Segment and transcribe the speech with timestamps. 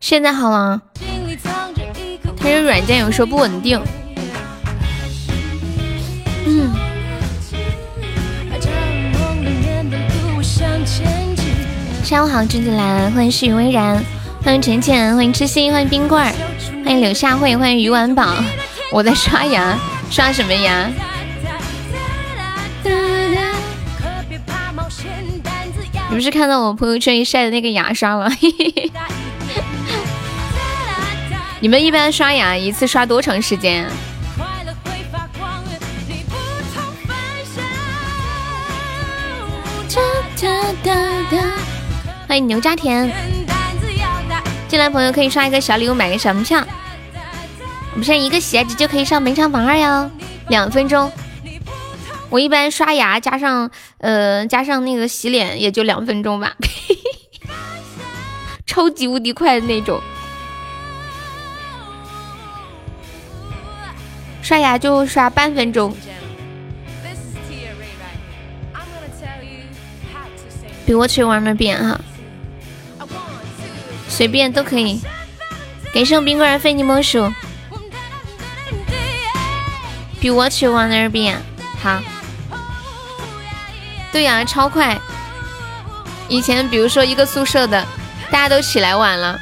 [0.00, 0.80] 现在好了，
[2.38, 3.78] 他这软件有时候不稳定。
[6.46, 6.72] 嗯。
[12.02, 14.02] 下午好，君子兰，欢迎世雨微然，
[14.42, 16.32] 欢迎浅浅，欢迎痴心，欢迎冰棍儿，
[16.84, 18.34] 欢迎柳下惠，欢迎鱼丸宝。
[18.92, 19.76] 我在刷牙，
[20.08, 20.88] 刷什么牙？
[26.16, 28.26] 不是看到我朋友圈一晒的那个牙刷吗？
[31.60, 33.86] 你们一般刷牙一次刷多长时间？
[42.26, 43.12] 欢迎牛家田，
[44.68, 46.66] 进来朋友可以刷一个小礼物，买个小门票。
[47.92, 50.10] 我们现在一个喜爱值就可以上本场榜二哟，
[50.48, 51.12] 两分钟。
[52.28, 56.54] 我一般刷牙加上呃加上那个洗脸也就两分钟吧，
[58.66, 60.00] 超级无敌快的那种。
[64.42, 65.96] 刷牙就刷半分钟。
[70.84, 72.00] 比我去玩那边哈，
[74.08, 75.00] 随便都可以。
[75.92, 77.32] 感谢我冰棍儿非你莫属。
[80.20, 81.36] 比我去往那边，
[81.82, 82.00] 好。
[84.16, 84.98] 对呀，超快。
[86.26, 87.86] 以前比如说一个宿舍的，
[88.30, 89.38] 大家都起来晚了，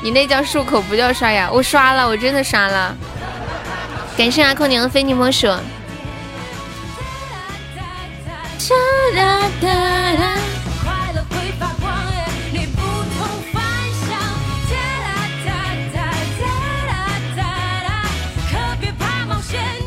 [0.00, 1.50] 你那叫漱口，不叫刷牙。
[1.50, 2.96] 我刷了，我真的刷了。
[4.16, 5.48] 感谢阿空娘非你莫属。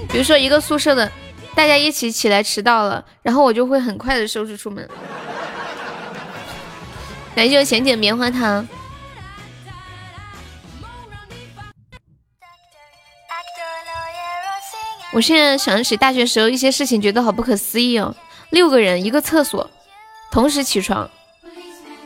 [0.09, 1.09] 比如说一个宿舍的，
[1.55, 4.87] 大家一起起来迟到了，然后我就会很快的收拾出门。
[7.35, 8.67] 感谢浅浅棉花糖。
[15.11, 18.15] 我现在想起大学时候一些事情，觉得好不可思议哦。
[18.49, 19.69] 六个人一个厕所，
[20.31, 21.09] 同时起床，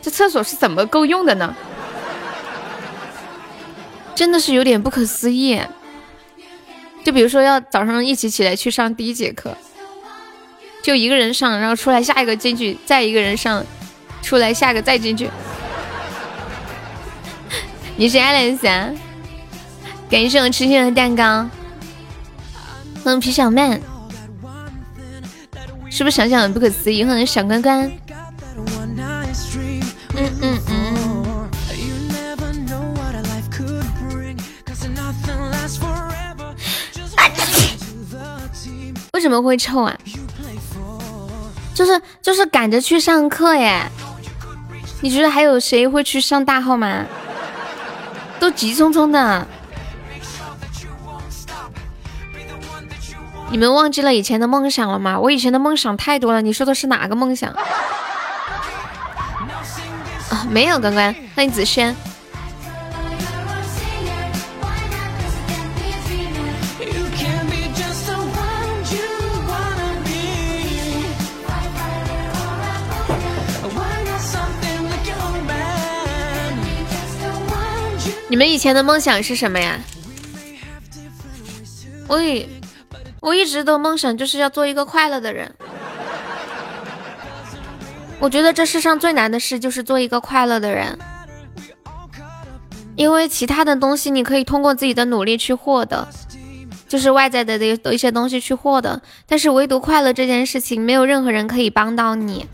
[0.01, 1.55] 这厕所是怎么够用的呢？
[4.13, 5.61] 真的是有点不可思议。
[7.07, 9.55] 就比如说要早上一起起来去上第一节课，
[10.83, 13.65] 就一个人上，然后出来下一个进去，再一个人上，
[14.21, 15.29] 出来下一个再进去。
[17.95, 18.91] 你是 Alice 啊？
[20.09, 21.49] 感谢我吃心的蛋糕。
[23.05, 23.79] 欢迎皮小曼，
[25.89, 27.05] 是不是想想很不可思议？
[27.05, 27.89] 欢迎小关关。
[39.17, 39.97] 为什么会臭啊？
[41.73, 43.81] 就是就是赶着去上课耶！
[45.01, 47.03] 你觉得还有谁会去上大号吗？
[48.39, 49.47] 都急匆匆的。
[53.49, 55.19] 你们忘记了以前的梦想了吗？
[55.19, 56.39] 我以前的梦想太多了。
[56.43, 57.49] 你说的是哪个梦想？
[60.29, 61.95] 啊，没有，关关，欢迎子轩。
[78.37, 79.79] 你们以前的梦想是什么呀？
[82.07, 82.47] 我以
[83.19, 85.51] 我一直的梦想就是要做一个快乐的人。
[88.19, 90.99] 我觉得这世上最难的事就是做一个快乐的人，
[92.95, 96.07] 因为其他的东西你可以通过自己的努力去获得，
[96.87, 102.45] 就是外在的的一些东西去获得，但是唯独快乐这件事情，没有任何人可以帮到你。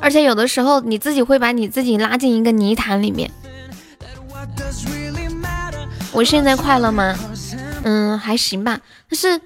[0.00, 3.30] 而且有的时候你自己会把你自己拉进一个泥潭里面。
[6.12, 7.14] 我现在快乐吗？
[7.84, 8.80] 嗯，还行吧。
[9.08, 9.40] 但是，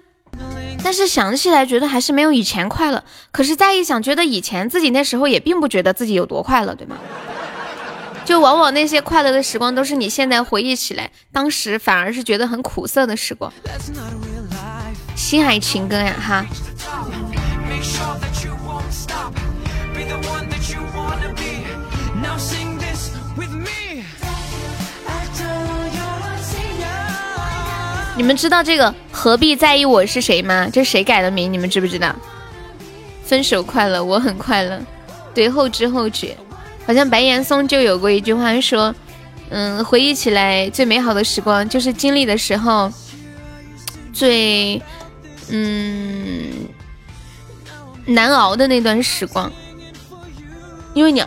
[0.83, 3.03] 但是想起来觉得还是没有以前快乐。
[3.31, 6.97] 可是再一想，觉得以前自己那时候也并不觉得自己有多快乐，对吗？
[8.25, 13.53] 就往往那些快乐的时光，都是你现在回忆起来，当时反而是觉得很苦涩的时光。
[15.17, 16.47] 西海情歌呀，哈。
[28.15, 30.69] 你们知道这个何必在意我是谁吗？
[30.73, 31.53] 这谁改的名？
[31.53, 32.15] 你们知不知道？
[33.25, 34.81] 分手快乐，我很快乐。
[35.35, 36.37] 对，后知后觉。
[36.87, 38.95] 好像白岩松就有过一句话说
[39.51, 42.93] ：“嗯，回忆起来最美好的时光，就是经历的时候
[44.13, 44.81] 最
[45.49, 46.53] 嗯，
[48.05, 49.51] 难熬的那段时光，
[50.95, 51.25] 因为你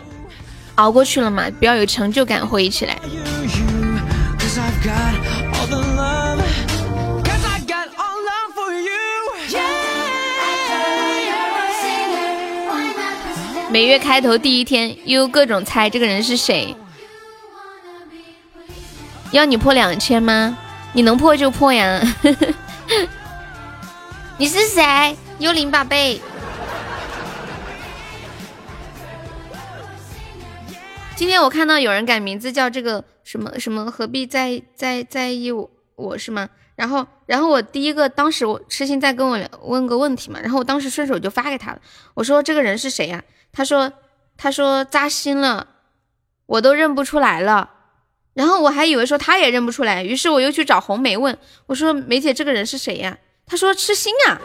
[0.76, 2.98] 熬过去了嘛，比较有成就感，回忆起来。
[13.68, 16.74] 每月开头第一天，又各种猜这个人是谁。
[19.32, 20.56] 要你破两千吗？
[20.92, 22.00] 你能破就破呀！
[24.38, 25.16] 你是谁？
[25.38, 26.22] 幽灵宝贝。
[31.16, 36.46] 今天我看到有人改名字叫这个什么什么，何必在在在意我我是吗？
[36.74, 41.80] 然后然后我第一个当时我痴心在跟我问个问题嘛，然后我当时顺手就发给他了。
[42.12, 43.24] 我说这个人是谁呀？
[43.50, 43.90] 他说
[44.36, 45.66] 他说扎心了，
[46.44, 47.70] 我都认不出来了。
[48.34, 53.16] 然后我还以为说他也认不出来，于是我又去找红梅问我说梅姐这个人是谁呀？
[53.46, 54.38] 他说痴心啊。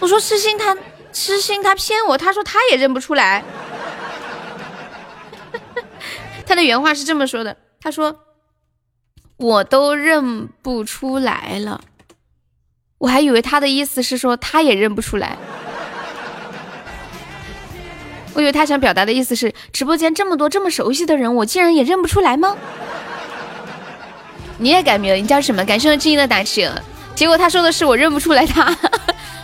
[0.00, 0.74] 我说痴心他
[1.12, 3.44] 痴心他骗我，他说他也认不出来。
[6.52, 8.14] 他的原话是这么说的，他说
[9.38, 11.80] 我都认不出来了，
[12.98, 15.38] 我还以为他的意思是说他也认不出来。
[18.34, 22.54] 我以为他想表达的意思是，直播间这么多这么熟悉的人，我竟然也认不出来吗？
[24.58, 25.64] 你也改名了，你叫什么？
[25.64, 26.68] 感谢我静音的打气。
[27.14, 28.76] 结果他说的是我认不出来他。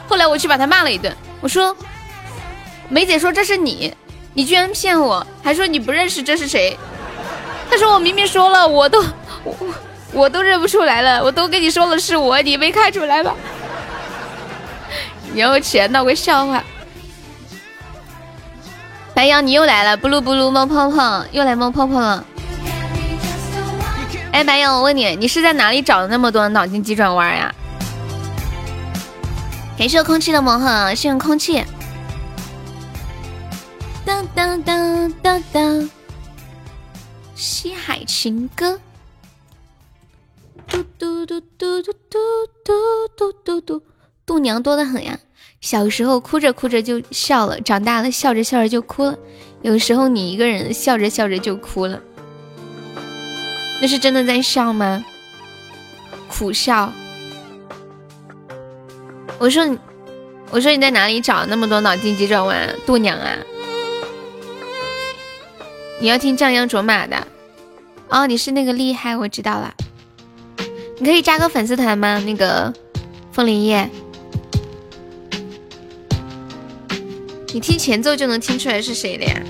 [0.07, 1.75] 后来我去把他骂了一顿，我说
[2.91, 3.95] 梅姐说这是你，
[4.35, 6.79] 你居然骗我，还说你不认识这是谁？
[7.71, 9.03] 他说我明明说了，我都
[9.45, 9.55] 我
[10.13, 13.35] 我都认不出来了，我都跟你说了是我，你没看出来吗？
[15.33, 16.63] 你要起来闹个笑话。
[19.15, 22.25] 白羊，你又来了，不噜不噜冒泡泡，又来冒泡泡了。
[24.33, 27.55] 哎，白羊，我问你，你是在哪里找的那么多脑筋急转弯呀？
[29.77, 31.65] 感谢空气的魔盒，谢谢空气。
[34.05, 35.91] 当当当当当，
[37.39, 38.81] 西海情歌。
[40.67, 42.19] 嘟嘟嘟嘟嘟嘟
[42.65, 43.83] 嘟嘟嘟嘟，
[44.27, 45.21] 度娘多的很呀。
[45.61, 49.17] 小时候哭着哭着就笑了，长大了笑着笑着就哭了。
[49.63, 52.01] 有时候你一个人笑着笑着就哭了，
[53.81, 55.05] 那是真的在笑吗？
[56.29, 56.93] 苦笑。
[59.39, 59.79] 我说你，
[60.51, 62.75] 我说你在哪里找那么多脑筋急转弯？
[62.85, 63.39] 度娘啊，
[66.01, 67.27] 你要听降央卓玛的。
[68.09, 69.75] 哦，你是那个厉害，我知道了。
[70.99, 72.23] 你可以加个粉丝团吗？
[72.25, 72.73] 那个
[73.33, 73.91] 枫林叶。
[77.53, 79.43] 你听前奏就能听出来是谁的呀？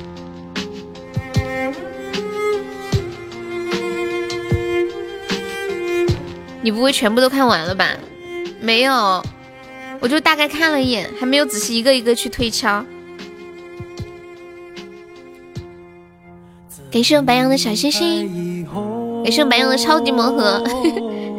[6.63, 7.87] 你不会全部都看完了吧？
[8.61, 9.23] 没有，
[10.01, 12.85] 我就大概看了一眼，还没有仔细一个一个去推敲。
[16.91, 18.65] 感谢我白羊的小星星，
[19.23, 20.65] 感谢我白羊的超级魔盒，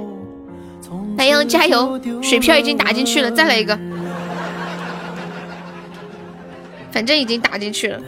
[1.17, 1.99] 白羊加油！
[2.21, 3.77] 水票已经打进去了，再来一个。
[6.91, 7.99] 反正已经打进去了。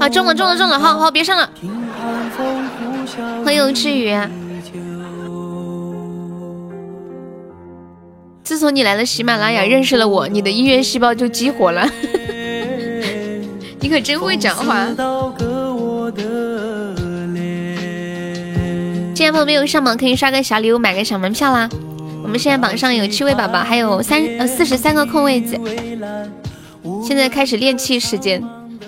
[0.00, 1.50] 啊，中了中了中了，好好别上了。
[3.44, 4.14] 欢迎赤羽。
[8.44, 11.88] 自从你来了喜马拉雅，认识了我，你的音乐细胞就激活了。
[13.86, 14.84] 你可真会讲话。
[19.14, 21.70] 今天朋友没有上榜，可以刷个小礼物，买个小门票啦。
[22.20, 25.56] 我们现在榜上有七位宝宝，还有三呃四十三个空位子。
[27.00, 28.42] 现在开始练气时间，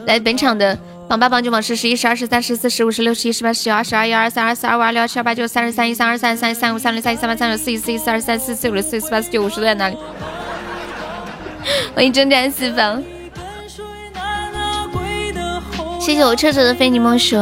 [0.04, 0.76] 来本场的
[1.08, 9.96] 榜八榜九榜十十一十二十三十四十五十六十七十八十九二十二一二三二四二五二六二七二八九三十三一三二三三三五三六三七三八三九四一四一四二三四四五六四四八四九五十都在哪里？
[11.94, 13.00] 欢迎征战四方，
[16.08, 17.36] 谢谢我彻彻的非你莫属，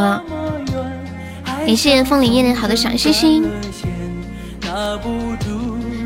[1.44, 3.48] 感谢风铃叶的好的小心心。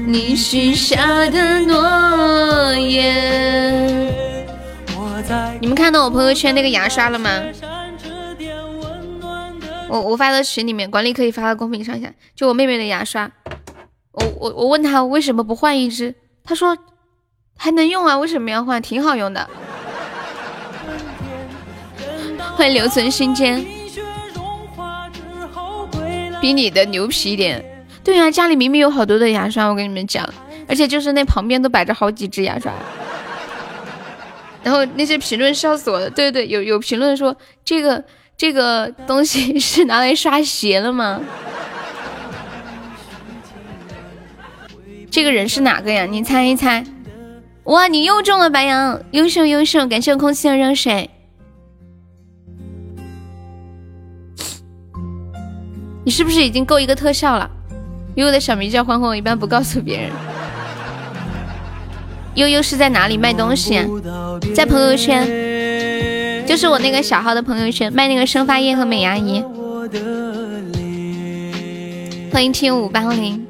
[0.06, 4.12] 你许下的诺言。
[5.58, 7.30] 你们看到我朋友圈那个牙刷了吗？
[9.88, 12.12] 我我发到群里面，管理可以发到公屏上下。
[12.36, 13.30] 就我妹妹的牙刷，
[14.12, 16.14] 我我我问他为什么不换一支，
[16.44, 16.76] 他说
[17.56, 18.82] 还能用啊，为什么要换？
[18.82, 19.48] 挺好用的。
[22.60, 23.64] 欢迎留存心间，
[26.42, 27.64] 比你的牛皮一点。
[28.04, 30.28] 对呀，家里明明有好多的牙刷，我跟你们讲，
[30.68, 32.70] 而且就是那旁边都摆着好几支牙刷。
[34.62, 38.04] 然后那些评论笑死我了，对对，有有评论说这个
[38.36, 41.18] 这个东西是拿来刷鞋了吗？
[45.10, 46.04] 这个人是哪个呀？
[46.04, 46.84] 你猜一猜。
[47.64, 49.86] 哇，你又中了白羊，优秀优秀！
[49.86, 51.08] 感谢空气的热水。
[56.02, 57.48] 你是不是已经够一个特效了？
[58.14, 60.10] 悠悠的小名叫欢欢，我一般不告诉别人。
[62.34, 63.86] 悠悠是在哪里卖东西？
[64.54, 65.26] 在朋友圈，
[66.46, 69.42] 就是我那个小号的朋友圈，卖那个生发液和美牙仪。
[72.32, 73.46] 欢迎 T 五八零。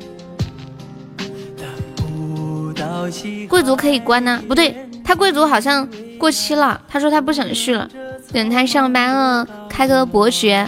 [3.48, 4.42] 贵族可以关呢？
[4.48, 5.88] 不对，他贵族好像
[6.18, 6.80] 过期了。
[6.88, 7.88] 他说他不想续了，
[8.32, 10.66] 等他上班了开个伯爵。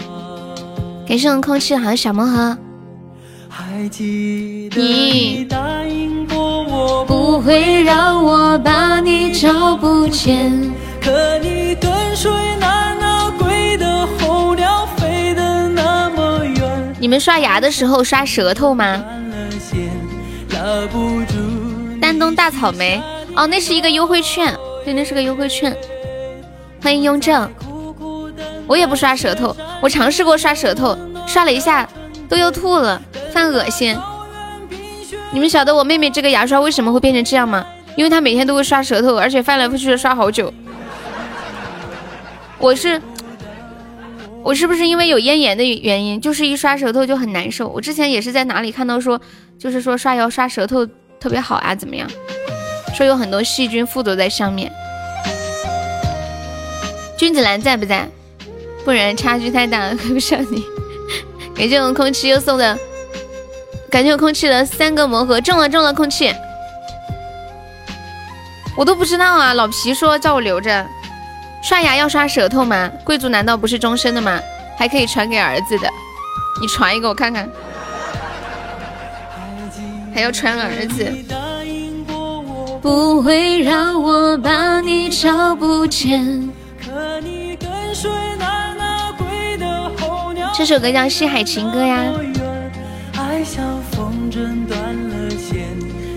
[1.06, 2.56] 感谢我空气好小魔盒。
[4.74, 5.46] 你
[7.06, 10.52] 不会让我把你找不见。
[11.00, 12.30] 可你跟随
[12.60, 16.94] 那那归的候鸟飞得那么远。
[16.98, 19.04] 你们刷牙的时候刷舌头吗？
[22.00, 23.02] 丹东大草莓
[23.34, 25.76] 哦，那是一个优惠券，对，那是个优惠券。
[26.80, 27.50] 欢迎雍正，
[28.66, 31.88] 我也不刷舌头，我尝试过刷舌头，刷了一下
[32.28, 33.00] 都要吐了。
[33.32, 33.96] 犯恶心！
[35.30, 37.64] 你们晓得我妹妹这个牙刷为什么会变成这样吗？
[37.96, 40.52] 因为她每天都会刷舌头，而且翻来覆去的刷好久。
[42.58, 43.00] 我是
[44.42, 47.66] 我是不是因为有咽炎的原因，就是一刷舌头就很难受？
[47.68, 49.18] 我之前也是在哪里看到说，
[49.58, 50.86] 就是说刷牙刷舌头
[51.18, 52.06] 特别好啊，怎么样？
[52.94, 54.70] 说有很多细菌附着在上面。
[57.16, 58.06] 君子兰在不在？
[58.84, 60.64] 不然差距太大了，跟不上你。
[61.54, 62.78] 感谢我们空气又送的。
[63.90, 66.34] 感谢我空气的三个魔盒中了中了，空气，
[68.76, 69.52] 我都不知道啊！
[69.52, 70.86] 老皮说叫我留着，
[71.62, 72.90] 刷牙要刷舌头吗？
[73.04, 74.40] 贵族难道不是终身的吗？
[74.78, 75.88] 还可以传给儿子的，
[76.60, 77.46] 你传一个我看看，
[80.14, 81.12] 还要传儿子。
[82.80, 86.50] 不会让我把你找不见。
[90.64, 92.04] 这首歌叫《西海情歌》呀。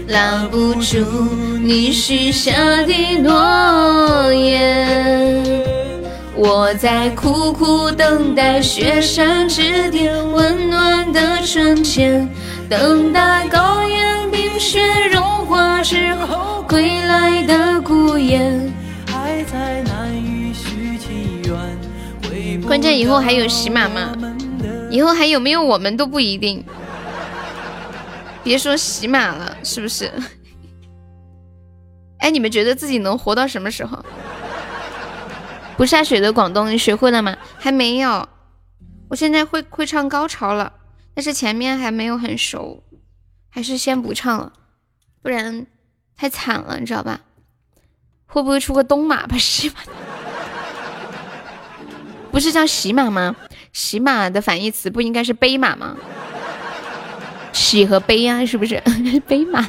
[0.07, 0.99] 拉不住
[1.63, 2.51] 你许下
[2.83, 5.43] 的诺言，
[6.35, 12.29] 我在苦苦等待雪山之巅温暖的春天，
[12.69, 14.79] 等待高原冰雪
[15.11, 18.71] 融化之后归来的孤雁，
[19.07, 22.61] 还在难以续情缘。
[22.67, 24.11] 关键以后还有喜马吗？
[24.95, 26.63] 以后还有没有我们都不一定。
[28.41, 30.09] 别说喜马了，是不是？
[32.19, 34.05] 哎，你们觉得自己能活到什么时候？
[35.75, 37.35] 不下雪的广东，你学会了吗？
[37.59, 38.29] 还没有，
[39.09, 40.71] 我现在会会唱高潮了，
[41.13, 42.81] 但是前面还没有很熟，
[43.49, 44.53] 还是先不唱了，
[45.21, 45.67] 不然
[46.15, 47.19] 太惨了，你知道吧？
[48.27, 49.37] 会不会出个东马吧？
[49.37, 49.75] 喜马，
[52.31, 53.35] 不是叫喜马吗？
[53.75, 55.97] 喜马的反义词不应该是悲马吗？
[57.51, 58.81] 喜和悲呀，是不是
[59.27, 59.67] 悲马？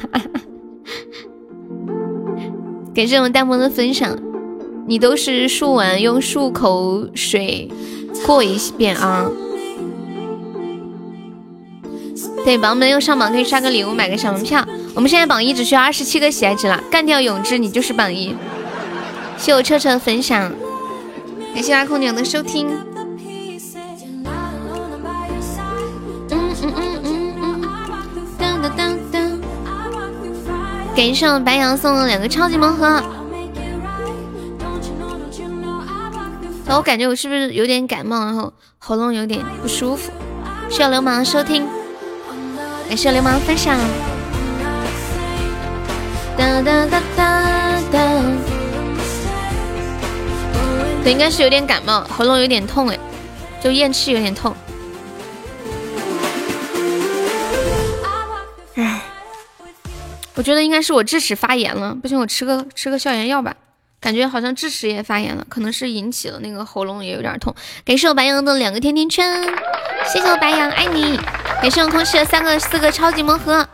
[2.95, 4.17] 感谢我们弹幕的分享，
[4.87, 7.69] 你都是漱完用漱口水
[8.25, 9.29] 过一遍啊。
[12.45, 14.65] 对，宝宝们又上榜可以刷个礼物，买个小门票。
[14.95, 18.33] 我们现在榜一只需要二十七个喜爱值了，干掉永志，你就是榜一。
[19.37, 20.49] 谢我彻彻的分享，
[21.53, 22.69] 感谢阿空牛的收听。
[30.97, 33.03] 感谢我白羊送了两个超级盲盒，
[36.69, 40.11] 我感觉我是不是有点感冒，然后喉咙有点不舒服？
[40.71, 41.67] 需要流氓收听，
[42.89, 43.77] 感谢流氓分享。
[46.35, 47.99] 哒哒哒哒哒，
[51.03, 52.97] 我应该是有点感冒，喉咙有点痛哎，
[53.61, 54.51] 就咽气有点痛。
[60.37, 63.55] 我觉得应该是我智齿发炎了，不行，我吃个吃个消炎药吧。
[63.99, 67.53] 感觉好像智齿也发炎了，可能是引起了那个喉咙也有点痛。
[67.83, 69.43] 感谢我白羊的两个甜甜圈，
[70.05, 71.19] 谢谢我白羊，爱你。
[71.59, 73.67] 感谢我空气的三个四个超级魔盒，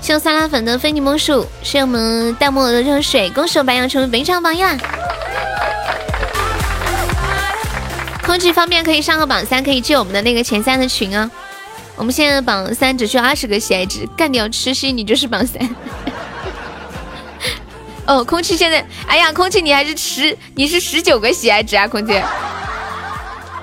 [0.00, 4.60] 谢我酸辣粉的非你莫属，谢谢我们弹幕的热水，恭喜我白羊成为本场榜一。
[8.24, 11.30] 空气方便可以上个榜三，可以进我们的那个前三的群啊。
[11.96, 15.68] 我们现在榜三只需要二十个喜爱值，干掉吃西你就是榜三。
[18.06, 22.20] 哦，空气现在，哎呀，空气你还是十，你是十九个喜爱值啊，空气。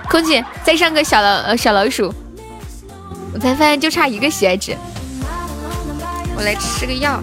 [0.09, 2.13] 空气再上个小老呃小老鼠，
[3.33, 4.75] 我才发现就差一个喜爱值。
[6.35, 7.21] 我来吃个药。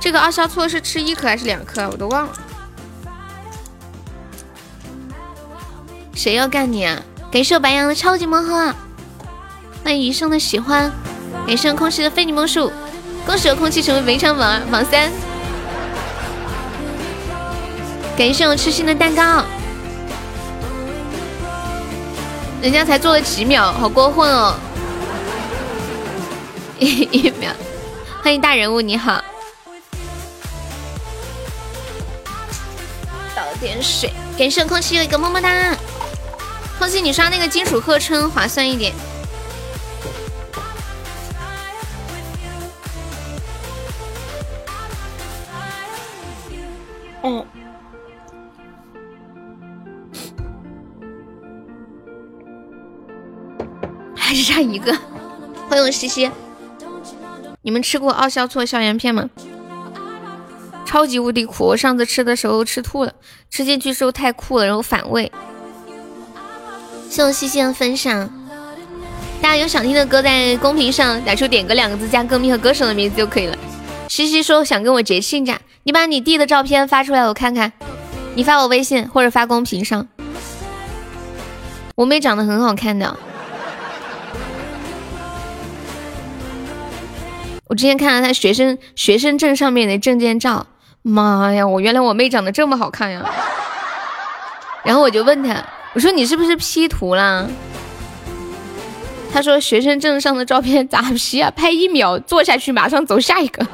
[0.00, 1.88] 这个二硝唑是吃一颗还是两颗？
[1.88, 2.32] 我都忘了。
[6.14, 7.00] 谁要干你啊？
[7.30, 8.74] 感谢我白羊的超级魔盒，
[9.84, 10.90] 欢迎余生的喜欢，
[11.46, 12.72] 感谢空气的非你莫属，
[13.26, 15.10] 恭喜我空气成为围场榜二榜三，
[18.16, 19.44] 感谢我痴心的蛋糕，
[22.62, 24.54] 人家才做了几秒，好过分哦！
[26.78, 27.50] 一 一秒，
[28.22, 29.22] 欢迎大人物，你好。
[33.34, 35.76] 倒点水，感谢空气又一个么么哒。
[36.78, 38.94] 空气，你刷那个金属鹤称划算一点。
[47.22, 47.44] 嗯，
[54.16, 54.96] 还是差一个。
[55.68, 56.30] 欢迎西西，
[57.62, 59.30] 你们吃过奥硝唑消炎片吗？
[60.84, 61.64] 超级无敌苦！
[61.68, 63.14] 我上次吃的时候吃吐了，
[63.48, 65.32] 吃进去时候太酷了，然后反胃。
[67.08, 68.28] 谢谢西西的分享，
[69.40, 73.56] 大家有想听的歌在公屏上打出“点歌”两个字，加歌名和歌手的名字就可以了。
[74.14, 77.72] 西西说想跟我结亲家，你把你弟的照片发出来我看看，
[78.34, 80.06] 你发我微信或者发公屏上。
[81.94, 83.16] 我妹长得很好看的，
[87.68, 90.66] 我之前看了她学生学生证上面的证件照。
[91.00, 91.66] 妈呀！
[91.66, 93.24] 我原来我妹长得这么好看呀！
[94.84, 97.46] 然后我就问他，我说你是不是 P 图啦？
[99.32, 101.50] 他说学生证上的照片咋 P 啊？
[101.50, 103.66] 拍一秒坐下去，马上走下一个。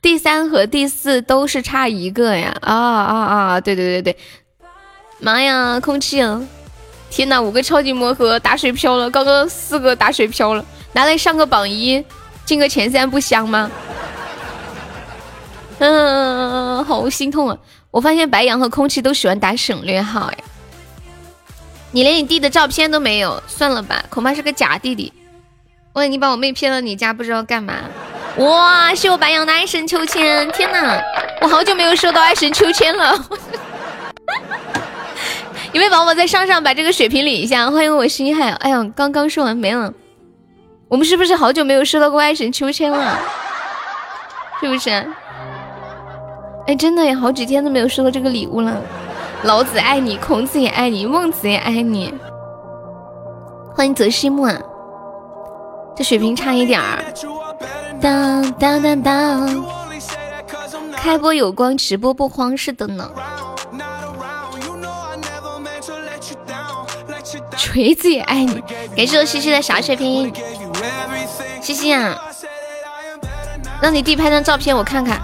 [0.00, 2.56] 第三和第四都是差一个呀！
[2.60, 3.60] 啊啊啊！
[3.60, 4.16] 对对对对，
[5.18, 5.78] 妈呀！
[5.80, 6.42] 空气啊，
[7.10, 7.40] 天哪！
[7.40, 12.04] 五个超级魔盒打水漂了，刚刚四个打水漂了，拿来上个榜一。
[12.44, 13.70] 进个前三不香吗？
[15.78, 17.56] 嗯，好心痛啊！
[17.90, 20.38] 我发现白羊和空气都喜欢打省略号呀。
[21.94, 25.12] 你连你弟的照片都没有，算了吧，恐怕是个假弟弟。
[25.92, 27.74] 万一你把我妹骗到你家，不知道干嘛。
[28.38, 30.50] 哇，谢我白羊的爱神秋千！
[30.50, 31.00] 天哪，
[31.40, 33.14] 我好久没有收到爱神秋千了。
[35.70, 37.70] 有没有宝宝在上上把这个水瓶理一下？
[37.70, 38.50] 欢迎我心海。
[38.54, 39.94] 哎呀，刚刚说完没了。
[40.88, 43.16] 我们是不是好久没有收到过爱神秋千了？
[44.60, 44.90] 是不是？
[46.66, 48.82] 哎，真的呀，好几天都没有收到这个礼物了。
[49.44, 52.14] 老子爱你，孔子也爱你，孟子也爱你。
[53.76, 54.58] 欢迎泽西木啊，
[55.94, 57.04] 这水平差一点儿。
[58.00, 59.64] 当当当当，
[60.96, 63.10] 开播有光，直播不慌，是的呢。
[67.58, 68.62] 锤子也爱你，
[68.96, 70.32] 感谢我西西的小水瓶。
[71.60, 72.18] 西西啊，
[73.82, 75.20] 让你弟拍张照片我看看，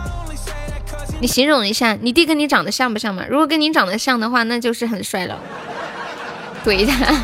[1.21, 3.25] 你形容一下，你弟跟你长得像不像嘛？
[3.29, 5.39] 如果跟你长得像的话，那就是很帅了。
[6.65, 7.15] 怼他，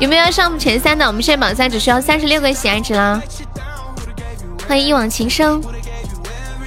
[0.00, 1.06] 有没有要上前三的？
[1.06, 3.20] 我们现在榜三只需要三十六个喜爱值啦。
[4.66, 5.60] 欢迎一往情深，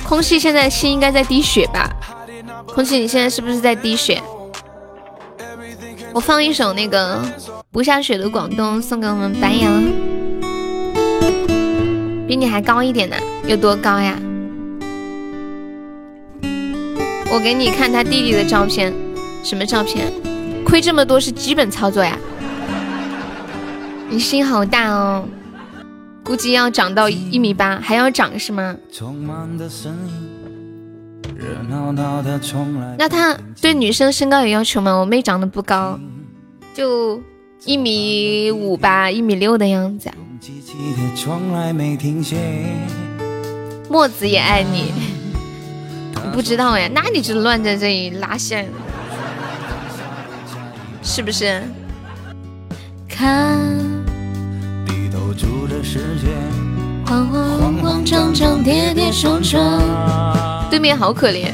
[0.04, 1.90] 空气现在心应该在滴血吧？
[2.68, 4.22] 空气，你现在是不是在滴血？
[6.14, 7.20] 我放一首那个
[7.72, 9.84] 不下雪的广东送给我们白羊。
[12.28, 13.16] 比你还高一点呢，
[13.48, 14.16] 有多高呀？
[17.32, 18.94] 我给你看他弟弟的照片，
[19.44, 20.12] 什么照片？
[20.66, 22.18] 亏这么多是基本操作呀。
[24.10, 25.24] 你心好大哦，
[26.24, 28.76] 估计要长到一米八，还要长是吗？
[32.98, 34.94] 那他对女生身高有要求吗？
[34.96, 36.00] 我妹长得不高，
[36.74, 37.22] 就
[37.64, 40.10] 一米五吧，一米六的样子。
[43.88, 44.92] 墨子也爱你，
[46.34, 46.90] 不知道呀？
[46.94, 48.70] 那你就乱在这里拉线，
[51.04, 51.62] 是不是？
[53.08, 53.60] 看，
[57.06, 59.82] 慌慌慌张张，跌跌撞撞。
[60.70, 61.52] 对面好可怜，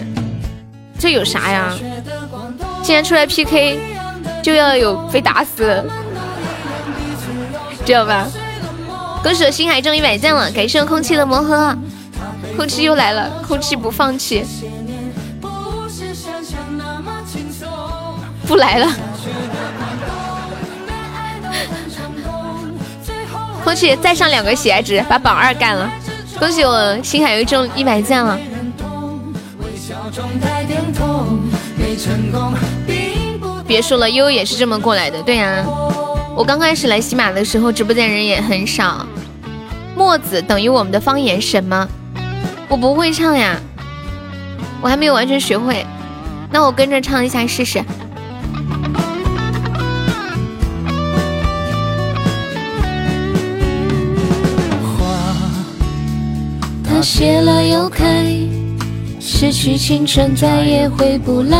[0.99, 1.73] 这有啥呀？
[2.83, 3.79] 既然出来 PK，
[4.43, 5.83] 就要有被打死，
[7.85, 8.27] 知道吧？
[9.23, 11.75] 恭喜我星海中一百赞了，感谢空气的魔盒，
[12.55, 14.45] 空气又来了，空气不放弃，
[18.47, 18.91] 不来了，
[23.63, 25.89] 空气再上两个喜爱值，把榜二干了，
[26.39, 28.39] 恭喜我星海又中一百赞了，
[33.67, 35.65] 别说了，悠悠也是这么过来的，对呀。
[36.35, 39.05] 我刚开始来喜马的时候，直播间人也很少，
[39.95, 41.87] 墨子等于我们的方言什么？
[42.67, 43.57] 我不会唱呀，
[44.81, 45.85] 我还没有完全学会。
[46.51, 47.83] 那我跟着唱一下试试。
[54.97, 55.05] 花，
[56.83, 58.25] 它谢了又开，
[59.19, 61.57] 失去青春再也回不来。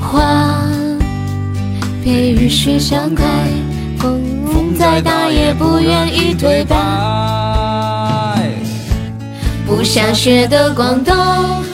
[0.00, 0.62] 花，
[2.04, 3.24] 被雨雪浇开，
[3.98, 7.21] 风再大也不愿意对白。
[9.74, 11.16] 不下雪的广东，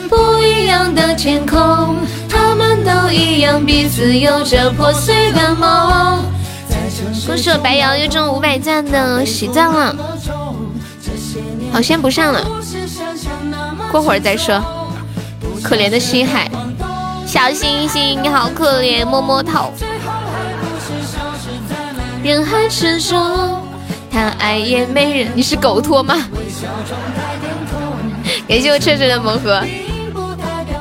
[0.09, 1.97] 不一样的天空，
[2.29, 6.23] 他们都一样，彼此有着破碎的梦。
[7.27, 9.97] 恭喜我白瑶又中五百赞的喜钻了，
[11.73, 12.47] 好，先不上了，
[13.91, 14.63] 过会儿再说。
[15.61, 16.49] 可怜的星海，
[17.27, 19.73] 小星星你好可怜，摸摸头。
[22.23, 23.61] 人海之中，
[24.09, 26.15] 他爱也没人，你是狗托吗？
[28.49, 29.63] 感谢我彻彻的盲盒，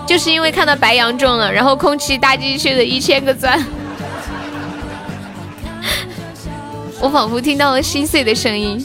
[0.08, 3.62] 就是因为看到白羊中了，然后空气大进去的一千个钻，
[7.02, 8.84] 我仿佛听到了心碎的声音。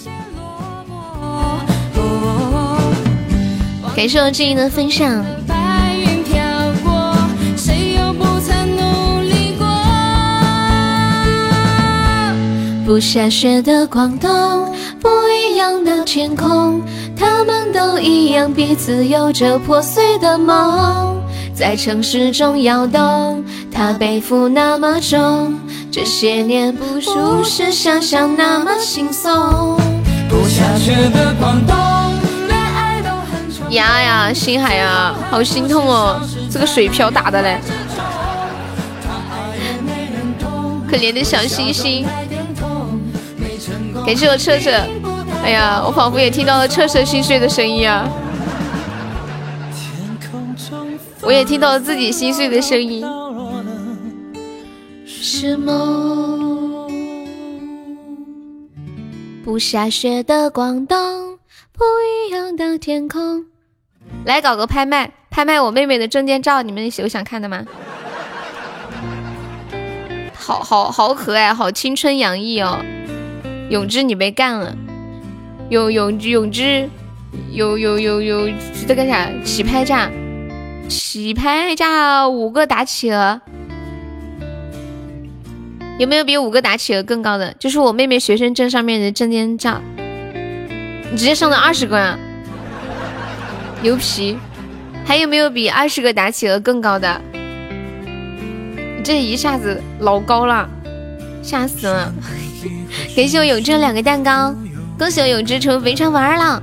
[3.95, 5.25] 感谢我静音的分享。
[12.85, 16.83] 不下雪的广东，不一样的天空。
[17.23, 21.23] 他们都一样，彼此有着破碎的梦，
[21.55, 23.45] 在城市中摇动。
[23.71, 25.57] 他背负那么重，
[25.89, 29.33] 这些年不是想象那么轻松。
[30.29, 31.77] 不下雪的广东，
[33.71, 37.61] 呀呀，星海呀，好心痛哦，这个水漂打的嘞，
[40.91, 42.05] 可怜的小星星。
[44.05, 44.73] 感谢我彻彻。
[45.43, 48.09] 哎呀，我仿佛也听到了彻彻心碎的声音啊！
[51.21, 53.05] 我也听到了自己心碎的声音。
[55.05, 56.89] 是梦。
[59.45, 61.39] 不下雪的广东，
[61.73, 61.83] 不
[62.29, 63.45] 一样的天空。
[64.25, 67.65] 来搞个拍卖，拍卖我妹妹的证件照，你们有想看的吗？
[70.33, 72.79] 好好好可爱，好青春洋溢哦！
[73.69, 74.77] 永志，你被干了。
[75.73, 76.87] 有永永之，
[77.51, 78.51] 有有有有
[78.87, 80.11] 这个啥起拍价，
[80.87, 83.41] 起拍价五个打企鹅，
[85.99, 87.55] 有没有比五个打企鹅更高的？
[87.59, 89.81] 就是我妹妹学生证上面的证件照，
[91.11, 92.19] 你直接上了二十个啊，
[93.81, 94.37] 牛皮！
[95.07, 97.19] 还有没有比二十个打企鹅更高的？
[98.05, 100.69] 你这一下子老高了，
[101.43, 102.13] 吓死了！
[103.17, 104.55] 感谢我永志两个蛋糕。
[105.03, 106.63] 恭喜我永之成非常玩儿了，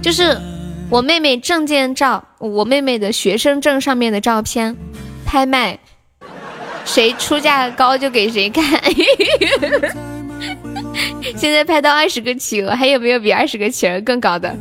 [0.00, 0.40] 就是
[0.88, 4.74] 我妹妹证件照，我妹妹的学生证上面的照片
[5.26, 5.78] 拍卖，
[6.86, 8.64] 谁出价高就给谁看。
[11.36, 14.56] 现在拍到二十个企鹅，还有没有比二十个企鹅更高的？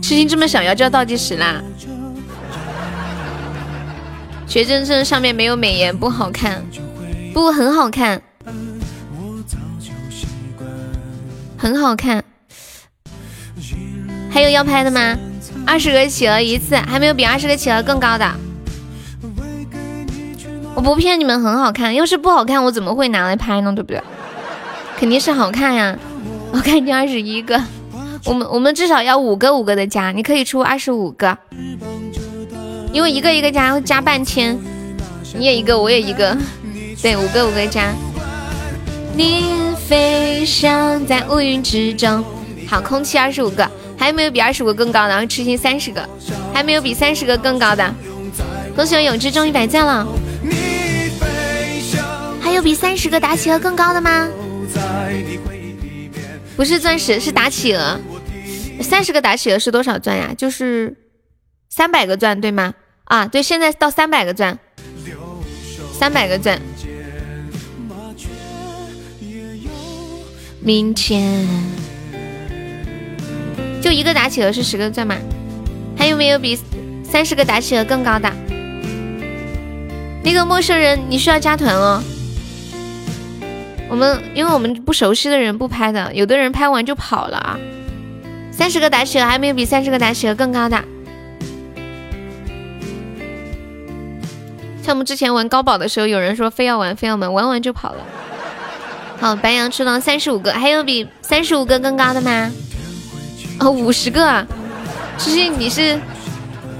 [0.00, 1.62] 痴心这么想要就要倒计时啦！
[4.50, 6.60] 学生证上面没有美颜不好看，
[7.32, 8.20] 不很好看，
[11.56, 12.24] 很好看。
[14.28, 15.16] 还有要拍的吗？
[15.64, 18.28] 二十个企鹅一次，还没有比二十个企鹅更高的。
[20.74, 21.94] 我不骗你们，很好看。
[21.94, 23.72] 要是不好看，我怎么会拿来拍呢？
[23.72, 24.02] 对不对？
[24.98, 25.96] 肯定是好看呀。
[26.50, 27.62] 我看你二十一个，
[28.24, 31.38] 我们我们至少要五个五个的加，你可以出二十五个。
[32.92, 34.58] 因为一个一个加要加半千，
[35.36, 36.36] 你也一个，我也一个，
[37.00, 37.94] 对，五个五个加。
[39.14, 39.44] 你
[39.88, 42.24] 飞翔在乌云之中，
[42.66, 45.08] 好，空气二十五个，还有没有比二十五更高的？
[45.08, 46.08] 然后痴心三十个，
[46.52, 47.94] 还没有比三十个更高的。
[48.74, 50.06] 恭喜我永志中一百钻了。
[52.40, 54.28] 还有比三十个打企鹅更高的吗？
[56.56, 58.00] 不是钻石，是打企鹅。
[58.80, 60.34] 三十个打企鹅是多少钻呀？
[60.36, 60.96] 就是。
[61.72, 62.74] 三百个钻对吗？
[63.04, 64.58] 啊，对，现在到三百个钻，
[65.92, 66.60] 三百个钻。
[70.62, 71.48] 明天
[73.80, 75.14] 就一个打企鹅是十个钻吗？
[75.96, 76.58] 还有没有比
[77.04, 78.28] 三十个打企鹅更高的？
[80.24, 82.02] 那个陌生人，你需要加团哦。
[83.88, 87.56] 我们因为我们不熟悉的人不拍的，有的人拍完就跑了啊。
[88.50, 90.84] 三十个打企鹅还没有比三十个打企鹅更高的。
[94.90, 97.98] 像我们之前玩高保的时候，有人说非要玩，非要玩，玩完就跑了。
[99.20, 102.50] 好，白羊吃到三十五个，还有比三十五个更高的吗？
[103.60, 104.44] 哦，五十个啊！
[105.16, 105.96] 诗诗，你是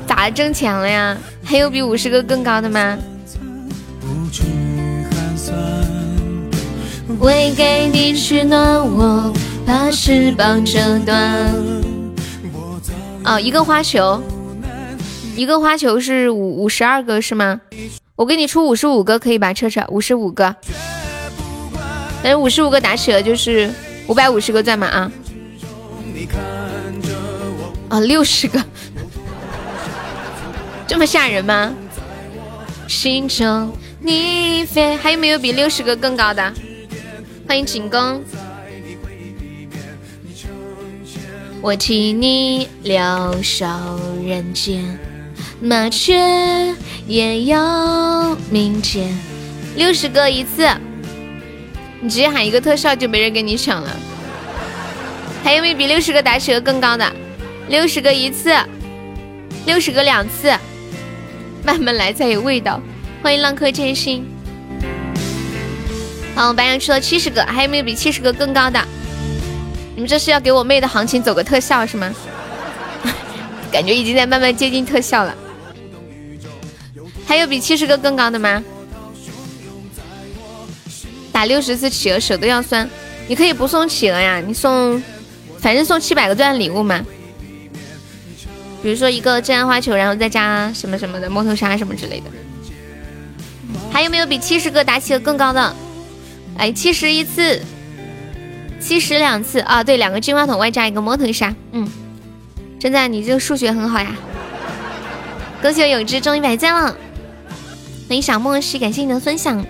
[0.09, 1.17] 咋挣钱了呀？
[1.45, 2.99] 还有比五十个更高的吗？
[7.21, 9.33] 为给你取暖，我
[9.65, 11.47] 把翅膀折断。
[13.25, 14.21] 哦，一个花球，
[15.41, 17.63] 一个花球是五五十二个是吗？
[18.15, 19.55] 我给你出五十五个可以吧？
[19.55, 20.55] 车车，五十五个。
[22.23, 23.73] 但是五十五个打起了就是
[24.07, 25.11] 五百五十个钻嘛啊！
[27.89, 28.63] 啊，六十个，
[30.87, 31.75] 这么吓人吗？
[32.87, 36.53] 心中你飞，还有没有比六十个更高的？
[37.49, 38.23] 欢迎景公，
[41.63, 44.99] 我替你疗伤人间，
[45.63, 46.17] 麻雀
[47.07, 49.15] 也有鸣间。
[49.77, 50.67] 六十个一次。
[52.01, 53.95] 你直接喊一个特效就没人跟你抢了，
[55.45, 57.07] 还有没有比六十个打起个更高的？
[57.69, 58.57] 六十个一次，
[59.67, 60.51] 六十个两次，
[61.63, 62.81] 慢慢来才有味道。
[63.23, 64.27] 欢迎浪客剑心。
[66.35, 68.83] 好，白羊出了七十个，还有没有比七十个更高的？
[69.95, 72.11] 你们这是要给我妹的行情走个特效是吗？
[73.71, 75.37] 感觉已经在慢慢接近特效了。
[77.31, 78.61] 还有比七十个更高的吗？
[81.31, 82.91] 打六十次企鹅手都要酸，
[83.29, 85.01] 你可以不送企鹅呀，你送，
[85.61, 87.01] 反正送七百个钻礼物嘛。
[88.83, 92.27] 比如说一个真爱花球，然后再加什么什么的摸头杀什么之类的。
[93.93, 95.73] 还有没有比七十个打企鹅更高的？
[96.59, 97.63] 哎，七十一次，
[98.81, 99.85] 七十两次啊！
[99.85, 101.55] 对，两个金话筒外加一个摸头杀。
[101.71, 101.89] 嗯，
[102.81, 104.17] 真的，你这个数学很好呀。
[105.63, 106.97] 恭喜我有志中一百赞了，
[108.11, 109.65] 欢迎小莫是，感谢你的分享。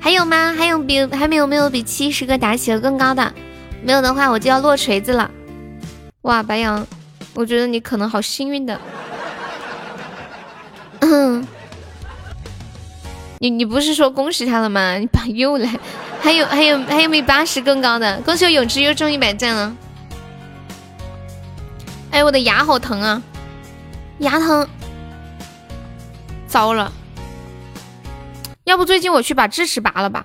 [0.00, 0.54] 还有吗？
[0.56, 3.34] 还有比还没有没有比七十个打起了更高的？
[3.82, 5.28] 没有的话我就要落锤子了。
[6.22, 6.86] 哇，白羊，
[7.34, 8.80] 我觉得你可能好幸运的。
[11.00, 11.44] 嗯，
[13.40, 14.94] 你你不是说恭喜他了吗？
[14.94, 15.68] 你把又来，
[16.20, 18.20] 还有还有还有没八十更高的？
[18.20, 19.76] 恭喜我永志又中一百赞了。
[22.12, 23.20] 哎，我的牙好疼啊，
[24.18, 24.64] 牙疼，
[26.54, 26.92] 糟了。
[28.62, 30.24] 要不最近我去把智齿拔了吧？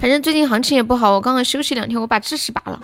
[0.00, 2.82] 反正最近行情也不好，我刚刚休息两天，我把智齿拔了。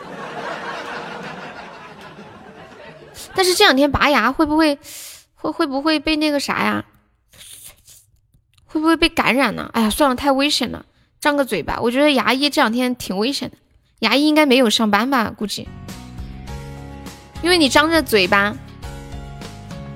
[3.34, 4.78] 但是这两天拔牙会不会
[5.34, 6.84] 会会不会被那个啥呀？
[8.64, 9.68] 会不会被感染呢？
[9.72, 10.86] 哎呀，算了，太危险了，
[11.20, 11.80] 张个嘴巴。
[11.80, 13.56] 我觉得牙医这两天挺危险的，
[13.98, 15.32] 牙医应该没有上班吧？
[15.36, 15.68] 估计，
[17.42, 18.54] 因为你张着嘴巴，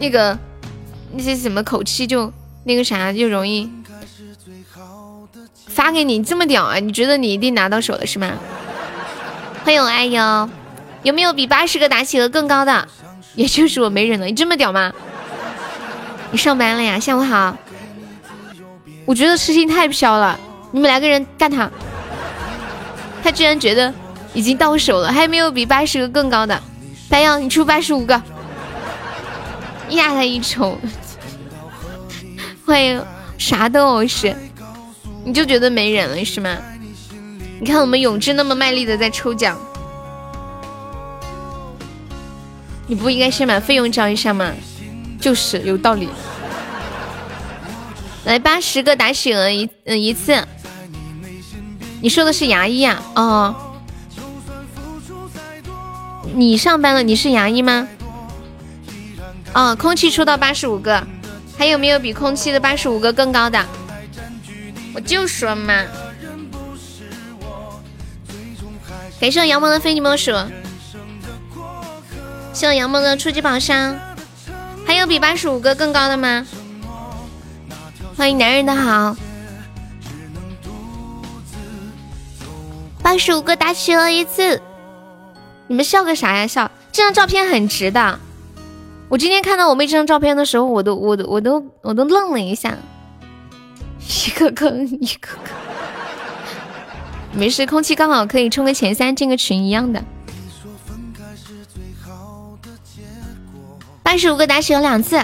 [0.01, 0.37] 那个
[1.13, 2.33] 那些什么口气就。
[2.65, 3.71] 那个啥就容易
[5.67, 6.79] 发给你这么屌啊？
[6.79, 8.33] 你觉得你一定拿到手了是吗？
[9.65, 10.51] 欢迎爱哟，
[11.03, 12.87] 有没有比八十个打企鹅更高的？
[13.37, 14.93] 也就是我没忍了，你这么屌吗？
[16.31, 16.99] 你上班了呀？
[16.99, 17.57] 下午好。
[19.07, 20.39] 我觉得痴心太飘了，
[20.73, 21.71] 你们来个人干他。
[23.23, 23.95] 他居然觉得
[24.35, 26.61] 已经到手了，还有没有比八十个更高的？
[27.09, 28.21] 白羊，你出八十五个，
[29.91, 30.79] 压他一筹。
[32.65, 33.03] 欢迎
[33.39, 34.37] 啥都是，
[35.25, 36.57] 你就觉得没人了是吗？
[37.61, 39.59] 你看我们永志那么卖力的在抽奖，
[42.87, 44.53] 你不应该先把费用交一下吗？
[45.21, 46.09] 就是有道理。
[48.25, 50.47] 来八十个打企鹅一嗯一次，
[52.01, 53.03] 你说的是牙医啊？
[53.17, 53.55] 哦，
[56.35, 57.03] 你上班了？
[57.03, 57.89] 你是牙医吗？
[59.59, 61.05] 哦，空气出到八十五个。
[61.59, 63.61] 还有没有比空气的八十五个更高的？
[64.95, 65.83] 我就说嘛。
[69.21, 70.31] 感谢杨萌的非你莫属，
[72.53, 73.99] 谢谢杨萌的初级宝箱。
[74.87, 76.47] 还有比八十五个更高的吗？
[78.17, 79.17] 欢迎男人的好。
[83.03, 84.63] 八十五个打起了一次，
[85.67, 86.47] 你们笑个啥呀？
[86.47, 88.21] 笑，这张照片很值的。
[89.09, 92.77] 我今天看到我妹这张照片的时候，我都我都我都我都愣了一下，
[94.01, 95.57] 一个坑一个坑，
[97.33, 100.05] 没事，空气刚好可以冲个前三进个群一样的。
[104.03, 105.19] 八十五个打起有两次，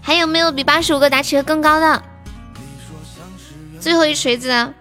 [0.00, 2.02] 还有没有比八十五个打起更高的？
[3.78, 4.72] 最后一锤子，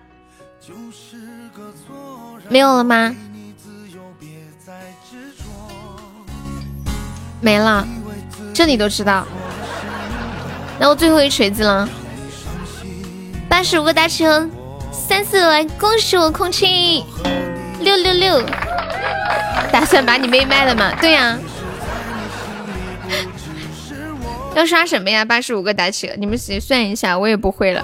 [2.50, 3.16] 没有了吗？
[7.44, 7.86] 没了，
[8.54, 9.28] 这你都知道。
[10.80, 11.88] 那我最后一锤子了，
[13.50, 14.50] 八十五个大车，
[14.92, 17.04] 三四来，恭喜我空气
[17.82, 18.42] 六六六，
[19.72, 20.94] 打算把你妹卖了吗？
[21.02, 21.38] 对呀。
[24.56, 25.26] 要刷什么呀？
[25.26, 27.20] 八十五个打起，你们谁算一下？
[27.20, 27.84] 我也不会了。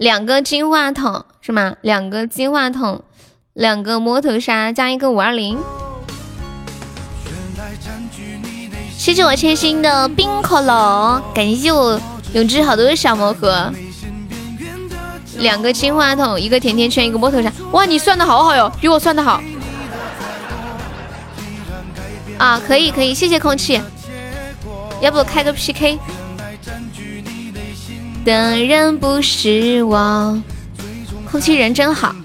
[0.00, 1.76] 两个金话筒是吗？
[1.80, 3.02] 两个金话筒，
[3.54, 5.58] 两个摩托沙加一个五二零。
[9.04, 12.00] 谢谢我千心的冰可乐，感谢我
[12.32, 13.70] 永志好多的小魔盒。
[15.36, 17.52] 两个金话筒，一个甜甜圈，一个摩托沙。
[17.72, 19.42] 哇，你算的好好哟，比我算的好。
[22.38, 23.78] 啊，可以可以，谢谢空气。
[25.02, 25.98] 要不开个 PK？
[28.24, 30.42] 的人不是我，
[31.30, 32.16] 空气人真好，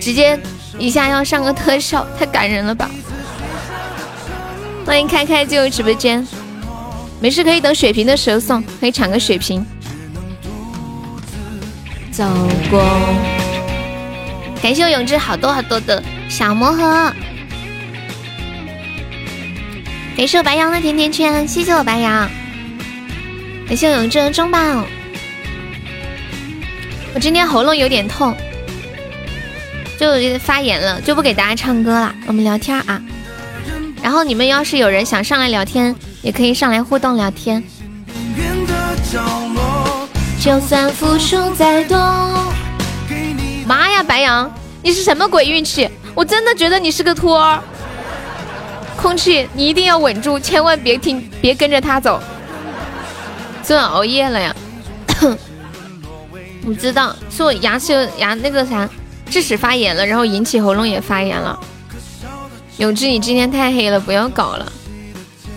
[0.00, 0.36] 直接
[0.80, 2.90] 一下要上个特效，太感人了吧！
[4.84, 6.26] 欢迎开开进入直播间，
[7.20, 9.64] 没事可以等血瓶的时候送，可以抢个血瓶。
[12.12, 12.24] 走
[12.70, 12.84] 过，
[14.62, 17.12] 感谢我永志好多好多的小魔盒。
[20.16, 22.30] 感谢我白羊的甜甜圈，谢谢我白羊。
[23.66, 24.58] 感谢我永志的中宝。
[27.14, 28.36] 我今天喉咙有点痛，
[29.98, 32.14] 就发炎了，就不给大家唱歌了。
[32.26, 33.02] 我们聊天啊。
[34.04, 37.64] 然后你们要是有人想上来聊天，也可以上来互动聊天。
[40.38, 41.96] 就算付出再多，
[43.66, 45.88] 妈呀，白羊，你是什么鬼运气？
[46.14, 47.58] 我真的觉得你是个托儿。
[48.94, 52.22] 空气，你一定要稳住，千万别听，别跟着他走。
[53.62, 54.54] 昨晚熬夜了呀？
[56.66, 58.86] 我知道，是我牙齿牙那个啥
[59.30, 61.58] 智齿发炎了，然后引起喉咙也发炎了。
[62.78, 64.72] 永志，你今天太黑了，不要搞了。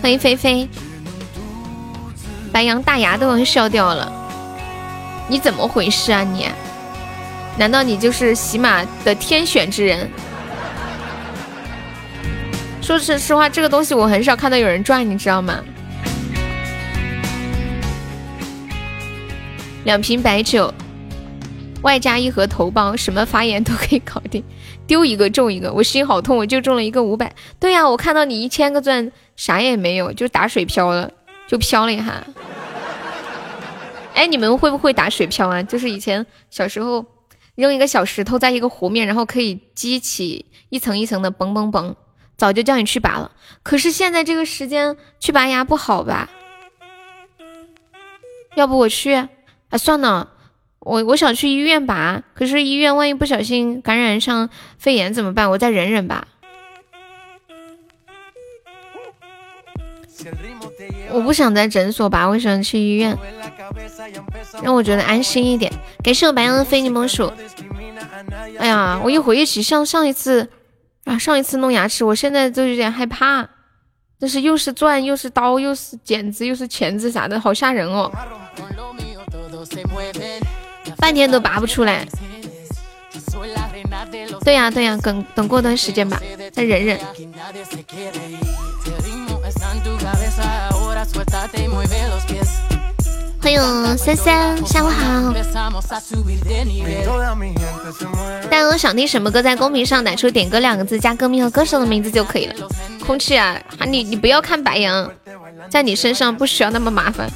[0.00, 0.68] 欢迎菲菲，
[2.52, 4.10] 白羊大牙都要笑掉了，
[5.26, 6.46] 你怎么回事啊你？
[7.58, 10.08] 难道你就是喜马的天选之人？
[12.80, 15.58] 说实实话，这个东西我很少看到有人赚，你知道吗？
[19.82, 20.72] 两瓶白酒，
[21.82, 24.44] 外加一盒头孢，什么发炎都可以搞定，
[24.88, 27.32] 丢一个中一个，我心好痛，我就中了一个五百。
[27.60, 31.08] 对呀，我看到你一千个钻啥也没有，就打水漂了，
[31.46, 32.24] 就飘了一下。
[34.14, 35.62] 哎，你们会不会打水漂啊？
[35.62, 37.04] 就是以前小时候
[37.54, 41.94] 扔一个小石头在一个湖面，然后可以激起一层一层的嘣嘣嘣。
[42.36, 43.32] 早就叫你去拔了，
[43.64, 46.30] 可是现在这个时间去拔牙不好吧？
[48.54, 49.12] 要不我去？
[49.70, 50.32] 哎，算了，
[50.80, 54.48] 我我想去医院拔，可是医院万一不小心感染上
[54.78, 55.50] 肺炎怎么办？
[55.50, 56.26] 我再忍忍吧。
[61.10, 63.16] 我不想在诊所拔，我想去医院，
[64.62, 65.72] 让我觉得安心一点。
[66.02, 67.32] 感谢我白羊的非你莫属。
[68.58, 70.48] 哎呀，我一回忆起上上一次。
[71.04, 71.18] 啊！
[71.18, 73.48] 上一次弄牙齿，我现在都有点害怕，
[74.20, 78.12] 就是又是钻，又是刀，又是剪子，又是钳子啥的，好吓人哦！
[80.98, 82.06] 半天都拔不出来。
[84.44, 86.20] 对呀对呀，等等过段时间吧，
[86.52, 86.98] 再忍忍。
[93.40, 95.32] 欢迎三三，下午好。
[98.50, 102.54] 大家想听什么歌，在公屏上打出“点歌”两个字，加歌名和歌手的名字就可以了。
[103.04, 105.10] 空气啊，你你不要看白羊，
[105.70, 107.30] 在你身上不需要那么麻烦。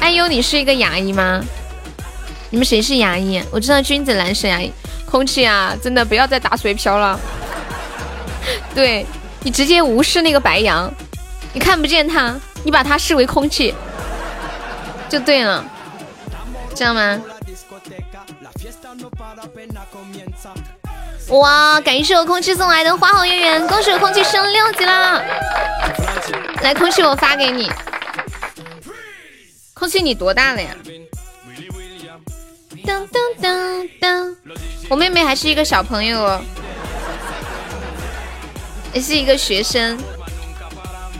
[0.00, 1.42] 哎呦，你是一个牙医吗？
[2.50, 3.42] 你们谁是牙医？
[3.50, 4.72] 我知道君子兰是牙医。
[5.04, 7.18] 空气啊，真的不要再打水漂了。
[8.74, 9.06] 对
[9.40, 10.92] 你直接无视那个白羊，
[11.52, 12.34] 你看不见他，
[12.64, 13.74] 你把他视为空气。
[15.08, 15.64] 就对了，
[16.74, 17.20] 知道吗？
[21.28, 21.80] 哇！
[21.80, 25.22] 感谢我空气送来的花好月圆，恭喜我空气升六级了。
[26.62, 27.70] 来，空气我发给你。
[29.74, 30.70] 空气你多大了呀？
[32.86, 34.36] 当当当当！
[34.88, 36.40] 我妹妹还是一个小朋友哦，
[38.94, 39.98] 也是一个学生，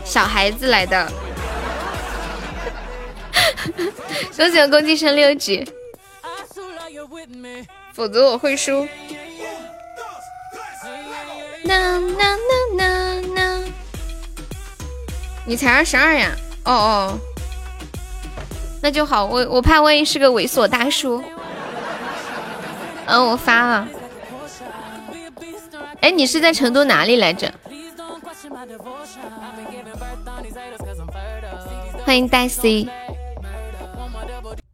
[0.05, 1.11] 小孩子来的。
[4.37, 5.69] 恭喜我攻击升六级，
[7.93, 8.87] 否则我会输。
[11.63, 12.37] 呐呐
[12.77, 13.63] 呐呐呐！
[15.45, 16.31] 你才二十二呀？
[16.63, 17.19] 哦哦，
[18.81, 19.25] 那就好。
[19.25, 21.21] 我我怕万一是个猥琐大叔。
[23.07, 23.87] 嗯，我发了。
[26.01, 27.51] 哎，你是在成都哪里来着？
[32.05, 32.87] 欢迎黛 C。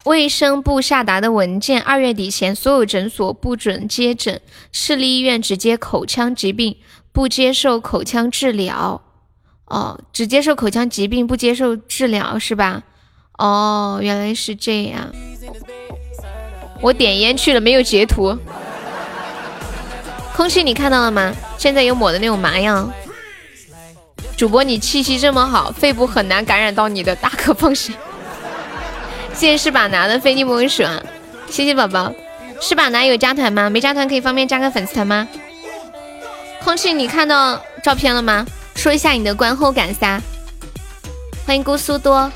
[0.06, 6.76] 卫生部下达的文件，二月底前所有诊所不准接诊，市立医院只接口腔疾病，
[7.14, 9.02] 不接受口腔治疗。
[9.66, 12.84] 哦，只接受口腔疾病，不接受治疗是吧？
[13.38, 15.10] 哦，原来是这样。
[16.84, 18.38] 我点烟去了，没有截图。
[20.36, 21.34] 空气你看到了吗？
[21.58, 22.90] 现在有抹的那种麻药。
[24.36, 27.96] 主播你气息这么好，肺部很难感染到你的，大可放心。
[29.34, 30.84] 谢谢是把拿的非你莫属，
[31.50, 32.12] 谢谢宝宝。
[32.60, 33.70] 是把拿有加团吗？
[33.70, 35.26] 没加团可以方便加个粉丝团吗？
[36.66, 38.46] 空气，你看到照片了吗？
[38.76, 40.22] 说一下你的观后感噻。
[41.46, 42.30] 欢迎姑苏多，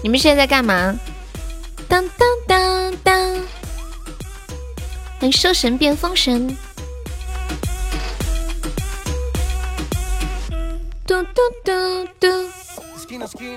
[0.00, 0.94] 你们现在在干嘛？
[1.92, 3.14] 当当当当，
[5.18, 6.56] 欢迎兽神变风神。
[11.06, 12.26] 嘟嘟嘟嘟，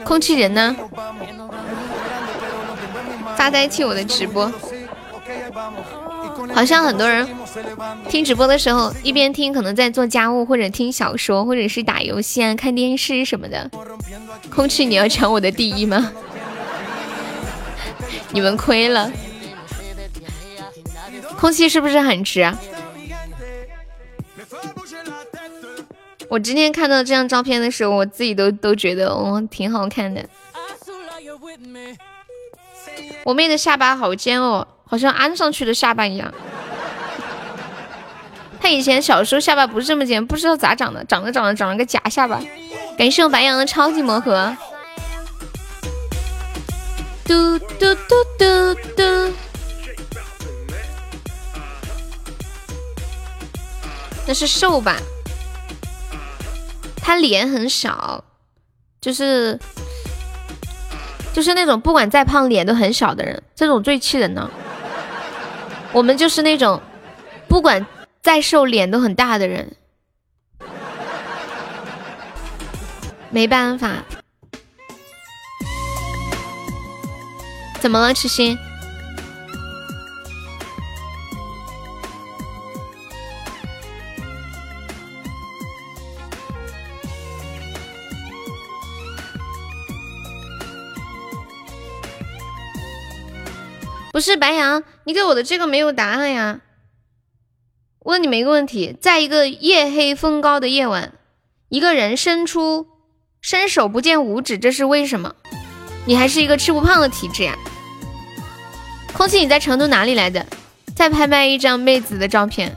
[0.04, 0.76] 空气人呢？
[3.38, 4.52] 发呆听我的直播，
[6.54, 7.26] 好像很多人
[8.10, 13.72] 听直播的时候，一边听可能在做家务，或者听小说，或者是打游戏啊、看电视什么的。
[14.54, 16.12] 空气，你要抢我的第一吗？
[18.36, 19.10] 你们亏了。
[21.38, 22.54] 空气是不是很值？
[26.28, 30.22] 我今天看到这张照片的时候，我自己都都觉得哦，挺好看的。
[33.24, 36.34] 我妹的下巴好尖哦，好像安上去的下巴一样。
[38.60, 42.42] 她以前小时候下巴不是这么尖，不知道咋长的，长着长着长了个假下巴。
[42.98, 44.58] 感谢我白羊的超级魔盒。
[47.26, 49.34] 嘟嘟嘟嘟嘟。
[54.28, 54.98] 那是瘦吧？
[56.98, 58.24] 他脸很小，
[59.02, 59.60] 就是。
[61.34, 64.50] 就是那种不管再胖脸都很小的人，这种最气人呢。
[65.92, 66.82] 我们就是那种
[67.50, 67.86] 不管
[68.22, 69.76] 再瘦脸都很大的人，
[73.30, 74.02] 没办法。
[77.86, 78.58] 怎么了，痴心？
[94.12, 96.62] 不是白羊，你给我的这个没有答案呀。
[98.00, 101.14] 问你们一个问题，在一个夜黑风高的夜晚，
[101.70, 102.88] 一个人伸出
[103.40, 105.36] 伸手不见五指，这是为什么？
[106.08, 107.56] 你还是一个吃不胖的体质呀？
[109.16, 110.46] 空气，你在成都哪里来的？
[110.94, 112.76] 再拍卖一张妹子的照片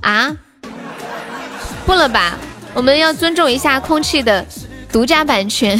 [0.00, 0.36] 啊？
[1.84, 2.38] 不了吧，
[2.72, 4.46] 我们要尊重一下空气的
[4.92, 5.78] 独家版权，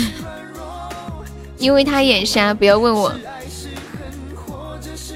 [1.57, 3.15] 因为他眼瞎，不要问我。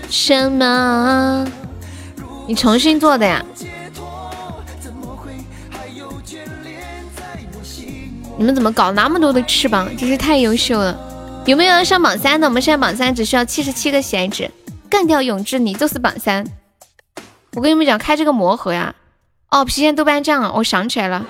[0.08, 1.46] 什么？
[2.46, 3.44] 你重新做的呀？
[8.36, 9.94] 你们怎么搞那么多的翅膀？
[9.96, 10.96] 真是太优秀了！
[11.48, 12.46] 有没有要上榜三的？
[12.46, 14.50] 我们现在榜三只需要七十七个喜爱值，
[14.90, 16.46] 干掉永志，你就是榜三。
[17.54, 18.94] 我跟你们讲，开这个魔盒呀！
[19.48, 21.24] 哦，郫县豆瓣酱啊，我想起来了，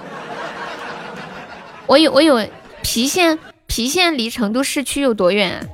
[1.86, 2.40] 我有我有
[2.82, 3.38] 郫县，
[3.68, 5.68] 郫县离成都市区有多远？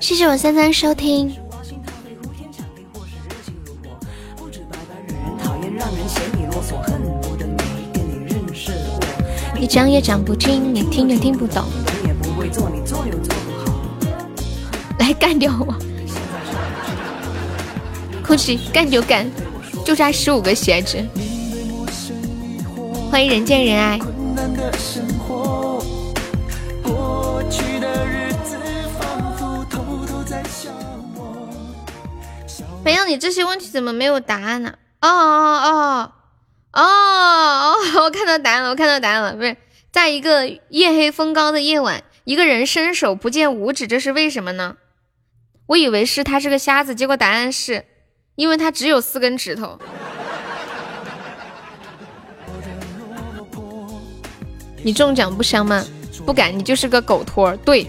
[0.00, 1.43] 谢谢我三三收听。
[9.64, 11.64] 你讲也讲不听，你听也听不懂。
[14.98, 15.74] 来干掉我！
[18.22, 19.26] 空气干就干，
[19.82, 21.02] 就差十五个鞋子。
[23.10, 23.98] 欢迎人见人爱。
[32.84, 34.74] 没有，你这些问题怎么没有答案呢？
[35.00, 36.12] 哦哦哦
[36.74, 37.74] 哦哦！
[38.02, 39.56] 我看到答案了，我看到答案了，不是
[39.92, 44.76] 在一个夜黑风高的夜晚，一个人伸手不见五指，这是为什么呢？
[45.66, 47.84] 我以为是他是个瞎子，结果答案是
[48.34, 49.78] 因为他只有四根指头。
[54.82, 55.82] 你中奖不香吗？
[56.26, 57.56] 不敢，你就是个狗托。
[57.58, 57.86] 对。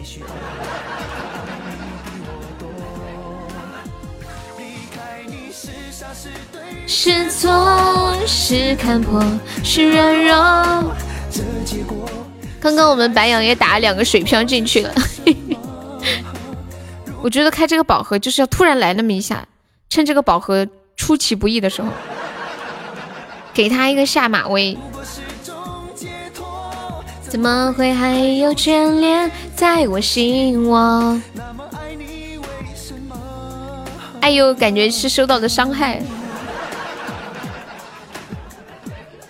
[6.88, 9.24] 是错是看破
[9.64, 10.94] 是软弱。
[12.60, 14.94] 刚刚我们白羊也打了两个水漂进去了。
[17.22, 19.46] 我觉得开这个宝盒就是要突然来那么一下，
[19.90, 21.90] 趁这个宝盒出其不意的时候，
[23.54, 24.78] 给他一个下马威。
[27.28, 31.20] 怎么会还有眷恋在我心窝？
[34.22, 36.02] 哎呦，感觉是受到的伤害。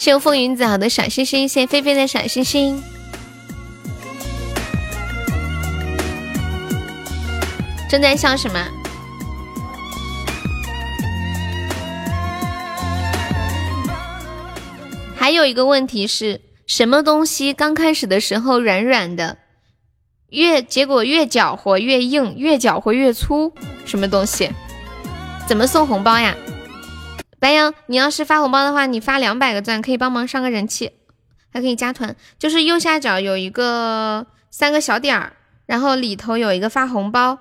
[0.06, 2.80] 谢谢风云子好的小心心，谢谢菲菲的小心心。
[7.90, 8.64] 正在笑什么？
[15.18, 19.40] 还有一个问题是什么东西刚开始的时候软软的，
[20.30, 23.52] 越结果越搅和越硬，越搅和越粗，
[23.88, 24.52] 什么东西？
[25.48, 26.36] 怎么送红包呀？
[27.46, 30.94] 白羊，你要是发红包的话，你发两百个钻可以帮忙上个人气，
[31.54, 32.16] 还可以加团。
[32.40, 35.34] 就是右下角有一个三个小点儿，
[35.68, 37.38] 然后里头有一个发红包，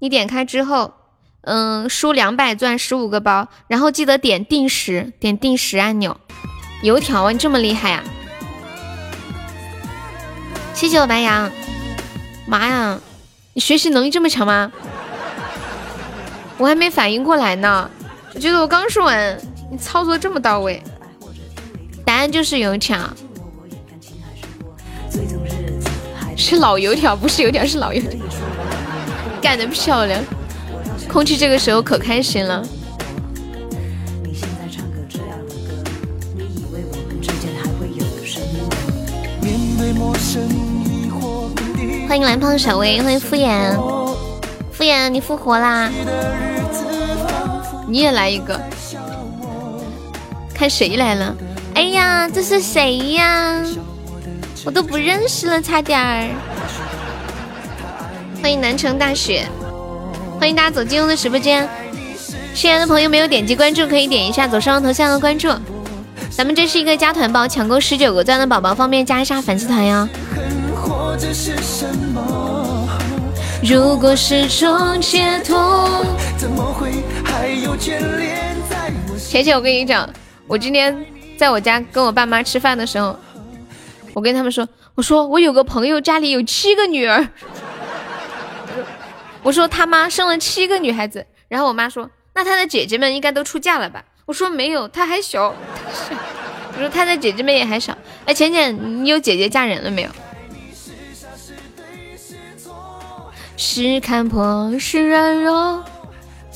[0.00, 0.92] 你点开之后，
[1.40, 6.20] 嗯，输两百钻十五个包，然后记得点定时，点定时按钮。
[6.82, 8.04] 油条啊，你这么厉害呀？
[10.74, 11.50] 谢谢我白羊。
[12.46, 13.00] 妈呀，
[13.54, 14.70] 你学习能力这么强吗？
[16.58, 17.90] 我还没反应过来呢，
[18.36, 19.34] 我觉得我刚说完，
[19.70, 20.82] 你操作这么到位。
[22.04, 22.98] 答案就是油条，
[26.36, 28.10] 是老油条，不是油条，是老油条。
[29.40, 30.22] 干得漂亮，
[31.08, 32.62] 空气这个时候可开心了。
[42.06, 43.74] 欢迎蓝胖小薇，欢迎敷衍，
[44.72, 45.90] 敷衍你复活啦！
[47.88, 48.60] 你也来一个，
[50.52, 51.34] 看谁来了？
[51.74, 53.62] 哎呀，这是谁呀？
[54.64, 56.28] 我都不认识了，差点儿。
[58.42, 59.46] 欢迎南城大雪，
[60.40, 61.68] 欢迎大家走进我的直播间。
[62.54, 65.48] 新来的朋友没有点击关注，可以点一下左上方头像的关注。
[66.30, 70.08] 咱们这是一个加团包，抢够十九个钻的宝宝方便加一下粉丝团哟。
[73.62, 76.04] 如果是种解脱，
[76.36, 76.90] 怎么会
[79.28, 80.08] 浅浅，我跟你讲，
[80.46, 81.06] 我今天
[81.36, 83.18] 在我家跟我爸妈吃饭的时候，
[84.14, 87.28] 我跟他们说，我说我有个朋友家里有七个女儿，
[89.42, 94.02] 我说他妈生了七个女孩子，然后我妈说，那他的姐姐们应该都出嫁了吧？
[94.24, 95.54] 我说没有，他还小。
[96.74, 97.96] 我说他的姐姐们也还小。
[98.24, 100.10] 哎，浅浅，你有姐姐嫁人了没有？
[103.56, 105.84] 是看破是软弱。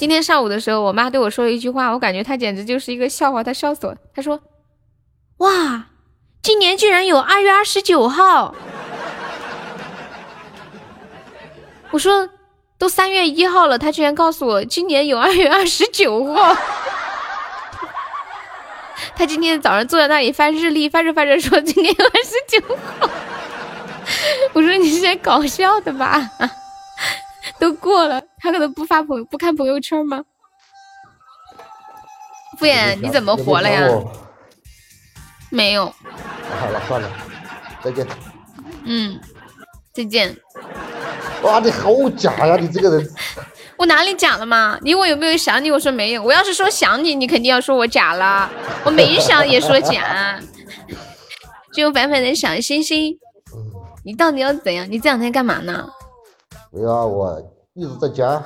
[0.00, 3.94] 今天上午的时候，我妈对我说了一句话，我感觉她简直就是一个笑话，她笑死我。
[4.14, 4.40] 她说
[5.36, 5.88] ：“哇，
[6.42, 8.54] 今年居然有二月二十九号。
[11.92, 12.30] ”我说
[12.80, 16.56] ：“都三月一号了，她居然告诉我今年有二月二十九号。”
[19.14, 23.10] 她今天早上坐在那里翻日历，翻着翻着说今天二十九号。
[24.54, 26.30] 我说你是在搞笑的吧？
[27.60, 30.24] 都过了，他可能不发朋不看朋友圈吗？
[32.58, 33.86] 敷衍，你怎么活了呀？
[35.50, 35.86] 没有。
[36.58, 37.10] 好了，算了，
[37.82, 38.06] 再见。
[38.84, 39.20] 嗯，
[39.92, 40.36] 再见。
[41.42, 42.56] 哇，你好假呀！
[42.56, 43.10] 你这个人。
[43.76, 44.78] 我哪里假了吗？
[44.82, 45.70] 你我有没有想你？
[45.70, 46.22] 我说没有。
[46.22, 48.50] 我要是说想你，你肯定要说我假了。
[48.84, 50.40] 我没想也说假。
[51.72, 53.18] 只有凡凡的小心心。
[54.04, 54.86] 你到底要怎样？
[54.90, 55.88] 你这两天干嘛呢？
[56.72, 58.42] 没有啊，我一直在家，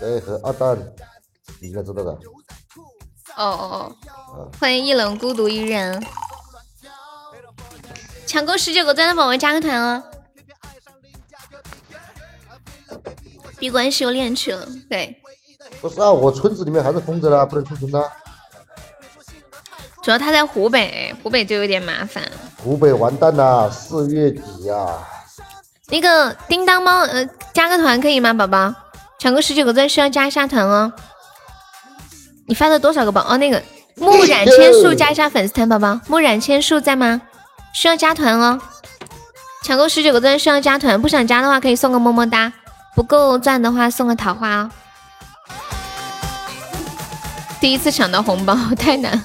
[0.00, 0.78] 在和阿蛋，
[1.60, 2.10] 你应该知道的。
[3.36, 3.96] 哦哦
[4.34, 4.50] 哦。
[4.58, 6.02] 欢迎一冷孤独一人。
[8.26, 10.02] 抢够十九个钻的宝宝加个团哦。
[13.58, 15.20] 闭关修炼去了，对。
[15.82, 18.10] 不是啊，我村子里面还是封着的，不能出村的。
[20.02, 22.26] 主要他在湖北，湖北就有点麻烦。
[22.64, 25.06] 湖北完蛋了，四月底呀。
[25.90, 28.74] 那个叮当猫，呃，加个团可以吗，宝宝？
[29.18, 30.92] 抢个十九个钻需要加一下团哦。
[32.46, 33.20] 你发了多少个宝？
[33.28, 33.62] 哦，那个
[33.96, 36.00] 木染千树加一下粉丝团，宝宝。
[36.08, 37.20] 木染千树在吗？
[37.74, 38.60] 需要加团哦。
[39.62, 42.52] 抢够十九个钻需要加团，不想加的话可以送个么么哒。
[42.96, 44.70] 不够钻的话，送个桃花哦。
[47.60, 49.22] 第一次抢到红包太难，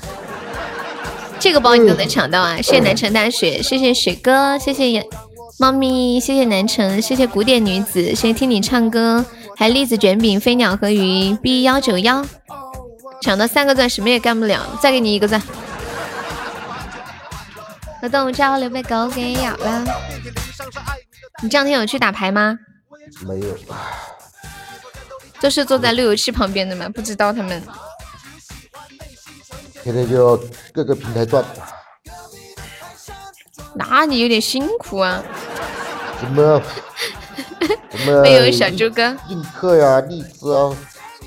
[1.39, 2.57] 这个包你都能抢到啊！
[2.57, 5.01] 谢谢南城大雪，谢谢水哥，谢谢
[5.57, 9.23] 猫咪，谢谢南城，谢谢古典女子，谢谢听你唱歌，
[9.55, 12.25] 还有栗子卷饼、飞鸟和鱼 B 幺九幺，
[13.21, 15.41] 抢到三个钻什么也干不了，再给你一个钻。
[18.01, 19.85] 和动物交流被狗给咬了。
[21.41, 22.59] 你这两天有去打牌吗？
[23.21, 23.57] 没有，
[25.39, 26.89] 都是坐在路由器旁边的嘛？
[26.89, 27.63] 不知道他们。
[29.81, 30.37] 天天就
[30.73, 31.45] 各个平台转。
[33.75, 35.23] 那你有点辛苦啊。
[36.19, 36.61] 怎么？
[37.91, 38.21] 什么？
[38.21, 39.15] 没有小猪哥。
[39.29, 40.71] 映客呀，荔枝啊，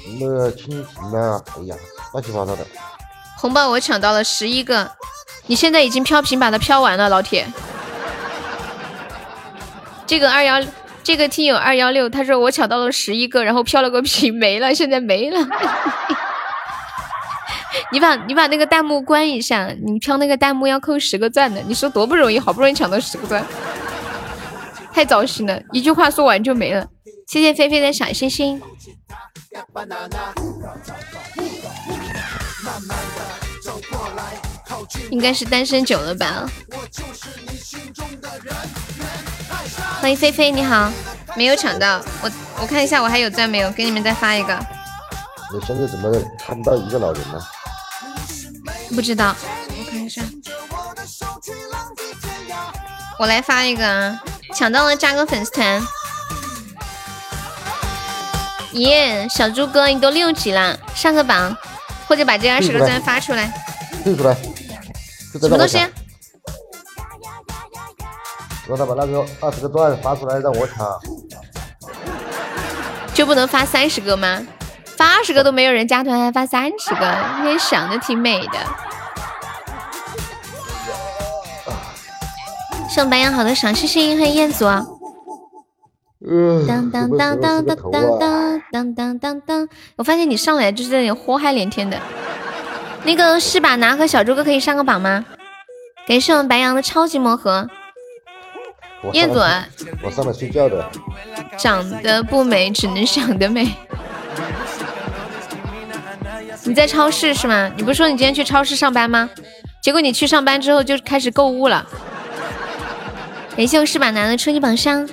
[0.02, 1.76] 什么蜻蜓啊，哎呀，
[2.12, 2.66] 乱七八糟的。
[3.36, 4.90] 红包我抢到了十一个，
[5.46, 7.46] 你现在已经飘屏把它飘完了，老铁。
[10.06, 10.60] 这个二幺，
[11.02, 15.38] 这个听友二幺六，他说我抢到了十一个，然后飘了个屏没了，现在没了。
[17.92, 23.44] 你把你把那个弹幕关一下，你飘那个弹幕要扣十个钻的，你说多不容易，好不容易抢到十个钻，
[24.92, 26.86] 太糟心了，一句话说完就没了。
[27.26, 28.60] 谢谢菲菲的小心心。
[35.10, 36.48] 应该是单身久了吧。
[40.00, 40.90] 欢迎菲菲，你好，
[41.36, 42.30] 没有抢到，我
[42.62, 44.58] 我看一下我还有钻没有，给你们再发一个。
[45.52, 47.40] 你现在怎么看不到一个老人呢？
[48.94, 49.34] 不知道，
[49.68, 50.22] 我看一下。
[53.18, 54.22] 我来发一个啊，
[54.54, 55.82] 抢到了加个粉丝团。
[58.72, 61.56] 耶，小猪哥，你都六级了，上个榜，
[62.06, 63.52] 或者把这二十个钻发出来。
[64.04, 64.34] 退出来。
[65.32, 65.78] 什么东西？
[68.68, 71.00] 让他把那个二十个钻发出来，让我抢。
[73.14, 74.46] 就不能发三十个吗？
[74.98, 78.58] 发二十个都没有人加团，还发三十个，你想的挺美的。
[82.90, 84.64] 送白羊好的赏星星，欢迎彦祖。
[86.66, 89.68] 当当当当当当当当当当！
[89.94, 91.96] 我发现你上来就是在那祸害连天的。
[93.04, 95.24] 那个是把拿和小猪哥可以上个榜吗？
[96.08, 97.68] 感谢我们白羊的超级魔盒。
[99.12, 99.38] 彦祖，
[100.02, 100.84] 我上来睡觉的。
[101.56, 103.72] 长得不美，只能想得美。
[106.68, 107.72] 你在超市是吗？
[107.78, 109.30] 你不是说你今天去超市上班吗？
[109.82, 111.86] 结果你去上班之后就开始购物了。
[113.56, 115.08] 感谢我是把男的初级榜上。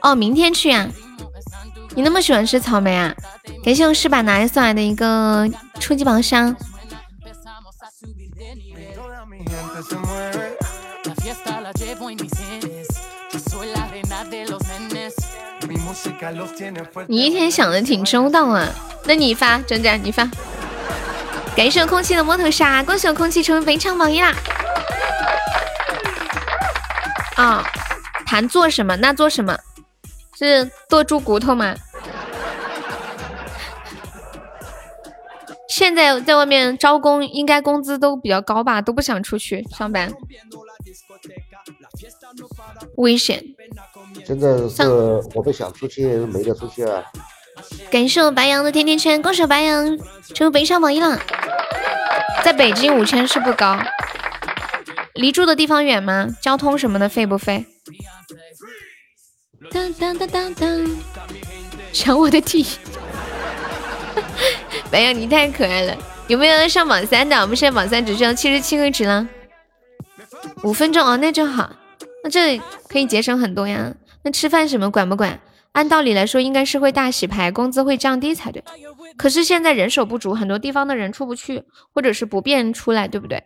[0.00, 0.88] 哦，明天去啊？
[1.94, 3.14] 你那么喜欢吃草莓啊？
[3.62, 5.46] 感谢我是把男送来的一个
[5.78, 6.56] 初级榜上。
[17.06, 18.68] 你一天想的挺周到啊，
[19.04, 20.28] 那你发，真真你发。
[21.56, 24.34] 感谢空气的摸头杀，恭喜我空气成为本场榜一啦！
[27.36, 27.64] 啊，
[28.26, 28.96] 谈做什么？
[28.96, 29.56] 那做什么？
[30.38, 31.74] 是剁猪骨头吗？
[35.68, 38.82] 现在在外面招工，应该工资都比较高吧？
[38.82, 40.12] 都不想出去上班，
[42.96, 43.42] 危险。
[44.24, 44.82] 现在是
[45.34, 47.04] 我们想出去没得出去啊！
[47.90, 49.98] 感谢我白羊的甜甜圈，恭喜白羊
[50.34, 51.18] 成为北上榜一了。
[52.44, 53.78] 在北京五千是不高，
[55.14, 56.28] 离住的地方远吗？
[56.40, 57.66] 交通什么的费不费？
[59.70, 60.96] 当当当当当，
[61.92, 62.64] 抢我的地！
[64.90, 65.96] 白羊你太可爱了，
[66.28, 67.36] 有没有要上榜三的？
[67.40, 69.26] 我们现在榜三只需要七十七个值了，
[70.62, 71.70] 五分钟哦，那就好，
[72.26, 73.94] 那这可以节省很多呀。
[74.24, 75.38] 那吃饭什么管不管？
[75.70, 78.64] 按道理来说，应该是会大洗牌，工资会降低才对。
[79.16, 81.62] 可是现在人手不足，很多地方的人出不去，
[81.94, 83.44] 或者是不便出来，对不对？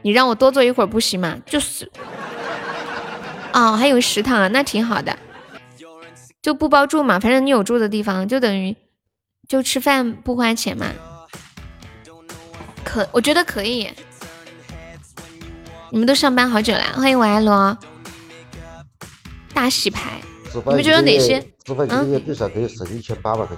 [0.00, 1.36] 你让我多做一会儿不行吗？
[1.44, 1.90] 就是。
[3.52, 5.14] 哦，还有食堂啊，那挺好的，
[6.40, 8.74] 就不包住嘛，反正你有住的地方，就等于
[9.46, 10.86] 就吃饭不花钱嘛。
[12.82, 13.90] 可我觉得可以。
[15.92, 17.76] 你们都上班好久了，欢迎我爱罗。
[19.52, 20.20] 大洗牌，
[20.66, 21.44] 你们觉得哪些？
[21.66, 23.48] 嗯，最少可以省一千八吧？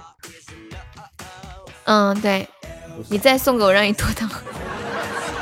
[1.84, 2.48] 嗯，对，
[3.08, 4.28] 你再送给我，让你多等。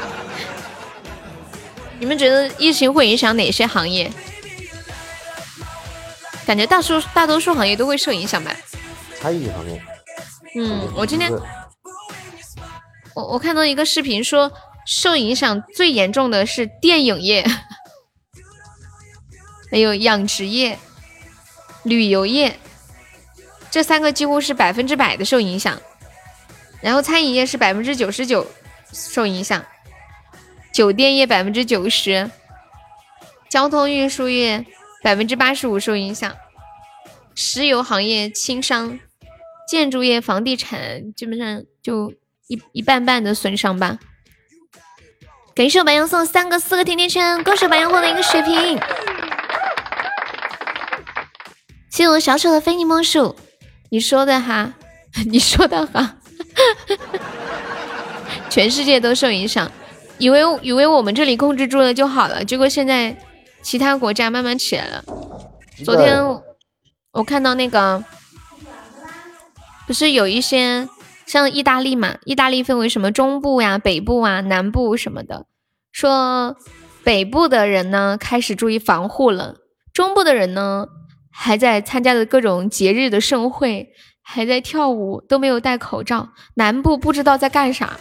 [2.00, 4.10] 你们觉得疫情会影响哪些行业？
[6.46, 8.50] 感觉大数大多数行业都会受影响吧？
[9.20, 9.80] 餐饮行业。
[10.56, 11.30] 嗯，我今天
[13.14, 14.50] 我我看到一个视频说，
[14.90, 17.46] 受影响最严重的是电影业。
[19.70, 20.76] 还有养殖业、
[21.84, 22.58] 旅游业，
[23.70, 25.80] 这三个几乎是百分之百的受影响。
[26.80, 28.44] 然后餐饮业是百分之九十九
[28.92, 29.64] 受影响，
[30.72, 32.28] 酒店业百分之九十，
[33.48, 34.66] 交通运输业
[35.04, 36.34] 百分之八十五受影响，
[37.36, 38.98] 石油行业、轻伤、
[39.68, 42.12] 建筑业、房地产基本上就
[42.48, 44.00] 一一半半的损伤吧。
[45.54, 48.78] 感谢白羊送三个四个甜甜圈，恭喜白羊获得一个血瓶。
[51.90, 53.36] 谢谢我小丑的非你莫属，
[53.90, 54.72] 你说的哈，
[55.26, 56.16] 你说的哈，
[58.48, 59.70] 全世界都受影响，
[60.18, 63.14] 以为以为我们这里控制住了就好了，结果现在
[63.60, 65.04] 其他国家慢慢起来了。
[65.84, 66.24] 昨天
[67.12, 68.02] 我看到那个，
[69.86, 70.88] 不是有一些
[71.30, 72.16] 像意大利嘛？
[72.24, 75.46] 意大利分为什么中部呀、北部啊、南部什么的，
[75.92, 76.56] 说
[77.04, 79.58] 北部的人呢开始注意防护了，
[79.92, 80.86] 中部的人呢
[81.30, 86.30] 还在参加的各种节日的盛会，还在跳舞，都没有戴口罩。
[86.54, 88.00] 南部不知道在干啥。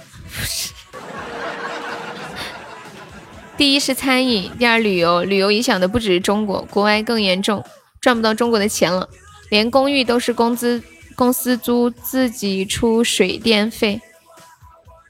[3.55, 7.63] 第一是餐饮，第二旅游，旅游影响的不只是中国，国外更严重，
[8.01, 9.07] 赚不到中国的钱了，
[9.51, 10.81] 连公寓都是工资
[11.19, 13.99] 公司租，自己出水电费。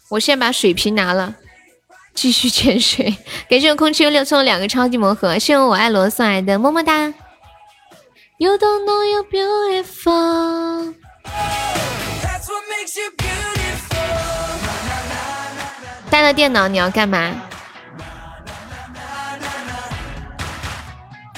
[0.09, 1.35] 我先把水瓶拿了，
[2.15, 3.15] 继续潜水。
[3.47, 7.13] 感谢空气六送两个超级魔盒，谢谢我爱罗送来的么么哒。
[8.39, 10.95] You don't know you're beautiful。
[16.09, 17.39] 带了电脑你要干嘛？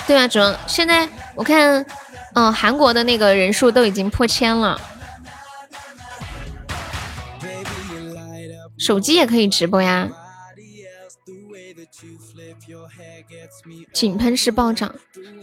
[0.07, 1.85] 对啊，主要现在我看，
[2.33, 4.79] 嗯，韩国的那个人数都已经破千了，
[8.77, 10.09] 手机也可以直播呀。
[13.93, 14.95] 井喷式暴涨，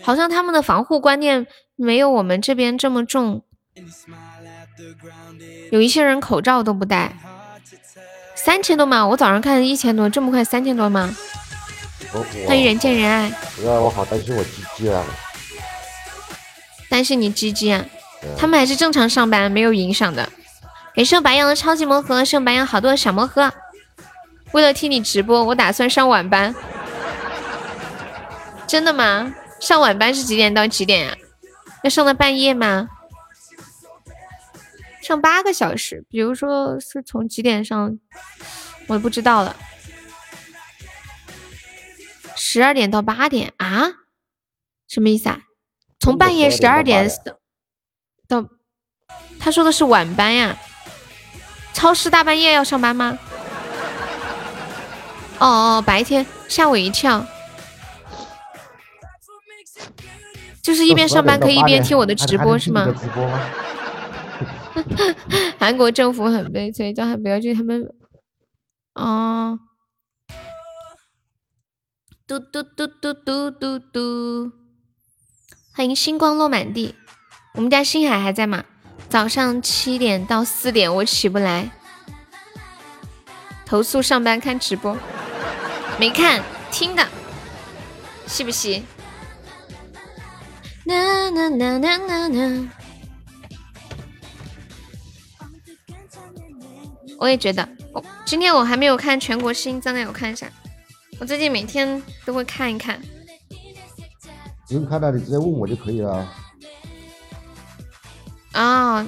[0.02, 3.44] 好像他们的防护观念没有我们这边这么重，
[5.70, 7.16] 有一些人口罩都不戴。
[8.34, 9.06] 三千多吗？
[9.06, 11.14] 我早上看一千多，这么快三千多吗？
[12.46, 13.30] 欢迎人见人爱。
[13.62, 15.04] 那我好担心我鸡鸡啊！
[16.88, 17.84] 担心你鸡鸡啊？
[18.36, 20.28] 他们还是正常上班，没有影响的。
[20.94, 23.52] 感谢白羊的超级魔盒，送白羊好多小魔盒。
[24.52, 26.54] 为了听你直播，我打算上晚班。
[28.66, 29.32] 真的吗？
[29.60, 31.16] 上晚班是几点到几点呀？
[31.84, 32.88] 要上到半夜吗？
[35.02, 37.98] 上八个小时，比如说是从几点上，
[38.88, 39.54] 我也不知道了。
[42.34, 43.90] 十二点到八点啊？
[44.88, 45.42] 什么意思啊？
[46.00, 47.10] 从半夜十二点
[48.26, 48.44] 到，
[49.38, 50.56] 他说的是晚班呀？
[51.74, 53.18] 超市大半夜要上班吗？
[55.38, 55.46] 哦
[55.78, 57.24] 哦，白天吓我一跳，
[60.62, 62.86] 就是一边上班可以一边听我的直播是吗？
[65.58, 67.88] 韩国政府很悲催，叫他不要去他们。
[68.94, 69.58] 哦。
[72.26, 74.52] 嘟嘟嘟嘟嘟嘟嘟，
[75.78, 76.96] 欢迎星光落满地。
[77.54, 78.64] 我们家星海还在吗？
[79.08, 81.70] 早上七点到四点我起不来。
[83.64, 84.98] 投诉上班看直播，
[85.96, 87.06] 没看听的，
[88.26, 88.82] 是不是？
[97.20, 100.50] 我也觉得，我今天我还没有看全国新增的，我看一下。
[101.20, 103.00] 我最近每天都会看一看，
[104.68, 106.28] 不用看了，你直接问我就可以了。
[108.52, 109.06] 啊，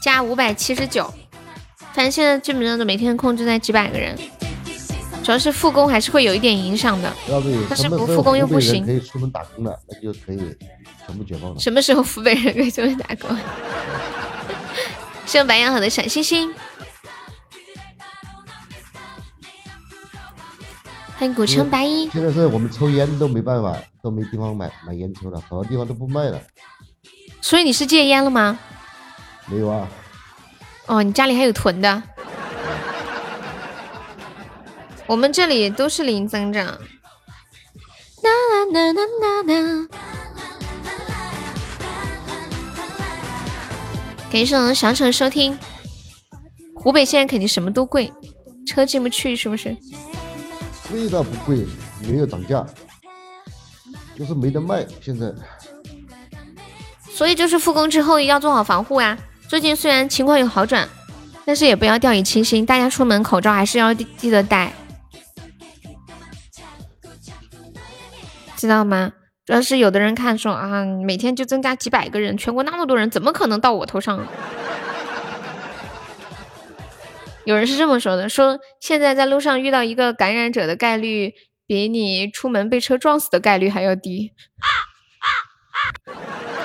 [0.00, 1.12] 加五百七十九，
[1.92, 4.18] 反正现在基本上都每天控制在几百个人，
[5.22, 7.12] 主要是复工还是会有一点影响的。
[7.68, 8.86] 但是不复工又不行。
[8.86, 10.38] 可以出门打工了，那就可以
[11.06, 11.60] 全部解放了。
[11.60, 13.36] 什么时候湖北人可以出门打工？
[15.26, 16.54] 谢谢白羊好的小星星。
[21.16, 22.08] 欢迎古城白衣。
[22.10, 26.38] 现在是我们抽烟都没办法，都没地方买买烟抽了，好多地方都不卖了。
[27.40, 28.58] 所以你是戒烟了吗？
[29.46, 29.88] 没有啊。
[30.86, 32.02] 哦，你家里还有囤的。
[35.08, 36.66] 我们这里都是零增长。
[36.66, 36.76] 啦
[38.62, 39.88] 啦啦啦啦啦。
[44.30, 45.58] 感谢小城收听。
[46.74, 48.12] 湖北现在肯定什么都贵，
[48.66, 49.74] 车进不去是不是？
[50.90, 51.64] 贵倒不贵，
[52.02, 52.66] 没有涨价，
[54.16, 54.86] 就是没得卖。
[55.00, 55.32] 现在，
[57.10, 59.18] 所以就是复工之后要做好防护呀。
[59.48, 60.88] 最近虽然情况有好转，
[61.44, 64.72] 但是也不要掉以轻心，大家出门口罩还是要记得戴，
[68.56, 69.12] 知道吗？
[69.44, 74.26] 主要是有的人看说啊，每天就增加几百个人，全国那么多人，怎么可能到我头上？
[77.44, 81.34] 有人是这么说的：说现在在路上遇到一个感染者的概率，
[81.66, 84.32] 比你出门被车撞死的概率还要低。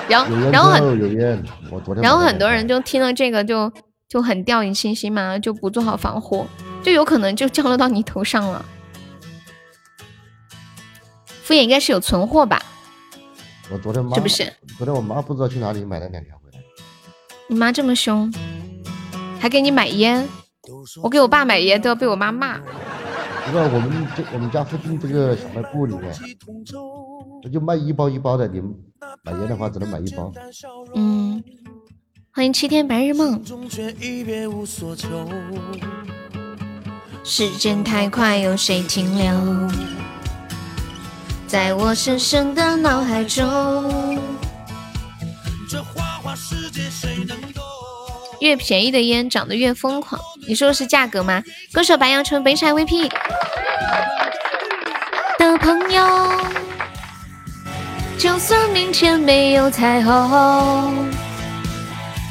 [0.08, 3.72] 然后，然后很，然后很多人就听了这个就
[4.08, 6.46] 就很掉以轻心嘛，就不做好防护，
[6.82, 8.64] 就有可能就降落到你头上了。
[11.42, 12.60] 敷衍应该是有存货吧？
[13.70, 14.52] 我昨天妈是不是？
[14.76, 16.58] 昨天我妈不知道去哪里买了两条回来。
[17.46, 18.32] 你妈这么凶，
[19.40, 20.28] 还给你买烟？
[21.02, 22.60] 我给我爸买烟都要被我妈骂。
[23.52, 23.68] 在？
[23.68, 26.14] 我们这我们家附近这个小卖部里面，
[27.42, 28.74] 那就卖一包一包的，你们
[29.22, 30.32] 买烟的话只能买一包。
[30.94, 31.42] 嗯，
[32.32, 33.42] 欢迎七天白日梦。
[37.22, 39.70] 时间太快，有谁停留
[41.46, 44.18] 在我深深的脑海中？
[48.40, 51.42] 越便宜的烟长得越疯狂，你说的是价格吗？
[51.72, 53.10] 歌手白杨春本场 VP
[55.38, 56.32] 的朋友，
[58.18, 60.12] 就算明天没有彩虹。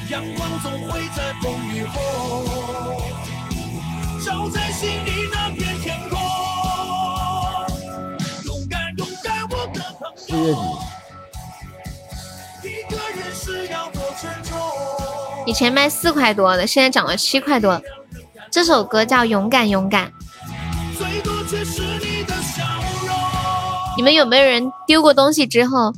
[0.10, 2.44] 阳光总会在风雨后，
[4.26, 6.20] 照在心里那片天空。
[8.46, 10.36] 勇敢勇敢，我的朋友。
[12.62, 12.80] 四月底。
[12.80, 14.60] 一个人是要多沉重。
[15.46, 17.82] 以前卖四块多的，现在涨了七块多。
[18.52, 20.12] 这首歌叫《勇敢勇敢》。
[23.98, 25.94] 你们有没有人丢过东西之后，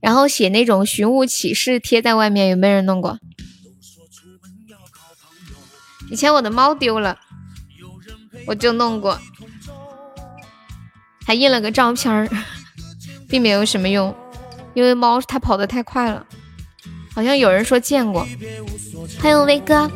[0.00, 2.48] 然后写那种寻物启事贴在外面？
[2.48, 3.18] 有没有人弄过？
[6.10, 7.18] 以前我的猫丢了，
[8.46, 9.18] 我就弄过，
[11.26, 12.28] 还印了个照片儿，
[13.28, 14.14] 并没有什么用，
[14.74, 16.26] 因为猫它跑得太快了。
[17.14, 18.26] 好像有人说见过。
[19.20, 19.90] 欢迎威哥。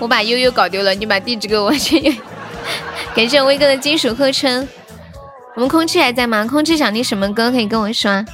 [0.00, 2.20] 我把悠悠搞丢了，你把地址给我去。
[3.14, 4.68] 感谢威哥的金属合成。
[5.54, 6.44] 我们空气还在吗？
[6.46, 8.24] 空气想听什么歌可以跟我说。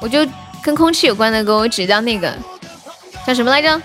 [0.00, 0.26] 我就
[0.62, 2.34] 跟空气有关的歌，我只叫那个
[3.26, 3.80] 叫什么来着？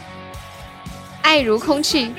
[1.21, 2.13] 爱如空气。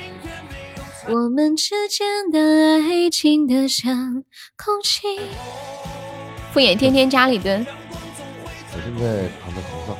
[1.07, 2.39] 我们之间的
[2.83, 4.23] 爱情的像
[4.55, 5.19] 空气。
[6.53, 7.65] 敷衍天天家里蹲。
[8.71, 9.97] 我现在躺在床上。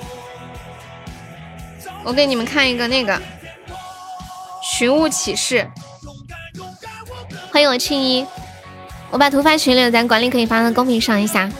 [2.03, 3.19] 我给你们看一个那个
[4.77, 5.67] 寻物启事。
[7.51, 8.23] 欢迎我庆一，
[9.09, 11.51] 我把图发群里，咱管理可以发到公屏上一下。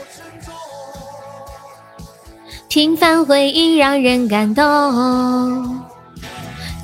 [2.70, 5.84] 平凡回忆让人感动，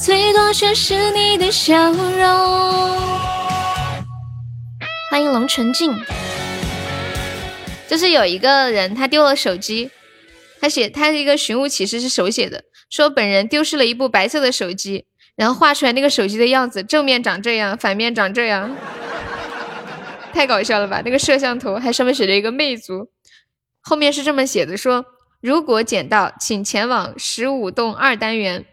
[0.02, 2.98] 最多却是你的笑容。
[5.12, 5.96] 欢迎龙纯净，
[7.88, 9.92] 就是有一个人他丢了手机，
[10.60, 15.06] 他写他是一个寻物启事是手写的，说本人丢失了一部白色的手机，
[15.36, 18.76] 然后画出来那个手机的样子，正面长这样，反面长这样，
[20.34, 21.02] 太搞笑了吧？
[21.04, 23.10] 那个摄像头还上面写着一个魅族，
[23.82, 25.06] 后面是这么写的说。
[25.42, 28.66] 如果捡到，请前往十五栋二单元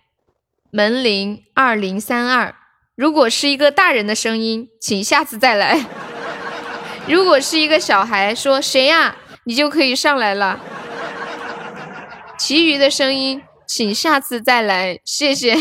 [0.71, 2.55] 门铃二零三二。
[2.95, 5.85] 如果是一个大人的声音，请下次再来。
[7.09, 10.61] 如果是一个小孩说“谁呀”，你就可以上来了。
[12.39, 15.57] 其余的声音，请下次再来，谢谢。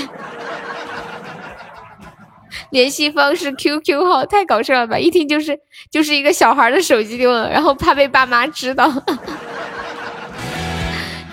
[2.72, 4.98] 联系方式 QQ 号，太搞笑了吧！
[4.98, 5.60] 一听就是
[5.92, 8.90] 就是一个小孩的手机丢了，然后怕被爸妈知道。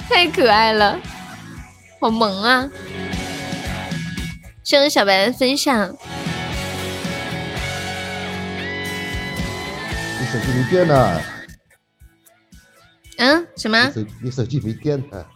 [0.08, 0.98] 太可爱了，
[2.00, 2.70] 好萌啊！
[4.62, 5.96] 谢谢小白的分享。
[10.18, 11.22] 你手机没电了？
[13.18, 13.46] 嗯？
[13.56, 13.92] 什么？
[14.22, 15.26] 你手机没电了？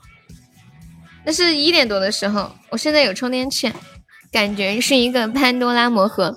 [1.24, 3.70] 那是一点多的时候，我现在有充电器，
[4.32, 6.36] 感觉是一个潘多拉魔盒。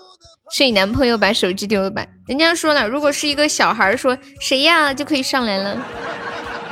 [0.51, 2.05] 是你男朋友把手机丢了吧？
[2.27, 5.77] 人家说了，如果是一个小孩说谁呀，就可以上来了。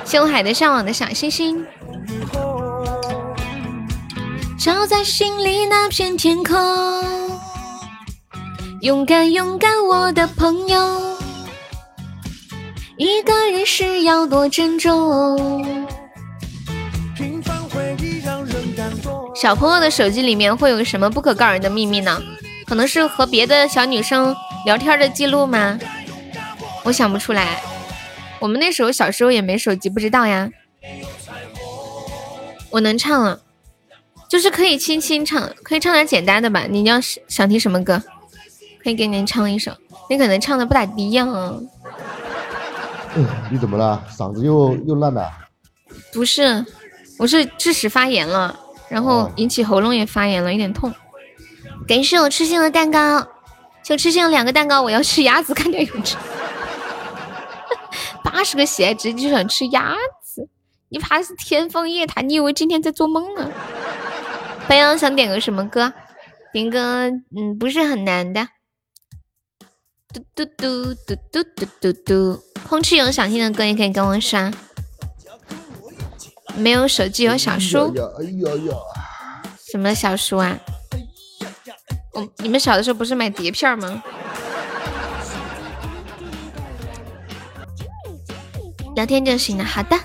[0.03, 1.65] 星海的向往的小星星，
[4.59, 6.55] 照在心里那片天空。
[8.81, 11.17] 勇敢勇敢，我的朋友，
[12.97, 15.65] 一个人是要多珍重。
[19.41, 22.21] 小朋友的手机里面会有什么不可告人的秘密呢？
[22.67, 24.35] 可能是和别的小女生
[24.67, 25.79] 聊天的记录吗？
[26.83, 27.59] 我想不出来。
[28.39, 30.47] 我们那时候小时候也没手机，不知道呀。
[32.69, 33.41] 我能唱了，
[34.29, 36.67] 就是可以轻轻唱，可以唱点简单的吧。
[36.69, 37.99] 你要是想听什么歌，
[38.83, 39.71] 可以给您唱一首。
[40.07, 41.25] 你可能唱的不咋地呀。
[41.25, 41.67] 嗯
[43.49, 44.05] 你怎么了？
[44.15, 45.27] 嗓子又又烂了？
[46.13, 46.63] 不是，
[47.17, 48.55] 我是智齿发炎了，
[48.91, 50.93] 然后引起喉咙也发炎了，有点痛。
[51.87, 53.25] 感谢我吃心的蛋糕，
[53.81, 56.17] 就吃心了两个蛋糕，我要吃鸭子，看见有吃。
[58.21, 60.49] 八十个喜爱值就想吃鸭子，
[60.89, 62.27] 你怕是天方夜谭？
[62.27, 63.49] 你以为今天在做梦呢？
[64.67, 65.93] 白羊想点个什么歌？
[66.51, 68.45] 点个嗯，不是很难的。
[70.13, 72.43] 嘟嘟嘟嘟嘟嘟嘟嘟。
[72.67, 74.51] 空气有想听的歌也可以跟我刷。
[76.57, 77.93] 没有手机有小书。
[78.19, 78.75] 哎呀呀！
[79.71, 80.57] 什么小书啊？
[82.13, 84.03] 我你们小的时候不是买碟片吗？
[88.95, 89.63] 聊天就行了。
[89.63, 89.97] 好的。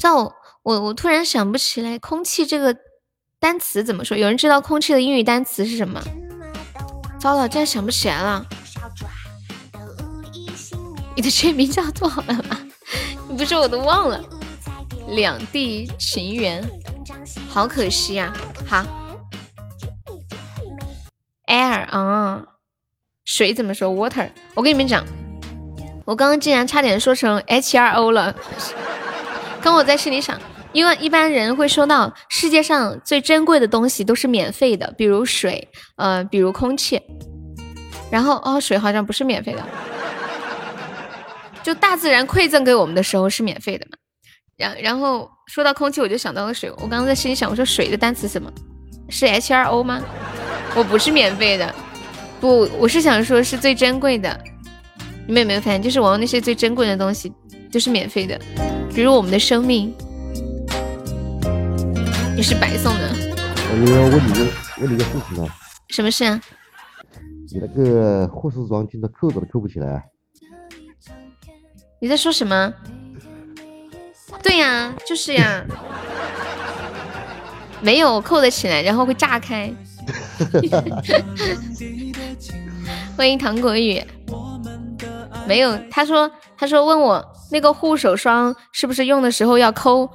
[0.00, 0.32] 叫我
[0.62, 2.76] 我我突然想不起来“空气”这个
[3.40, 4.16] 单词怎么说？
[4.16, 6.00] 有人知道“空气”的英语单词是什么？
[7.18, 8.46] 糟了，竟然想不起来了。
[11.16, 12.60] 你的全名叫做好了吗？
[13.36, 14.20] 不是我都忘了。
[15.08, 16.64] 两地情缘，
[17.48, 18.32] 好可惜呀。
[18.66, 18.84] 好
[21.46, 22.42] ，air 啊，
[23.24, 24.30] 水怎么说？water。
[24.54, 25.04] 我跟你们讲，
[26.04, 28.34] 我刚刚竟然差点说成 H R O 了。
[29.60, 30.40] 刚我在心里想，
[30.72, 37.00] 因为一般人会说到世界上最珍贵的东西都是免费的，比如水，呃，比如空气。
[38.10, 39.62] 然后哦，水好像不是免费的。
[41.66, 43.98] 就大自然馈赠给我们的时候是免费的嘛，
[44.56, 46.70] 然然后说到空气，我就想到了水。
[46.76, 48.48] 我刚刚在心里想，我说水的单词什么？
[49.08, 50.00] 是 H R O 吗？
[50.76, 51.74] 我不是免费的，
[52.40, 54.40] 不，我是想说是最珍贵的。
[55.26, 57.32] 你们有没有发现，就是往往那些最珍贵的东西
[57.68, 58.40] 就是免费的，
[58.94, 59.92] 比如我们的生命
[62.36, 63.12] 也是白送的。
[63.72, 64.46] 我要问你个
[64.82, 65.52] 问你个事情啊。
[65.88, 66.40] 什么事啊？
[67.52, 70.04] 你那个护士装今天扣子都扣不起来。
[71.98, 72.72] 你在说什么？
[74.42, 75.64] 对呀，就是呀，
[77.80, 79.72] 没有扣得起来，然后会炸开。
[83.16, 84.02] 欢迎糖果雨。
[85.46, 90.08] 没有，他说，他说问我那个护手霜是不是用的时候要抠？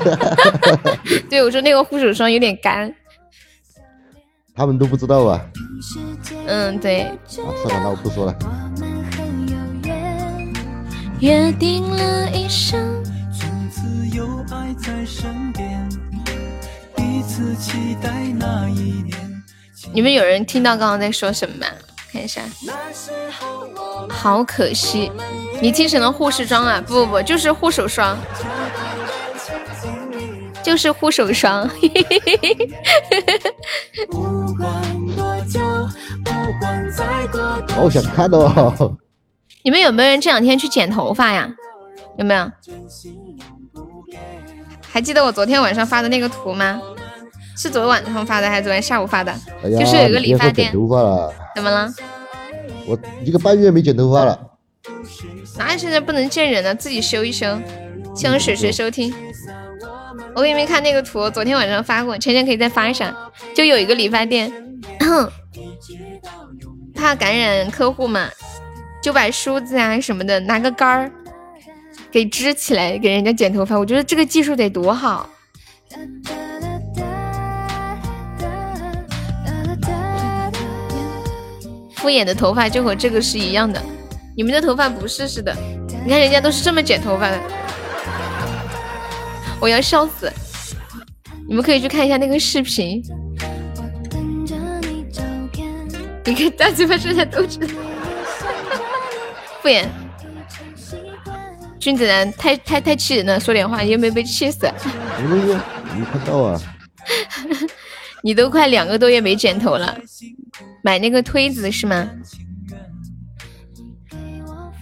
[1.30, 2.92] 对，我说那个护手霜有点干。
[4.54, 5.40] 他们都不知道啊。
[6.46, 7.02] 嗯，对。
[7.02, 7.16] 啊，
[7.62, 8.34] 算了，那我不说了。
[11.20, 13.04] 约定了一生。
[13.38, 13.82] 从此
[14.16, 15.86] 有爱在身边
[19.92, 21.66] 你们有人听到刚刚在说什么吗？
[22.10, 22.40] 看一下。
[24.08, 25.12] 好可惜，
[25.60, 26.82] 你听成了护士装啊？
[26.86, 28.16] 不不不，就是护手霜，
[30.62, 31.68] 就是护手霜。
[37.74, 38.96] 好想看哦。
[39.62, 41.48] 你们有没有人这两天去剪头发呀？
[42.16, 42.50] 有没有？
[44.92, 46.80] 还记得我昨天晚上发的那个图吗？
[47.56, 49.34] 是昨晚上发的还是昨天下午发的？
[49.62, 50.72] 就是有个理发店。
[51.54, 51.92] 怎么了？
[52.86, 54.38] 我一个半月没剪头发了。
[55.58, 56.74] 哪里现在不能见人了？
[56.74, 57.58] 自己修一修。
[58.14, 59.14] 谢谢水水收听。
[60.34, 63.14] 我给你们看那个图，昨天晚上发过，晨晨可以再发一下。
[63.54, 64.50] 就有一个理发店，
[66.94, 68.28] 怕感染客户嘛。
[69.02, 71.10] 就把梳子啊什么的拿个杆儿
[72.10, 75.28] 给支起来给人家剪头发，我觉得这个技术得多好。
[81.96, 83.80] 敷衍的头发就和这个是一样的，
[84.36, 85.54] 你们的头发不是似的，
[86.04, 87.38] 你看人家都是这么剪头发的，
[89.60, 90.32] 我要笑死！
[91.46, 93.02] 你们可以去看一下那个视频，
[96.24, 97.74] 你看大嘴巴现在都知道。
[99.62, 99.86] 敷衍，
[101.78, 104.70] 君子兰太太太气人了，说点话你有没有被气死？
[105.18, 106.60] 没看到啊！
[108.22, 109.96] 你都快两个多月没剪头了，
[110.82, 112.08] 买那个推子是吗？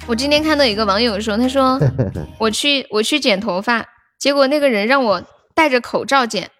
[0.07, 1.79] 我今天看到一个网友说，他说
[2.39, 3.85] 我去我去剪头发，
[4.19, 5.23] 结果那个人让我
[5.55, 6.51] 戴着口罩剪，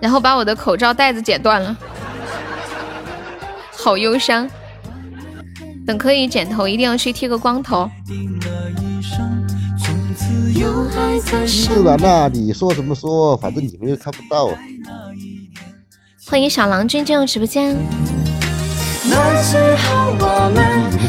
[0.00, 1.76] 然后把我的口罩带子剪断了，
[3.72, 4.48] 好忧伤。
[5.86, 7.88] 等可以剪头，一定要去剃个光头。
[11.46, 14.50] 自然啦，你说什么说，反正你们又看不到。
[16.26, 17.76] 欢迎小郎君进入直播间。
[19.04, 19.28] 你们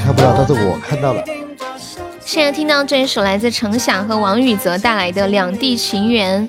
[0.06, 1.24] 看不到，但是我看到了。
[2.24, 6.48] 现在听到这一首来自程响和王宇泽带来的《两地情缘》，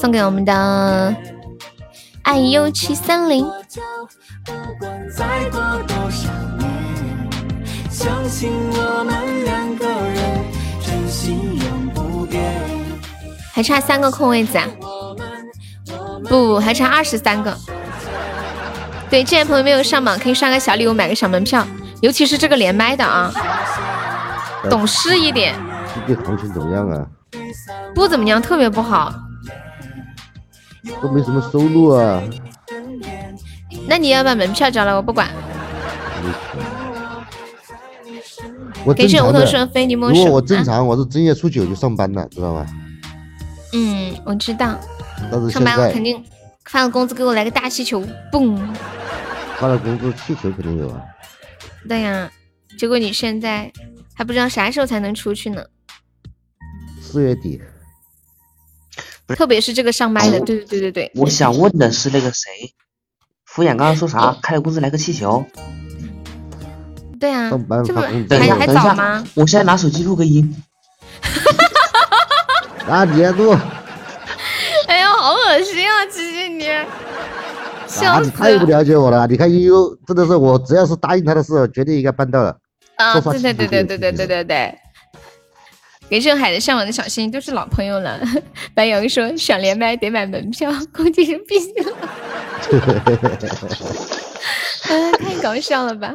[0.00, 1.14] 送给我们的
[2.22, 3.46] 爱优七三零。
[7.92, 10.42] 相信我们两个人
[10.80, 12.42] 真心永不变。
[13.52, 14.64] 还差三个空位子啊！
[16.24, 17.54] 不，还差二十三个。
[19.10, 21.66] 对，这些朋友没有上榜，可以刷个小礼物，买个小门票。
[22.00, 23.30] 尤其是这个连麦的啊，
[24.70, 25.54] 懂事一点。
[26.06, 27.06] 最近行情怎么样啊？
[27.94, 29.12] 不怎么样，特别不好。
[31.02, 32.22] 都没什么收入啊。
[33.86, 35.28] 那你要把门票交了，我不管。
[38.84, 39.44] 我正常的，
[40.10, 42.66] 如果我正常，我是正月初九就上班了，知道吗？
[43.72, 44.78] 嗯，我知道。
[45.30, 46.22] 但是上班了肯定
[46.64, 48.58] 发了工资给我来个大气球，嘣！
[49.58, 51.00] 发了工资气球肯定有啊。
[51.88, 52.30] 对呀，
[52.76, 53.72] 结果你现在
[54.14, 55.64] 还不知道啥时候才能出去呢。
[57.00, 57.60] 四月底。
[59.28, 61.12] 特别是这个上麦的，对对对对对。
[61.14, 62.50] 我想问的是那个谁，
[63.46, 64.36] 敷衍刚刚说啥？
[64.42, 65.44] 开了工资来个气球。
[67.22, 67.48] 对啊，
[67.86, 69.22] 这不还还早吗？
[69.34, 70.52] 我现在拿手机录个音。
[72.88, 73.56] 啊，你录。
[74.88, 76.04] 哎呀，好恶心啊！
[76.06, 79.24] 琪琪你，啊，你太不了解我了。
[79.28, 82.56] 你看悠悠真的是我，只要是答应他的事，绝对应该办到了。
[82.96, 84.78] 啊，对对对对对对对对对。
[86.08, 88.18] 给郑海的向往的小心都是老朋友了。
[88.74, 91.96] 白羊说想连麦得买门票，估计是必须了。
[94.90, 96.12] 嗯， 太搞笑了吧！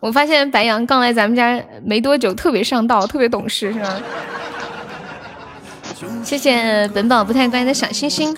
[0.00, 4.00] 我发现白羊刚来咱们家没多久，特别上道，特别懂事，是吧？
[6.22, 8.36] 谢谢本宝不太乖的小星星。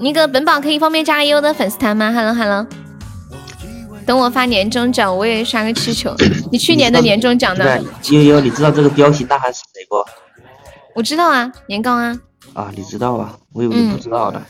[0.00, 2.66] 那个本宝可以方便加悠悠的粉丝团吗？Hello Hello。
[4.06, 6.12] 等我发年终奖，我也刷个气球。
[6.50, 7.78] 你去年的年终奖呢？
[8.10, 9.96] 悠悠，你知道这个标题大汉是谁不？
[10.96, 12.18] 我知道啊，年糕啊。
[12.54, 13.36] 啊，你知道啊？
[13.52, 14.42] 我以为你不知道的。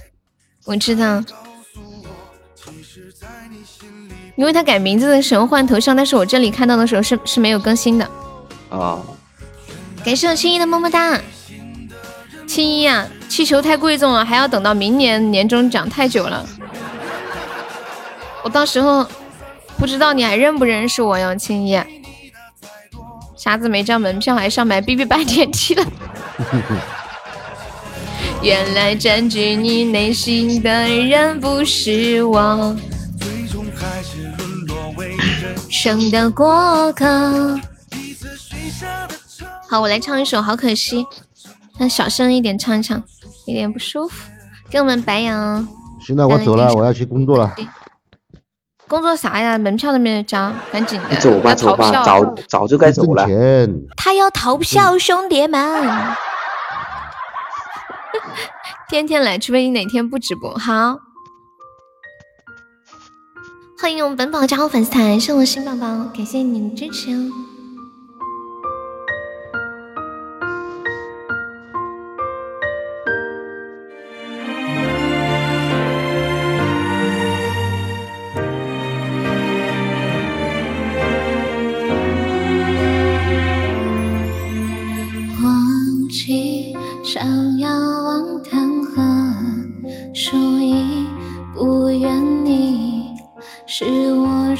[0.64, 1.22] 我知道，
[4.40, 8.10] 因为他改名字的时候换头像，但是我这里看到的时候是是没有更新的。
[8.70, 9.04] 哦。
[10.02, 11.20] 感谢我青衣的么么哒。
[12.46, 16.46] 青衣啊，气球太贵重了，还要等到明年年终奖，太久了。
[18.42, 19.06] 我到时候。
[19.78, 21.80] 不知道你还认不认识我哟，青衣？
[23.34, 25.86] 傻子没交门票还上麦，B B 白电梯了。
[28.42, 32.76] 原来占据你内心的人不是我，
[35.70, 37.58] 生的过客。
[39.68, 41.04] 好，我来唱一首《好可惜》，
[41.78, 43.00] 那小声一点唱一唱，
[43.46, 44.28] 有点不舒服。
[44.68, 45.66] 给我们白羊。
[46.00, 47.54] 行了，我走了，我要去工作了。
[48.88, 49.56] 工作啥呀？
[49.56, 51.14] 门票都没有交，赶紧的。
[51.16, 53.24] 走吧，走吧，早早就该走了。
[53.96, 55.80] 他要逃票，兄弟们！
[58.88, 60.52] 天天来，除非你哪天不直播。
[60.58, 60.98] 好，
[63.80, 67.49] 欢迎我们本宝加入粉丝团，是我新宝宝，感谢你的支持哦。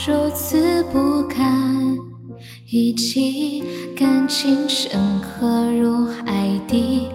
[0.06, 1.94] 如此不堪
[2.70, 3.62] 一击，
[3.94, 7.08] 感情深刻如海底，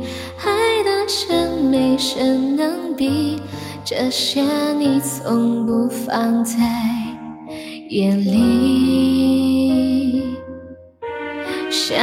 [0.46, 3.42] 爱的真没谁能比，
[3.84, 4.44] 这些
[4.78, 6.60] 你从不放在
[7.90, 8.76] 眼里。
[11.72, 11.98] 想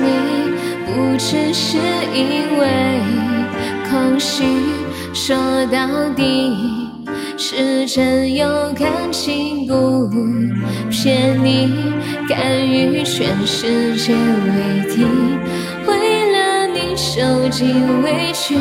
[0.00, 0.08] 你。
[0.86, 1.76] 不只是
[2.14, 2.66] 因为
[3.90, 4.42] 空虚，
[5.12, 5.36] 说
[5.66, 5.86] 到
[6.16, 6.87] 底
[7.40, 10.10] 是真有感情，不
[10.90, 11.72] 骗你，
[12.28, 15.04] 敢与全世界为敌，
[15.86, 18.56] 为了你受尽委屈，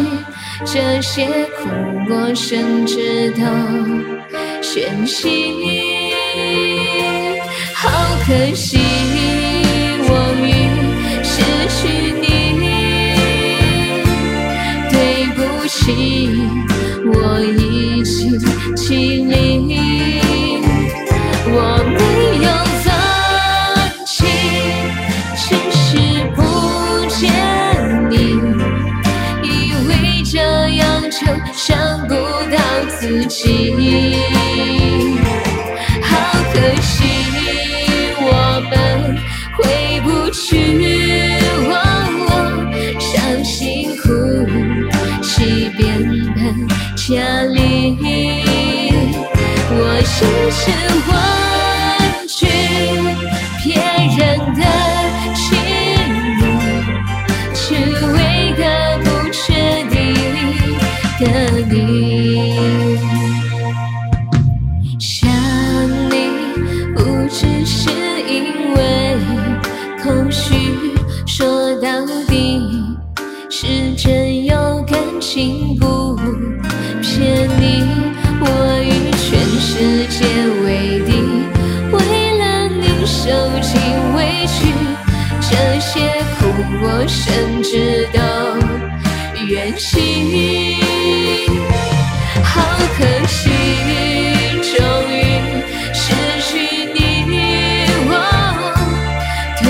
[0.64, 1.26] 这些
[1.58, 1.68] 苦
[2.08, 3.42] 我甚至都
[4.62, 6.14] 宣弃，
[7.74, 7.90] 好
[8.28, 8.78] 可惜，
[10.04, 10.12] 我
[10.46, 10.54] 已
[11.24, 11.42] 失
[11.82, 11.88] 去
[12.22, 12.28] 你，
[14.92, 14.96] 对
[15.34, 15.76] 不起。
[17.10, 18.38] 我已经
[18.88, 19.82] 尽力，
[21.46, 21.56] 我
[21.92, 22.00] 没
[22.42, 22.48] 有
[22.86, 22.88] 放
[24.06, 24.16] 弃，
[25.36, 25.46] 只
[25.76, 25.84] 是
[26.34, 26.40] 不
[27.10, 27.20] 见
[28.10, 28.16] 你，
[29.44, 29.46] 以
[29.90, 29.92] 为
[30.24, 30.40] 这
[30.76, 31.18] 样就
[31.54, 31.68] 伤
[32.08, 32.14] 不
[32.50, 32.56] 到
[32.98, 33.36] 自己。
[36.02, 36.10] 好
[36.54, 36.96] 可惜，
[38.22, 38.26] 我
[38.70, 38.74] 们
[39.58, 40.46] 回不去。
[47.08, 47.96] 家里，
[48.44, 48.47] 我
[50.20, 50.72] 只是
[51.06, 51.08] 换
[52.28, 52.48] 取
[53.64, 53.68] 别
[54.18, 54.18] 人
[54.56, 54.62] 的
[55.36, 55.46] 情
[56.40, 56.42] 意，
[57.54, 57.60] 只
[58.14, 58.18] 为
[58.58, 58.64] 个
[59.04, 59.38] 不确
[59.92, 59.96] 定
[61.20, 61.24] 的
[61.70, 61.76] 你。
[65.00, 65.30] 想
[66.10, 66.12] 你
[66.96, 66.98] 不
[67.30, 67.78] 只是
[68.28, 68.78] 因为
[70.02, 70.96] 空虚，
[71.28, 71.88] 说到
[72.28, 72.60] 底
[73.52, 75.77] 是真有感情
[86.82, 88.20] 我甚至都
[89.46, 90.78] 远行。
[92.44, 92.62] 好
[92.98, 93.50] 可惜，
[94.76, 94.78] 终
[95.12, 95.14] 于
[95.94, 96.06] 失
[96.42, 96.50] 去
[96.94, 96.98] 你。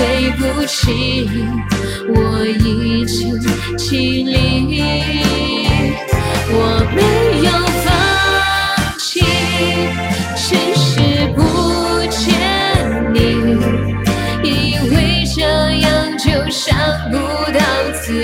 [0.32, 1.28] 不起，
[2.08, 2.14] 我
[2.46, 3.40] 已经
[3.76, 5.24] 尽力，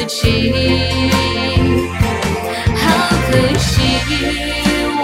[0.07, 0.53] 己。
[2.77, 2.83] 好
[3.27, 3.73] 可惜，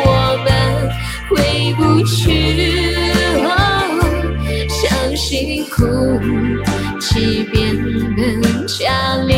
[0.04, 0.06] 我
[0.44, 0.48] 们
[1.28, 1.30] 回
[1.74, 2.18] 不去。
[3.44, 3.48] 哦，
[4.68, 4.80] 相
[5.16, 5.76] 信哭
[7.00, 7.76] 泣变
[8.16, 8.18] 本
[8.66, 9.30] 加厉。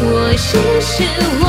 [0.00, 0.48] 我只
[0.80, 1.02] 是
[1.40, 1.44] 我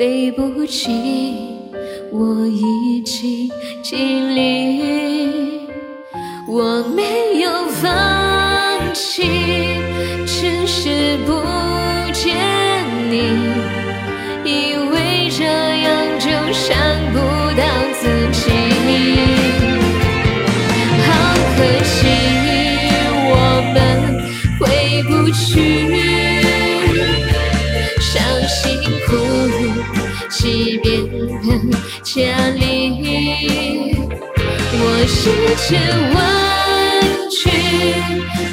[0.00, 0.90] 对不起，
[2.10, 3.50] 我已经
[3.82, 5.68] 尽力，
[6.48, 7.90] 我没有放
[8.94, 9.24] 弃，
[10.24, 11.42] 只是不
[12.14, 12.34] 见
[13.10, 13.18] 你，
[14.42, 16.78] 以为这样就伤
[17.12, 17.18] 不
[17.60, 17.62] 到
[18.00, 18.50] 自己。
[21.04, 21.08] 好
[21.58, 22.08] 可惜，
[23.28, 23.36] 我
[23.74, 23.76] 们
[24.58, 24.62] 回
[25.02, 25.89] 不去，
[30.40, 31.70] 哭泣变本
[32.02, 33.94] 加厉。
[34.72, 35.18] 我试
[35.68, 35.70] 着
[36.14, 36.18] 婉
[37.28, 37.40] 拒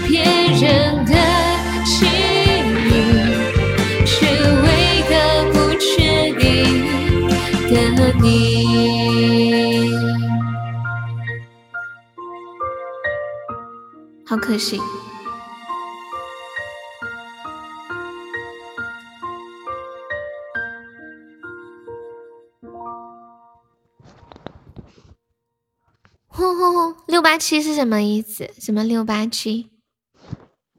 [0.05, 0.11] 别
[0.59, 0.65] 人
[1.05, 1.11] 的
[1.85, 1.95] 情
[2.83, 2.89] 意，
[4.05, 4.15] 只
[4.63, 4.65] 为
[5.07, 5.13] 个
[5.53, 5.87] 不确
[6.33, 6.43] 定
[7.69, 7.73] 的
[8.21, 8.25] 你。
[14.25, 14.77] 好可惜。
[27.07, 28.49] 六八七是什么意思？
[28.59, 29.69] 什么六八七？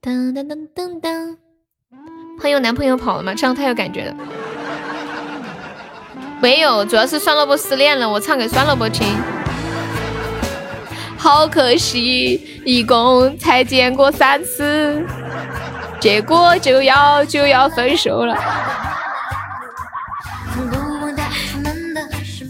[0.01, 1.37] 噔噔噔噔噔。
[2.41, 3.35] 朋友男朋友跑了吗？
[3.35, 4.15] 这样太有感觉了。
[6.41, 9.07] 没有，主要是酸萝卜失恋了，我唱给酸萝卜听。
[11.17, 15.05] 好可惜，一共才见过三次，
[16.01, 18.37] 结果就要就要分手了。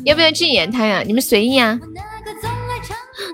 [0.05, 1.03] 要不要禁言他呀？
[1.07, 1.81] 你们随意啊。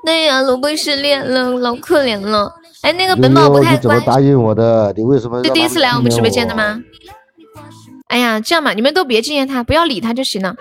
[0.04, 2.52] 对呀，萝卜失恋了，老可怜了。
[2.82, 4.00] 哎，那个本宝不太乖你怎么。
[4.00, 4.92] 答应我的？
[4.96, 5.42] 你为什么？
[5.42, 6.54] 是第一次来我们直播间的？
[6.54, 6.78] 吗？
[8.08, 10.54] 哎呀，这样吧，你们都别禁言他，不要理他就行了，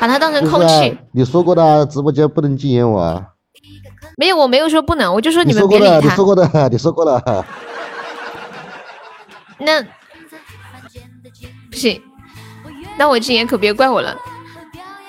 [0.00, 0.98] 把他当成空气。
[1.12, 3.22] 你说过的，直播间不能禁言我啊。
[4.16, 6.10] 没有，我没有说不能，我就说们你说过的，你别理他。
[6.10, 7.44] 你说过的，你说过的。
[9.62, 9.80] 那
[11.70, 12.02] 不行，
[12.98, 14.16] 那我禁言可别怪我了。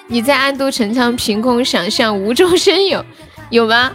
[0.07, 3.03] 你在暗度陈仓，凭空想象，无中生有，
[3.51, 3.91] 有吗？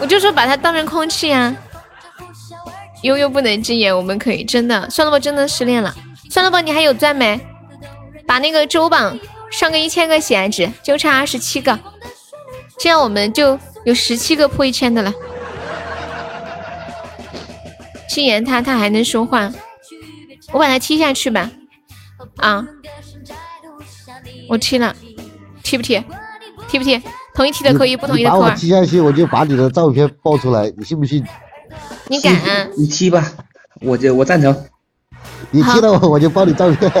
[0.00, 1.56] 我就说把他当成空气啊。
[3.02, 4.90] 悠悠不能禁言，我们可以真的。
[4.90, 5.94] 算了吧，真的失恋了。
[6.28, 7.40] 算了吧，你还有钻没？
[8.26, 9.18] 把那个周榜
[9.50, 11.78] 上个一千个喜爱值，就差二十七个，
[12.78, 15.12] 这样我们就有十七个破一千的了。
[18.08, 19.50] 禁言他，他还能说话，
[20.52, 21.50] 我把他踢下去吧。
[22.36, 22.66] 啊，
[24.48, 24.94] 我踢了，
[25.62, 26.04] 踢不踢？
[26.68, 27.00] 踢不踢？
[27.40, 28.54] 同意踢的扣一，不同意你把我的扣二。
[28.54, 31.24] 踢下去，我就把你的照片爆出来，你信不信？
[32.08, 32.68] 你敢、啊？
[32.76, 33.32] 你踢吧，
[33.80, 34.54] 我就我赞成。
[35.50, 36.92] 你踢了我，我就爆你照片。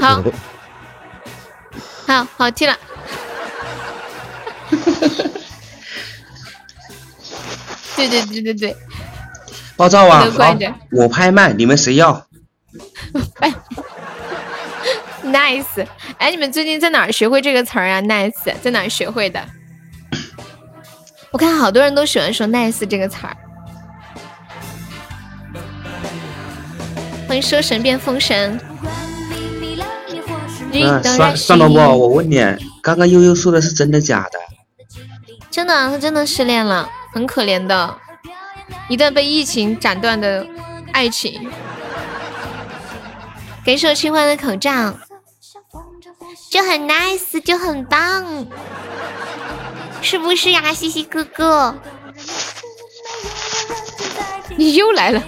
[0.00, 0.22] 好，
[2.06, 2.78] 好好踢了。
[7.96, 8.76] 对对对对对，
[9.76, 10.24] 爆照啊！
[10.92, 12.24] 我拍卖，你们谁要？
[15.26, 15.84] nice。
[16.18, 19.44] 哎，你们最近在哪儿学会这个词儿啊？nice，在哪儿学会的？
[21.36, 23.36] 我看好多人都喜欢说 nice 这个词儿。
[27.28, 28.58] 欢迎说神变风神。
[30.72, 32.38] 嗯，算算萝卜，我问你，
[32.80, 34.38] 刚刚悠悠说的是真的假的？
[35.50, 37.98] 真的，他真的失恋了，很可怜的，
[38.88, 40.46] 一段被疫情斩断的
[40.94, 41.50] 爱情。
[43.62, 44.94] 给首清欢的口罩，
[46.50, 48.46] 就很 nice，就很棒。
[50.08, 51.74] 是不是呀，西西哥哥？
[54.56, 55.20] 你又来了。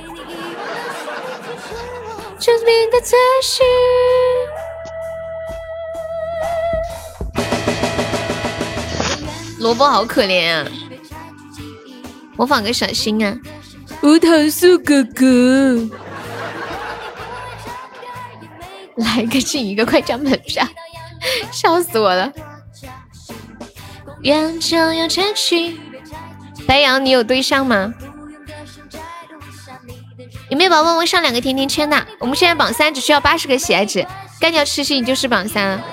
[9.58, 10.64] 萝卜好可怜啊！
[12.36, 13.36] 模仿个小新啊，
[14.00, 15.74] 无糖素哥哥，
[18.94, 20.64] 来个进一个快张门票，
[21.50, 22.32] 笑死我了！
[24.22, 25.78] 远就要前去。
[26.66, 27.94] 白羊，你有对象吗？
[30.50, 32.06] 有没有宝宝们上两个甜甜圈的？
[32.20, 34.06] 我们现在榜三只需要八十个喜爱值，
[34.40, 35.84] 干掉痴心你就是榜三了。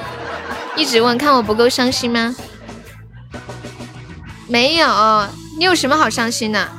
[0.76, 2.36] 一直问看我不够伤心吗？
[4.48, 4.88] 没有，
[5.58, 6.70] 你有什么好伤心的？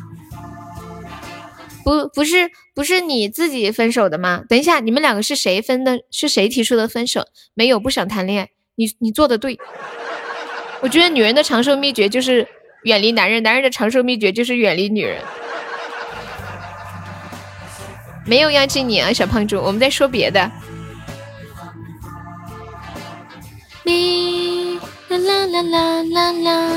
[1.85, 4.43] 不，不是，不是你自己分手的吗？
[4.48, 6.01] 等一下，你们两个是谁分的？
[6.10, 7.24] 是谁提出的分手？
[7.55, 8.51] 没有，不想谈恋爱。
[8.74, 9.59] 你，你做的对。
[10.86, 12.46] 我觉得女人的长寿秘诀就是
[12.84, 15.20] 远离男人，男人的长寿秘诀就是远离女人。
[18.24, 20.48] 没有邀请你啊，小胖猪，我们在说别的。
[23.82, 26.70] 咪啦啦啦啦啦啦，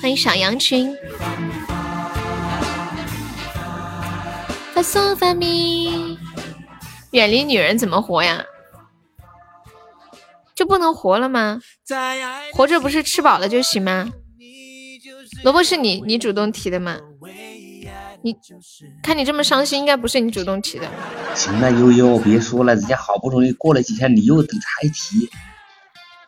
[0.00, 0.96] 欢迎小羊群。
[4.72, 6.16] 发嗦发咪，
[7.10, 8.44] 远离女人怎么活呀？
[10.54, 11.60] 就不能活了吗？
[12.52, 14.10] 活着不是吃饱了就行吗？
[15.42, 16.98] 萝卜是你你主动提的吗？
[18.24, 18.36] 你
[19.02, 20.86] 看你这么伤心，应该不是你主动提的。
[21.34, 25.28] 行了，悠悠，别说了，人家好不容易过了几天，你又给他一提。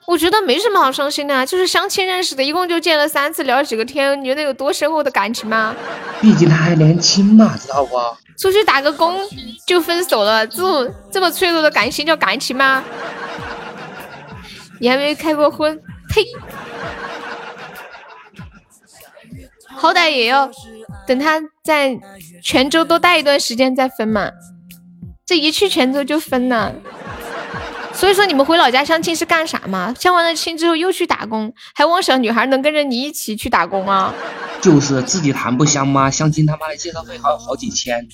[0.06, 5.74] 我觉得没什么好伤心的，就是相亲认识的，一共就见了三次，聊了几个天，你觉得有多深厚的感情吗？
[6.20, 7.96] 毕竟他还年轻嘛，知道不？
[8.36, 9.16] 出去打个工
[9.64, 12.82] 就分手了，这种这么脆弱的感情叫感情吗？
[14.80, 16.24] 你还没开过婚，呸！
[19.68, 20.50] 好歹也要
[21.06, 21.98] 等他在
[22.42, 24.30] 泉州多待一段时间再分嘛，
[25.26, 26.74] 这一去泉州就分了。
[27.92, 29.94] 所以说你们回老家相亲是干啥嘛？
[29.98, 34.12] 相完了亲之后又去打工，还妄想女孩能跟着你一起去打工啊？
[34.60, 36.10] 就是自己谈不香吗？
[36.10, 38.06] 相亲他妈的介绍费还有好几千。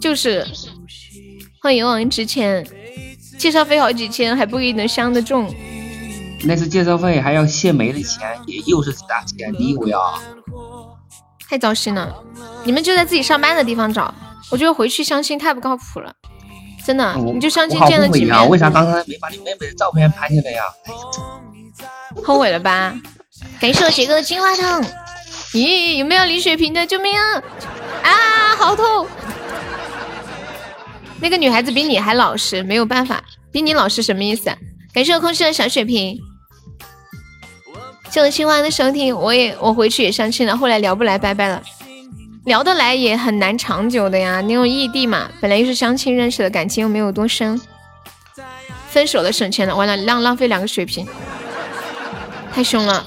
[0.00, 0.46] 就是，
[1.60, 2.66] 欢迎往之前，
[3.38, 5.48] 介绍费好几千还不一定能相得中。
[6.44, 10.20] 那是介绍费，还要谢梅的钱，也又是大钱，你以为啊？
[11.48, 12.14] 太糟心了！
[12.64, 14.14] 你们就在自己上班的地方找，
[14.50, 16.12] 我觉得回去相亲太不靠谱了，
[16.84, 17.14] 真的。
[17.16, 18.48] 你就相亲见了几面？
[18.48, 20.62] 为啥刚才没把你妹妹的照片拍下来呀？
[22.22, 22.94] 后悔了吧？
[23.60, 24.84] 感谢我杰哥的金话筒。
[25.52, 26.86] 咦，有没有李雪萍的？
[26.86, 27.42] 救命啊！
[28.02, 29.06] 啊，好痛！
[31.20, 34.50] 那个女孩子比你还老实，没有办法，比你老实什么意思？
[34.92, 36.18] 感谢我空气的小水瓶，
[38.10, 39.14] 谢我青蛙的收听。
[39.14, 41.62] 我也我回去也相亲了，后来聊不来，拜拜了。
[42.44, 47.60] 聊得来也很难长久的呀，那种异地嘛，本来又是相亲认识的，感情又没有多深，
[48.88, 51.06] 分手了省钱了，完了浪浪费两个水瓶，
[52.54, 53.04] 太凶了，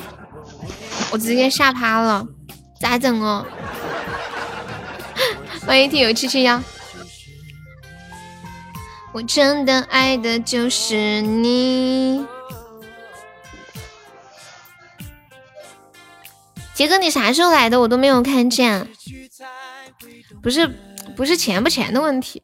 [1.12, 2.28] 我直接吓趴了，
[2.80, 3.44] 咋整哦？
[5.66, 6.62] 欢迎听友七七幺。
[9.14, 12.26] 我真的爱的就是你，
[16.74, 17.82] 杰哥，你啥时候来的？
[17.82, 18.88] 我都没有看见。
[20.42, 20.66] 不是，
[21.16, 22.42] 不是钱不钱的问题。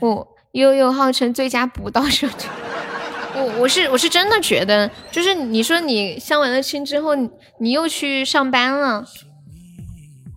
[0.00, 2.26] 我悠悠号称最佳补刀手，
[3.34, 7.14] 我我是我是真的觉得，就是你说你相完了亲之后，
[7.60, 9.04] 你又去上班了。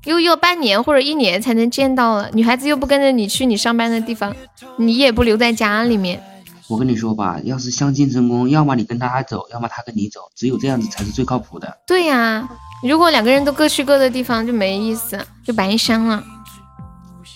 [0.05, 4.35] 又要半年或者一年才能见到了，女孩子又不跟着你去你上班的地方，
[4.77, 6.21] 你也不留在家里面。
[6.67, 11.77] 我跟你说吧，要是相亲成功，要么你跟他走，要么他跟你走，只有这样子才是最靠谱的。
[11.85, 12.49] 对呀，
[12.81, 16.23] 如果两个人都各去各的地方，就没意思，就白相了。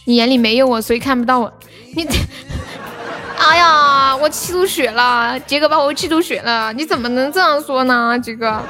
[0.06, 1.52] 你眼里没有我，所以看不到我。
[1.96, 2.08] 你，
[3.38, 8.62] 哎呀，我气吐血了，杰哥把我气吐血了，你怎么能这样说呢，杰哥？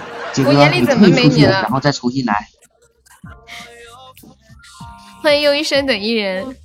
[0.45, 1.61] 我眼里怎么没你了？
[1.61, 2.47] 然后再重新来。
[5.26, 6.56] 欢迎又一生等一人，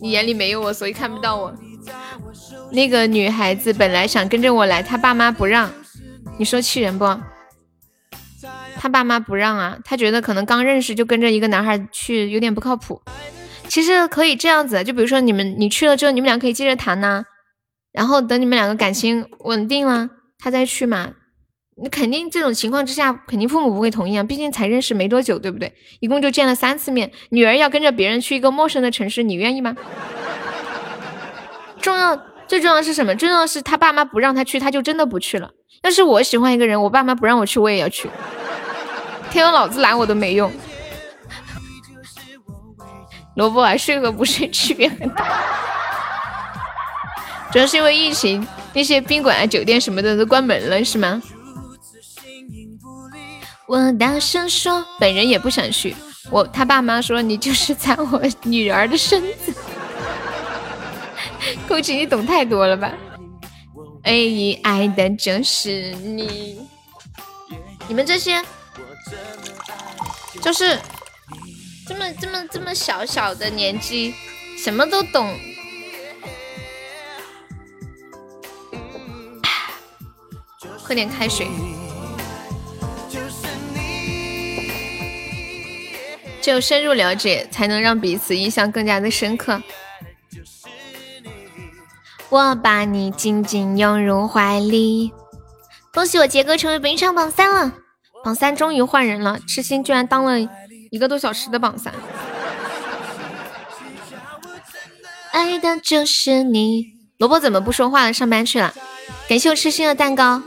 [0.00, 1.52] 你眼里没有我，所以看不到我。
[2.70, 5.68] 那个女孩子本来想跟着我来，她爸妈不让，
[6.38, 7.04] 你说气人不？
[8.76, 13.02] 她爸妈不让啊，她觉得可能刚认识就跟着一个男孩去，有点不靠谱。
[13.66, 17.24] 其实可以这样子，就比如说你们你去了之后，你们俩可以接着谈呐，
[17.90, 21.14] 然后等你们两个感情稳定了，他再去嘛。
[21.82, 25.72] 那肯定这种情况之下，肯定父母不会同意啊，毕竟才认识没多久，对不对？
[26.00, 29.74] 一共就见了三次面，女儿要跟着别人去一个陌生的城市，你愿意吗？
[31.80, 33.14] 重要最重要是什么？
[33.14, 35.50] 最重要是他爸妈不让他去，他就真的不去了。
[35.82, 38.10] 要是我喜欢一个人，我爸妈不让我去，我也要去。
[39.30, 40.52] 天有老子拦我都没用。
[43.36, 45.24] 萝卜啊，睡和不睡区别很大，
[47.50, 51.22] 主要是因为疫情，那些宾馆啊、酒店什么的都关门了，是吗？
[53.70, 55.94] 我大声说，本人也不想去。
[56.28, 59.54] 我他爸妈说你就是踩我女儿的身子，
[61.68, 62.92] 估计你懂太多了吧？
[64.02, 66.68] 哎，爱的就是你，
[67.86, 68.44] 你们这些
[70.42, 70.76] 就是
[71.86, 74.12] 这么这么这么小小的年纪，
[74.58, 75.38] 什么都懂。
[80.76, 81.46] 喝点开水。
[86.40, 89.62] 只有深入了解，才能让彼此印象更加的深刻。
[92.28, 95.12] 我把你紧紧拥入怀里。
[95.92, 97.74] 恭喜我杰哥成为本场榜三了，
[98.24, 100.40] 榜三终于换人了，痴心居然当了
[100.90, 101.92] 一个多小时的榜三。
[105.32, 106.94] 爱的就是你。
[107.18, 108.12] 萝卜怎么不说话了？
[108.12, 108.72] 上班去了。
[109.28, 110.42] 感谢我痴心的蛋糕。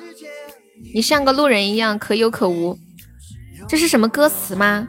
[0.96, 2.80] 你像个路人一样，可有可无。
[3.68, 4.88] 这是什么歌词吗？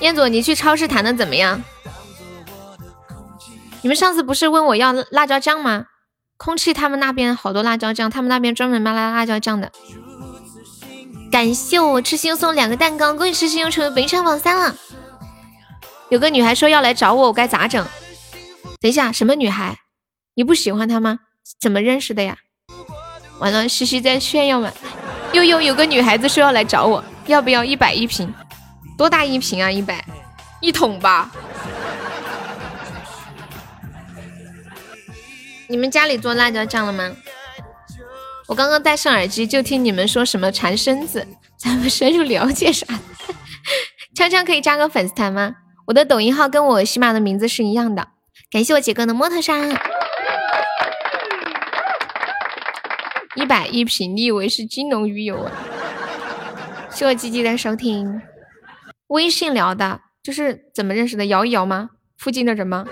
[0.00, 1.62] 彦祖，你去超市谈的怎么样？
[3.82, 5.86] 你们上次不是问我要辣椒酱吗？
[6.36, 9.72] 空气他们那边好多辣椒酱，他们那边专门卖辣辣椒酱的。
[11.30, 14.74] 感谢我痴心送两个蛋糕，恭喜痴心又成为本场榜三了。
[16.08, 17.84] 有个女孩说要来找我，我该咋整？
[18.80, 19.78] 等一下，什么女孩？
[20.34, 21.20] 你不喜欢她吗？
[21.58, 22.36] 怎么认识的呀？
[23.38, 24.70] 完了，西西在炫耀吗？
[25.32, 28.32] 悠悠，有个女孩子说要来找我，要不要一百一瓶？
[28.96, 29.70] 多大一瓶啊？
[29.70, 30.04] 一百
[30.60, 31.30] 一桶吧。
[35.68, 37.10] 你们家里做辣椒酱了吗？
[38.46, 42.86] 我刚刚戴上耳机就听你们说什么缠身子，咱们深入了解啥？
[44.14, 45.56] 锵锵可以加个粉丝团吗？
[45.86, 48.08] 我的抖音号跟我喜马的名字是一样的。
[48.50, 49.76] 感谢我杰哥的摩托山。
[53.34, 55.52] 一百一瓶，你以为是金龙鱼油啊？
[56.90, 58.22] 谢我鸡鸡的收听。
[59.08, 61.26] 微信聊的，就是怎么认识的？
[61.26, 61.90] 摇一摇吗？
[62.16, 62.86] 附近的人吗？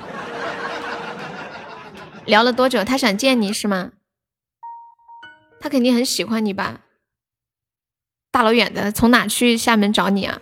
[2.24, 2.84] 聊了多久？
[2.84, 3.90] 他想见你是吗？
[5.60, 6.80] 他肯定很喜欢你吧？
[8.30, 10.38] 大老远的从哪去厦门找你啊？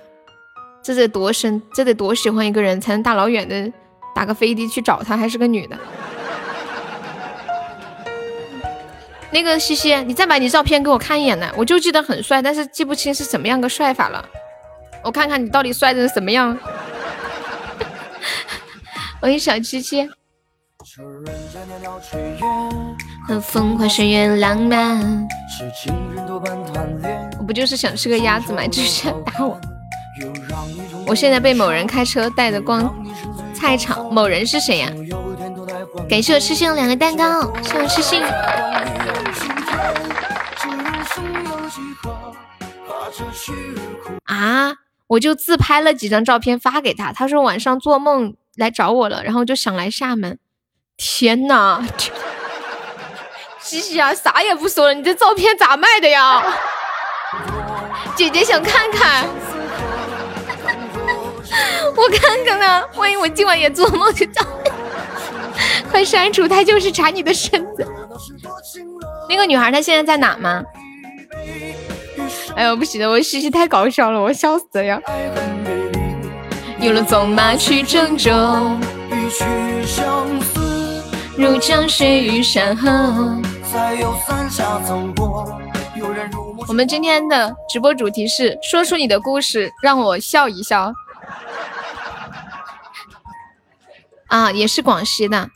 [0.83, 1.63] 这得多深？
[1.75, 3.73] 这得多喜欢一个人才能大老远的
[4.15, 5.17] 打个飞的去找他？
[5.17, 5.79] 还是个女的？
[9.31, 11.51] 那个西西，你再把你照片给我看一眼呢？
[11.57, 14.29] 我就记得很帅，但是记不清是怎么样个帅法了。
[15.03, 16.57] 我看看你到底帅成什么样。
[19.21, 20.09] 欢迎小七七。
[23.41, 25.27] 风花雪月浪漫。
[27.39, 28.67] 我不就是想吃个鸭子吗？
[28.67, 29.61] 就是想打我。
[31.07, 32.95] 我现在被某人开车带着逛
[33.55, 34.91] 菜场，某人是谁呀？
[36.09, 38.23] 感谢我痴心的两个蛋糕，谢我痴心。
[44.25, 44.73] 啊！
[45.13, 50.39] 我就自拍了几张照片发给他，他说晚上做梦来找我了，然后就想来厦门。
[50.97, 51.87] 天呐，
[53.61, 56.43] 西西啊， 啥也不说了，你这照片咋卖的呀？
[58.17, 59.25] 姐姐想看看，
[61.95, 62.83] 我看看呢。
[62.97, 64.71] 万一我今晚也做梦去找你，
[65.93, 67.87] 快删除，他就是馋你的身子。
[69.29, 70.63] 那个女孩她现在在哪吗？
[72.55, 75.01] 哎呦，不行了，我西西太搞笑了，我笑死了呀！
[76.81, 78.31] 有了纵马去郑州，
[81.37, 82.91] 如江水与山河。
[86.69, 90.93] 我们今天的直播主题是说出你的故事，让我笑一笑。
[94.29, 95.49] 啊，也是广西的，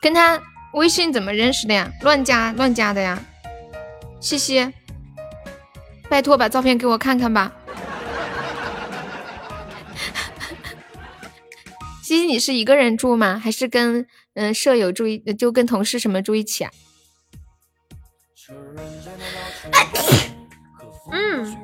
[0.00, 0.40] 跟他
[0.72, 1.90] 微信怎么认识的呀？
[2.02, 3.18] 乱加乱加的呀？
[4.20, 4.72] 西西。
[6.08, 7.52] 拜托，把照片给我看看吧。
[12.02, 13.38] 西西，你是一个人住吗？
[13.42, 16.70] 还是跟嗯舍友住一，就跟同事什么住一起啊？
[21.12, 21.56] 嗯，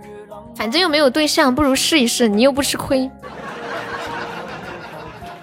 [0.55, 3.11] 反正又没有对象，不如试一试，你又不吃亏。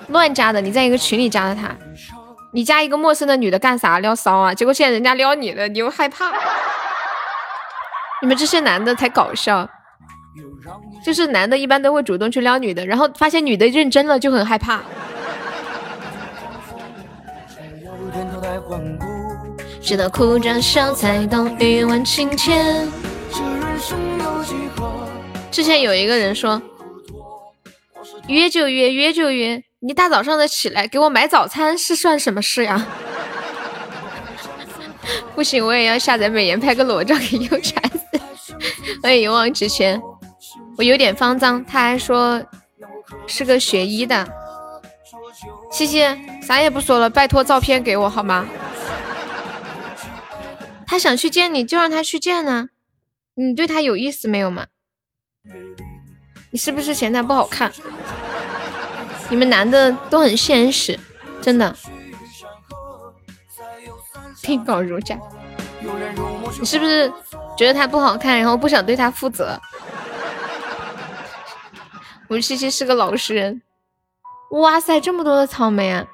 [0.09, 1.75] 乱加的，你在一个群里加的他，
[2.53, 3.99] 你加一个陌生的女的干啥？
[3.99, 4.53] 撩骚啊？
[4.53, 6.31] 结果现在人家撩你了，你又害怕。
[8.21, 9.67] 你们这些男的才搞笑，
[11.03, 14.81] 就是男的一般都会主动去撩女的，然后发现女的认真了就很害怕。
[19.81, 22.85] 直到哭着笑才懂欲问情切。
[25.49, 26.61] 之前有一个人说，
[28.27, 32.85] 约就约，约就约，你大早上的起来给我买早餐是算什么事呀？
[35.33, 37.90] 不行，我也要下载美颜拍个裸照给优婵子。
[39.01, 40.01] 欢迎勇往直前，
[40.77, 42.43] 我有点慌张，他还说
[43.27, 44.27] 是个学医的。
[45.71, 46.03] 西西，
[46.41, 48.45] 啥也不说了，拜托照片给我好吗？
[50.85, 52.69] 他想去见你，就让他去见呢。
[53.35, 54.67] 你对他有意思没有嘛？
[56.51, 57.71] 你是不是嫌他不好看？
[59.29, 60.99] 你们男的都很现实，
[61.41, 61.75] 真的。
[64.43, 65.17] 听稿如家，
[66.59, 67.11] 你是不是
[67.57, 69.59] 觉得他不好看，然后不想对他负责？
[72.29, 73.61] 我们西西是个老实人。
[74.51, 76.05] 哇塞，这么多的草莓啊！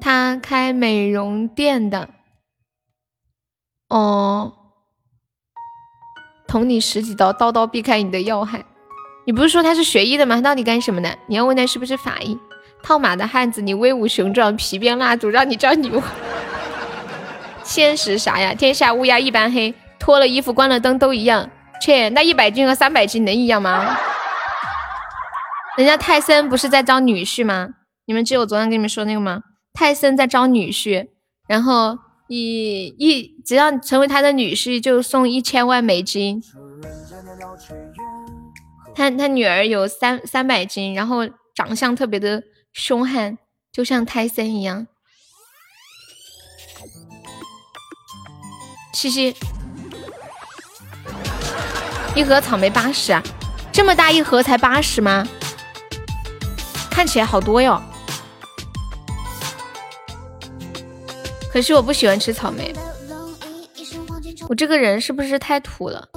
[0.00, 2.08] 他开美容店的。
[3.88, 4.54] 哦。
[6.46, 8.64] 捅你十几刀，刀刀避开你的要害。
[9.26, 10.36] 你不是说他是学医的吗？
[10.36, 11.16] 他到底干什么的？
[11.26, 12.38] 你要问他是不是法医？
[12.82, 16.02] 套马的汉子，你威武雄壮，皮鞭蜡烛让你叫牛。
[17.70, 18.52] 现实啥呀？
[18.52, 21.48] 天下乌鸦一般黑，脱了衣服关了灯都一样。
[21.80, 23.96] 切，那一百斤和三百斤能一样吗？
[25.76, 27.68] 人家泰森不是在招女婿吗？
[28.06, 29.42] 你们记得我昨天跟你们说那个吗？
[29.72, 31.10] 泰森在招女婿，
[31.46, 31.98] 然后。
[32.32, 36.40] 一一只要成为他的女婿，就送一千万美金。
[38.94, 41.26] 他他女儿有三三百斤，然后
[41.56, 42.40] 长相特别的
[42.72, 43.36] 凶悍，
[43.72, 44.86] 就像泰森一样。
[48.92, 49.34] 嘻嘻，
[52.14, 53.22] 一盒草莓八十啊，
[53.72, 55.26] 这么大一盒才八十吗？
[56.90, 57.80] 看起来好多哟。
[61.50, 62.74] 可是我不喜欢吃草莓，
[64.48, 66.08] 我这个人是不是太土了？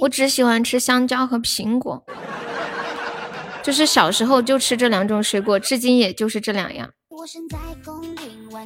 [0.00, 2.04] 我只喜欢吃香蕉和苹果，
[3.62, 6.90] 就是小时候就吃这两种水果，至今也就是这两样。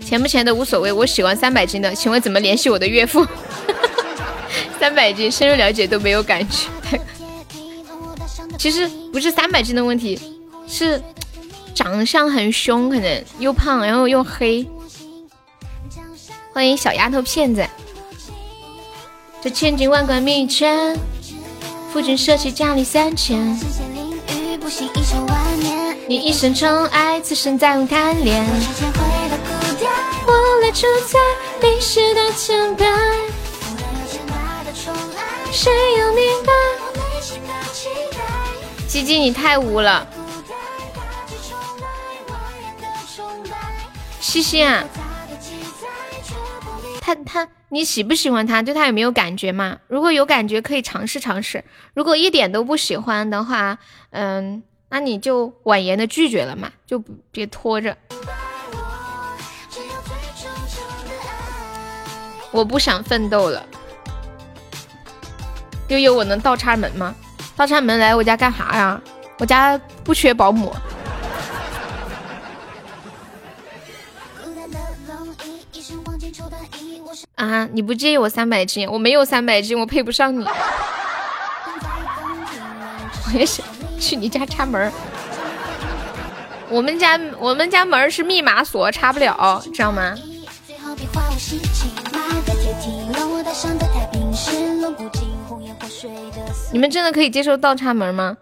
[0.04, 3.26] 钱不钱的无所谓，我喜欢三百斤的，请问怎么联系我的岳父？
[4.78, 6.68] 三百斤，深入了解都没有感觉。
[8.58, 10.18] 其实不是三百斤的问题，
[10.68, 11.02] 是
[11.74, 14.66] 长相很凶，可能又胖，然后又黑。
[16.52, 17.66] 欢迎小丫头片子，
[19.40, 20.98] 这千金万贯蜜圈，
[21.92, 23.58] 夫君舍弃佳丽三千。
[26.08, 28.44] 你一生宠爱，此生再无贪恋。
[30.30, 31.18] 我来主宰
[31.60, 32.86] 历史的牵绊，
[35.50, 36.52] 谁又明白？
[38.86, 40.06] 鸡鸡你太污了，
[44.20, 44.84] 西西啊。
[47.00, 48.62] 他他，你喜不喜欢他？
[48.62, 49.78] 对他有没有感觉嘛？
[49.88, 51.58] 如果有感觉，可以尝试尝试；
[51.94, 53.78] 如果一点都不喜欢的话，
[54.10, 57.02] 嗯，那你就婉言的拒绝了嘛，就
[57.32, 57.96] 别拖着。
[62.50, 63.64] 我不想奋斗了。
[65.88, 67.14] 悠悠，我能倒插门吗？
[67.56, 69.00] 倒插门来我家干啥呀？
[69.38, 70.74] 我家不缺保姆。
[77.34, 77.66] 啊！
[77.72, 78.88] 你不介意我三百斤？
[78.90, 80.44] 我没有三百斤，我配不上你。
[83.26, 83.62] 我也是
[83.98, 84.92] 去你家插门
[86.68, 90.14] 我们家我们家门是密码锁，插不了，知道吗？
[96.72, 98.38] 你们真的可以接受倒插门吗？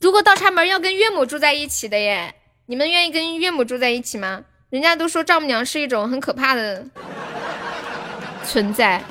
[0.00, 2.34] 如果倒插门要跟岳母住在一起的耶，
[2.66, 4.42] 你们愿意跟岳母住在一起吗？
[4.70, 6.84] 人家都说丈母娘是一种很可怕的。
[8.44, 9.02] 存在。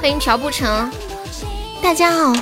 [0.00, 0.90] 欢迎朴不成，
[1.82, 2.24] 大家好。
[2.28, 2.32] 皇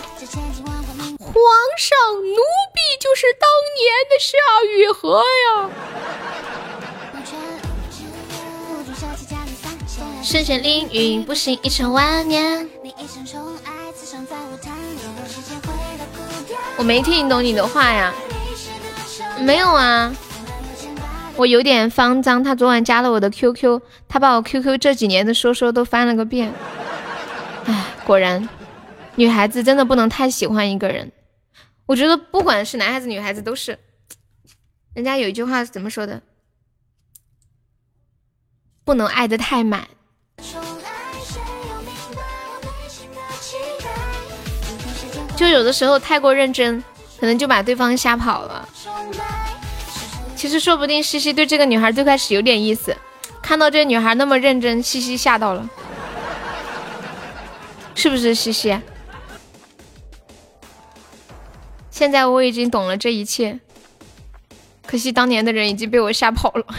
[1.76, 2.36] 上，奴
[2.72, 4.38] 婢就是当年的夏
[4.76, 5.70] 雨荷呀。
[10.22, 12.68] 深陷囹圄，不幸一成万年。
[16.76, 18.12] 我没听懂你的话呀。
[19.40, 20.14] 没有啊。
[21.36, 26.52] 我有点慌张，他昨晚加了我的 QQ，他把我 QQ 这几年的说说都翻了个遍。
[27.66, 28.48] 唉，果然，
[29.14, 31.12] 女孩子真的不能太喜欢一个人。
[31.86, 33.78] 我觉得不管是男孩子女孩子都是，
[34.94, 36.20] 人家有一句话是怎么说的？
[38.84, 39.86] 不能爱的太满。
[45.38, 46.82] 就有的时候太过认真，
[47.20, 48.68] 可能就把对方吓跑了。
[50.34, 52.96] 其实说不定西西对这个女孩最开始有点意思，
[53.40, 55.70] 看到这女孩那么认真，西西吓到了，
[57.94, 58.80] 是不是西西？
[61.88, 63.60] 现在我已经懂了这一切，
[64.86, 66.64] 可惜当年的人已经被我吓跑了。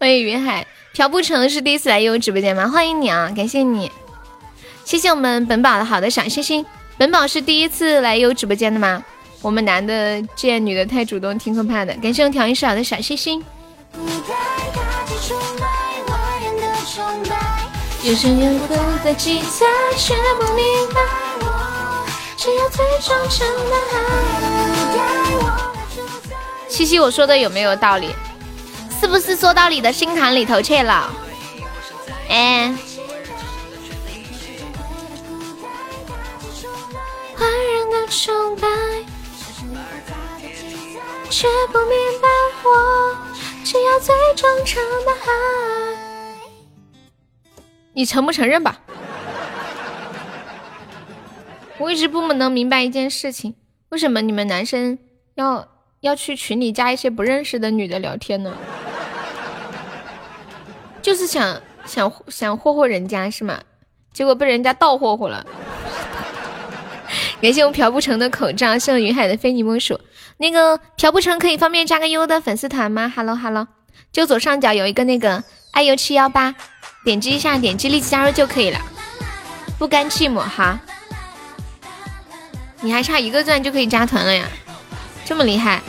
[0.00, 2.68] 欢迎云海，朴不成是第一次来悠悠直播间吗？
[2.68, 3.92] 欢迎你啊，感谢你，
[4.86, 6.64] 谢谢我们本宝的好的小心心。
[6.96, 9.02] 本宝是第一次来优直播间的吗？
[9.42, 11.92] 我们男的见女的太主动，挺可怕的。
[11.94, 13.44] 感谢我调音师好的小心心。
[18.04, 20.64] 有声有色的记载，却不明
[20.94, 21.00] 白
[21.40, 22.06] 我，
[22.36, 23.98] 只有最忠诚的爱。
[26.68, 28.14] 七七，我说的有没有道理？
[29.00, 31.10] 是不是说到你的心坎里头去了？
[32.28, 32.72] 哎。
[37.36, 38.66] 坏人的崇拜，
[41.30, 42.28] 却不明白
[42.64, 43.16] 我，
[43.62, 45.26] 只要最忠诚的爱。
[47.92, 48.80] 你承不承认吧？
[51.78, 53.54] 我一直不能明白一件事情，
[53.90, 54.98] 为什么你们男生
[55.34, 55.68] 要
[56.00, 58.56] 要去群里加一些不认识的女的聊天呢？
[61.02, 63.62] 就是想想想霍霍人家是吗？
[64.12, 65.46] 结果被人家倒霍霍了。
[67.40, 70.00] 感谢我朴不成的口罩，谢我云海的非你莫属。
[70.38, 73.68] 那个朴不成可以方便加个优的粉丝团吗？Hello Hello，
[74.10, 76.54] 就左上角有一个那个爱优七幺八。
[77.04, 78.80] 点击一下，点击立即加入就可以了，
[79.78, 80.80] 不甘寂寞哈。
[82.80, 84.44] 你还差一个钻就可以加团了呀，
[85.24, 85.80] 这么厉害！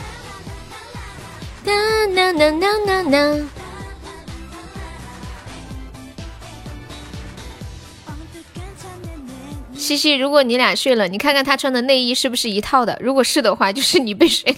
[9.78, 12.98] 西西，如果你俩睡了，你看看他穿的内衣是不是一套的？
[13.00, 14.54] 如果是的话，就是你被睡。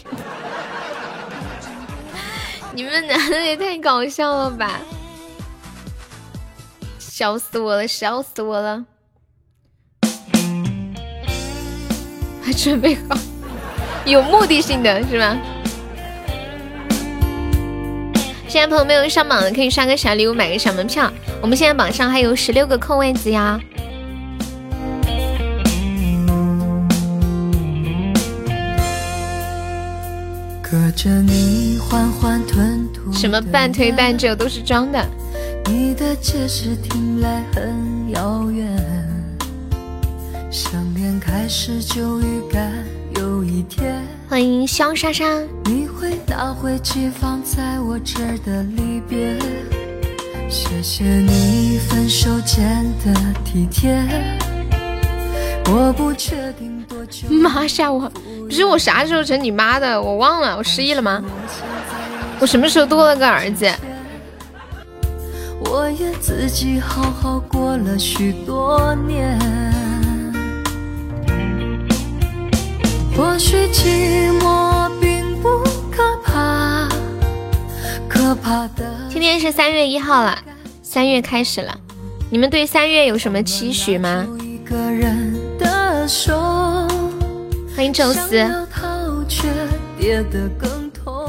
[2.73, 4.81] 你们男的也太搞笑了吧！
[6.99, 8.83] 笑死我了，笑死我了！
[12.43, 13.15] 还准备好，
[14.07, 15.39] 有目的性的是吗？
[18.49, 21.13] 现在朋友没有上榜的，可以刷个小礼物，买个小门票。
[21.43, 23.61] 我们现在榜上还有十六个空位子呀。
[33.13, 35.05] 什么半推半就都是装的。
[35.67, 38.69] 你的解释听来很遥远，
[40.49, 42.73] 想念开始就预感
[43.17, 44.01] 有一天。
[44.29, 45.25] 欢迎肖莎莎。
[45.65, 49.37] 你会拿回寄放在我这儿的离别，
[50.49, 53.13] 谢谢你分手前的
[53.45, 54.01] 体贴。
[55.67, 57.27] 我不确定多久。
[57.93, 58.13] 我！
[58.51, 60.03] 不是我啥时候成你妈的？
[60.03, 61.23] 我忘了，我失忆了吗？
[62.41, 63.71] 我什么时候多了个儿子？
[65.61, 69.39] 我也自己好好过了许多年。
[73.17, 75.63] 或许寂寞并不
[75.93, 76.89] 可怕，
[78.09, 78.85] 可怕的。
[79.09, 80.37] 今天是三月一号了，
[80.83, 81.73] 三月开始了，
[82.29, 84.27] 你们对三月有什么期许吗？
[87.81, 88.47] 欢迎宙斯，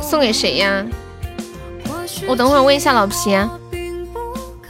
[0.02, 0.86] 送给谁呀？
[2.28, 3.16] 我等会儿问一下老皮。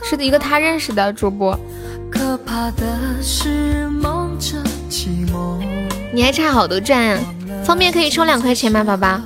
[0.04, 1.60] 是一个他认识的主播。
[6.14, 7.20] 你还差好多钻啊！
[7.64, 9.20] 方便可以充两块钱吗，宝宝？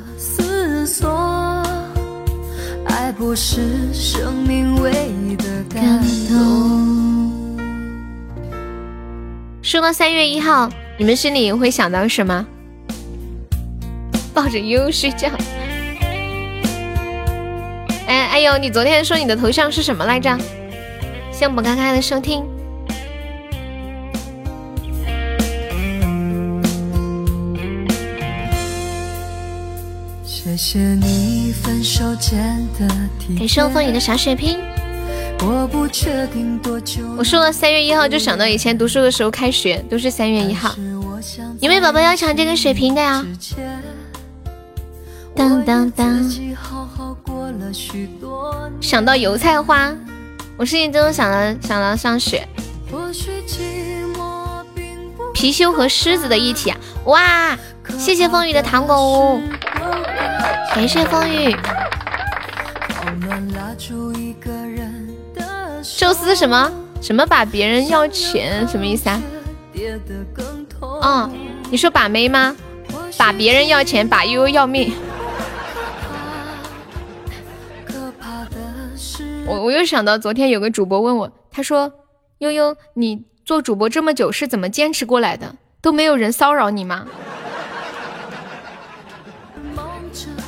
[9.62, 12.46] 说到三月一号，你们心里会想到什么？
[14.34, 15.30] 抱着悠悠睡觉。
[18.08, 20.38] 哎哎呦，你昨天说你的头像是什么来着？
[21.32, 22.44] 谢我开开的收听。
[30.24, 32.88] 谢谢你分手前的
[33.70, 34.58] 风雨的小血瓶。
[35.42, 37.04] 我不确定多久。
[37.18, 40.76] 我说了三月一号就想到以前读书的时候开学都是三月一号。
[41.62, 43.26] 有没有宝宝要抢这个水瓶的呀？
[45.36, 46.32] 当当当。
[48.82, 49.94] 想到油菜花。
[50.58, 51.38] 我是你真的想到
[51.68, 52.48] 想到上学，
[55.34, 56.78] 貔貅和狮子的一体啊！
[57.04, 57.58] 哇，
[57.98, 59.42] 谢谢风雨的糖果屋，
[60.74, 61.54] 感谢风雨。
[65.98, 66.72] 宙斯什么
[67.02, 69.22] 什么把别人要钱什么意思啊？
[70.80, 71.30] 哦，
[71.70, 72.56] 你说把妹吗？
[73.18, 74.94] 把别人要钱，把悠悠要命。
[79.46, 81.94] 我我又想到昨天有个主播问我，他说
[82.40, 85.56] ：“悠悠，你做主播这么久是怎么坚持过来的？
[85.82, 87.06] 都没有人骚扰你吗？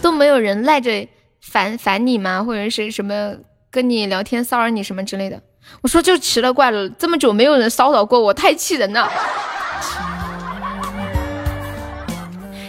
[0.01, 1.07] 都没有人赖着
[1.39, 2.43] 烦烦你吗？
[2.43, 3.35] 或者是什么
[3.77, 5.39] 跟你聊天骚扰你什么之类的？”
[5.83, 9.07] 我说：“就奇了怪了，这么久没有人骚扰过我，太气人了。”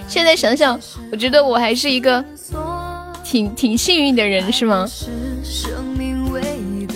[0.06, 0.78] 现在想想，
[1.10, 2.22] 我觉得我还是一个
[3.24, 4.86] 挺挺幸运的人，是吗？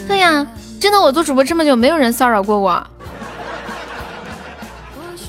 [0.06, 0.46] 对呀，
[0.78, 2.86] 真的，我做主播这么久，没有人骚扰过我。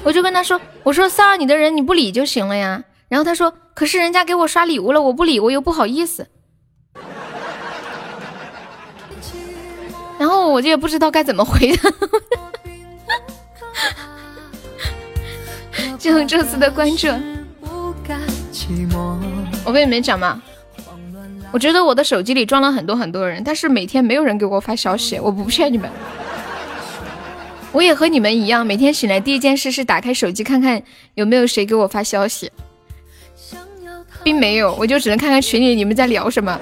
[0.04, 6.28] 我就跟他说：“我说骚扰你的人，你不理就行了呀。”然后他说：“可是人家给我刷礼物了，我不理我又不好意思。”
[10.24, 11.92] 然后我就也不知道该怎么回他。
[16.00, 17.10] 谢这次的关注。
[19.66, 20.42] 我跟你们讲嘛，
[21.52, 25.90] 我觉得我的手机里装了很多很多人，但是每天没有人给我发消息，我不骗你们。
[27.74, 30.82] 我也和你们一样，每天醒来第一件事是打开手机看看
[31.16, 32.50] 有没有谁给我发消息，
[34.24, 36.58] 并没有，我就只能看看群里你们在聊什么。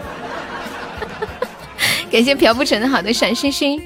[2.12, 3.82] 感谢朴不成的好的小星星。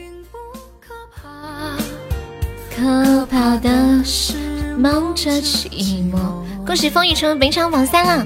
[2.75, 6.17] 可怕的是忙着寂寞。
[6.65, 8.25] 恭喜风雨成为本场榜三了！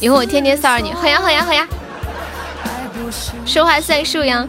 [0.00, 1.68] 以后我天天骚扰你，好呀好呀好呀！
[3.46, 4.46] 说话算数呀！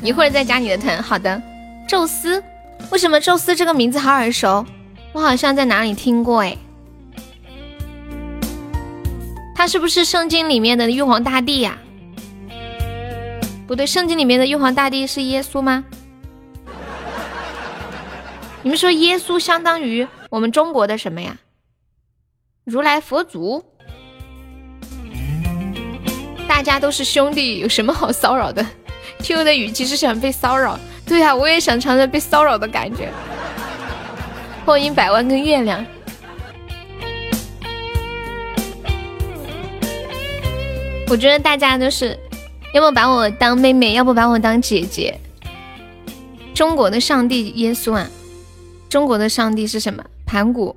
[0.00, 1.42] 一会儿再加你的团，好的。
[1.88, 2.40] 宙斯，
[2.90, 4.64] 为什么宙斯这个名字好耳熟？
[5.12, 6.56] 我好像在哪里听过哎。
[9.56, 11.76] 他是不是圣经里面的玉皇大帝呀？
[13.68, 15.84] 不对，圣经里面的玉皇大帝是耶稣吗？
[18.62, 21.36] 你们说耶稣相当于我们中国的什么呀？
[22.64, 23.62] 如来佛祖？
[26.48, 28.64] 大家都是兄弟，有什么好骚扰的？
[29.18, 30.80] 听我的语气是想被骚扰？
[31.04, 33.12] 对呀，我也想尝尝被骚扰的感觉。
[34.64, 35.84] 欢迎百万个月亮。
[41.10, 42.18] 我觉得大家都是，
[42.74, 45.18] 要么把我当妹妹，要不把我当姐姐。
[46.54, 48.10] 中国的上帝耶稣啊！
[48.88, 50.04] 中国的上帝是什么？
[50.26, 50.76] 盘古。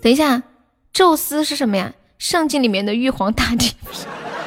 [0.00, 0.42] 等一下，
[0.92, 1.92] 宙斯是什么呀？
[2.18, 3.72] 圣经里面的玉皇大帝。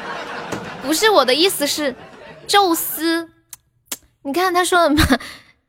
[0.81, 1.95] 不是我的意思是，
[2.47, 3.29] 宙斯。
[4.23, 5.03] 你看他说的嘛，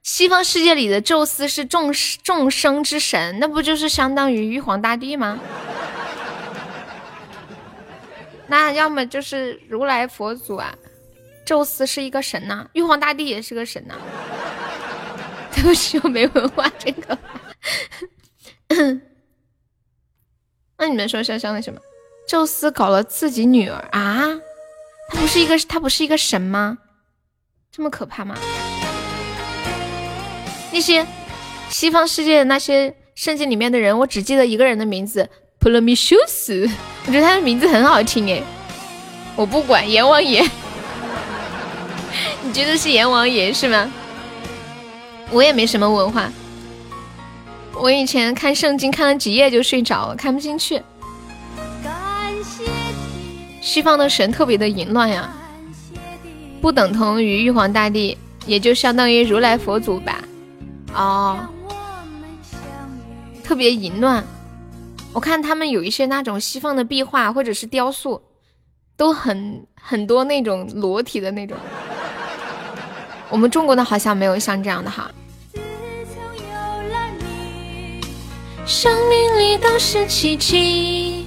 [0.02, 1.92] 西方世界里的宙斯是众
[2.22, 5.38] 众生之神，那不就是相当于玉皇大帝吗？
[8.50, 10.74] 那要么就是如来佛祖啊，
[11.46, 13.94] 宙斯是一个神呐，玉皇大帝也是个神呐。
[15.54, 17.18] 对不起，我没文化，这个。
[20.78, 21.80] 那你们说香香的什么？
[22.28, 24.26] 宙斯搞了自己女儿啊？
[25.10, 26.78] 他不是一个他不是一个神吗？
[27.70, 28.36] 这么可怕吗？
[30.72, 31.06] 那些
[31.68, 35.28] 西方世界的那些圣经里面的人，我只记得一个人的名字，
[35.60, 36.68] 普罗米修斯。
[37.06, 38.42] 我觉得他的名字很好听哎。
[39.36, 40.42] 我不管阎王爷，
[42.42, 43.90] 你觉得是阎王爷是吗？
[45.30, 46.28] 我也没什么文化，
[47.74, 50.82] 我以前看圣经看了几页就睡着了，看不进去。
[53.60, 55.32] 西方的神特别的淫乱呀，
[56.60, 60.18] 不等同于玉皇大帝，也就相当于如来佛祖吧。
[60.92, 61.38] 哦，
[63.44, 64.24] 特别淫乱。
[65.12, 68.22] 我看他们有一些那种西方的壁画或者是雕塑，
[68.96, 71.56] 都很很多那种裸体的那种。
[73.28, 75.10] 我们中国的好像没有像这样的哈。
[78.64, 81.26] 生命里都是奇迹，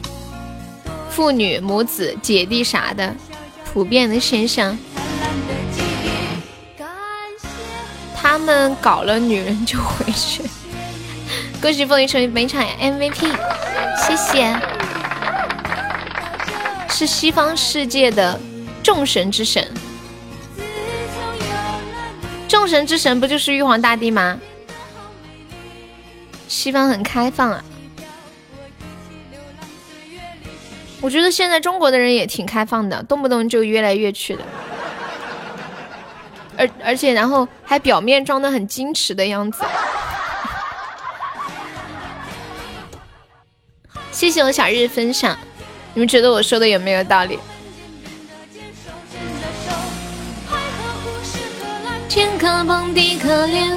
[1.09, 3.13] 父女、母子、姐弟啥的，
[3.65, 4.77] 普遍的现象。
[8.15, 10.41] 他们搞了女人就回去。
[11.63, 13.33] 恭喜风雨成为本场 MVP，
[14.05, 14.53] 谢谢。
[16.89, 18.37] 是西方世界的
[18.83, 19.65] 众神之神，
[22.49, 24.37] 众神之神不就是玉皇大帝吗？
[26.49, 27.63] 西方很开放啊，
[30.99, 34.43] 我觉得现在中国的人也挺开放的，动不动就约来约去的，
[36.57, 39.63] 而而且然后还表面装的很矜持的样子。
[44.13, 45.35] 谢谢我小日分享，
[45.95, 47.39] 你们觉得我说的有没有道理？
[52.07, 53.71] 天可崩地可裂。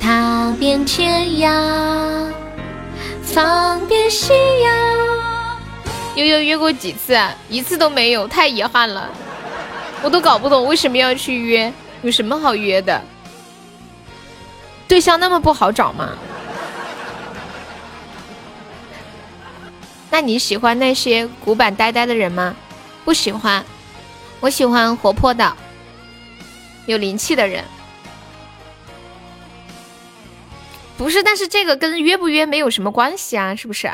[0.00, 2.32] 踏遍天涯，
[3.22, 4.32] 放遍夕
[4.64, 5.58] 阳。
[6.16, 7.34] 悠悠约过几次啊？
[7.50, 9.10] 一次都没有，太遗憾了。
[10.02, 13.00] 我都搞不懂为什么要去约，有什么好约的？
[14.92, 16.10] 对象那么不好找吗？
[20.10, 22.54] 那你喜欢那些古板呆呆的人吗？
[23.02, 23.64] 不喜欢，
[24.40, 25.56] 我喜欢活泼的、
[26.84, 27.64] 有灵气的人。
[30.98, 33.90] 不是，但是这个跟约不约没有什么关系啊，是不是？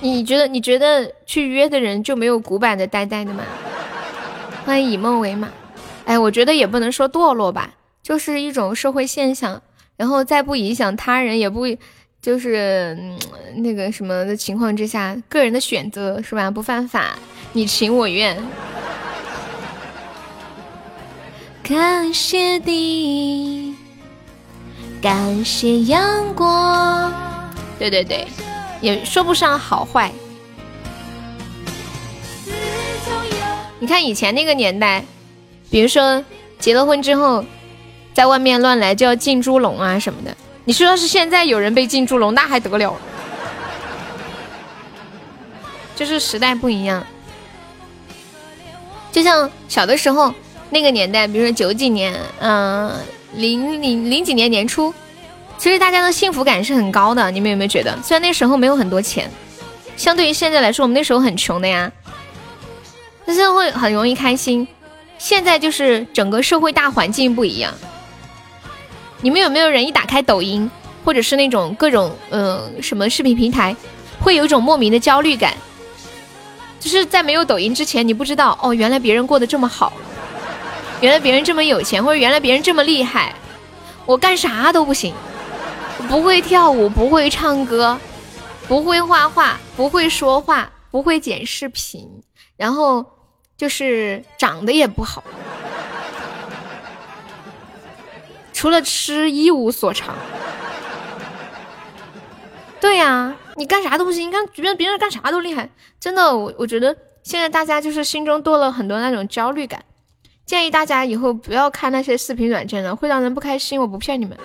[0.00, 3.44] 你觉得你觉得去约的人就没有古板的呆呆的吗？
[4.66, 5.48] 欢迎以梦为马。
[6.04, 9.62] 哎，我觉得也不能说堕落吧，就是一种社会现象，
[9.96, 11.66] 然后在不影响他人，也不。
[12.22, 12.96] 就是
[13.56, 16.50] 那个什么的情况之下，个人的选择是吧？
[16.50, 17.18] 不犯法，
[17.52, 18.42] 你情我愿。
[21.62, 23.74] 感谢地，
[25.02, 27.12] 感谢阳光。
[27.78, 28.26] 对对对，
[28.80, 30.10] 也说不上好坏。
[33.78, 35.04] 你看以前那个年代，
[35.74, 36.24] 比如说
[36.60, 37.44] 结了婚之后，
[38.12, 40.32] 在外面乱来就要进猪笼啊什么的。
[40.66, 42.96] 你说要是现在有人被进猪笼，那还得了？
[45.96, 47.04] 就是时代不一样，
[49.10, 50.32] 就像小的时候
[50.70, 52.92] 那个年代，比如说九几年，嗯，
[53.32, 54.94] 零零零几年年初，
[55.58, 57.32] 其实大家的幸福感是很高的。
[57.32, 57.98] 你们有没有觉得？
[58.00, 59.28] 虽然那时候没有很多钱，
[59.96, 61.90] 相对于现在来说，我们那时候很穷的呀，
[63.26, 64.68] 但是会很容易开心。
[65.18, 67.72] 现在就是整个社会大环境不一样。
[69.20, 70.70] 你们有没有人一打开抖音，
[71.04, 73.74] 或者是那种各种嗯什么视频平台，
[74.20, 75.54] 会有一种莫名的焦虑感？
[76.78, 79.90] 就是在没有抖音之前，你不知道哦，原来别人过得这么好，
[81.00, 83.34] 原来别人这么有钱，或者原来别人这么厉害，
[84.04, 85.14] 我干啥都不行，
[86.10, 87.98] 不会跳舞，不会唱歌，
[88.68, 92.06] 不会画画，不会说话，不会剪视频，
[92.58, 93.02] 然后
[93.64, 95.24] 就是长得也不好。
[98.52, 100.14] 除了吃一无所长，
[102.78, 104.28] 对呀，你干啥都不行。
[104.28, 109.82] 你看，别人别人干啥都厉害，真的，我我觉得现在大家就是心中多了很多那种焦虑感。
[110.44, 113.80] 建议大家以后不要看那些视频软件了，会让人不开心。
[113.80, 114.36] 我不骗你们，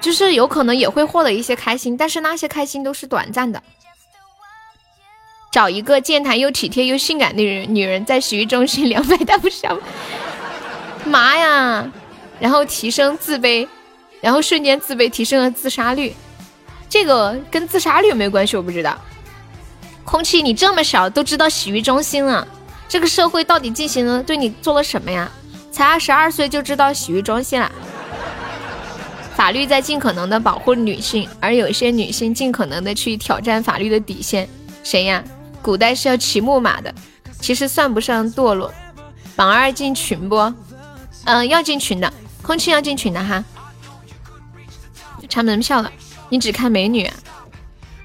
[0.00, 3.60] 就是有可能也会获得一些开心，但是那些开心都是短暂的。
[5.52, 9.78] 找一个健谈又体贴又性感的人女人，在洗浴中心两百大不小，
[11.04, 11.86] 妈呀！
[12.40, 13.68] 然后提升自卑，
[14.22, 16.14] 然后瞬间自卑，提升了自杀率。
[16.88, 18.56] 这个跟自杀率有没有关系？
[18.56, 18.98] 我不知道。
[20.06, 22.48] 空气，你这么小都知道洗浴中心了，
[22.88, 25.30] 这个社会到底进行了对你做了什么呀？
[25.70, 27.70] 才二十二岁就知道洗浴中心了。
[29.36, 34.48] 法律在尽可能的保护女性，而有些女性尽可能的去挑战法律的底线。
[34.82, 35.22] 谁呀？
[35.62, 36.92] 古代是要骑木马的，
[37.40, 38.72] 其实算不上堕落。
[39.36, 40.52] 榜二进群不？
[41.24, 42.12] 嗯，要进群的。
[42.42, 43.44] 空气要进群的哈，
[45.28, 45.92] 查门票了。
[46.28, 47.08] 你只看美女。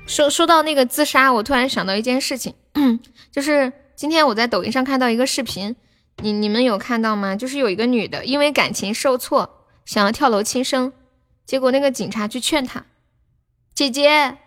[0.05, 2.53] 说说到那个自杀，我突然想到一件事情，
[3.33, 5.75] 就是今天我在抖音上看到一个视频，
[6.17, 7.35] 你你们有看到吗？
[7.35, 10.93] 就是有一个女的因为感情受挫，想要跳楼轻生，
[11.45, 12.85] 结果那个警察去劝她
[13.73, 14.37] ：“姐姐，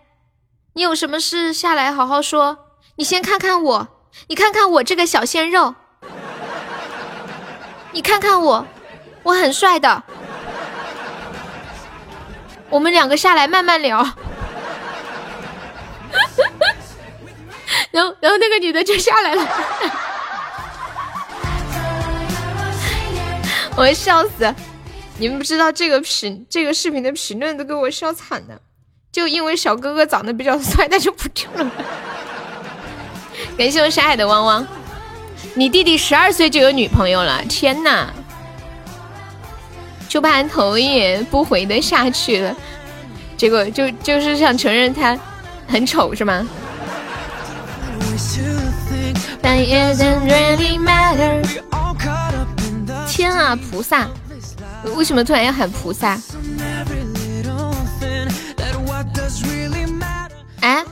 [0.73, 2.57] 你有什么事下来好好说，
[3.01, 3.87] 你先看看我，
[4.27, 5.73] 你看看我这个小鲜肉，
[7.93, 8.67] 你看看我。”
[9.25, 10.03] 我很帅的，
[12.69, 13.97] 我们两个下来慢慢聊。
[17.89, 19.47] 然后，然后那个女的就下来了，
[23.77, 24.53] 我要笑死！
[25.17, 28.61] 你们不知道这个评这个视频的评论都给我笑惨了，
[29.11, 31.71] 就因为小哥哥长得比较帅，那就不跳了。
[33.57, 34.67] 感谢我山海的汪汪，
[35.53, 38.07] 你弟弟十二岁就有女朋友了，天呐！
[40.07, 42.55] 就怕头也不回的下去了，
[43.37, 45.17] 结果就就是想承认他
[45.67, 46.45] 很丑是吗？
[53.07, 54.07] 天啊，菩萨！
[54.95, 56.19] 为什么突然要喊菩萨？
[60.61, 60.83] 哎，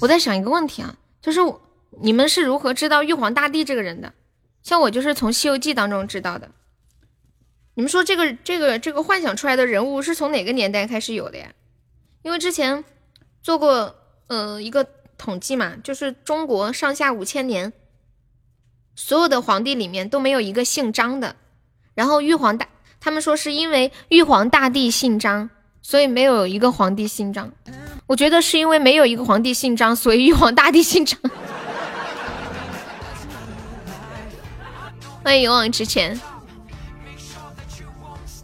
[0.00, 0.94] 我在想一个问题啊，
[1.24, 1.40] 就是
[2.02, 4.12] 你们是如何知道玉皇大帝这个人的？
[4.62, 6.50] 像我就是从《西游记》当中知道的。
[7.72, 11.50] 你们说这个这个这个幻想出来的人物是从哪个年代开始有的呀？
[12.20, 12.84] 因为之前
[13.40, 13.96] 做过
[14.26, 14.86] 呃一个
[15.16, 17.72] 统计嘛，就是中国上下五千年，
[18.94, 21.36] 所有的皇帝里面都没有一个姓张的。
[21.94, 22.68] 然后玉皇大，
[23.00, 25.48] 他们说是因为玉皇大帝姓张，
[25.80, 27.50] 所以没有一个皇帝姓张。
[28.06, 31.18] 我觉得是因为没有一个皇帝姓张，所以玉皇大帝姓张。
[35.22, 36.20] 欢迎勇往直前。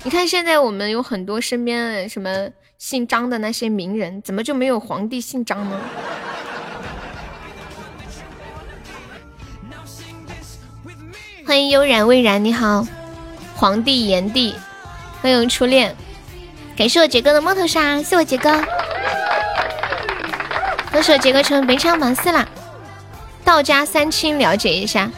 [0.02, 5.78] 你看现在我们有很多身边什么姓张的那些名人，怎么就没有皇帝姓张呢？
[11.46, 12.86] 欢迎悠然未然，你好，
[13.54, 14.54] 皇帝炎帝，
[15.20, 15.94] 欢迎初恋，
[16.74, 18.50] 感谢我杰哥的摸头杀，谢我杰哥，
[20.92, 22.46] 歌手杰哥成为本场榜四啦！
[23.44, 25.10] 道家三清了解一下，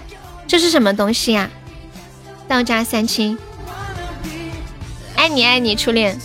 [0.46, 1.48] 这是什么东西呀？
[2.46, 3.38] 道家三清。
[5.16, 6.18] 爱你爱你，初恋，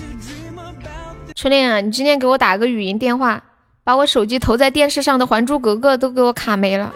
[1.33, 1.79] 初恋啊！
[1.79, 3.41] 你今天给我打个语音电话，
[3.83, 6.93] 把我手机投在电视上的《还珠格格》都给我卡没了，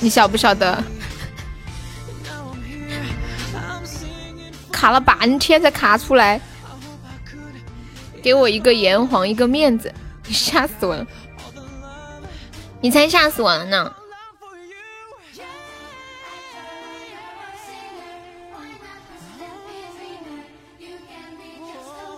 [0.00, 0.82] 你晓不晓得？
[4.72, 6.40] 卡了半天才卡出来，
[8.24, 9.92] 给我一个炎黄，一个面子，
[10.26, 11.06] 你吓死我了！
[12.80, 13.94] 你才吓死我了呢！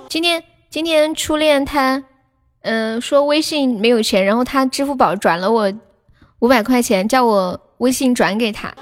[0.09, 2.05] 今天今天初恋他，
[2.61, 5.73] 嗯，说微信没有钱，然后他支付宝转了我
[6.39, 8.73] 五百块钱，叫我微信转给他。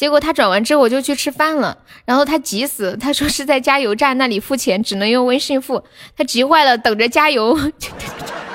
[0.00, 5.84] 结果他转完之后我就去吃饭了，然后他急死，他说是在加油站那里付钱，只能用微信付，
[6.16, 7.54] 他急坏了，等着加油，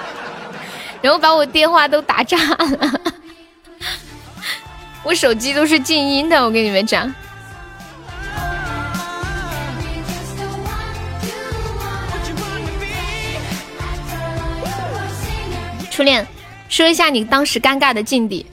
[1.04, 3.02] 然后把我电话都打炸了，
[5.06, 7.14] 我手机都是静音的，我跟你们讲。
[15.92, 16.26] 初恋，
[16.70, 18.48] 说一下你当时尴尬的境地，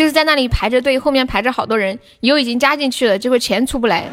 [0.00, 4.08] 就是在那里排着队，后面排着好多人，油已经加进去了，结果钱出不来。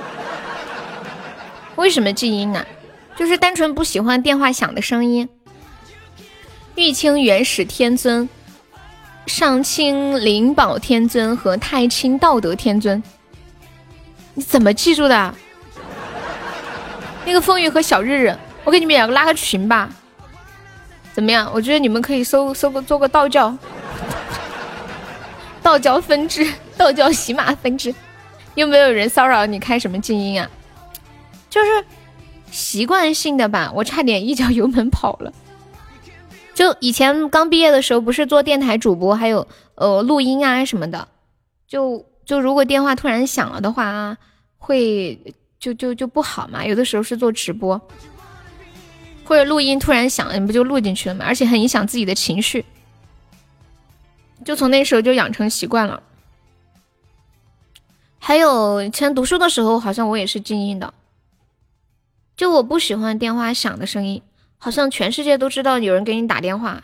[1.78, 2.68] 为什么静音啊？
[3.16, 5.30] 就是单纯不喜欢电话响的声音。
[6.76, 8.28] 玉清元始天尊、
[9.28, 13.02] 上清灵宝天尊和太清道德天尊，
[14.34, 15.34] 你怎么记住的？
[17.24, 19.90] 那个风雨和小日日，我给你们两个拉个群吧。
[21.14, 21.50] 怎么样？
[21.54, 23.58] 我觉得你们可以搜搜个做个道教，
[25.68, 27.94] 道教分支， 道教洗马分支，
[28.56, 30.50] 又没有人骚扰你，开什么静音啊？
[31.50, 31.84] 就是
[32.50, 33.70] 习惯性的吧。
[33.76, 35.34] 我差点一脚油门跑了。
[36.54, 39.46] 就以前刚毕业的时候，不是做电台主播，还有
[39.76, 41.06] 呃录音啊什么的。
[41.68, 44.18] 就就如果电话突然响了的话啊，
[44.58, 45.20] 会
[45.60, 46.66] 就就就不好嘛。
[46.66, 47.80] 有的时候是做直播。
[49.26, 51.26] 或者录音突然响了，你不就录进去了吗？
[51.28, 52.64] 而且很影响自己的情绪，
[54.48, 56.02] 就从那时候就养成习惯了。
[58.18, 60.94] 还有以前读书的时候，好像我也是静音的，
[62.38, 64.22] 就我不喜欢电话响的声音，
[64.58, 66.82] 好像全世界都知道有人给你打电话，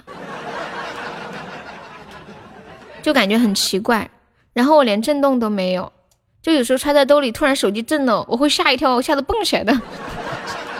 [3.01, 4.09] 就感觉很奇怪。
[4.51, 5.93] 然后我连震动都没有，
[6.41, 9.71] 就有时候揣在兜里，突然手机震了，我会吓一跳，我吓得蹦起来的。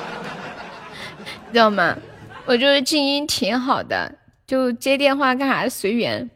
[1.48, 1.96] 你知道吗？
[2.46, 4.16] 我就是静音挺好的，
[4.46, 6.30] 就接电话干啥随缘。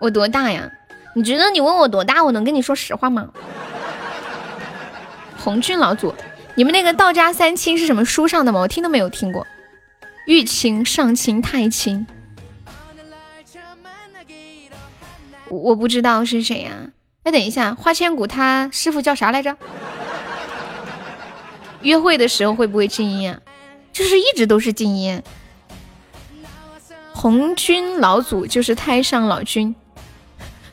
[0.00, 0.68] 我多大呀？
[1.14, 3.28] 你觉得你问我多大，我能跟你说实话吗？
[5.38, 6.14] 红军老祖，
[6.54, 8.60] 你们那个道家三清是什么书上的吗？
[8.60, 9.46] 我听都没有听过。
[10.26, 12.06] 玉清、上清、太清，
[15.48, 16.70] 我不知道是谁呀。
[17.24, 19.56] 哎，等一下，花千骨他师傅叫啥来着？
[21.82, 23.40] 约会的时候会不会静音啊？
[23.92, 25.22] 就是一直都是静音。
[27.12, 29.74] 红军老祖就是太上老君，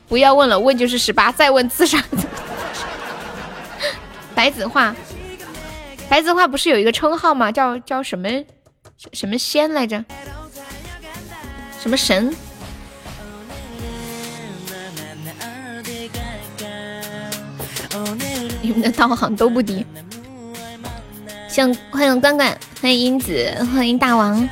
[0.08, 2.02] 不要问了，问就是十八，再问自杀。
[4.34, 4.96] 白子画，
[6.10, 7.52] 白子画不是有一个称号吗？
[7.52, 8.30] 叫叫什么
[9.12, 10.04] 什么仙来着？
[11.82, 12.34] 什么神？
[18.62, 19.86] 你们的道行都不低。
[21.50, 24.48] 欢迎欢迎关关，欢迎英子，欢迎大王。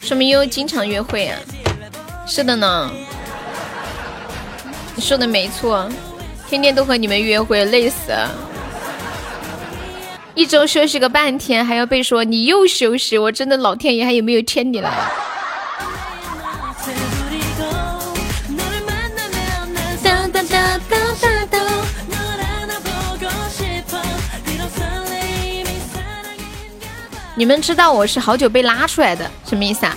[0.00, 1.38] 说明悠悠经常约会啊？
[2.30, 2.90] 是的呢，
[4.94, 5.88] 你说的没错，
[6.46, 8.12] 天天都和你们约会，累死。
[10.34, 14.92] 一周休息个半天，还要被说你又休息，我真的老天爷还有没有天理了？
[27.34, 29.96] 你们知道我是好久被拉出来的，什么意思啊？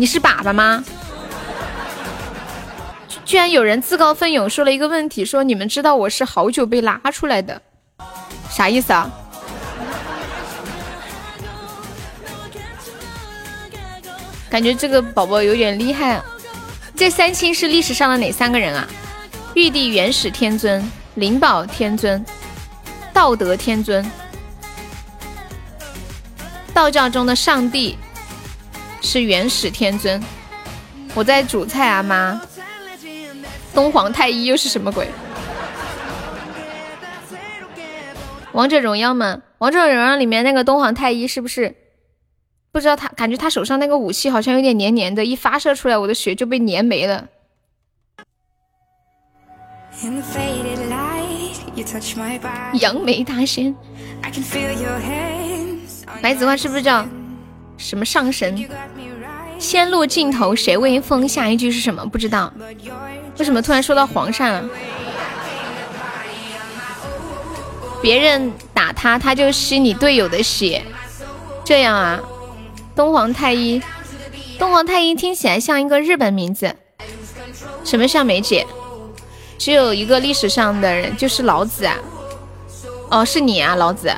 [0.00, 0.84] 你是粑粑吗？
[3.24, 7.60] 居然有人自告奋勇说了一个问题，说你们知道我是好久被拉出来的，
[8.48, 9.10] 啥意思啊？
[14.48, 16.22] 感觉这个宝宝有点厉害。
[16.94, 18.86] 这三清是历史上的哪三个人啊？
[19.54, 22.24] 玉帝、元始天尊、灵宝天尊、
[23.12, 24.08] 道德天尊。
[26.72, 27.98] 道教中的上帝
[29.00, 30.22] 是元始天尊。
[31.14, 32.40] 我在煮菜啊，妈。
[33.74, 35.08] 东皇太一又是什么鬼？
[38.52, 39.40] 王者荣耀吗？
[39.58, 41.74] 王者荣耀里面那个东皇太一是不是？
[42.72, 47.26] 不知道他感觉他手上那个武器好像有点黏黏的，一发射出来我的血就被黏没了。
[52.74, 53.74] 杨梅大仙，
[56.20, 57.06] 白子画是不是叫
[57.78, 58.68] 什么上神？
[59.58, 61.26] 仙路尽头谁为风？
[61.26, 62.04] 下一句是什么？
[62.04, 62.52] 不知道。
[63.38, 64.68] 为什么突然说到皇上了？
[68.02, 70.82] 别人打他，他就吸你队友的血，
[71.64, 72.20] 这样啊？
[72.94, 73.80] 东皇太一，
[74.58, 76.76] 东皇太一听起来像一个日本名字。
[77.84, 78.66] 什么像梅姐？
[79.56, 81.96] 只有一个历史上的人，就是老子啊！
[83.10, 84.12] 哦，是你啊，老子。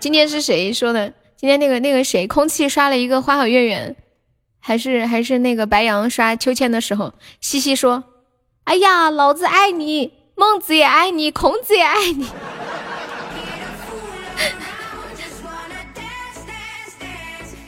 [0.00, 1.12] 今天是谁说的？
[1.36, 3.94] 今天那个那个谁，空气刷了一个花好月圆，
[4.58, 8.02] 还是还是那个白羊刷秋千的时候，西西说
[8.64, 12.26] ：“哎呀，老子爱你，孟子也爱你，孔子也爱你。”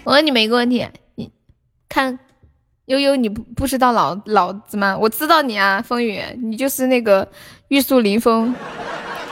[0.04, 1.30] 我问你们一个问题，你
[1.88, 2.18] 看
[2.86, 4.96] 悠悠，你不不知道老老子吗？
[4.98, 7.30] 我知道你啊，风雨，你就是那个
[7.68, 8.54] 玉树临风、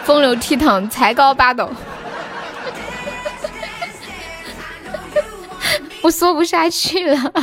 [0.05, 1.71] 风流倜傥、才高八斗。
[6.03, 7.33] 我说不下去了。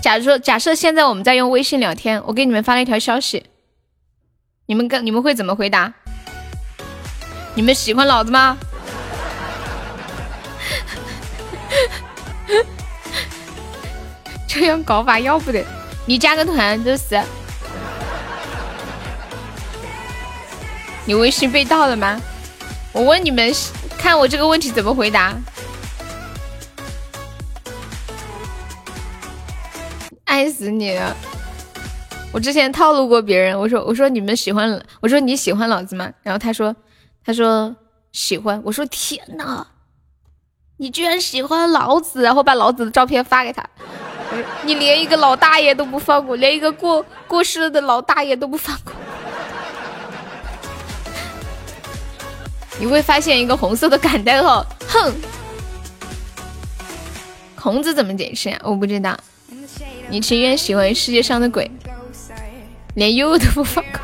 [0.00, 3.44] 假如说，假设现在我们在用微信聊天，我给你们发了一条消息。
[4.66, 5.92] 你们跟你们会怎么回答？
[7.54, 8.58] 你们喜欢老子吗？
[14.48, 15.64] 这样搞法要不得！
[16.06, 17.22] 你加个团就是。
[21.04, 22.20] 你微信被盗了吗？
[22.92, 23.52] 我问你们，
[23.98, 25.34] 看我这个问题怎么回答？
[30.24, 31.14] 爱死你了！
[32.32, 36.10] 我之前套路过别人，我说我说你们喜欢，我说你喜欢老子吗？
[36.22, 36.74] 然后他说
[37.24, 37.74] 他说
[38.12, 39.66] 喜欢，我说天呐，
[40.78, 43.62] 你居然喜欢老子，然后把老子的照片发给他，
[44.64, 48.94] 你连一个老大爷都不放过，连一个过过世的老大爷都不放过，
[52.82, 55.14] 你会发现一个红色的感叹号，哼，
[57.54, 58.60] 孔子怎么解释呀？
[58.64, 59.16] 我不知道，
[60.10, 61.70] 你情愿喜欢世界上的鬼。
[62.94, 64.00] 连优都不放过，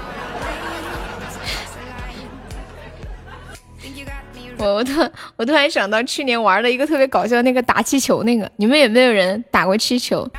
[4.65, 4.93] 我我突
[5.35, 10.31] 我突然想到去年玩的一个特别搞笑那个打气球那个，你们有没有人打过气球？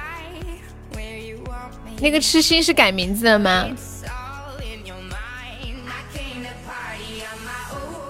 [1.99, 3.65] 那个痴心是改名字了吗？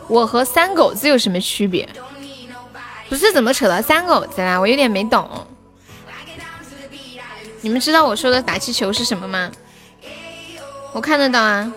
[0.09, 1.87] 我和三狗子有什么区别？
[3.07, 4.59] 不是怎么扯到三狗子啦？
[4.59, 5.47] 我有点没懂。
[7.61, 9.51] 你们知道我说的打气球是什么吗？
[10.93, 11.71] 我看得到啊，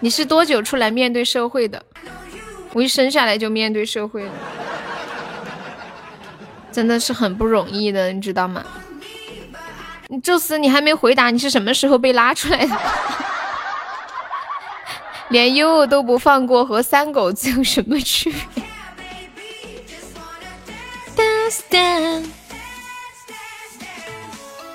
[0.06, 1.82] 你是多久出来面对社会的？
[2.74, 4.30] 我一生下来就面对社会了。
[6.70, 8.64] 真的是很不容易的，你知道吗？
[10.22, 12.80] 宙斯，你还没回答，你是什么时候被拉出来的？
[15.30, 18.62] 连优都不放过，和三狗子有什么区别？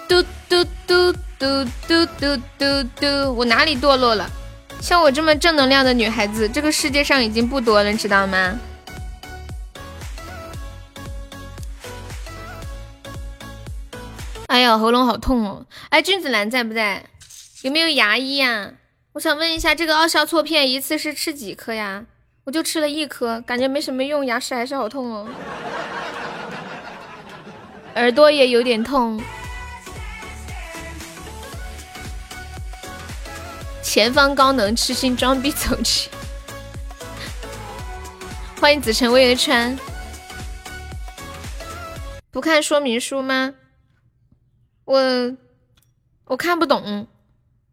[0.10, 4.30] 嘟嘟嘟嘟嘟嘟嘟嘟，我哪里堕落了？
[4.82, 8.60] 像我这么正能量的女孩子，这个世界上已经不多了，知道吗？
[14.48, 15.66] 哎呀，喉咙好痛哦！
[15.90, 17.06] 哎，君子兰在不在？
[17.62, 18.72] 有没有牙医呀？
[19.14, 22.04] 我想问一下，这个奥硝唑片一次是吃几颗呀？
[22.46, 25.28] 我就吃了一颗，感觉没什么用，牙齿还是好痛哦。
[27.96, 29.22] 耳朵也有点痛。
[33.94, 36.10] 前方高能，痴心装逼走起。
[38.58, 39.78] 欢迎子辰巍峨川。
[42.32, 43.54] 不看说明书吗？
[44.86, 45.36] 我
[46.24, 47.06] 我看不懂。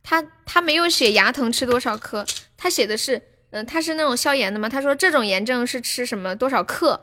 [0.03, 2.27] 他他没有写牙疼吃多少克，
[2.57, 4.69] 他写的是，嗯，他是那种消炎的嘛？
[4.69, 7.01] 他说这种炎症是吃什么多少克？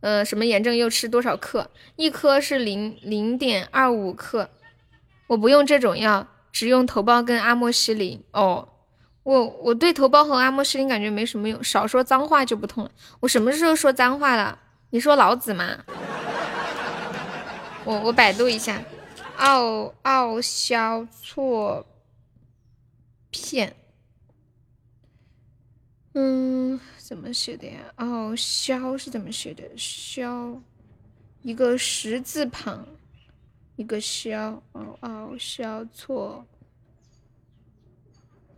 [0.00, 1.70] 呃，什么炎症又吃多少克？
[1.96, 4.50] 一颗是零零点二五克。
[5.28, 6.28] 我不用这种药，
[6.58, 8.20] 只用头孢跟阿莫西林。
[8.32, 8.68] 哦。
[9.22, 12.90] 我我对头孢和阿莫西林感觉没什么用，少说脏话就不痛了。
[13.20, 14.58] 我什么时候说脏话了？
[14.90, 15.84] 你说老子吗？
[17.86, 18.82] 我我百度一下，
[19.36, 21.84] 奥奥硝唑
[23.30, 23.76] 片，
[26.14, 27.78] 嗯，怎么写的呀？
[27.96, 29.62] 奥硝是怎么写的？
[29.76, 30.60] 硝，
[31.42, 32.84] 一个十字旁，
[33.78, 36.44] 一个消哦哦消错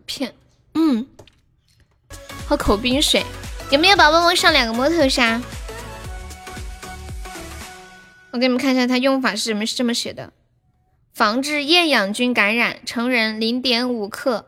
[0.07, 0.35] 片。
[0.73, 1.07] 嗯，
[2.49, 3.23] 喝口冰水。
[3.71, 5.39] 有没有宝宝们上两个摸头杀？
[8.31, 10.33] 我给你们看一下它用法是什么，是这么写的：
[11.13, 14.47] 防治厌氧菌感染，成人零点五克，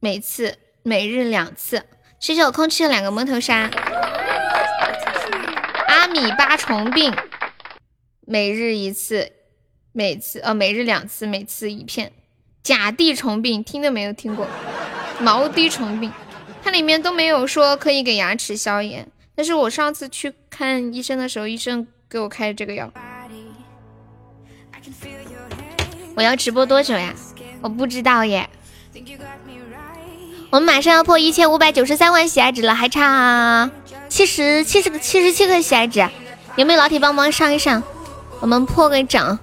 [0.00, 1.86] 每次每日两次。
[2.20, 3.70] 谢谢我空气的两个摸头杀。
[5.88, 7.10] 阿米巴虫病，
[8.32, 9.30] 每日一次，
[9.92, 12.12] 每次呃每日两次，每次一片。
[12.62, 14.46] 甲地虫病听都没有听过，
[15.20, 16.10] 毛滴虫病，
[16.64, 19.06] 它里面都没有说可以给牙齿消炎。
[19.34, 22.90] 但是我上次去看医生的时候，医生给我开这个药。
[26.16, 27.14] 我要直播多久呀？
[27.60, 28.48] 我不知道耶。
[30.48, 33.70] 我们马上要破一千五百九十三万喜爱值了，还差
[34.08, 36.08] 七十七十个七十七个喜爱值，
[36.56, 37.82] 有没有老铁帮忙上一上？
[38.42, 39.38] 我们破个整，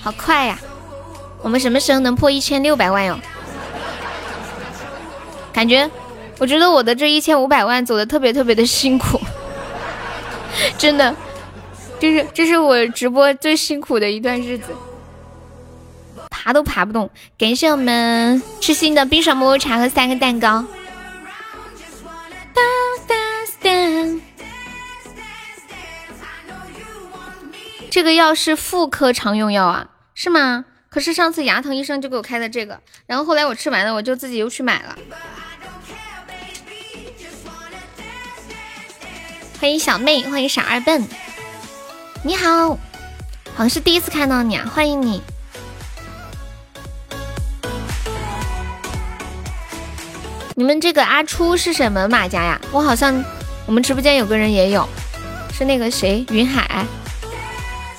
[0.00, 0.56] 好快呀！
[1.42, 3.18] 我们什么时候能破一千六百万哟？
[5.52, 5.90] 感觉，
[6.38, 9.20] 我觉得我的这一千五百万走的特别特别的辛苦，
[10.78, 11.12] 真的，
[11.98, 14.66] 这是这是我直播最辛苦的一段日子，
[16.30, 17.10] 爬都爬不动。
[17.36, 20.64] 感谢我们痴心的冰爽抹茶和三个蛋糕。
[27.94, 29.86] 这个药是妇科常用药啊？
[30.16, 30.64] 是吗？
[30.88, 34.98] 可是上次牙疼医生就给我开的这个，然后后来我吃完了，我就自己又去买了。
[39.60, 41.06] 欢迎小妹，欢迎傻二笨，
[42.24, 42.78] 你好，好
[43.58, 45.22] 像是第一次看到你啊，欢迎你。
[50.56, 52.60] 你们这个阿初是什么马甲呀？
[52.72, 53.24] 我好像
[53.66, 54.84] 我们直播间有个人也有，
[55.52, 56.84] 是那个谁云海，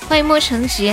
[0.07, 0.91] 欢迎莫成吉。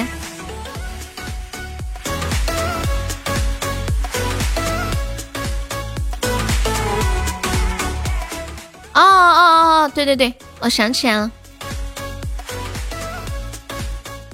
[8.94, 11.30] 哦哦哦哦，对对对，我想起来了。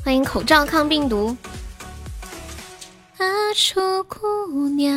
[0.05, 1.37] 欢迎口罩抗病毒。
[3.19, 4.91] 阿楚姑娘，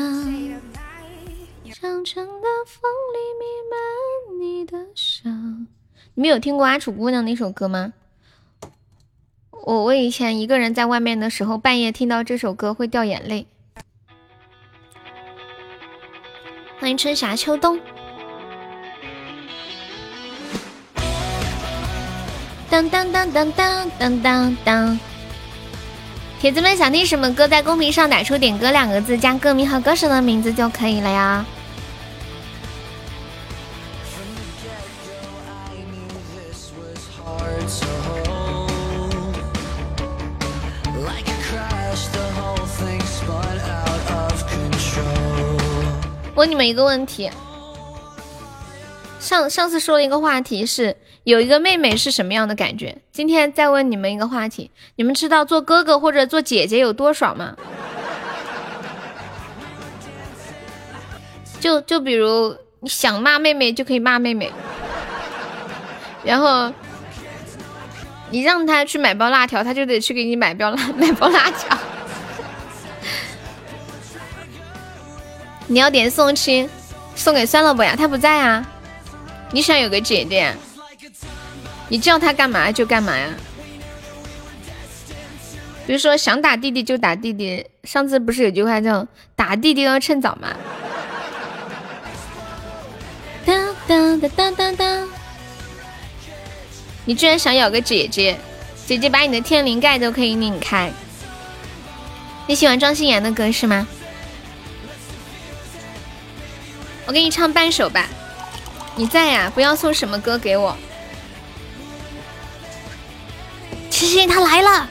[1.74, 5.68] 长城的风里弥漫你的香。
[6.14, 7.92] 你们有听过阿楚姑娘那首歌吗？
[9.64, 13.46] 我我以前一个人在外面的时候，半夜听到这首歌会掉眼泪。
[16.80, 17.80] 欢迎春夏秋冬。
[22.72, 25.00] 当当当当当当当当！
[26.40, 31.46] 铁子们想听什么歌，在公屏上打出“点歌”两个字，加歌名和歌手的名字就可以了呀。
[46.36, 47.30] 问你们一个问题，
[49.20, 50.98] 上上次说了一个话题是。
[51.24, 52.98] 有一个妹妹是什么样的感觉？
[53.12, 57.56] 今天再问你们一个话题：你们知道做哥哥或者做姐姐有多爽吗？
[61.60, 64.52] 就就比如你想骂妹妹就可以骂妹妹，
[66.24, 66.74] 然后
[68.32, 71.78] 你让他去买包辣条，他就得去给你买包辣买包辣条。
[75.72, 76.70] 你要点送亲，
[77.16, 78.68] 送给酸萝卜呀，他不在啊。
[79.52, 80.54] 你想有个姐姐。
[81.88, 83.30] 你叫他干嘛就干嘛呀？
[85.88, 90.50] 比如说想打弟弟就打弟弟，上次不是有句话叫“打弟弟要趁早”吗？
[93.46, 95.10] 当当当当当当！
[97.06, 98.38] 你居然想咬个姐姐，
[98.86, 100.92] 姐姐把你的天灵盖都可以拧开。
[102.46, 103.88] 你喜欢庄心妍的歌是吗？
[107.06, 108.08] 我给你唱半首吧。
[108.96, 109.52] 你在呀？
[109.54, 110.76] 不要送什么歌给我。
[113.90, 114.88] 七七他来了，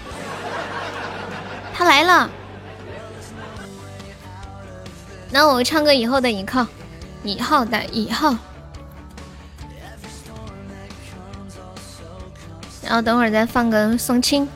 [1.74, 2.30] 他来了。
[5.30, 6.66] 那我唱个以后的以后，
[7.22, 8.36] 以后的以后。
[12.82, 14.48] 然后等会儿再放个送亲，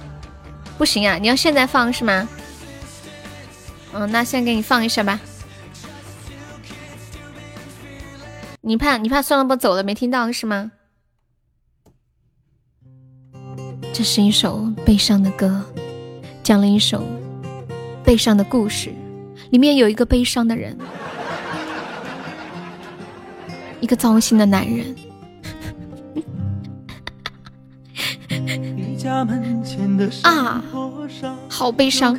[0.76, 1.16] 不行啊！
[1.16, 2.28] 你要现在放是吗？
[3.93, 5.20] 嗯，那先给你放一下吧。
[8.66, 10.72] 你怕你怕算了不走了没听到是吗？
[13.92, 15.62] 这是一首悲伤的歌，
[16.42, 17.06] 讲了一首
[18.02, 18.90] 悲伤的故事，
[19.50, 20.78] 里面有一个悲伤的人，
[23.80, 24.96] 一个糟心的男人。
[30.24, 30.64] 啊，
[31.50, 32.18] 好悲伤。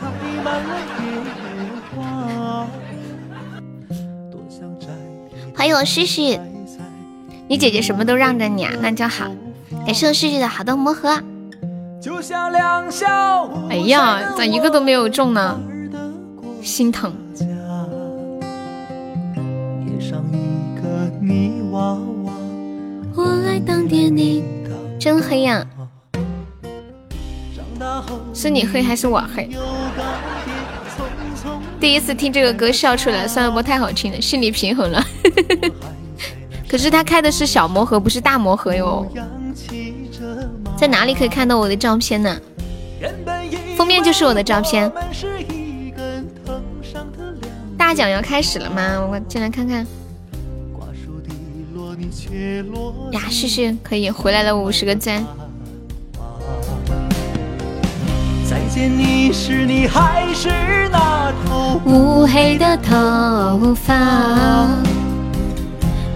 [5.56, 6.38] 欢迎我旭旭，
[7.48, 9.32] 你姐姐什么都让着你啊，那就好。
[9.86, 11.18] 感谢我旭旭的好多魔盒。
[13.69, 15.60] 哎呀，咋一个都没有中呢？
[16.61, 17.14] 心疼。
[23.15, 24.44] 我爱当爹你，
[24.99, 25.65] 真黑呀。
[28.34, 29.49] 是你黑还是我黑？
[31.80, 35.06] 第一次听这个歌笑出来，算了，不太好听了，心理平衡了。
[36.68, 39.06] 可是他开的是小魔盒，不是大魔盒哟。
[40.76, 42.38] 在哪里可以看到我的照片呢？
[43.77, 44.91] 封面就是我的照片。
[47.77, 48.99] 大奖要开始了吗？
[49.11, 49.85] 我进来看看。
[53.11, 55.23] 呀，旭旭可以回来了，五十个赞。
[58.49, 60.49] 再见你时，你还是
[60.91, 60.94] 那
[61.85, 64.68] 乌黑的头发，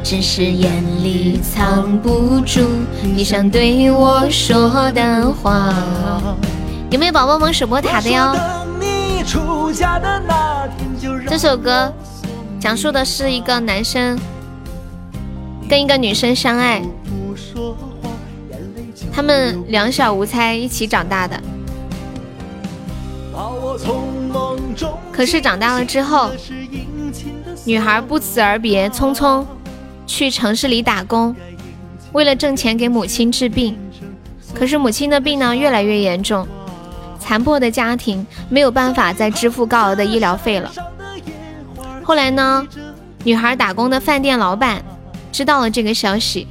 [0.03, 2.61] 只是眼里藏不住
[3.01, 5.73] 你想对我说的话。
[6.89, 8.35] 有没有宝宝们守波塔的哟？
[11.27, 11.93] 这首歌
[12.59, 14.17] 讲述的是一个男生
[15.69, 16.81] 跟一个女生相爱，
[19.13, 21.39] 他们两小无猜一起长大的。
[25.11, 26.31] 可是长大了之后，
[27.65, 29.45] 女孩不辞而别，匆匆
[30.05, 31.35] 去城市里打工，
[32.13, 33.77] 为了挣钱给母亲治病。
[34.53, 36.47] 可是母亲的病呢越来越严重，
[37.19, 40.71] 残破的家庭没有办法再支付高额的医疗费了。
[42.03, 42.65] 后来呢，
[43.23, 44.83] 女孩打工的饭店老板
[45.31, 46.47] 知道了这个消息，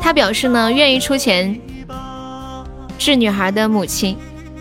[0.00, 1.60] 他表示呢愿意出钱。
[2.98, 4.14] 治女孩的母亲，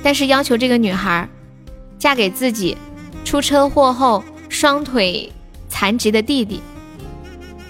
[0.04, 1.28] 但是要求这个女孩
[1.98, 2.78] 嫁给自己
[3.26, 5.32] 出车祸后双腿
[5.68, 6.62] 残疾的弟弟。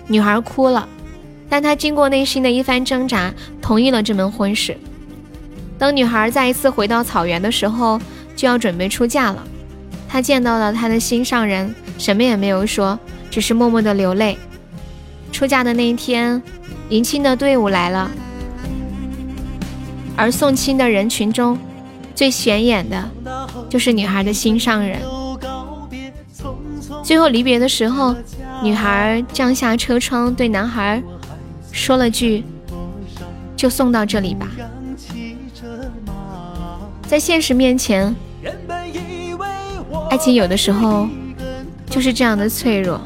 [0.07, 0.87] 女孩哭了，
[1.49, 4.77] 但她经过内心的一番挣扎，同意了这门婚事。
[5.77, 7.99] 等女孩再一次回到草原的时候，
[8.35, 9.43] 就要准备出嫁了。
[10.07, 12.99] 她见到了她的心上人，什么也没有说，
[13.29, 14.37] 只是默默的流泪。
[15.31, 16.41] 出嫁的那一天，
[16.89, 18.09] 迎亲的队伍来了。
[20.15, 21.57] 而送亲的人群中，
[22.19, 23.09] 最显眼的
[23.69, 24.99] 就是女孩的心上人。
[27.01, 28.13] 最后离别的时候，
[28.61, 31.01] 女孩降下车窗，对男孩
[31.71, 32.43] 说了句
[33.55, 34.49] ：“就送到这里吧。”
[37.07, 38.13] 在现实面前，
[40.09, 41.07] 爱情有的时候
[41.89, 42.99] 就是这样的脆弱。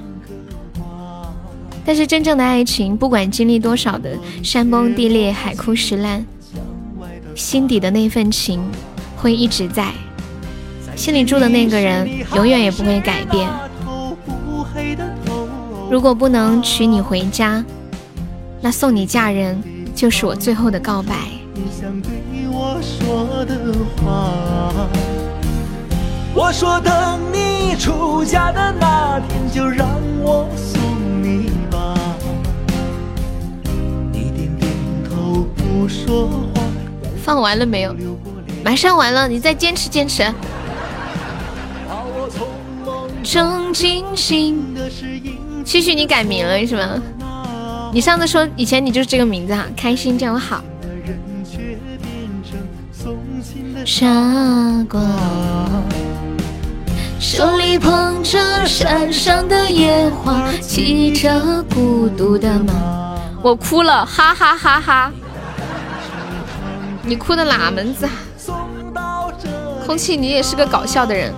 [1.85, 6.25] 但是真正的爱情，不管经历多少的山崩地裂、海枯石烂。
[7.35, 8.59] 心底的那份情
[9.23, 9.93] 会一直在，
[10.97, 12.05] 心里住的那个人
[12.35, 13.49] 永远也不会改变。
[15.89, 17.63] 如果不能娶你回家，
[18.59, 19.63] 那送你嫁人
[19.95, 21.15] 就是我最后的告白。
[26.35, 29.87] 我说等你出嫁的那天，就让
[30.21, 30.81] 我送
[31.23, 31.95] 你吧。
[34.11, 34.69] 你点点
[35.09, 36.61] 头，不说话。
[37.23, 37.95] 放完了没有？
[38.63, 40.23] 马上完了，你再坚持坚持。
[43.21, 44.75] 正惊心，
[45.65, 47.01] 旭旭你改名了是吗？
[47.93, 50.63] 你上次说以前你就是这个名字哈，开心就好。
[53.85, 54.07] 傻
[54.89, 55.01] 瓜，
[57.19, 62.73] 手里捧着山上的野花，骑着孤独的马。
[63.41, 65.11] 我哭了，哈哈哈哈。
[67.03, 68.07] 你哭的哪门子？
[69.83, 71.33] 空气，你也是个搞笑的人。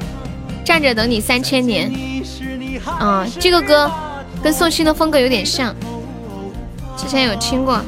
[0.63, 1.91] 站着等你三千年。
[2.85, 3.89] 啊，这个歌
[4.43, 5.75] 跟宋茜的风格有点像，
[6.95, 7.81] 之前有听过。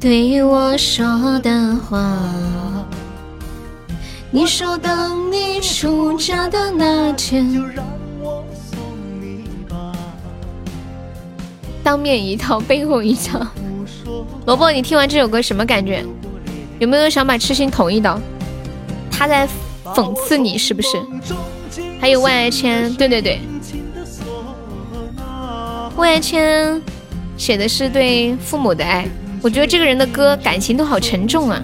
[0.00, 2.16] 对我说的话，
[4.30, 7.74] 你说等你出嫁的那天，
[11.82, 13.46] 当面一套，背后一套。
[14.46, 16.04] 萝卜，你听完这首歌什么感觉？
[16.78, 18.20] 有没有想把痴心捅一刀？
[19.10, 19.48] 他在
[19.84, 20.96] 讽刺你是不是？
[22.00, 23.40] 还有万爱千，对对对，
[25.96, 26.80] 万爱千
[27.36, 29.06] 写的是对父母的爱。
[29.42, 31.62] 我觉得这个人的歌感情都好沉重啊。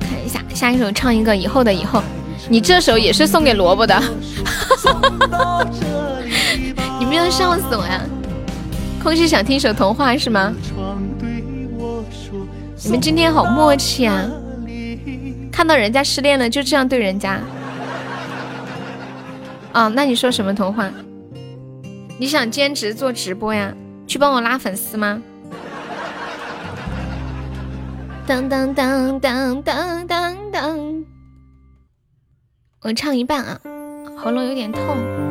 [0.00, 2.02] 看一下下一首，唱一个以后的以后。
[2.48, 4.00] 你这首也是送给萝卜的，
[6.98, 8.00] 你们要笑死我呀！
[9.02, 10.52] 空气想听首童话是吗？
[12.84, 14.22] 你们今天好默契啊！
[15.50, 17.40] 看到人家失恋了就这样对人家。
[19.72, 20.88] 啊，那你说什么童话？
[22.18, 23.72] 你想兼职做直播呀？
[24.06, 25.20] 去帮我拉粉丝吗？
[28.26, 31.04] 当当当当当当当。
[32.86, 33.60] 我唱一半啊，
[34.16, 35.25] 喉咙有点痛。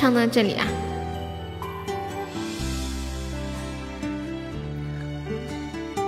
[0.00, 0.66] 唱到这里啊！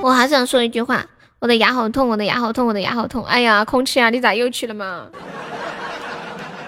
[0.01, 1.05] 我还想说一句话，
[1.40, 3.23] 我的牙好痛，我的牙好痛，我的牙好痛。
[3.24, 5.09] 哎呀，空气啊，你咋又去了嘛？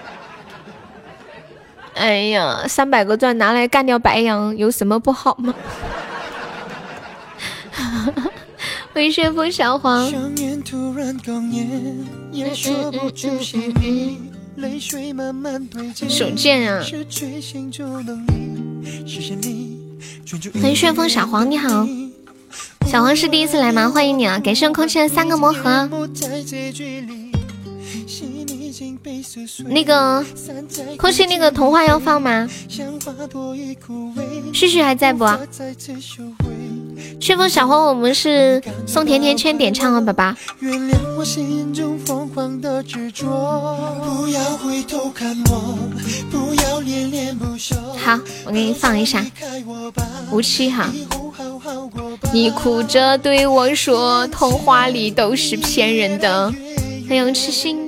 [1.97, 5.51] 哎呀，三百个钻拿来干掉白羊有什么不好吗？
[8.93, 10.07] 欢迎旋风小黄。
[16.07, 16.81] 手贱啊！
[20.53, 21.85] 欢迎旋风小黄，你好。
[22.87, 23.89] 小黄是第一次来吗？
[23.89, 24.39] 欢迎你啊！
[24.39, 25.89] 感谢空气的三个魔盒。
[29.67, 30.25] 那个
[30.97, 32.47] 空气那个童话要放吗？
[34.53, 35.25] 旭旭还在不？
[37.19, 40.35] 旋风小花，我们是送甜甜圈点唱啊，宝宝。
[47.97, 49.25] 好，我给你放一下，
[50.31, 50.91] 无期哈。
[52.31, 56.53] 你哭着对我说，童话里都是骗人的。
[57.07, 57.87] 欢迎痴心。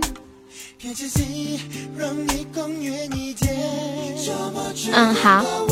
[4.93, 5.66] 嗯，好。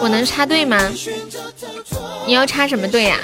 [0.00, 0.78] 我能插队吗？
[2.26, 3.18] 你要插什么队呀？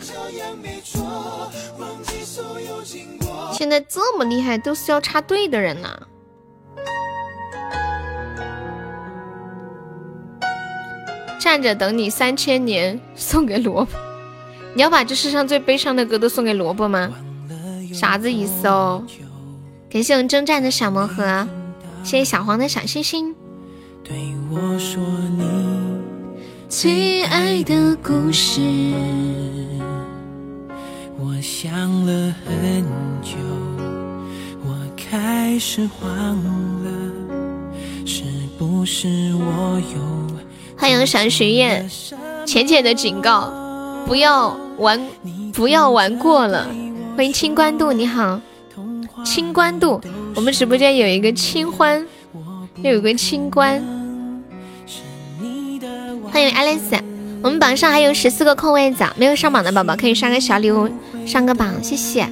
[3.53, 5.89] 现在这么厉害，都是要插队的人呢。
[11.39, 13.93] 站着等你三千年，送给萝卜。
[14.75, 17.13] 你要把这世上最悲伤的歌都送给萝卜吗？
[17.93, 19.05] 啥子意思哦？
[19.89, 21.47] 感谢我们征战的小魔盒，
[22.03, 23.33] 谢谢小黄的小星星。
[24.03, 24.17] 对
[24.51, 25.01] 我说
[25.39, 25.94] 你
[26.77, 28.61] 最爱的故事，
[31.17, 31.73] 我想
[32.05, 32.85] 了很
[33.23, 33.37] 久，
[34.65, 36.11] 我开始慌
[36.83, 36.91] 了，
[38.05, 38.25] 是
[38.59, 39.07] 不是
[39.37, 40.37] 我有？
[40.77, 41.89] 欢迎闪学院，
[42.45, 43.53] 浅浅的警告，
[44.05, 45.01] 不要玩，
[45.53, 46.67] 不要玩过了。
[47.17, 48.41] 欢迎清官渡，你好，
[49.25, 50.01] 清官渡，
[50.35, 52.05] 我们直播间有一个清欢，
[52.83, 53.81] 又有个清官。
[56.35, 57.01] 欢迎 Alice，
[57.45, 60.91] 我们榜上还有十四个空位子，没有上榜的宝宝可以刷个小礼物
[61.25, 62.23] 上个榜，谢谢。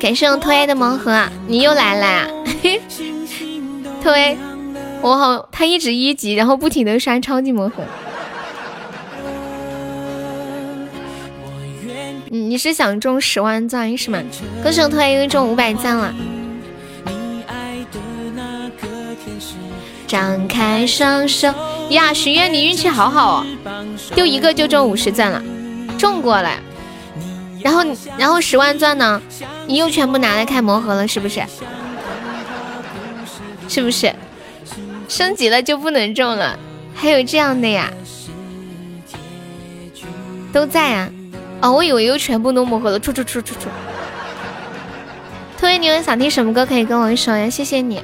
[0.00, 2.26] 感谢我推 A 的盲盒，你又来了，
[4.02, 4.38] 推，
[5.02, 7.84] 我好，他一直一级，然后不停的刷超级魔盒。
[12.30, 14.22] 你是想中十万钻是吗？
[14.62, 16.14] 歌手突然又中五百赞了。
[20.06, 21.52] 张开双手
[21.90, 23.46] 呀，许愿你运气好好哦，
[24.14, 25.42] 丢一个就中五十钻了，
[25.98, 26.50] 中过了。
[27.62, 27.82] 然后
[28.18, 29.20] 然后十万钻呢，
[29.66, 31.42] 你又全部拿来开魔盒了，是不是？
[33.68, 34.14] 是不是？
[35.08, 36.58] 升级了就不能中了？
[36.94, 37.90] 还有这样的呀？
[40.52, 41.10] 都在啊。
[41.60, 43.68] 哦，我以为又全部都魔盒了，出出出出出！
[45.56, 47.48] 特别你有想听什么歌可以跟我说呀？
[47.48, 48.02] 谢谢你。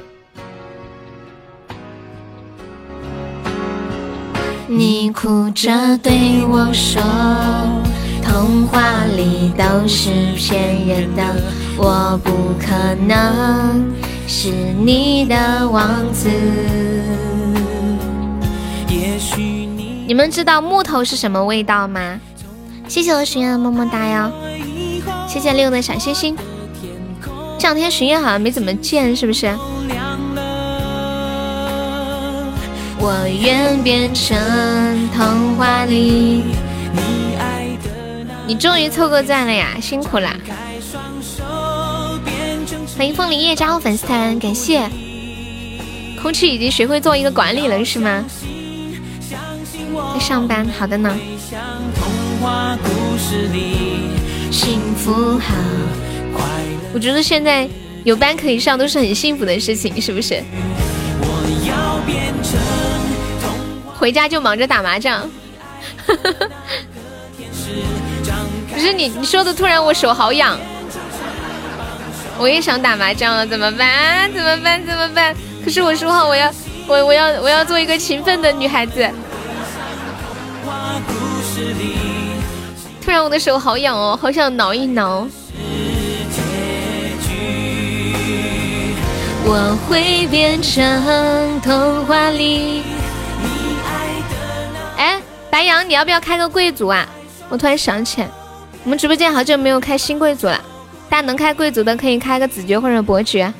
[4.73, 5.69] 你哭着
[6.01, 7.01] 对我说，
[8.23, 11.21] 童话里都是骗人的，
[11.75, 13.91] 我不可能
[14.29, 14.49] 是
[14.81, 16.29] 你的王子。
[18.87, 22.17] 也许你你们知道木头是什么味道吗？
[22.87, 24.31] 谢谢我许愿的么么哒哟，
[25.27, 26.33] 谢谢六的小星星。
[27.59, 29.53] 这两天许愿好像没怎么见，是不是？
[33.03, 34.37] 我愿变成
[35.09, 36.43] 童话里
[36.93, 37.89] 你爱的
[38.45, 40.35] 你终于凑够赞了呀，辛苦啦！
[42.95, 44.87] 欢迎风铃叶加入粉丝团，感谢。
[46.21, 48.23] 空气已经学会做一个管理了是吗？
[50.13, 51.17] 在上班，好的呢。
[56.93, 57.67] 我觉得现在
[58.03, 60.43] 有班可以上都是很幸福的事情，是不是？
[63.97, 65.29] 回家就忙着打麻将。
[68.73, 70.57] 不是你你说的突然我手好痒，
[72.37, 74.31] 我也想打麻将了，怎么办？
[74.33, 74.85] 怎么办？
[74.85, 75.35] 怎么办？
[75.63, 76.51] 可是我说好我要
[76.87, 79.07] 我我要我要做一个勤奋的女孩子。
[83.03, 85.27] 突然我的手好痒哦，好想挠一挠。
[89.53, 92.83] 我会变成童话里。
[94.95, 97.05] 哎，白羊，你要不要开个贵族啊？
[97.49, 98.29] 我突然想起来，
[98.85, 100.57] 我们直播间好久没有开新贵族了。
[101.09, 103.53] 大家能开贵族的可以开个子爵或者伯爵，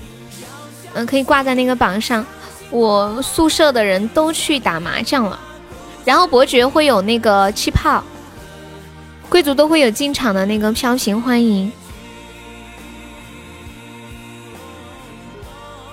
[0.94, 2.26] 嗯，可以挂在那个榜上。
[2.70, 5.38] 我宿舍的人都去打麻将了，
[6.06, 8.02] 然后伯爵会有那个气泡。
[9.28, 11.70] 贵族都会有进场的那个飘屏欢迎，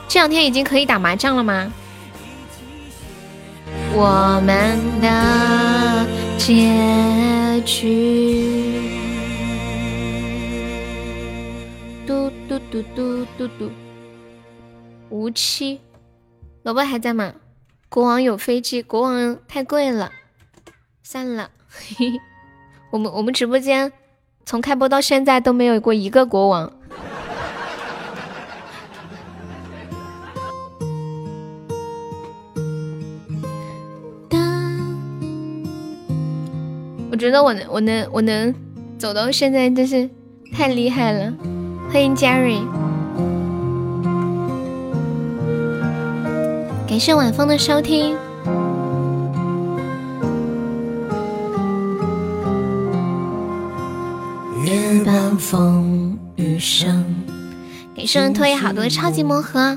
[0.08, 1.70] 这两天已经可以打麻将了吗？
[3.92, 6.06] 我们的
[6.38, 8.80] 结局，
[12.06, 13.70] 嘟嘟嘟嘟嘟嘟，
[15.10, 15.78] 无期，
[16.62, 17.34] 萝卜还在吗？
[17.90, 20.10] 国王有飞机，国王太贵了，
[21.02, 22.18] 散了，嘿嘿。
[22.90, 23.92] 我们我们直播间
[24.46, 26.72] 从开播到现在都没有过一个国王。
[37.18, 38.54] 觉得我能，我能，我能
[38.96, 40.08] 走到现在，真是
[40.52, 41.32] 太厉害了！
[41.90, 42.60] 欢迎 Jerry，
[46.86, 48.16] 感谢晚风的收听。
[54.64, 57.04] 夜半风雨声，
[57.94, 59.76] 给生人拖延好多超级魔盒。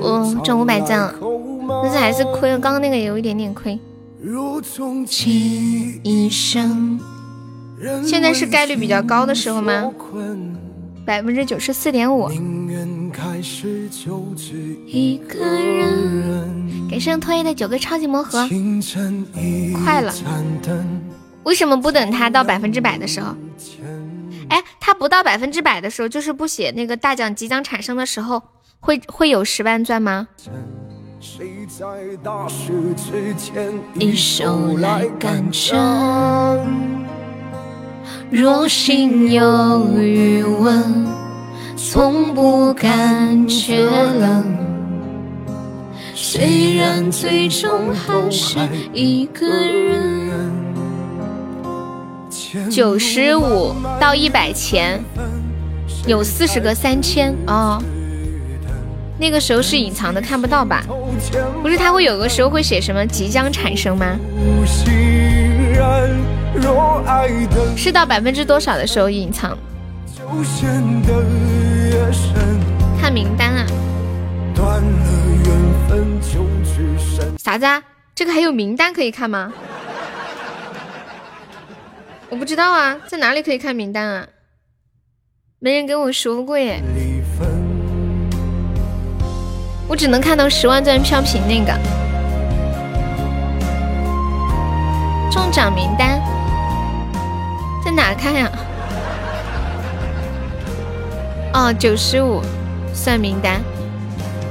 [0.00, 1.12] 我中五百赞，
[1.82, 2.58] 但是还是亏了。
[2.58, 3.78] 刚刚那个也有一点点亏。
[8.04, 9.90] 现在是概率比较高的时候吗？
[11.06, 12.30] 百分之九十四点五。
[14.86, 18.48] 一个人，给生拖延的九个超级魔盒，
[19.84, 20.12] 快了。
[21.44, 23.34] 为什么不等他到百分之百的时候？
[24.50, 28.42] 哎，他不到百分之百的时候，就是不写那个大奖即将产生的时候，
[28.80, 30.28] 会会有十万钻吗？
[33.98, 35.76] 一手来干涉，
[38.30, 41.06] 若心有余温，
[41.76, 44.56] 从不感觉冷。
[46.14, 48.58] 虽然最终还是
[48.94, 50.48] 一个人。
[52.70, 55.04] 九十五到一百前
[56.06, 57.78] 有四十个三千哦，
[59.18, 60.84] 那个时候是隐藏的，看不到吧？
[61.62, 64.16] 不是，他会有个时候会写什么即将产生吗？
[67.76, 69.58] 是到百分之多少的时候隐藏？
[73.00, 73.66] 看名单啊！
[77.38, 77.82] 啥子啊？
[78.14, 79.52] 这个还有名单可以看吗？
[82.28, 84.28] 我不知道啊，在哪里可以看名单啊？
[85.58, 86.80] 没人跟我说过耶。
[89.88, 91.72] 我只能看到十万钻飘屏那个
[95.30, 96.20] 中奖名单，
[97.82, 98.50] 在哪看呀？
[101.54, 102.42] 哦，九十五
[102.92, 103.62] 算名单。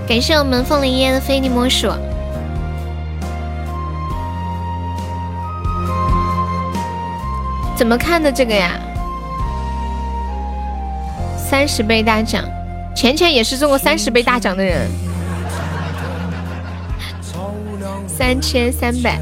[0.08, 1.88] 感谢我们凤梨椰的非你莫属。
[7.76, 8.72] 怎么看的这个呀？
[11.38, 12.44] 三十倍大奖，
[12.96, 14.90] 钱钱也是中过三十倍大奖的人。
[18.18, 19.22] 三千三百，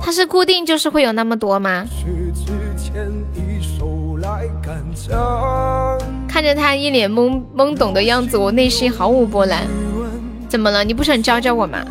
[0.00, 1.84] 它是固定就是会有那么多吗？
[6.28, 9.66] 看着他一脸懵懵懂的样子，我内心毫无波澜。
[10.48, 10.84] 怎么了？
[10.84, 11.84] 你不想教教我吗？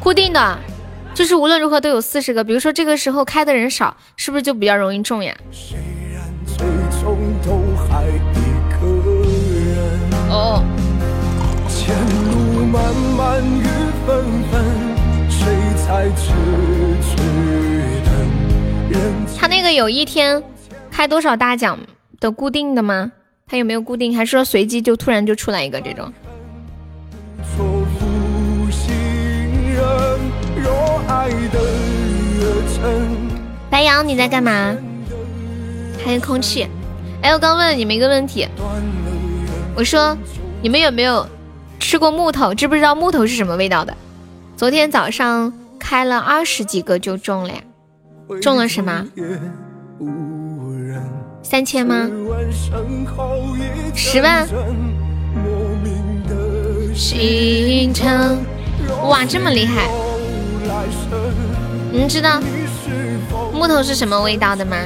[0.00, 0.58] 固定的。
[1.12, 5.36] 就是无论如何都有四十个，比如说这个时候开的人少，是不是就比较容易中呀？
[10.30, 10.64] 哦。
[19.36, 20.42] 他那个有一天
[20.90, 21.78] 开多少大奖
[22.20, 23.12] 的固定的吗？
[23.46, 24.14] 他有没有固定？
[24.16, 26.12] 还是说随机就突然就出来一个这种？
[33.70, 34.76] 白羊，你在干嘛？
[36.04, 36.66] 还有空气。
[37.22, 38.46] 哎，我刚问了你们一个问题，
[39.74, 40.16] 我说
[40.60, 41.26] 你们有没有
[41.78, 42.54] 吃过木头？
[42.54, 43.96] 知不知道木头是什么味道的？
[44.56, 47.60] 昨天早上开了二十几个就中了呀，
[48.42, 49.06] 中了什么？
[51.42, 52.10] 三千吗？
[53.94, 54.46] 十万？
[59.08, 59.88] 哇，这么厉害！
[61.92, 62.40] 你知道
[63.52, 64.76] 木头是什么味道的吗？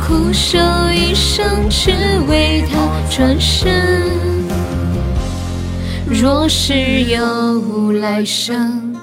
[0.00, 0.58] 苦守
[0.92, 1.92] 一生只
[2.28, 2.76] 为他
[3.10, 4.10] 转身，
[6.06, 8.94] 若是有来生，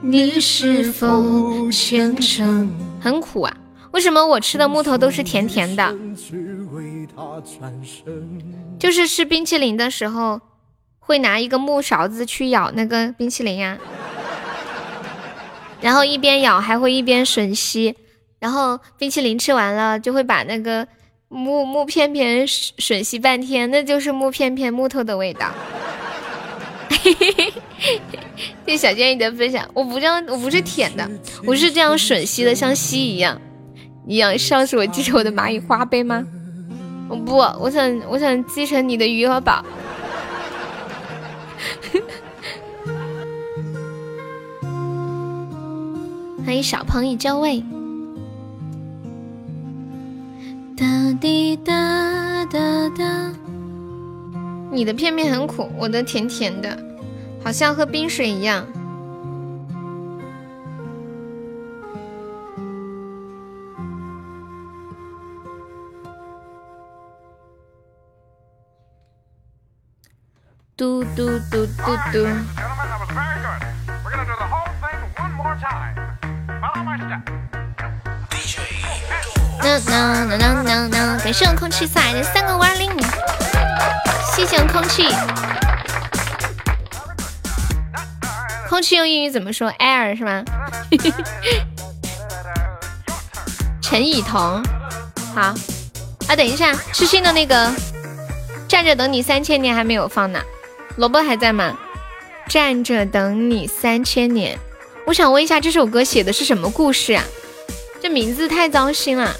[0.00, 2.70] 你是否虔诚？
[3.00, 3.56] 很苦啊！
[3.90, 5.94] 为什么我吃的木头都是甜甜的？
[8.78, 10.40] 就是吃冰淇淋的时候。
[11.00, 13.78] 会拿一个木勺子去咬那个冰淇淋呀，
[15.80, 17.96] 然后一边咬还会一边吮吸，
[18.38, 20.86] 然后冰淇淋吃完了就会把那个
[21.28, 25.50] 木木片片吮吮吸半天，那就是木片片木头的味道。
[28.66, 31.08] 谢谢小建议的分享，我不这样，我不是舔的，
[31.46, 33.40] 我是这样吮吸的，像吸一样
[34.06, 34.38] 一样。
[34.38, 36.24] 上次我继承我的蚂蚁花呗吗？
[37.08, 39.64] 我不，我想我想继承你的余额宝。
[46.44, 47.62] 欢迎小朋友就位。
[50.76, 50.86] 哒
[51.20, 53.32] 滴哒哒哒。
[54.70, 56.78] 你的片片很苦，我的甜甜的，
[57.42, 58.66] 好像喝冰水一样。
[70.76, 72.28] 嘟嘟嘟嘟嘟。
[79.68, 81.18] 呐呐呐呐呐呐！
[81.22, 82.90] 感谢我空气送来的三个五二零，
[84.38, 85.02] 谢谢空气。
[88.68, 90.44] 空气用英语怎么说？air 是吗？
[93.82, 94.62] 陈以彤，
[95.34, 95.52] 好
[96.28, 97.68] 啊，等一下，痴心的那个
[98.68, 100.40] 站着等你三千年还没有放呢，
[100.94, 101.76] 萝卜还在吗？
[102.48, 104.56] 站着等你三千年，
[105.04, 107.24] 我想问一下，这首歌写的是什么故事啊？
[108.00, 109.34] 这名字太糟心了。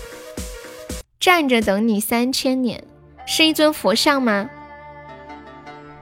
[1.21, 2.83] 站着等你三千年，
[3.29, 4.51] 是一尊佛像吗？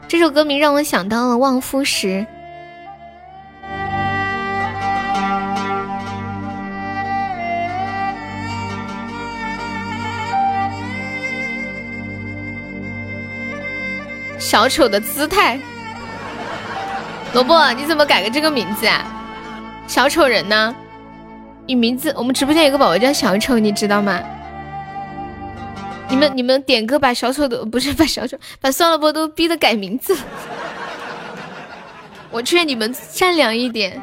[0.08, 2.06] 这首歌名让我想到了《望夫石》。
[14.38, 15.58] 小丑的姿态，
[17.34, 19.04] 萝卜，你怎么改个这个名字啊？
[19.88, 20.72] 小丑人呢？
[21.66, 24.20] 你名字，我们直播间有个宝宝叫小丑，你知道吗？
[26.08, 30.16] 你们你们点歌把小丑都不是把小丑 把算了波都逼得改名字，
[32.30, 34.00] 我劝你们善良一点。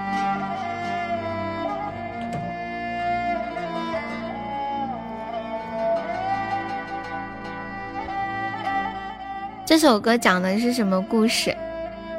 [9.66, 11.56] 这首歌讲的是什么故事？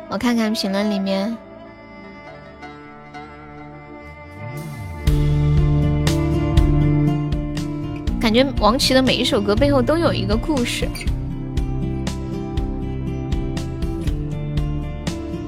[0.09, 1.37] 我看看评论里面。
[8.25, 10.89] 感觉王琦的每一首歌背后都有一个故事。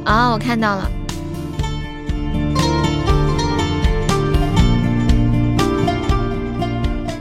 [0.04, 0.90] 啊，我看到了，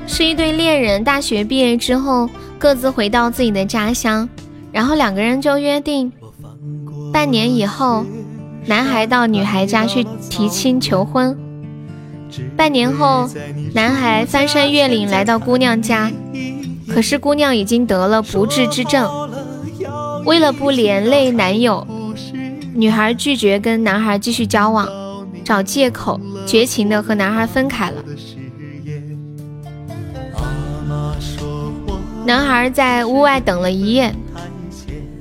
[0.05, 4.27] 是一对恋人，大学毕业之后各自回到自己的家乡，
[4.73, 6.11] 然后两个人就约定，
[7.13, 8.05] 半年以后，
[8.65, 11.44] 男孩到女孩家去提亲求婚。
[12.55, 13.29] 半年后，
[13.73, 16.11] 男孩翻山越岭来到姑娘家，
[16.89, 19.09] 可是姑娘已经得了不治之症。
[20.25, 21.85] 为了不连累男友，
[22.73, 24.87] 女孩拒绝跟男孩继续交往，
[25.43, 28.03] 找借口绝情的和男孩分开了。
[32.25, 34.13] 男孩在屋外等了一夜，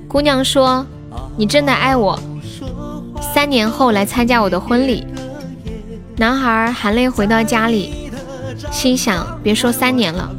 [0.09, 0.87] 姑娘说
[1.37, 2.19] ：“你真的爱我，
[3.21, 5.07] 三年后来参加我的婚礼。”
[6.17, 8.11] 男孩含泪回到家里，
[8.71, 10.31] 心想：别说三年了，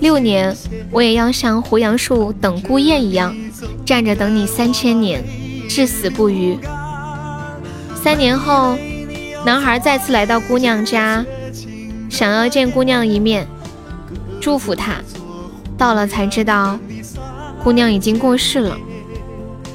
[0.00, 0.56] 六年
[0.90, 3.36] 我也要像胡杨树等孤雁一样，
[3.84, 5.22] 站着等你三千年，
[5.68, 6.58] 至死不渝。
[8.02, 8.76] 三年后，
[9.44, 11.24] 男孩再次来到姑娘家，
[12.08, 13.46] 想要见姑娘一面，
[14.40, 14.94] 祝福她。
[15.76, 16.78] 到了才知道，
[17.62, 18.76] 姑娘已经过世了。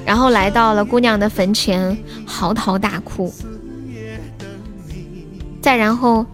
[0.03, 3.31] 然后来到了姑娘的坟前，嚎啕大哭。
[5.61, 6.25] 再然后，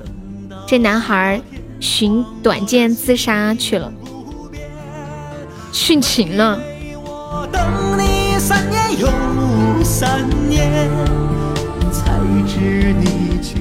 [0.67, 1.41] 这男孩
[1.79, 3.91] 寻短剑自杀去了，
[5.71, 6.59] 殉情了。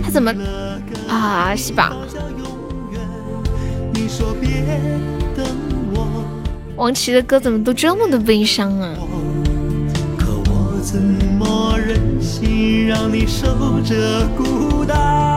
[0.05, 0.33] 他怎么
[1.09, 1.55] 啊？
[1.57, 1.97] 是吧？
[6.77, 8.93] 王琦的歌怎么都这么的悲伤啊？
[10.19, 13.47] 可我怎么忍心让你守
[13.85, 15.32] 着孤单？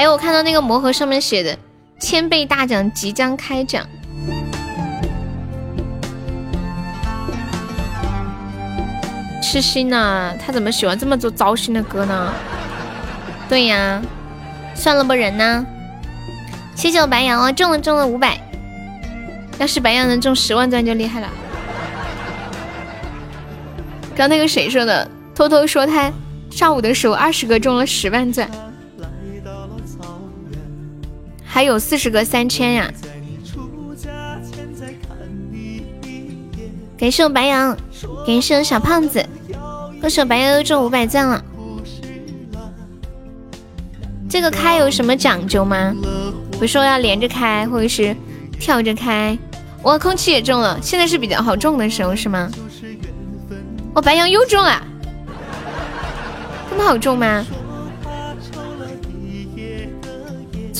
[0.00, 1.54] 哎，我看到那个魔盒上面写的
[1.98, 3.86] 千倍大奖即将开奖。
[9.42, 12.32] 痴心呐，他怎么喜欢这么多糟心的歌呢？
[13.46, 14.00] 对呀，
[14.74, 15.66] 算了吧，人呢？
[16.74, 18.40] 谢谢我白羊哦，中了中了五百，
[19.58, 21.28] 要是白羊能中十万钻就厉害了。
[24.16, 25.06] 刚那个谁说的？
[25.34, 26.10] 偷偷说他
[26.50, 28.48] 上午的时候二十个中了十万钻。
[31.52, 32.90] 还有四十个三千呀！
[36.96, 37.76] 感谢我白羊，
[38.24, 39.26] 感谢我小胖子，
[40.00, 41.44] 恭喜我白羊又中五百赞了。
[44.28, 45.92] 这个开有什么讲究吗？
[46.52, 48.16] 比如说要连着开，或者是
[48.60, 49.36] 跳着开？
[49.82, 52.48] 哇，空气也中了，现在是比较好中的时候是吗？
[53.92, 54.80] 我白羊又中了，
[56.70, 57.44] 这么好中吗？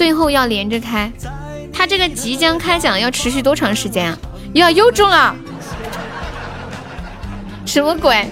[0.00, 1.12] 最后要连着开。
[1.70, 4.18] 他这个即将开奖要持续多长时间啊？
[4.54, 5.36] 呀，又中了！
[7.66, 8.26] 什么鬼？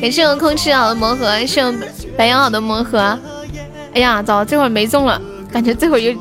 [0.00, 1.74] 感谢我空气好的魔盒，谢我
[2.16, 2.98] 白羊好的魔盒。
[3.92, 5.20] 哎呀，早，这会儿没中了，
[5.52, 6.18] 感觉这会儿又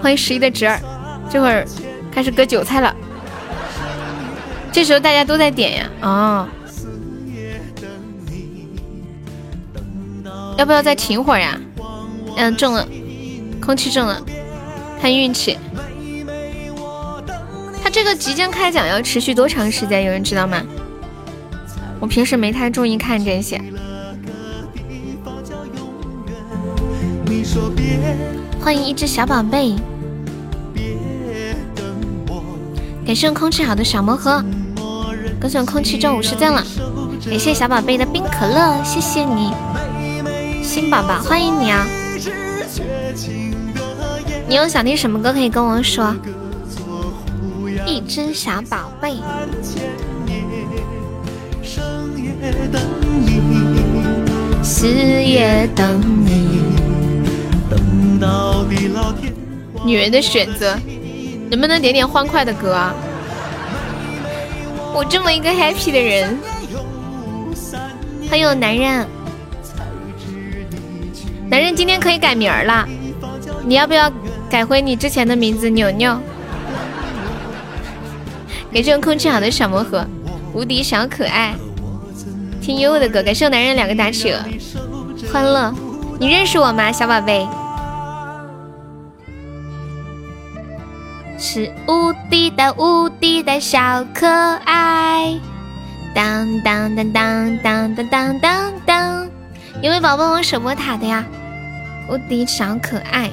[0.00, 0.78] 欢迎十一的侄儿，
[1.28, 1.66] 这会儿
[2.12, 2.94] 开始割韭菜了。
[4.70, 6.48] 这时候大家都在点呀，啊，
[10.56, 11.58] 要不要再停会儿呀？
[12.36, 12.86] 嗯，中了，
[13.60, 14.20] 空气中了，
[15.00, 15.58] 看运气。
[17.82, 20.04] 他这个即将开奖要持续多长时间？
[20.04, 20.62] 有人知道吗？
[22.00, 23.60] 我平时没太注意看这些。
[28.60, 29.74] 欢迎一只小宝贝，
[33.06, 34.42] 感谢空气好的小魔盒，
[35.40, 36.64] 恭喜空气中五十赞了，
[37.28, 39.52] 感谢小宝贝的冰可乐，谢谢你，
[40.64, 41.86] 新宝宝欢迎你啊！
[44.48, 46.16] 你有想听什么歌可以跟我说。
[47.86, 49.16] 一只小宝贝。
[54.62, 56.62] 四月等你。
[57.68, 59.34] 等到地老天
[59.74, 60.78] 荒女人的选择，
[61.50, 62.94] 能不能点点欢快的歌啊？
[64.94, 66.38] 我这么一个 happy 的人，
[68.30, 69.06] 还有男人，
[71.48, 72.88] 男人今天可以改名儿了，
[73.64, 74.10] 你要不要
[74.50, 75.68] 改回你之前的名字？
[75.70, 76.18] 牛牛，
[78.72, 80.06] 给这种空气好的小魔盒，
[80.52, 81.54] 无敌小可爱，
[82.60, 84.40] 听悠悠的歌，感谢我男人两个打企鹅，
[85.32, 85.72] 欢乐，
[86.18, 87.46] 你认识我吗，小宝贝？
[91.38, 94.26] 是无敌的无敌的小可
[94.64, 95.38] 爱，
[96.14, 99.23] 当当当当当当当当当，
[99.82, 101.24] 有没有宝宝我守波塔的呀？
[102.08, 103.30] 无敌小可爱，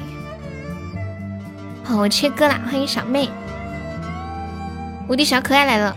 [1.84, 2.60] 好，我切歌啦！
[2.64, 3.28] 欢迎小妹，
[5.08, 5.96] 无敌小可爱来了，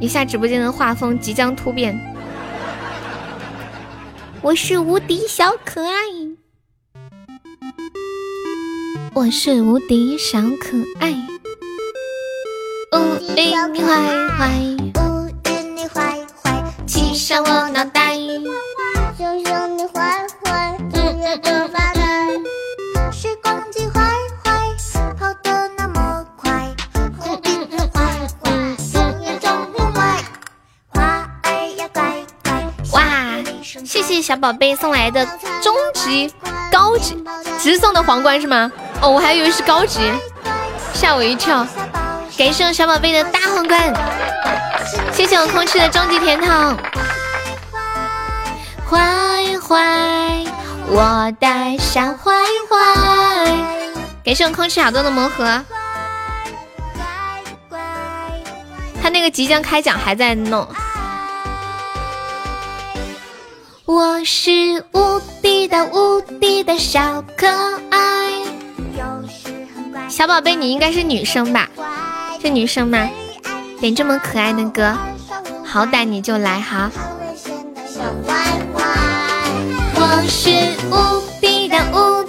[0.00, 1.98] 一下直播间的画风即将突变，
[4.40, 5.92] 我是无敌小可爱。
[9.12, 11.12] 我是无敌小可爱，
[12.92, 14.50] 无敌你坏坏，
[14.94, 18.16] 无敌你坏坏，骑上我脑袋，
[34.10, 35.24] 谢谢小宝贝送来的
[35.62, 36.34] 终极
[36.72, 37.16] 高级
[37.60, 38.68] 直送的皇冠是吗？
[39.00, 40.00] 哦，我还以为是高级，
[40.92, 41.64] 吓我一跳！
[42.36, 43.94] 感谢我小宝贝的大皇冠，
[45.12, 46.76] 谢谢我空气的终极甜筒。
[48.84, 48.98] 坏
[49.60, 50.44] 坏，
[50.88, 52.32] 我的小坏
[52.68, 53.46] 坏。
[54.24, 55.64] 感谢我空气好多的魔盒。
[59.00, 60.66] 他那个即将开奖还在弄。
[63.92, 64.52] 我是
[64.92, 67.48] 无敌的无敌的小可
[67.90, 68.30] 爱。
[70.08, 71.68] 小宝贝，你应该是女生吧？
[72.40, 73.10] 是女生吗？
[73.80, 74.96] 点这么可爱的歌，
[75.66, 76.88] 好歹你就来哈！
[79.96, 80.50] 我是
[80.88, 82.22] 无敌的无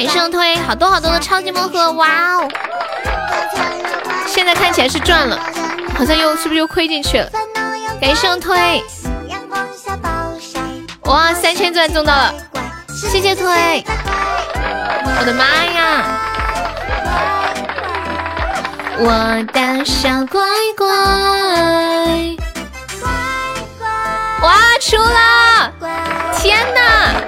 [0.00, 2.48] 给上推好多好多的超级魔盒，哇哦！
[4.26, 5.38] 现在看起来是赚了，
[5.94, 7.28] 好像又是不是又亏进去了？
[8.00, 8.82] 感谢上推，
[11.02, 12.32] 哇，三千钻中到了，
[12.88, 13.84] 谢谢推！
[15.18, 16.02] 我的妈呀！
[19.00, 19.10] 我
[19.52, 20.40] 的小乖
[20.78, 20.88] 乖，
[24.40, 25.70] 哇，出了！
[26.38, 27.20] 天哪，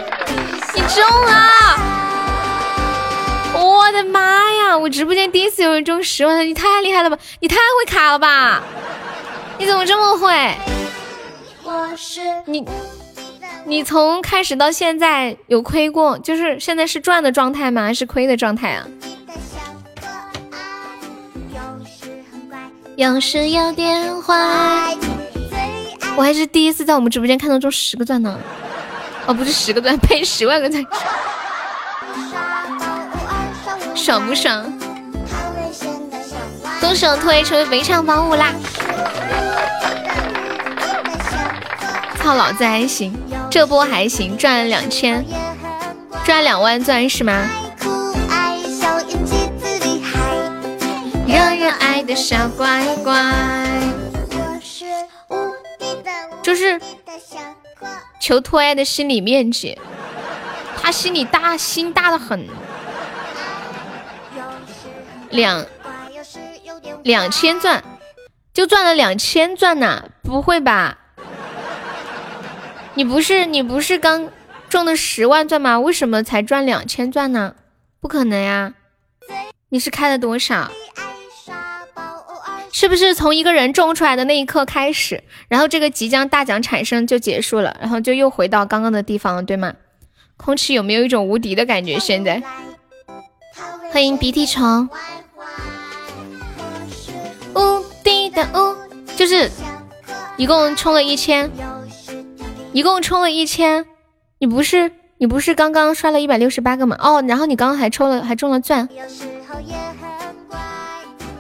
[0.73, 2.01] 你中了！
[3.93, 4.79] 我的妈呀！
[4.79, 7.19] 我直播间第一次有人中十万，你太厉害了吧！
[7.41, 8.63] 你太会卡了吧！
[9.59, 10.55] 你怎么这么会？
[11.63, 12.65] 我是你
[13.67, 16.19] 你从开始到现在有亏过？
[16.21, 17.83] 就是现在是赚的状态吗？
[17.83, 18.87] 还是亏的状态啊？
[22.97, 24.97] 有时有点坏。
[26.17, 28.39] 我还是第一次在我们直播间看到中十个钻呢。
[29.27, 30.83] 哦，不是十个钻，呸，十万个钻。
[33.95, 34.65] 爽不爽？
[36.81, 38.53] 动手推成为围场宝物啦！
[42.19, 43.15] 操老子还行，
[43.51, 45.25] 这波还行，赚了两千，
[46.25, 47.49] 赚两万钻是吗？
[51.27, 53.33] 惹人爱的小乖乖，
[56.43, 56.81] 就是
[58.21, 59.79] 求托爱的心理面积，
[60.81, 62.47] 他心里大，心大的很。
[65.33, 65.67] 两
[67.03, 67.83] 两千钻，
[68.55, 70.05] 就赚了两千钻呐？
[70.23, 70.99] 不会吧？
[72.95, 74.29] 你不是你不是刚
[74.69, 75.81] 中的十万钻吗？
[75.81, 77.55] 为什么才赚两千钻呢？
[78.01, 78.75] 不可能呀！
[79.71, 80.71] 你是开了多少？
[82.73, 89.75] 是不是从一个人中出来的那一刻开始，然后这个即将大奖产生就结束了，然后就又回到刚刚的地方了，对吗？
[90.37, 91.99] 空气有没有一种无敌的感觉？
[91.99, 92.43] 现在，
[93.93, 94.89] 欢迎鼻涕虫。
[97.55, 98.77] 无敌的无，
[99.17, 99.51] 就是
[100.37, 101.51] 一共充了一千，
[102.73, 103.85] 一共充了一千。
[104.39, 106.97] 你不是你不是刚刚刷了一百六十八个吗？
[106.99, 108.89] 哦，然后你刚刚还抽了还中了钻，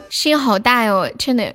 [0.08, 1.08] 心好大哟！
[1.18, 1.52] 天呐，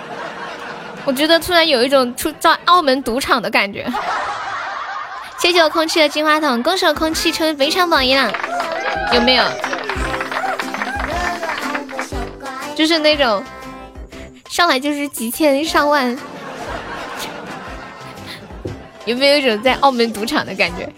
[1.04, 3.86] 我觉得突然有一种出在澳门赌场的感觉。
[5.38, 8.32] 谢谢我空气的金话筒，恭喜我空气成为非常榜一了，
[9.12, 9.44] 有没有？
[12.80, 13.44] 就是那种
[14.48, 16.16] 上来就是几千上万，
[19.04, 20.90] 有没有一种在澳门赌场的感觉？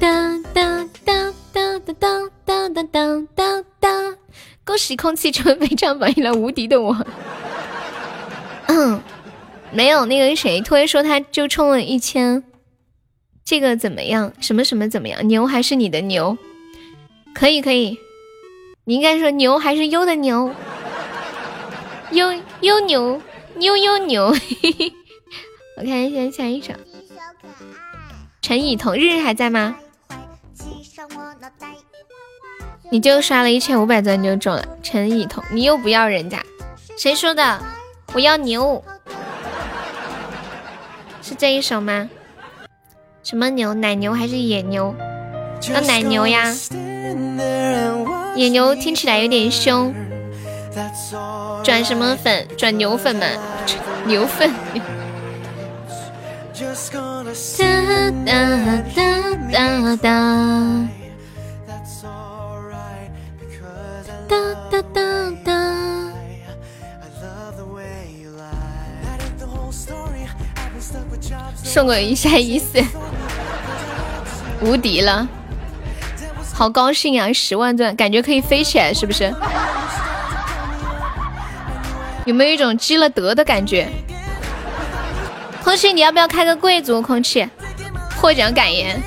[0.00, 4.16] 当当当当当当当当当当！
[4.64, 6.96] 恭喜空气成为非常榜一了，无敌的我。
[8.68, 8.98] 嗯，
[9.72, 12.42] 没有那个谁，突然说他就充了一千，
[13.44, 14.32] 这个怎么样？
[14.40, 15.28] 什么什么怎么样？
[15.28, 16.38] 牛还是你的牛？
[17.34, 17.98] 可以可以。
[18.86, 20.54] 你应该说牛还是优的牛，
[22.10, 23.18] 优优牛，
[23.54, 24.26] 牛优牛。
[25.78, 26.74] 我看一下下一首。
[28.42, 29.74] 陈以彤，日日还在吗？
[32.90, 34.62] 你就刷了一千五百钻就中了。
[34.82, 36.44] 陈以彤，你又不要人家，
[36.98, 37.62] 谁说的？
[38.12, 38.84] 我要牛，
[41.22, 42.10] 是这一首吗？
[43.22, 43.72] 什么牛？
[43.72, 44.94] 奶牛还是野牛？
[45.72, 46.54] 要奶牛呀。
[48.36, 49.94] 野牛听起来有点凶，
[51.62, 52.46] 转什么粉？
[52.56, 53.26] 转牛粉吗？
[54.06, 54.52] 牛粉。
[57.56, 57.70] 哒
[58.24, 58.50] 哒
[58.94, 59.12] 哒
[59.52, 60.88] 哒哒。
[64.28, 64.36] 哒
[64.70, 65.52] 哒哒哒。
[71.62, 72.82] 送我一下一思，
[74.60, 75.26] 无敌了。
[76.54, 77.32] 好高兴啊！
[77.32, 79.34] 十万钻，感觉可以飞起来，是不是？
[82.24, 83.88] 有没有一种积了德的感觉？
[85.64, 87.02] 空气，你要不要开个贵族？
[87.02, 87.46] 空气，
[88.16, 89.02] 获奖感言，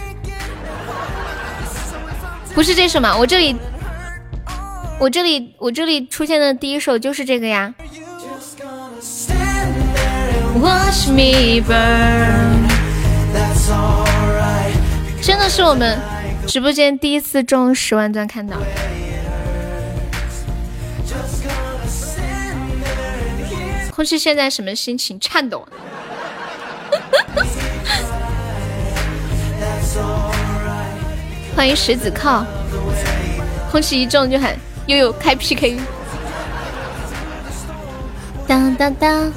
[2.53, 3.15] 不是这首吗？
[3.17, 3.55] 我这里，
[4.99, 7.73] 我这里，我这里出现的第一首就是这个呀。
[15.21, 16.16] 真的是我们。
[16.47, 18.55] 直播间第一次中十万钻，看到。
[23.91, 25.19] 空气现在什么心情？
[25.19, 25.67] 颤抖。
[31.53, 32.45] 欢迎石子靠。
[33.69, 35.77] 空气一中就喊悠悠开 PK。
[38.47, 39.29] 当当当。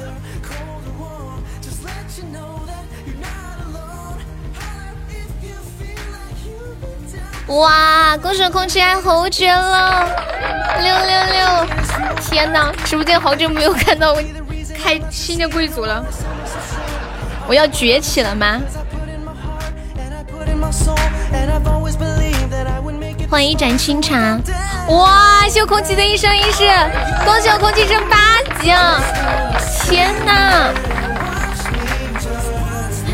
[7.51, 8.15] 哇！
[8.21, 10.05] 恭喜空气爱侯爵了，
[10.79, 11.65] 六六六！
[12.21, 14.15] 天哪，直播间好久没有看到
[14.81, 16.01] 开新的贵族了，
[17.47, 18.61] 我要崛起了吗？
[23.29, 24.39] 欢迎一盏清茶！
[24.87, 25.45] 哇！
[25.49, 26.63] 谢空气的一生一世，
[27.25, 28.17] 恭喜我空气升八
[28.61, 29.01] 级啊！
[29.83, 30.69] 天哪！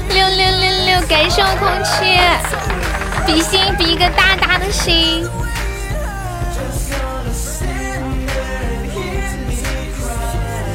[0.09, 1.07] 六六六六！
[1.07, 2.86] 感谢我空气。
[3.27, 5.27] 比心，比一个大大的心。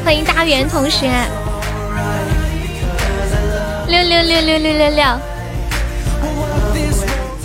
[0.05, 1.09] 欢迎大圆同学，
[3.89, 5.05] 六六六六六六六，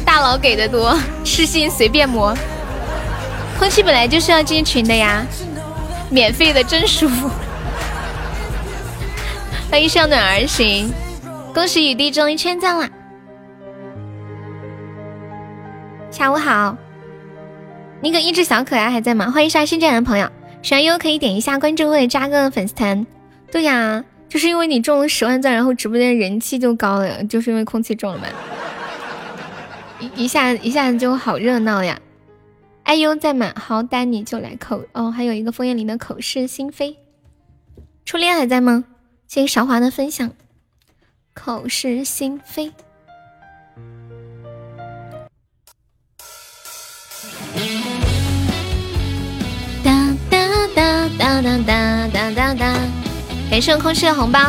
[0.03, 2.35] 大佬给的多，痴心随便磨。
[3.57, 5.25] 空气本来就是要进群的呀，
[6.09, 7.31] 免费的真舒服。
[9.71, 10.91] 欢迎向暖而行，
[11.53, 12.89] 恭喜雨滴中一千赞了。
[16.17, 16.75] 下午好，
[18.01, 19.29] 那个一只小可爱还在吗？
[19.29, 20.27] 欢迎刷新进来的朋友，
[20.63, 23.05] 喜欢优可以点一下关注或者加个粉丝团。
[23.51, 28.25] 对呀，就是因为你中了十万钻，然后直播间人气就高了，就是因为空气中了嘛，
[29.99, 31.99] 一 一下一下子就好热闹呀！
[32.81, 33.53] 哎呦，在吗？
[33.55, 36.97] 好，丹你就来口哦，还有一个枫叶林的口是心非，
[38.05, 38.85] 初恋还在吗？
[39.27, 40.31] 谢谢韶华的分享，
[41.35, 42.71] 口是心非。
[51.17, 52.73] 哒哒哒哒哒哒！
[53.49, 54.39] 没剩空气的红包，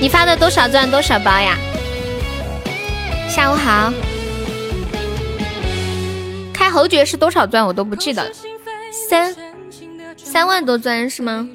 [0.00, 1.56] 你发的多少钻多少包呀？
[3.28, 3.92] 下午好，
[6.52, 8.30] 开侯爵是多少钻我都不记得，
[9.08, 9.34] 三
[10.16, 11.48] 三万多钻是吗？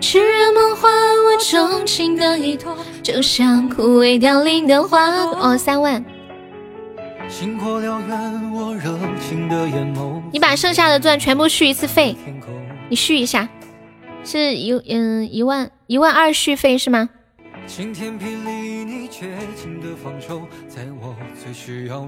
[0.00, 5.10] 痴人梦话，我钟情的一托，就像枯萎凋零的花。
[5.10, 6.04] 哦，三万。
[10.30, 12.16] 你把剩下的钻全部续一次费。
[12.88, 13.48] 你续一下，
[14.24, 17.08] 是一嗯一万一万二续费是吗？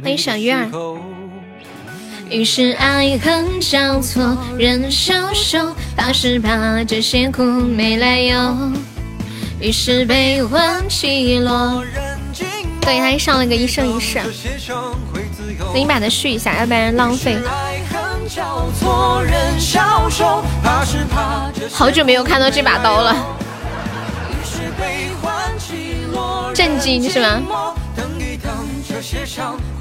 [0.03, 0.69] 欢迎小鱼儿。
[2.31, 8.55] 于是爱恨交错，人消瘦，怕是怕这些苦没来由。
[9.61, 11.83] 于是悲欢起落。
[12.87, 14.21] 对，他上了个一生一世。
[15.59, 17.37] 等你把它续一下，要不然浪费。
[21.73, 23.17] 好久没有看到这把刀了，
[26.55, 27.43] 震惊是吗？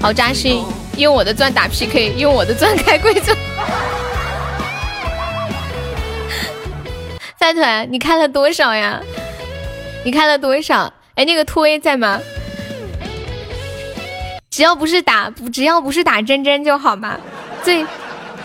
[0.00, 0.64] 好扎心，
[0.96, 3.32] 用我的钻打 PK，用我的钻开规则。
[7.38, 9.00] 饭团，你开了多少呀？
[10.04, 10.92] 你开了多少？
[11.14, 12.18] 哎，那个突 A 在吗？
[14.56, 17.20] 只要不是打，只要不是打真真就好嘛。
[17.62, 17.84] 最。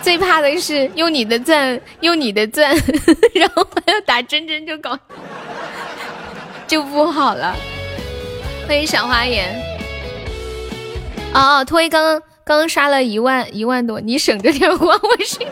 [0.02, 2.74] 最怕的是用你的钻，用你的钻，
[3.34, 4.98] 然后还要打真真就搞，
[6.66, 7.54] 就不好了。
[8.66, 9.54] 欢迎小花颜。
[11.32, 15.46] 哦哦，托一刚刚刚刷了一万一万多，你省着点花，我心。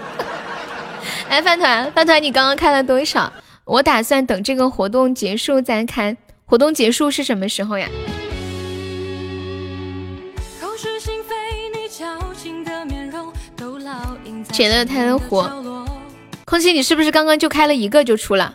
[1.30, 3.32] 哎饭团饭团，你刚刚开了多少？
[3.64, 6.16] 我打算等这个活动结束再开。
[6.44, 7.88] 活动结束是什么时候呀？
[14.60, 15.50] 写的太火，
[16.44, 18.54] 空气，你是不是刚刚就开了一个就出了？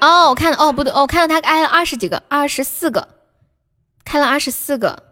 [0.00, 3.08] 哦，我看哦不对，哦，看到他开了二十几个，二十四个，
[4.04, 5.02] 开了二十四个。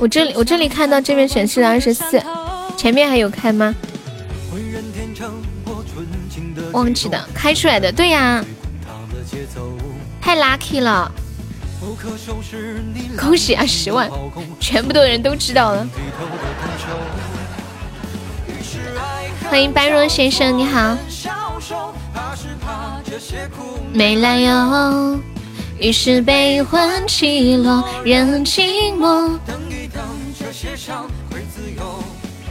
[0.00, 2.20] 我这里我这里看到这边显示了二十四，
[2.76, 3.72] 前面还有开吗？
[6.72, 8.44] 忘记的，开出来的，对呀，
[10.20, 11.08] 太 lucky 了。
[13.18, 14.10] 恭喜啊，十万！
[14.60, 15.86] 全部的人都知道了。
[19.48, 20.96] 欢迎般若先生，你好。
[23.92, 25.18] 没来由，
[25.78, 29.38] 于是悲欢起落，人寂寞。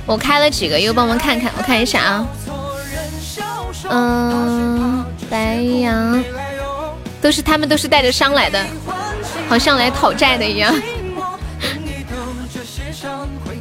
[0.07, 0.79] 我开了几个？
[0.79, 2.27] 又帮忙看看，我看一下啊。
[3.91, 6.23] 嗯，白羊，
[7.21, 8.65] 都是他们，都是带着伤来的。
[9.47, 10.73] 好像来讨债的一样，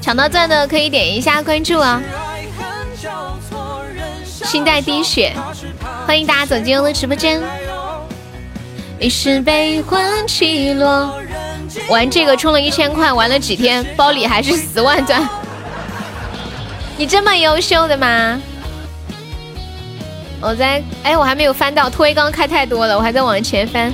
[0.00, 2.02] 抢到钻的可以点一下关注啊！
[4.44, 5.34] 心带滴血，
[6.06, 7.42] 欢迎大家走进我的直播间。
[8.98, 11.14] 于是悲欢起落，
[11.88, 15.28] 玩这个充了一千块，玩了几天，包里还是十万钻。
[16.96, 18.40] 你这么优秀的吗？
[20.40, 23.92] 我在，哎，我还没有翻到，推刚开太多了，我还在往前翻。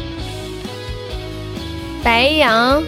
[2.04, 2.82] 白羊，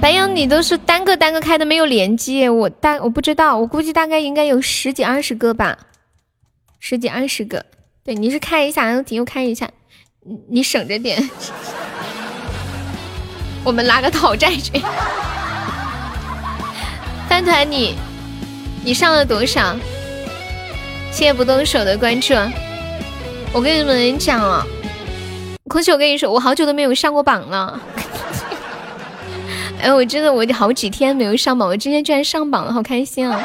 [0.00, 2.48] 白羊，你都是单个单个开的，没有连击。
[2.48, 5.78] 我大我不知道，我估计大概应该有十几二十个吧，
[6.80, 7.64] 十几二十个。
[8.04, 9.70] 对，你是开一下，然后又开一下，
[10.24, 11.30] 你你省着点。
[13.62, 14.72] 我们拉个讨债去。
[17.30, 17.94] 饭团，你
[18.84, 19.76] 你上了多少？
[21.12, 22.34] 谢谢不动手的关注。
[23.52, 24.66] 我跟你们讲啊。
[25.68, 27.80] 空气，我跟你说，我好久都没有上过榜了。
[29.80, 33.40] 哎，我真的，我好几天没有上榜，我今天居然上榜了，好开心啊！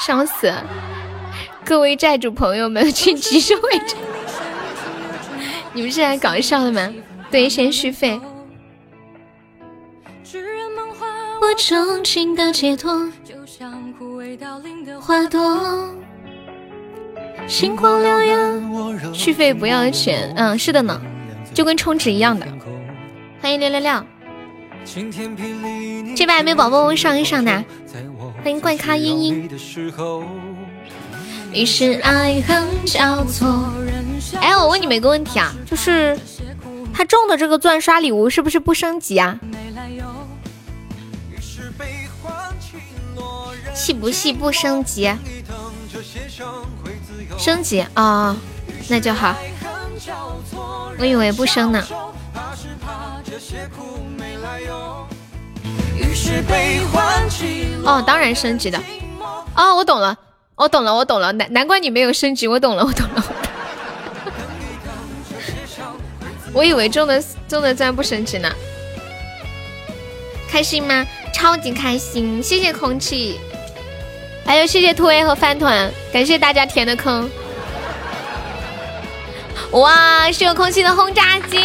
[0.00, 0.52] 笑死！
[1.64, 3.62] 各位债主朋友们，请及时回。
[5.72, 6.92] 你们是来搞笑的吗？
[7.30, 8.20] 对，先续费。
[11.40, 15.94] 我钟情的解脱，就像枯萎凋零的花朵。
[17.52, 20.32] 星光燎原，续费不要钱。
[20.38, 20.98] 嗯，是的呢，
[21.52, 22.46] 就跟充值一样的。
[23.42, 24.02] 欢迎六六六。
[26.16, 27.62] 这边还没有宝宝上一上的，
[28.42, 29.50] 欢迎怪咖嘤嘤。
[31.52, 33.70] 于是爱恨交错。
[34.40, 36.18] 哎，我问你们一个问题啊，就是
[36.94, 39.38] 他中的这个钻刷礼物是不是不升级啊？
[43.74, 45.12] 气不气不升级？
[47.38, 48.36] 升级啊，
[48.88, 49.34] 那就好。
[50.98, 51.84] 我以为不升呢。
[57.84, 58.78] 哦，当然升级的。
[59.54, 60.16] 哦，我懂了，
[60.54, 61.32] 我懂了，我懂了。
[61.32, 63.24] 难难怪你没有升级，我懂了，我懂了。
[66.52, 68.50] 我以为中的中的钻不升级呢。
[70.48, 71.04] 开心吗？
[71.34, 72.42] 超级开心！
[72.42, 73.40] 谢谢空气，
[74.44, 77.30] 还有谢谢兔 A 和饭团，感谢大家填的坑。
[79.72, 81.58] 哇，是有空气的轰炸机，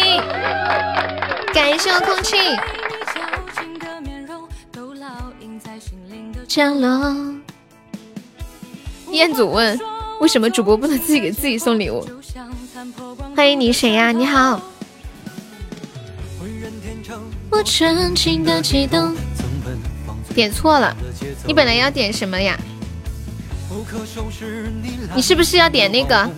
[1.52, 2.36] 感谢我空气。
[6.46, 7.14] 降落。
[9.10, 9.78] 彦祖问：
[10.20, 12.06] 为什么主播不能自己给自己送礼物？
[13.36, 14.12] 欢迎你，谁呀？
[14.12, 14.60] 你好。
[17.50, 19.14] 我纯情的悸动。
[20.38, 20.96] 点错了，
[21.48, 22.56] 你本来要点什么呀？
[25.16, 26.30] 你是不是要点那个？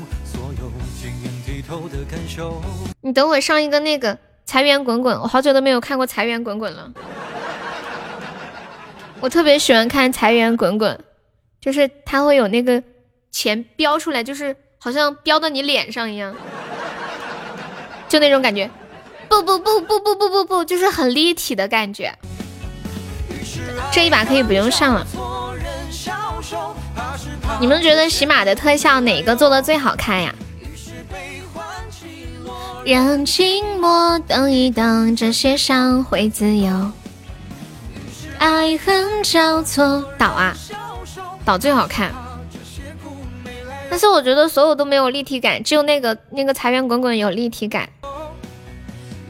[3.03, 6.91] 你等会上一个那个财源滚滚，我好久都没有看过财源滚滚了。
[9.21, 10.99] 我特别喜欢看财源滚滚，
[11.61, 12.83] 就是它会有那个
[13.31, 16.35] 钱飙出来，就是好像飙到你脸上一样，
[18.09, 18.71] 就那种感觉。
[19.29, 22.17] 不不不不不不不不，就是很立体的感觉。
[23.93, 25.07] 这一把可以不用上了。
[27.61, 30.35] 你们觉得喜马的特效哪个做的最好看呀？
[32.85, 36.91] 让静默等一等，这些伤会自由。
[38.39, 40.57] 爱恨交错，岛啊，
[41.45, 42.11] 倒最好看。
[43.91, 47.89] 但是我觉得所有都没有立体感，只有那个那个财源滚滚有立体感。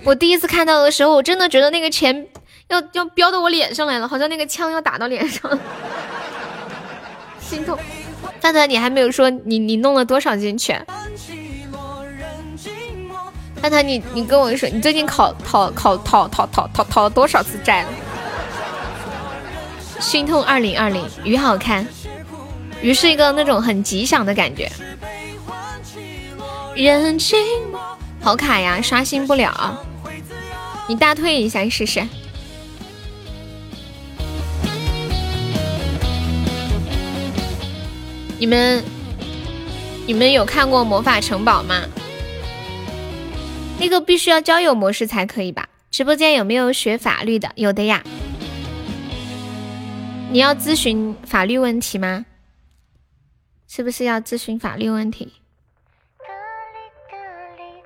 [0.05, 2.27] 我第一次看到的时候，我真的觉得那个钱
[2.71, 5.59] 要要飙到我脸上来了，好像那个枪要打到脸上，
[7.41, 7.79] 心痛。
[8.41, 10.87] 范特，你还没有说你你弄了多少斤犬？
[13.61, 17.89] 范特，你你跟我说，你最近考讨考讨讨讨讨讨了多少次债了？
[19.99, 21.87] 心痛二零二零鱼好看，
[22.81, 24.71] 鱼是一个那种很吉祥的感觉。
[28.23, 29.77] 好卡呀，刷新不了，
[30.87, 32.07] 你大退一下试试。
[38.41, 38.83] 你们
[40.07, 41.83] 你们有看过魔法城堡吗？
[43.79, 45.69] 那个必须要交友模式才可以吧？
[45.91, 47.53] 直播间有没有学法律的？
[47.55, 48.03] 有的呀。
[50.31, 52.25] 你要咨询法律问题吗？
[53.69, 55.35] 是不是要咨询法律问题？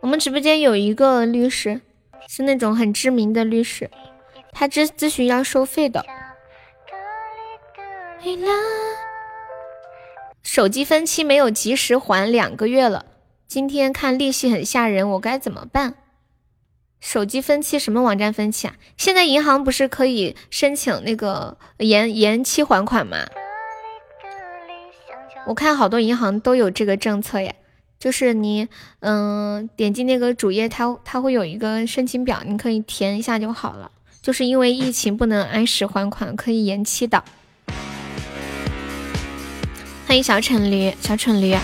[0.03, 1.81] 我们直播间有一个律师，
[2.29, 3.91] 是那种很知名的律师，
[4.53, 6.07] 他咨咨询要收费的。
[10.45, 13.07] 手机分期没有及时还两个月了，
[13.49, 15.95] 今天看利息很吓人，我该怎么办？
[17.01, 18.77] 手机分期什么网站分期啊？
[18.99, 23.17] 现在银行不是可以申请那个延延期还款吗？
[25.47, 27.53] 我看好多银行都有这个政策呀，
[27.99, 28.69] 就是你
[29.01, 33.91] 嗯点击那个主页，它它会有一个申请表，你可以填一下就好了。
[34.21, 37.25] 就是因为疫情不能按时还款，可以延期的。
[40.07, 41.57] 欢迎小蠢驴，小蠢驴，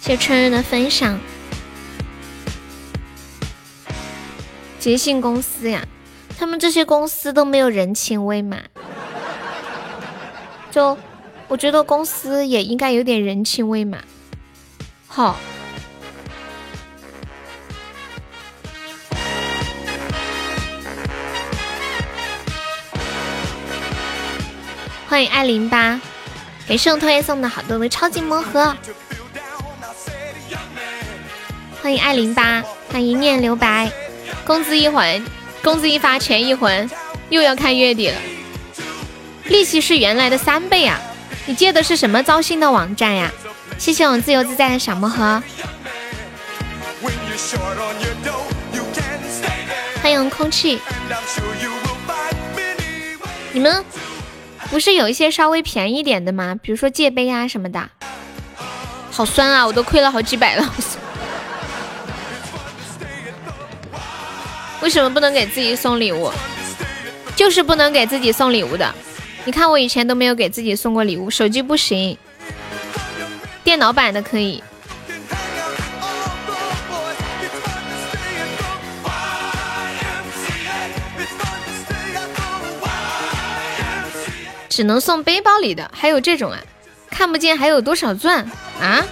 [0.00, 1.18] 谢春日的分享。
[4.78, 5.86] 捷信公司呀，
[6.36, 8.58] 他们这些公司都没有人情味嘛？
[10.70, 10.98] 就
[11.48, 13.98] 我觉得公司也应该有点人情味嘛。
[15.06, 15.36] 好，
[25.14, 26.00] 欢迎爱零八，
[26.66, 28.76] 给圣推送的好多的超级魔盒。
[31.80, 32.60] 欢迎爱零八，
[32.90, 33.88] 欢迎念留白。
[34.44, 35.22] 工资一还，
[35.62, 36.90] 工资一发钱一还，
[37.28, 38.16] 又要看月底了。
[39.44, 41.00] 利息是原来的三倍啊！
[41.46, 43.30] 你借的是什么糟心的网站呀？
[43.78, 45.40] 谢谢我自由自在的小魔盒。
[50.02, 50.80] 欢迎空气。
[53.52, 53.84] 你们
[54.70, 56.56] 不是有一些稍微便宜点的吗？
[56.60, 57.88] 比如说借杯啊什么的。
[59.10, 59.64] 好酸啊！
[59.64, 60.74] 我都亏了好几百了。
[64.82, 66.30] 为什么不能给自己送礼物？
[67.36, 68.92] 就是不能给自己送礼物的。
[69.44, 72.18] 你看我以前都没有给自己送过礼物，手机不行，
[73.62, 74.62] 电脑版的可以。
[84.74, 86.58] 只能送背包里的，还有这种啊？
[87.08, 88.44] 看不见还有多少钻
[88.80, 89.06] 啊？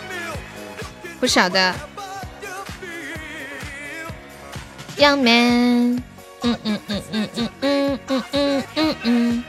[1.21, 1.73] 不晓得。
[4.97, 6.03] 杨梅，嗯
[6.43, 9.45] 嗯嗯嗯嗯嗯嗯嗯嗯嗯。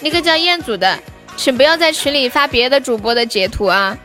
[0.00, 0.96] 那个叫彦祖的，
[1.36, 3.98] 请不要在群里发别的主播的截图啊！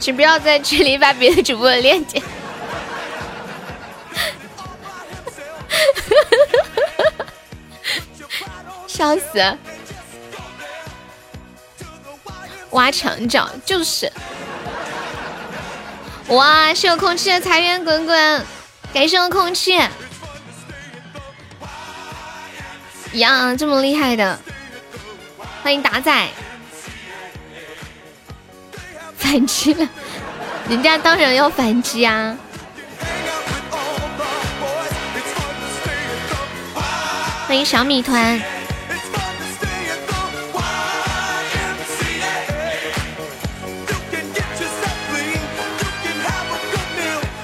[0.00, 2.18] 请不要在群里发别的主播的链接。
[2.18, 2.26] 哈，
[5.68, 6.16] 哈
[6.74, 6.77] 哈
[8.98, 9.56] 笑死！
[12.70, 14.12] 挖墙角就是。
[16.30, 18.44] 哇，是有空气的财源滚滚，
[18.92, 19.78] 感谢我空气。
[23.12, 24.36] 呀，这么厉害的，
[25.62, 26.28] 欢迎达仔。
[29.16, 29.88] 反击了，
[30.68, 32.36] 人家当然要反击啊！
[37.46, 38.42] 欢迎小米团。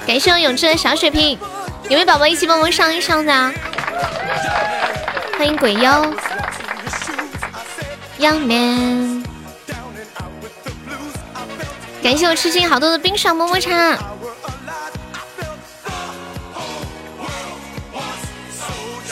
[0.07, 1.39] 感谢我永志的小血瓶，
[1.85, 3.53] 有没有宝宝一起帮忙上一上的？
[5.37, 6.07] 欢迎鬼妖，
[8.19, 9.25] 杨面。
[12.03, 13.99] 感谢我吃进好多的冰爽么么茶。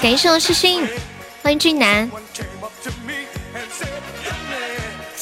[0.00, 0.86] 感谢我痴心，
[1.42, 2.08] 欢迎俊男。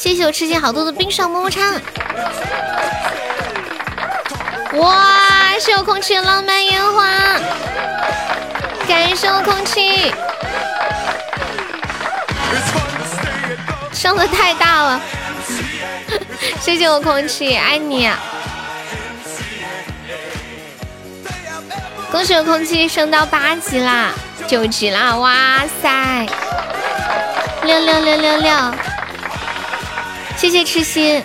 [0.01, 1.61] 谢谢我吃进好多的冰爽么么茶。
[4.79, 5.59] 哇！
[5.59, 7.39] 是我空气浪漫烟花，
[8.87, 10.11] 感谢我空气，
[13.93, 15.01] 升的太大了，
[16.59, 18.09] 谢谢我空气，爱你。
[22.11, 24.13] 恭喜我空气升到八级啦，
[24.47, 25.15] 九级啦！
[25.17, 26.27] 哇塞，
[27.61, 28.51] 六六六六六，
[30.41, 31.21] 谢谢痴心。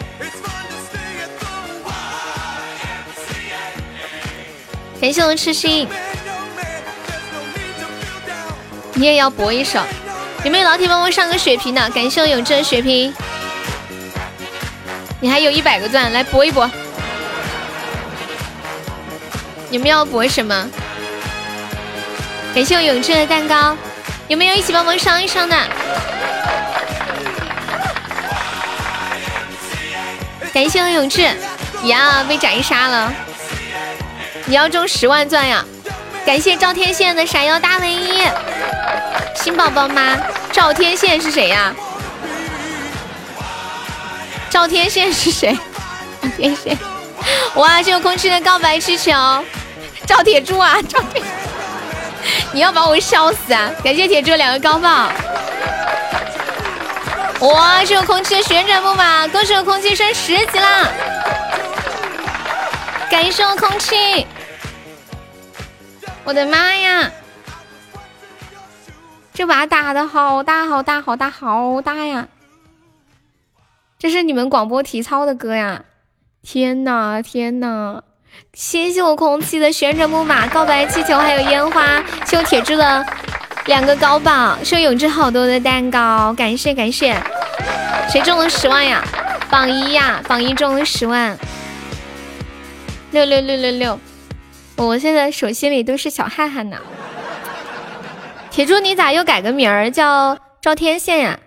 [5.01, 5.89] 感谢我痴心，
[8.93, 9.81] 你也要搏一手？
[10.45, 11.89] 有没有老铁帮我上个血瓶的？
[11.93, 13.11] 感谢我永志血瓶，
[15.19, 16.71] 你还有一百个钻，来搏一搏。
[19.71, 20.69] 你们要搏什么？
[22.55, 23.75] 感谢我永志的蛋糕，
[24.29, 25.57] 有没有一起帮忙上一上的？
[30.57, 31.21] 感谢我永志，
[31.83, 33.13] 呀，被斩杀了。
[34.47, 35.63] 你要中十万钻呀！
[36.25, 38.23] 感谢赵天线的闪耀大唯一，
[39.35, 40.17] 新宝宝吗？
[40.53, 41.75] 赵天线是谁呀？
[44.49, 45.55] 赵天线是谁？
[46.23, 46.79] 赵天线，
[47.57, 47.83] 哇！
[47.83, 49.13] 这个空气的告白气球，
[50.07, 50.79] 赵铁柱啊！
[50.89, 51.23] 赵铁，
[52.53, 53.71] 你要把我笑死啊！
[53.85, 55.13] 感谢铁柱两个高爆，
[57.41, 57.85] 哇！
[57.85, 60.91] 这有空气的旋转木马，恭喜我空气升十级啦！
[63.11, 64.27] 感谢我空气。
[66.25, 67.11] 我的妈呀！
[69.35, 72.29] 这把打的好大好大好大好大呀！
[73.99, 75.85] 这是你们广播体操的歌呀！
[76.43, 78.03] 天呐天呐！
[78.55, 83.07] 谢谢我空气的旋转木马、告白气球还有烟花，谢我铁柱的
[83.67, 87.17] 两个高榜，谢我永志好多的蛋糕，感谢感谢！
[88.09, 89.05] 谁中了十万呀？
[89.51, 90.23] 榜一呀！
[90.29, 91.37] 榜一中了十万！
[93.11, 94.01] 六六六六六！
[94.77, 96.77] 我现在手心里都是小汗汗呢。
[98.51, 101.41] 铁柱，你咋又改个名儿叫赵天线呀？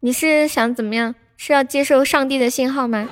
[0.00, 1.14] 你是想怎么样？
[1.36, 3.06] 是要接受上帝的信号吗？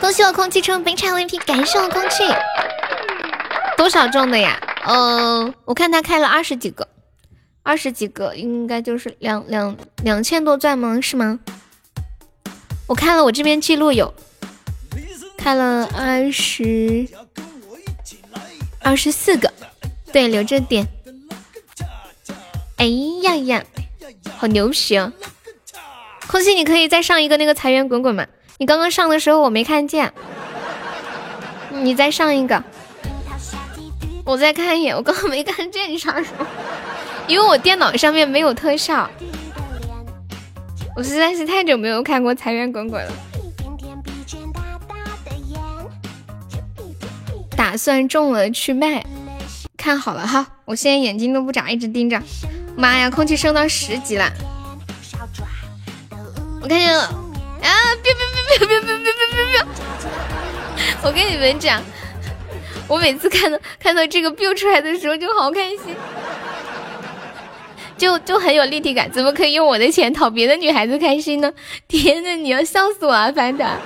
[0.00, 2.24] 恭喜我空气成本场 VP，感谢我空气。
[3.76, 4.58] 多少中的呀？
[4.86, 6.88] 呃，我看他开了二十几个，
[7.68, 10.98] 二十几个应该就是两两两千多钻吗？
[11.02, 11.38] 是吗？
[12.86, 14.14] 我看了我这边记录有
[15.36, 17.06] 开了二十。
[18.80, 19.52] 二十四个，
[20.10, 20.86] 对，留着点。
[22.78, 22.86] 哎
[23.22, 23.62] 呀呀，
[24.38, 25.12] 好牛皮哦！
[26.26, 28.26] 空气，你可以再上一个那个财源滚滚吗？
[28.56, 30.10] 你刚刚上的时候我没看见，
[31.70, 32.64] 你再上一个，
[34.24, 36.46] 我再看一眼，我刚刚没看见你上什么，
[37.28, 39.08] 因为我电脑上面没有特效。
[40.96, 43.12] 我实在是太久没有看过财源滚滚了。
[47.54, 49.04] 打算中了去卖，
[49.76, 52.20] 看好了哈，我现在眼睛都不眨，一直盯着。
[52.76, 54.32] 妈呀，空气升到十级了！
[56.62, 57.70] 我看见了啊！
[58.02, 58.24] 别别
[58.58, 59.66] 别别别别别别别！
[61.02, 61.82] 我跟你们讲，
[62.86, 65.96] 我每次看到看到这个 biu 出来的时候就好开心，
[67.98, 69.10] 就就很有立体感。
[69.10, 71.52] 怎么可以用我的钱讨别的女孩子开心呢？
[71.86, 73.70] 天呐，你要笑死我啊，饭团！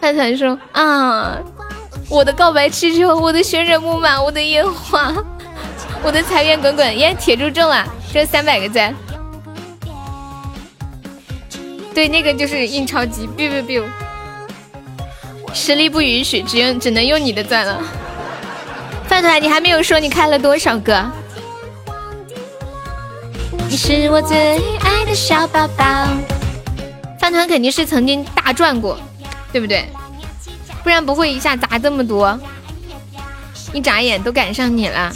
[0.00, 1.38] 饭团说啊，
[2.08, 5.12] 我的告白气球，我的旋转木马，我的烟花，
[6.04, 7.16] 我的财源滚滚，耶！
[7.18, 8.94] 铁柱中了，这三百个赞。
[11.94, 13.84] 对，那个就是印钞机，biu biu biu。
[15.54, 17.78] 实力不允许，只用只能用你的钻了。
[19.06, 21.12] 饭团，你还没有说你开了多少个？
[23.72, 24.36] 你是我最
[24.80, 25.84] 爱的小宝宝。
[27.18, 29.00] 饭团肯定是曾经大赚过，
[29.50, 29.88] 对不对？
[30.82, 32.38] 不然不会一下砸这么多。
[33.72, 35.10] 一眨眼都赶上你了。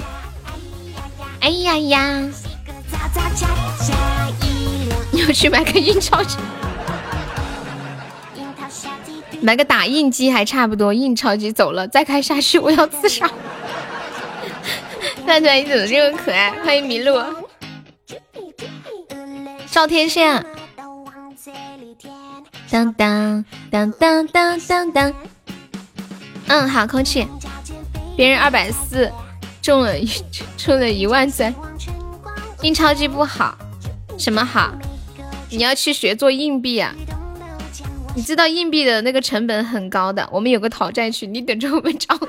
[1.40, 2.22] 哎呀呀！
[5.10, 6.38] 你要去买个印钞机。
[9.42, 13.30] 买个打印机还差不多，印钞机走了，再开下去我要自杀。
[15.26, 16.54] 饭团你怎么这么可爱？
[16.64, 17.22] 欢迎麋鹿，
[19.76, 20.42] 赵天线，
[22.70, 25.12] 当当当当当当当。
[26.46, 27.28] 嗯，好，空气，
[28.16, 29.12] 别人二百四
[29.60, 30.08] 中了一
[30.56, 31.54] 中了一万三，
[32.62, 33.54] 印钞机不好，
[34.16, 34.72] 什么好？
[35.50, 36.94] 你要去学做硬币啊。
[38.14, 42.18] 你知道硬币的那个成本很高的，我们有个讨债群，你等着我们找。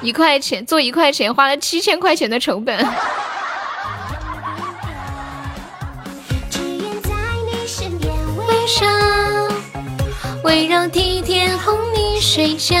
[0.00, 2.82] 一块钱做一块钱，花了七千块钱的成本。
[10.42, 12.76] 温柔体贴哄你睡觉。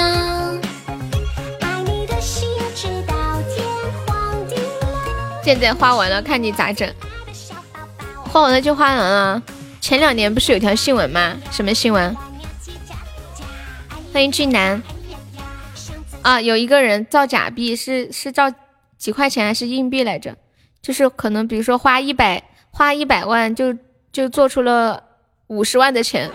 [5.44, 6.92] 现在花完了，看你咋整。
[8.24, 9.40] 花完了就花完了。
[9.80, 11.36] 前两年不是有条新闻吗？
[11.52, 12.16] 什么新闻？
[14.12, 14.82] 欢迎俊男
[16.22, 16.40] 啊！
[16.40, 18.52] 有一个人造假币，是是造
[18.98, 20.36] 几块钱还是硬币来着？
[20.82, 22.42] 就是可能比如说花一百
[22.72, 23.72] 花一百万，就
[24.10, 25.04] 就做出了
[25.48, 26.30] 五十万的钱。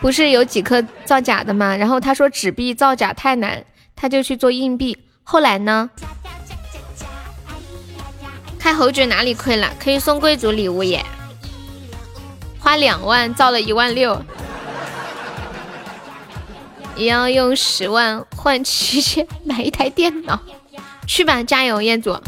[0.00, 1.74] 不是有几颗造假的吗？
[1.76, 3.64] 然后他说纸币造假太难，
[3.96, 4.98] 他就去做硬币。
[5.22, 5.88] 后来呢？
[8.58, 9.72] 开侯爵哪里亏了？
[9.78, 11.04] 可以送贵族礼物耶！
[12.58, 14.22] 花两万造了一万六，
[16.96, 20.40] 也要用十万换七千买一台电脑，
[21.06, 22.18] 去吧，加油，彦祖！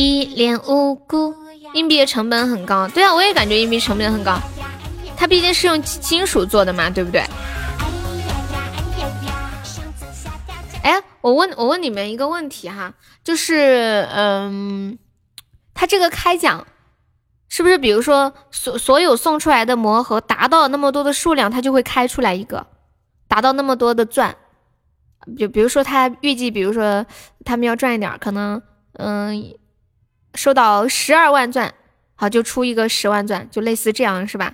[0.00, 1.34] 一脸无辜，
[1.74, 4.38] 硬币的成本很高，对啊，我也感觉硬币成本很高，
[5.16, 7.20] 它毕竟是用金属做的嘛，对不对？
[10.82, 14.98] 哎，我问我问你们一个问题哈，就是嗯。
[15.72, 16.66] 他这个开奖，
[17.48, 22.66] 是不是比如说所所有送出来的魔盒达到那么多的数量，他就会开出来一个，
[23.26, 24.36] 达到那么多的钻，
[25.38, 27.06] 就比如说他预计，比如说
[27.46, 28.60] 他们要赚一点，可能
[28.94, 29.54] 嗯
[30.40, 31.74] 收到十二万钻，
[32.14, 34.50] 好就出一个十万钻，就类似这样是吧？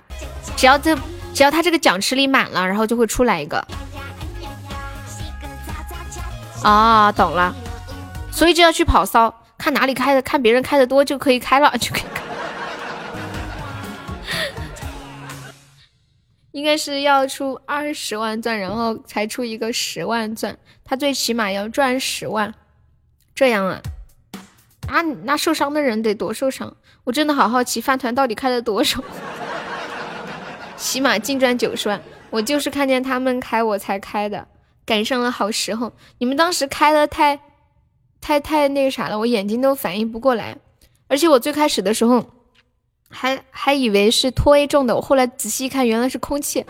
[0.57, 0.93] 只要这
[1.33, 3.65] 只要他这个奖池里满了，然后就会出来一个。
[6.65, 7.55] 哦，懂了，
[8.33, 9.33] 所以就要去跑骚。
[9.57, 12.21] 看哪里开的，看别人开的多就可以开了，就可以开。
[16.51, 22.53] 应该是要出二十万钻，然后才出一个十万钻，他最起码要赚十万。
[23.33, 23.79] 这样啊？
[24.87, 26.75] 啊，那受伤的人得多受伤？
[27.03, 29.03] 我真的好好奇，饭团到底开了多少？
[30.75, 32.01] 起码净赚九十万。
[32.29, 34.47] 我就是看见他们开我才开的，
[34.85, 35.93] 赶上了好时候。
[36.17, 37.39] 你们当时开的太……
[38.19, 40.57] 太太那个啥了，我眼睛都反应不过来，
[41.07, 42.25] 而且我最开始的时候
[43.09, 46.65] 还还以为是托 A 中的，我后来仔细一看，原来是空气，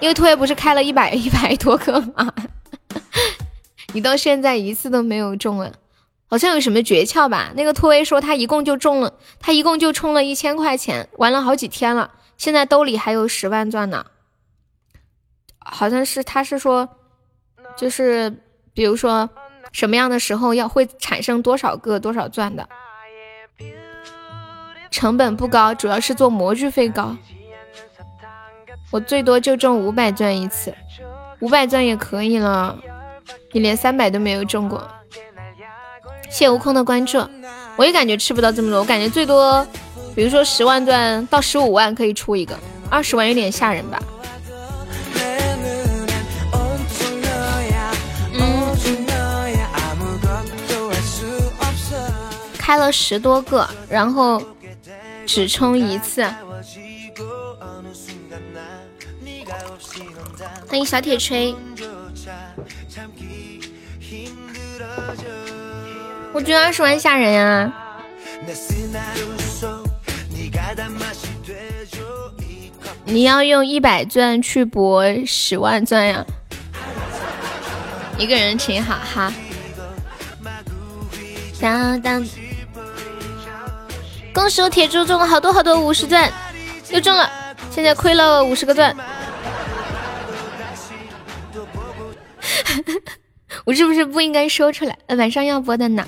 [0.00, 2.34] 因为托 A 不是开了一百一百多个吗？
[3.94, 5.70] 你到现在一次都没有中啊？
[6.34, 7.52] 好像有什么诀窍吧？
[7.54, 14.06] 那个托 A 说他一共就中了，他一共就充了一千块钱，玩了好几天了，现在兜里还有十万钻呢。
[15.60, 16.88] 好像是他是说，
[17.76, 18.42] 就是
[18.74, 19.30] 比如说。
[19.72, 22.68] 什么样的时候要会产生多少个多少钻的？
[24.88, 27.16] 成本不高，主要是做模具费高。
[28.92, 30.72] 我最多就中五百钻一次，
[31.40, 32.78] 五百钻也可以了。
[33.50, 34.88] 你连三百都没有中过。
[36.34, 37.24] 谢悟空的关注，
[37.76, 39.64] 我也感觉吃不到这么多，我感觉最多，
[40.16, 42.58] 比如说十万钻到十五万可以出一个，
[42.90, 44.02] 二十万有点吓人吧。
[52.58, 54.42] 开了十多个，然后
[55.24, 56.28] 只充一次。
[60.66, 61.54] 欢迎小铁锤。
[66.34, 67.72] 我觉得二十万吓人呀！
[73.04, 76.26] 你要用一百钻去博十万钻呀？
[78.18, 79.32] 一个人挺好哈。
[81.60, 82.26] 当当，
[84.34, 86.28] 恭喜我铁柱中了好多好多五十钻，
[86.90, 87.30] 又中了，
[87.70, 88.92] 现在亏了五十个钻。
[93.64, 94.98] 我是不是不应该说出来？
[95.16, 96.04] 晚上要播的呢。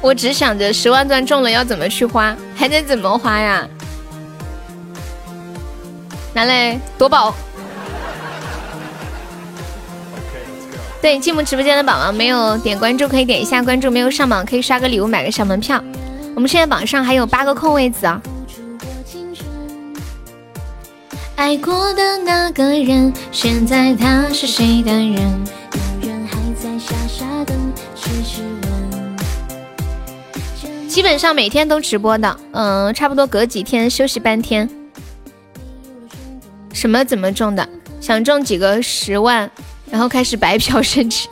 [0.00, 3.68] 我只想着十万钻中了要怎么去花，还得怎么花呀？
[6.32, 7.34] 拿来夺宝。
[11.00, 15.82] 对，进我们直播间的宝宝没有点关注，可以点一下关注；没有上榜，可以刷个礼物，买个小门票。
[16.34, 18.20] 我们现在榜上还有八个空位子啊。
[21.36, 25.44] 爱过的那个人，现在他是谁的人？
[30.88, 34.68] 基本上每天都直播的，嗯，差不多隔几天休息半天。
[36.72, 37.68] 什么怎么中的？
[38.00, 39.50] 想中几个十万，
[39.90, 41.28] 然后开始白嫖升职。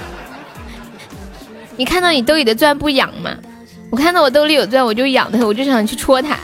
[1.76, 3.34] 你看到你兜里的钻不痒吗？
[3.90, 6.38] 我看到我兜里有钻，我就痒的，我就想去戳它。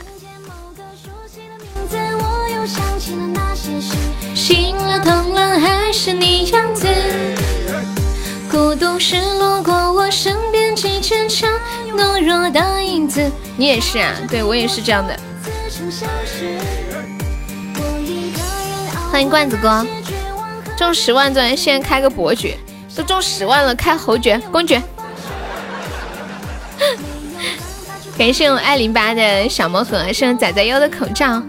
[4.33, 6.87] 心了痛了，还是你样子。
[8.57, 11.47] 孤独是路过我身边几圈场
[11.95, 13.31] 懦弱的影子。
[13.55, 15.15] 你也是啊，对我也是这样的。
[19.11, 19.85] 欢迎罐子哥，
[20.75, 22.57] 中十万钻，先开个伯爵，
[22.95, 24.81] 都中十万了，开侯爵、公爵。
[28.17, 31.43] 感谢我爱零八的小魔盒，谢仔仔优的口罩。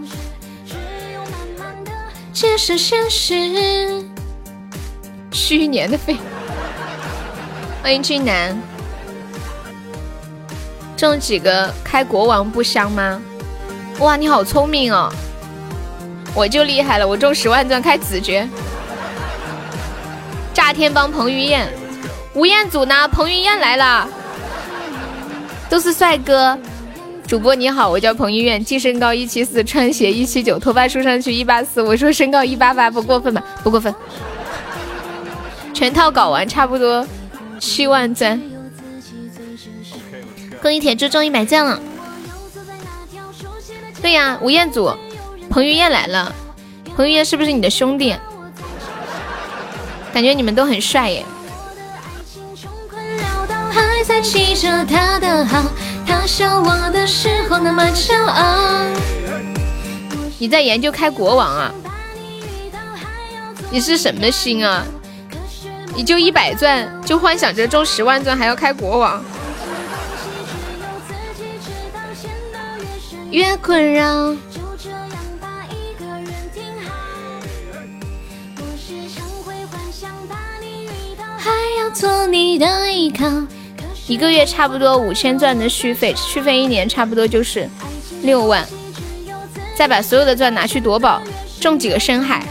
[2.35, 4.05] 这是现实，
[5.33, 6.15] 虚年的费。
[7.81, 8.61] 欢迎俊南，
[10.97, 13.23] 中几个开国王不香吗？
[14.01, 15.11] 哇，你好聪明哦！
[16.35, 18.47] 我就厉害了，我中十万钻开子爵，
[20.53, 21.73] 炸天帮彭于晏，
[22.35, 23.07] 吴彦祖呢？
[23.09, 24.09] 彭于晏来了，
[25.71, 26.59] 都是帅哥。
[27.27, 31.81] 主播你好，我叫彭于晏，净身高一七四，穿鞋一七九，头发梳上去一八四。
[31.81, 33.43] 我说身高一八八，不过分吧？
[33.63, 33.95] 不过分。
[35.73, 37.07] 全套搞完差不多。
[37.61, 38.41] 七万赞，
[40.63, 41.81] 恭喜铁柱中一百钻了。
[44.01, 44.93] 对呀，吴彦祖，
[45.51, 46.35] 彭于晏来了。
[46.97, 48.15] 彭于晏是不是你的兄弟？
[50.13, 51.25] 感觉你们都很帅耶。
[53.71, 55.65] 还在记着他的好，
[56.07, 58.57] 他笑我的时候那么骄傲
[60.39, 61.73] 你在研究开国王啊？
[63.71, 64.85] 你是什么星啊？
[65.95, 69.23] 你就一百钻，就幻想着中十万钻还要开国王。
[73.31, 74.35] 越困扰。
[81.37, 83.27] 还要做你的依靠。
[84.07, 87.69] 一个月差不多五千钻的续费，续费一年差不多就是
[88.23, 88.67] 六万。
[89.77, 91.21] 再把所有的钻拿去夺宝，
[91.61, 92.43] 中几个深海。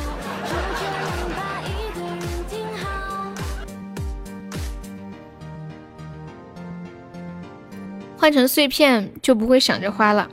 [8.17, 10.29] 换成碎片就不会想着花了。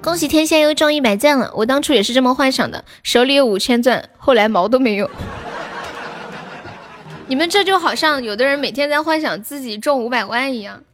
[0.00, 5.10] 恭喜天仙又中一百钻了，我当初也是这么幻想的，手里有五千钻，后来毛都没有。
[7.26, 10.84] 你们这就好像有的人每天在幻想自己中五百万一样，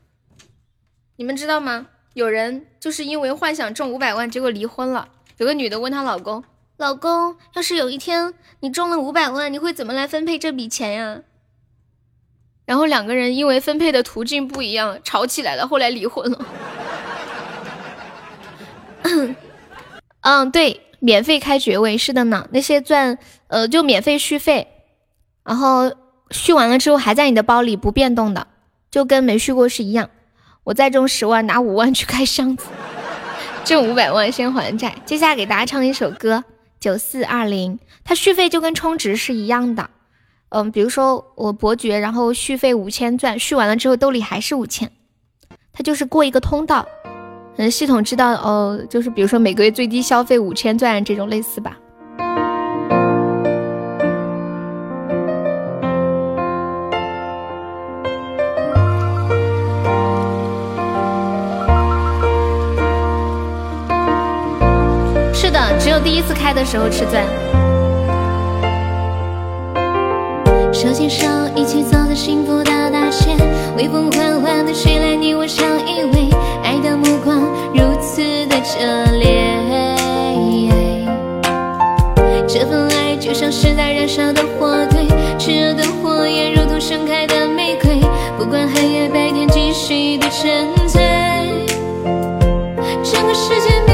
[1.16, 1.89] 你们知道吗？
[2.14, 5.08] 有人就是因为幻想中五百万，结果离婚了。
[5.36, 6.44] 有个女的问她老公
[6.78, 11.20] ：“老公，要是有一天你中了五百万，你会怎么来分配这笔钱呀？”
[12.65, 16.47] 然后两个人因为分配的途径不一样吵起来了，后来离婚了。
[20.20, 23.18] 嗯，对，免费开爵位是的呢，那些钻
[23.49, 24.68] 呃就免费续费，
[25.44, 25.92] 然后
[26.31, 28.47] 续完了之后还在你的包里不变动的，
[28.91, 30.08] 就跟没续过是一样。
[30.65, 32.66] 我再中十万拿五万去开箱子，
[33.65, 34.94] 挣五百万先还债。
[35.05, 36.44] 接下来给大家唱一首歌，
[36.78, 39.91] 九四二零，它续费就跟充值是一样的。
[40.55, 44.90] 嗯，比如说我伯爵，然后续费五千钻，续完了之后兜里还是五千，
[45.72, 46.86] 他就是过一个通道，
[47.56, 51.78] 嗯，系统知道哦，就是比如说每个月最低消费五千钻这种类似吧。
[65.32, 67.24] 是的，只有第一次开的时候吃钻。
[70.83, 73.36] 手牵手，一起走在幸福的大街，
[73.77, 76.28] 微风缓缓的吹来，你我相依偎，
[76.65, 77.39] 爱的目光
[77.73, 79.44] 如此的热烈。
[82.49, 85.07] 这份爱就像是在燃烧的火堆，
[85.39, 88.01] 炽热的火焰如同盛开的玫瑰，
[88.36, 91.01] 不管黑夜白天，继续的沉醉。
[93.05, 93.91] 整个世界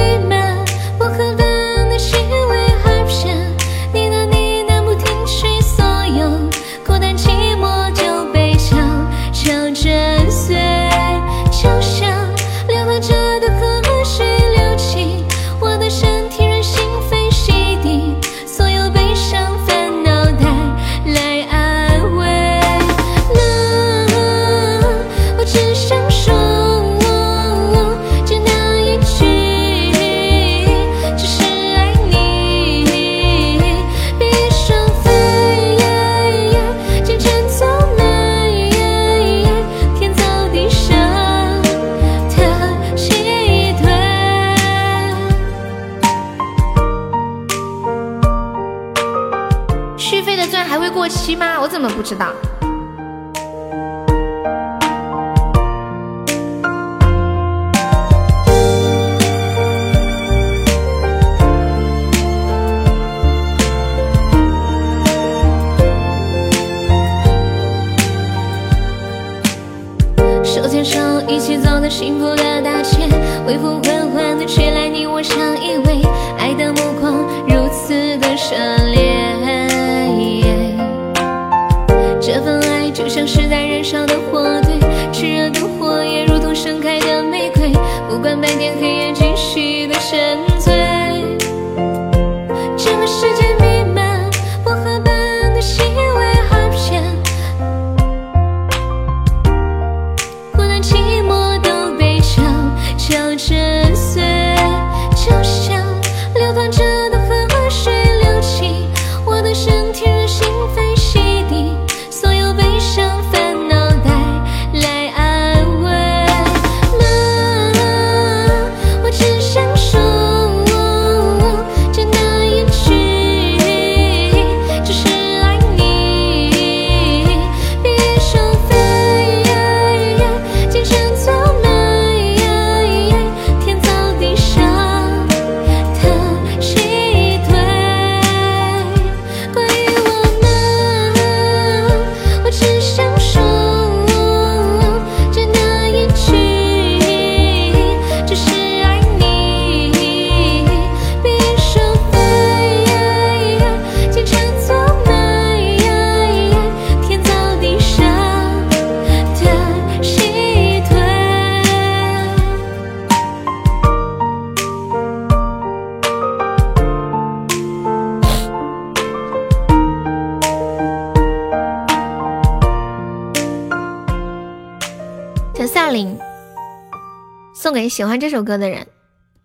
[178.39, 178.86] 首歌的人，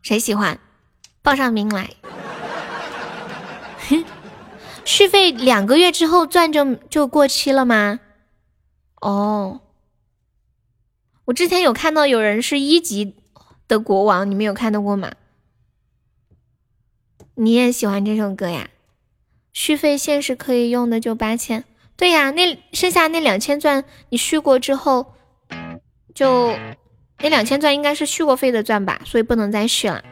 [0.04, 0.60] 谁喜欢？
[1.24, 1.90] 报上名来。
[4.86, 8.02] 续费两个月之后钻就就过期了吗？
[9.02, 9.62] 哦，
[11.26, 13.16] 我之前有看到有人是一级
[13.68, 15.12] 的国王，你们有看到过吗？
[17.34, 18.70] 你也喜欢这首歌呀？
[19.52, 21.64] 续费限时可以用的，就八千。
[21.96, 25.16] 对呀，那剩下那两千钻你续过之后，
[26.14, 26.56] 就
[27.20, 30.04] 那两千钻应该是续过费的钻吧，所以不能再续了。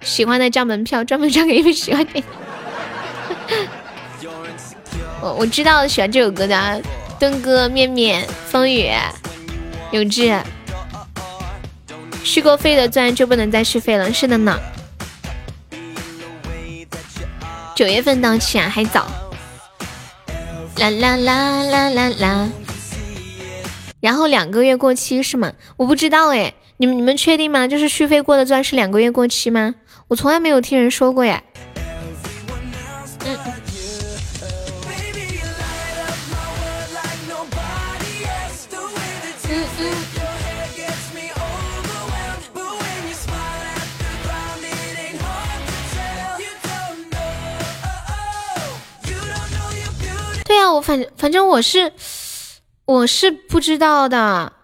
[0.00, 2.22] 喜欢的交门票，专门交给一位喜欢的。
[5.20, 6.80] 我我知道喜欢这首歌的
[7.18, 8.88] 墩哥、面面、风雨、
[9.90, 10.40] 永志，
[12.22, 14.12] 续过费的钻就不能再续费了。
[14.12, 14.58] 是的呢，
[17.74, 19.06] 九月份到期啊，还早。
[20.76, 22.48] 啦啦啦啦啦啦。
[24.00, 25.52] 然后两个月过期是吗？
[25.76, 27.66] 我不知道哎你们你们确定吗？
[27.66, 29.74] 就是续费过的钻是两个月过期吗？
[30.08, 31.42] 我从来没有听人说过耶
[33.24, 33.38] 嗯
[39.50, 39.94] 嗯嗯。
[50.44, 51.92] 对啊我反反正我是
[52.88, 54.54] 我是不知道的。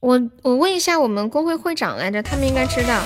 [0.00, 3.02] 我我问一下我们工会会长来着，他们应该知道。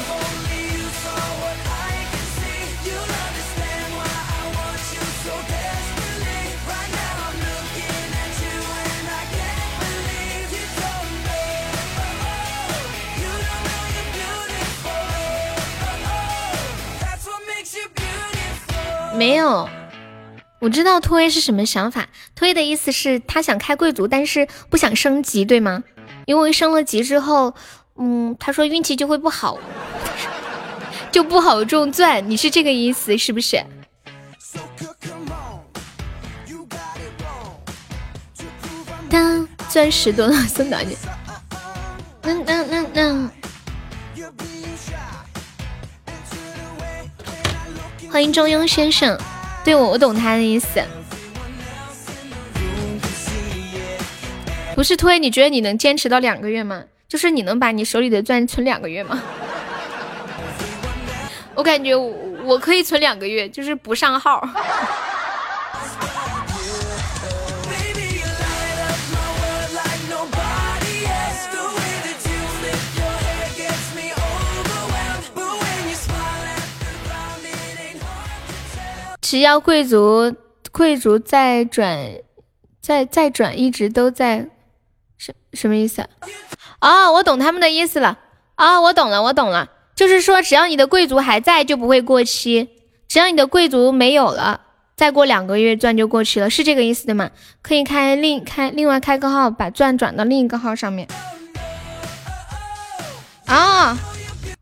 [19.16, 19.68] 没有，
[20.64, 22.08] 我知道推是什么想法。
[22.34, 25.84] 推的意思是他想开贵族，但是不想升级，对吗？
[26.24, 27.54] 因为升了级之后，
[27.96, 29.58] 嗯，他说运气就会不好，
[31.12, 32.30] 就不好中钻。
[32.30, 33.62] 你是这个意思是不是？
[39.10, 40.96] 当钻石多了送哪里？
[42.22, 43.30] 嗯嗯嗯嗯。
[48.10, 49.18] 欢迎中庸先生，
[49.64, 50.80] 对我我懂他的意思，
[54.74, 56.84] 不是推，你觉得你能坚持到两个月吗？
[57.08, 59.22] 就是你能把你手里的钻存两个月吗？
[61.54, 62.12] 我感觉我
[62.44, 64.46] 我可以存两个月，就是不上号。
[79.24, 80.36] 只要贵族，
[80.70, 81.98] 贵族再转，
[82.82, 84.50] 再再转，一直都在，
[85.16, 86.06] 什什么意思？
[86.78, 88.18] 啊，我懂他们的意思了。
[88.56, 92.68] 啊，我懂了，我懂了，就是说只要你的贵族还在，就不会过期；
[93.08, 94.60] 只要你的贵族没有了，
[94.94, 97.30] 再过两个月钻就过期了，是这个意思的吗？
[97.62, 101.08] 可以开另开另外开个号，把钻转到另一个号上面。
[103.46, 103.96] 啊，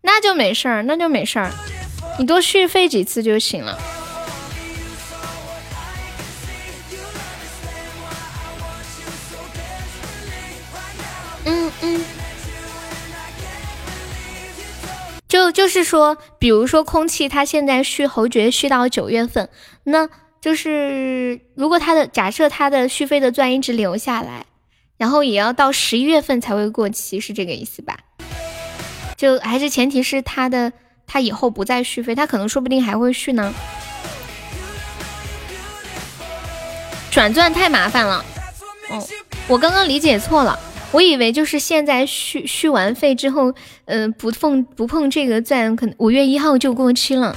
[0.03, 1.51] 那就没事儿，那就没事儿，
[2.17, 3.77] 你多续费几次就行了。
[11.45, 12.01] 嗯嗯，
[15.29, 19.49] 就就是说，比如说空气，他现在续侯爵续到九月份，
[19.85, 20.09] 那
[20.41, 24.47] 就是如果他的假设他的续费的钻一直留下来，
[24.97, 27.99] 然后也要到十一月份才会过期，是这个意思吧？
[29.17, 30.73] 就还是前提是他的
[31.07, 33.53] 他以后不再续费，他可能说不定还会续呢。
[37.11, 38.25] 转钻太麻烦了，
[38.91, 39.07] 哦，
[39.47, 40.59] 我刚刚理解错了。
[40.93, 43.55] 我以为就是现在续续完费之后，
[43.87, 47.35] 嗯，不碰不碰这个钻，可能五月一号就过期了。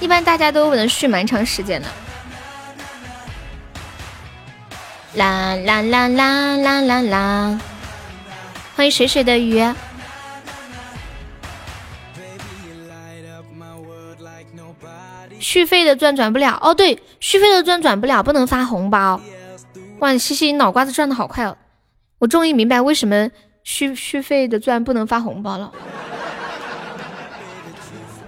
[0.00, 1.88] 一般大家都能续蛮长时间的。
[5.14, 7.60] 啦啦啦啦啦啦啦！
[8.74, 9.62] 欢迎水水的鱼。
[15.38, 19.20] 续费的钻转不了哦，对，续费的钻转不了，不能发红包。
[19.98, 21.56] 哇，西西脑瓜子转的好快哦！
[22.22, 23.28] 我终于明白为什么
[23.64, 25.72] 续续费的钻不能发红包了，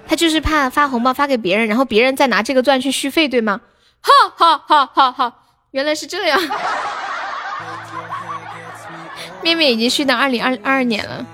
[0.05, 3.61] 他就是怕发红包发给别人，然后别人再拿这个钻去续费，对吗？
[4.01, 5.35] 哈哈哈哈哈！
[5.71, 6.37] 原来是这样，
[9.41, 11.25] 面面已经续到二零二二年了，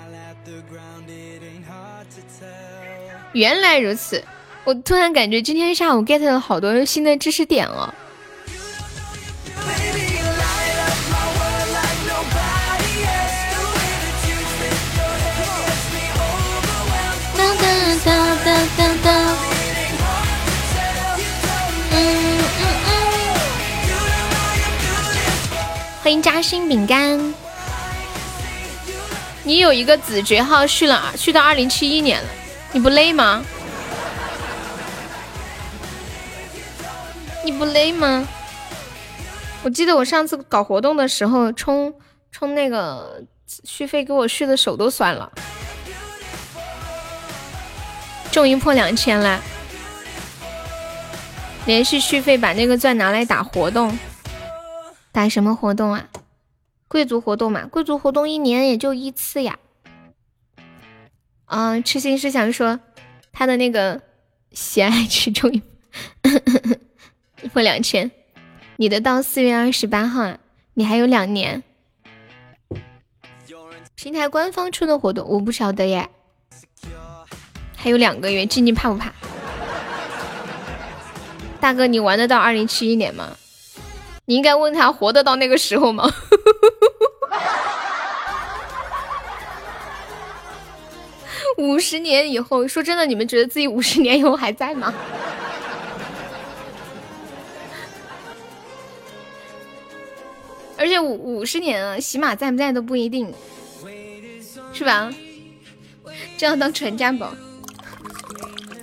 [3.34, 4.24] 原来如此！
[4.66, 7.92] 我突然感觉今天下午 get 了好多新的知识点哦。
[26.04, 27.36] 欢迎夹心饼干，
[29.44, 32.28] 你有一个子爵号续了续到二零七一年了，
[32.72, 33.46] 你不累吗？
[37.46, 38.28] 你不累吗？
[39.62, 41.94] 我记得我上次搞活动的时候充
[42.32, 43.22] 充那个
[43.64, 45.32] 续费，给我续的手都酸了。
[48.32, 49.40] 终于破两千了，
[51.68, 53.96] 连续续费把那个钻拿来打活动，
[55.12, 56.08] 打什么活动啊？
[56.88, 59.60] 贵族活动嘛，贵族活动一年也就一次呀。
[61.46, 62.80] 嗯，痴心是想说
[63.32, 64.02] 他的那个
[64.52, 65.62] 喜爱值终于
[67.54, 68.12] 破两千，
[68.78, 70.38] 你的到四月二十八号啊，
[70.74, 71.64] 你还有两年。
[73.96, 76.10] 平台官方出的活动我不晓得耶。
[77.76, 79.14] 还有两个月，静静怕不怕？
[81.60, 83.38] 大哥，你玩得到二零七一年吗？
[84.32, 86.08] 你应该问他活得到那个时候吗？
[91.58, 94.94] 五十年以后，说真的，你们觉得自己五十年以后还在吗？
[100.80, 103.34] 而且五五十年啊，喜马在不在都不一定，
[104.72, 105.12] 是吧？
[106.38, 107.36] 这样当传家宝。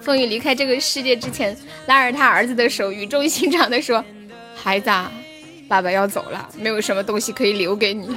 [0.03, 4.05] 风雨离开这个世界之前，拉着他儿子的手，语重心长的说
[4.55, 4.91] ：“孩子，
[5.69, 8.09] 爸爸要走了，没有什么东西可以留给你。”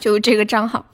[0.00, 0.86] 就这个账号，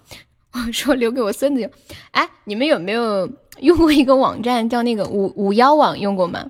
[0.53, 1.70] 我说留给我孙子用。
[2.12, 3.31] 哎，你们有没有
[3.61, 5.99] 用过一个网站叫那个五五幺网？
[5.99, 6.43] 用过吗？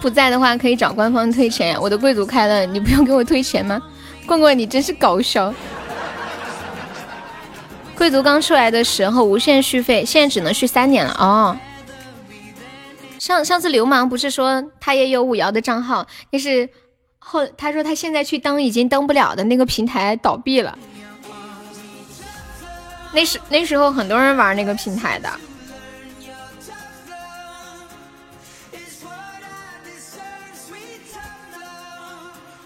[0.00, 1.78] 不在的话可以找官方退钱。
[1.78, 3.82] 我的贵族开了，你不用给我退钱吗？
[4.26, 5.52] 棍棍，你真是搞笑。
[7.96, 11.56] 贵族刚出来的时候无限续费，现在只能续三年了哦。
[13.18, 16.68] 上上次流氓不是说他也有五幺的账号，但是。
[17.20, 20.78] 后他说他现在去登已经登不了的那个平台倒闭了。
[23.12, 25.30] 那时那时候很多人玩那个平台的。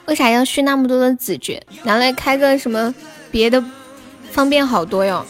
[0.05, 1.61] 为啥要续那么多的子爵？
[1.83, 2.95] 拿来开个什么
[3.33, 3.65] 别的，
[4.31, 5.27] 方便好多哟。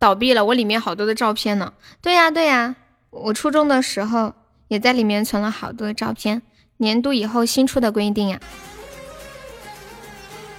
[0.00, 1.72] 倒闭了，我里面好多的照片呢。
[2.02, 2.74] 对呀对呀，
[3.10, 4.34] 我初中的时候。
[4.70, 6.42] 也在里面存了好多照片，
[6.76, 8.38] 年度以后新出的规定呀，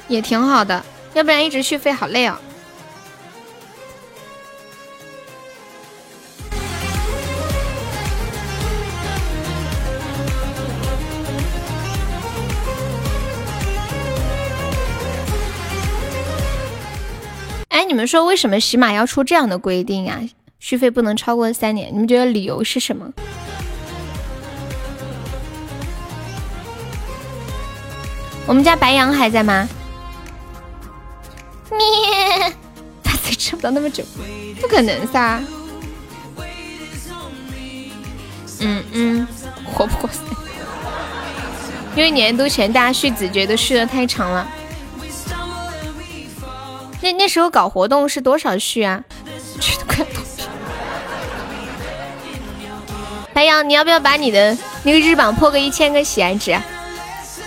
[0.10, 2.38] 也挺好的，要不然一直续费好累哦。
[17.82, 20.22] 哎，你们说为什么喜马要出这样的规定呀？
[20.60, 23.12] 续费不能超过三年，你们觉得理由是什么？
[28.46, 29.68] 我们家白羊还在吗？
[31.72, 32.54] 咩，
[33.04, 34.04] 他才吃不到那么久，
[34.62, 35.42] 不可能噻。
[38.60, 39.28] 嗯嗯，
[39.66, 40.24] 活不过三，
[41.96, 44.48] 因为年度前大家续子觉得续的太长了。
[47.02, 49.04] 那那时候搞活动是多少续啊？
[49.60, 50.06] 续的快
[53.34, 56.56] 白羊，你要不要把你的那个日榜破个一千个喜爱值？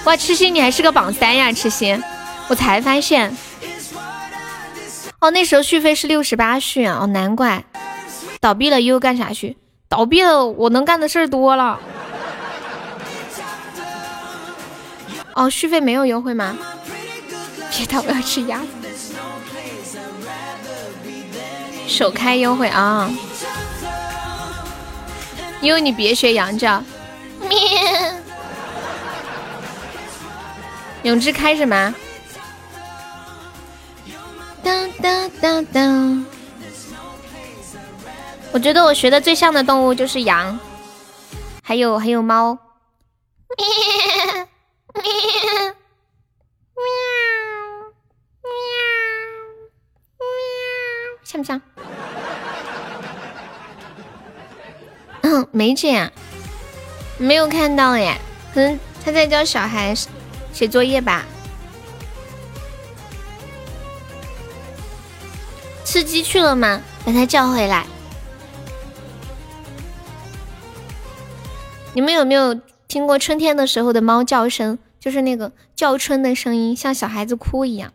[0.05, 2.03] 哇，痴心你还是个榜三呀，痴心！
[2.49, 3.37] 我才发现，
[5.21, 7.65] 哦，那时候续费是六十八续啊，哦，难怪
[8.41, 9.57] 倒闭了又干啥去？
[9.89, 11.79] 倒闭了我能干的事儿多了。
[15.35, 16.57] 哦，续费没有优惠吗？
[17.71, 18.84] 别打，我要吃鸭子。
[21.87, 23.11] 首开优惠啊！
[25.61, 26.83] 因为你别学杨叫，
[27.41, 27.59] 咩。
[31.03, 31.95] 永志开什么？
[34.63, 36.27] 当当当当！
[38.53, 40.59] 我觉得我学的最像的动物就是羊，
[41.63, 42.59] 还有还有猫。
[43.57, 43.67] 喵
[44.95, 45.03] 喵
[46.75, 46.85] 喵
[48.43, 50.25] 喵，
[51.25, 51.61] 像不像？
[55.53, 56.13] 没剪，
[57.19, 58.19] 没有看到耶，
[58.53, 59.95] 可能他在教小孩。
[60.53, 61.25] 写作业吧，
[65.85, 66.81] 吃鸡去了吗？
[67.05, 67.85] 把他叫回来。
[71.93, 72.55] 你们有没有
[72.87, 74.79] 听过春天的时候的猫叫声？
[75.01, 77.93] 就是那个叫春的声音，像小孩子哭一样。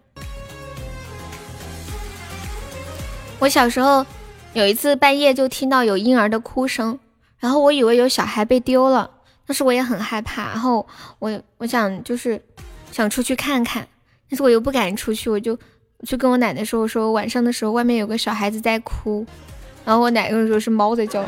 [3.40, 4.06] 我小时候
[4.51, 7.00] 有一次半夜就听到有婴儿的哭声，
[7.40, 9.09] 然后我以为有小孩被丢了。
[9.45, 10.88] 但是我也很害怕，然后
[11.18, 12.40] 我我想就是
[12.92, 13.88] 想出去看看，
[14.30, 15.58] 但是我又不敢出去，我就
[16.03, 19.26] 去跟我奶奶说，我说晚上的时候外面有个小孩子在哭，
[19.84, 21.26] 然后我奶奶说是猫在叫，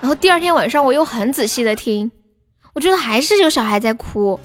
[0.00, 2.08] 然后第二天晚上我又很仔细的听，
[2.74, 4.38] 我觉得还是有小孩在哭，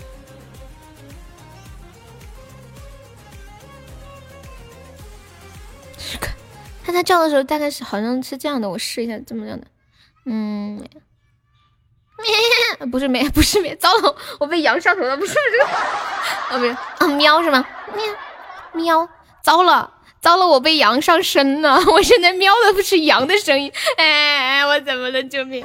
[6.83, 9.67] 看他叫的时候大概是好像是这样的，我试一下怎么样的，
[10.27, 10.87] 嗯。
[12.17, 15.65] 咩，不是咩，不是咩，糟了，我被羊上头了，不是这个，
[16.55, 17.63] 啊不是啊喵是吗？
[17.93, 18.03] 喵
[18.73, 19.09] 喵，
[19.43, 25.23] 糟了糟了，我被羊上身了，我现在喵的不是羊的声音，哎，我怎么了？
[25.25, 25.63] 救命！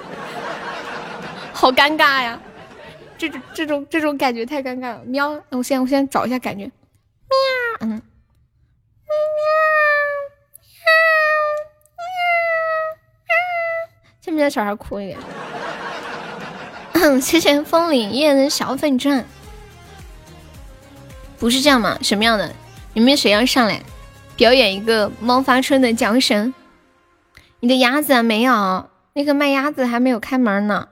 [1.55, 2.39] 好尴尬呀，
[3.17, 5.01] 这种这种这种感觉太尴尬了。
[5.07, 6.73] 喵，我先我先找一下感觉，喵，
[7.81, 8.03] 嗯，喵
[14.33, 15.19] 你家，小孩哭一点。
[17.21, 19.25] 谢谢风铃夜的小粉钻，
[21.39, 21.99] 不是这样吗？
[22.01, 22.53] 什么样的？
[22.95, 23.83] 你们谁要上来
[24.37, 26.55] 表演一个猫发春的叫声？
[27.61, 28.89] 你的鸭子啊没有？
[29.15, 30.89] 那个卖鸭子还没有开门呢，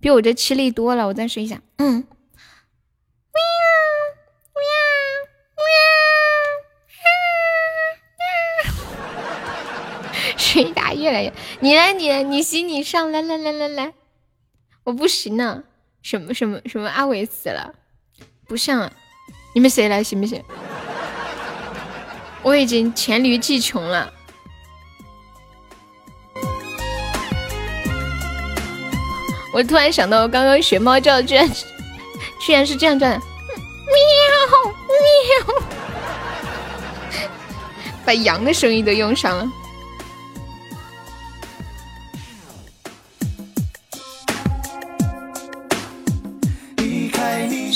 [0.00, 1.06] 比我这吃力多了。
[1.06, 2.04] 我再试一下，嗯。
[10.52, 13.94] 水打越来越，你来你你行你上来来来来来，
[14.84, 15.62] 我不行呢，
[16.02, 17.72] 什么什么什么阿伟死了，
[18.46, 18.92] 不上了，
[19.54, 20.44] 你们谁来行不行？
[22.42, 24.12] 我已经黔驴技穷了。
[29.54, 31.48] 我突然想到，我刚刚学猫叫，居然
[32.40, 33.24] 居然是这样叫的，喵
[35.46, 35.62] 喵，
[38.04, 39.50] 把羊的声音都用上了。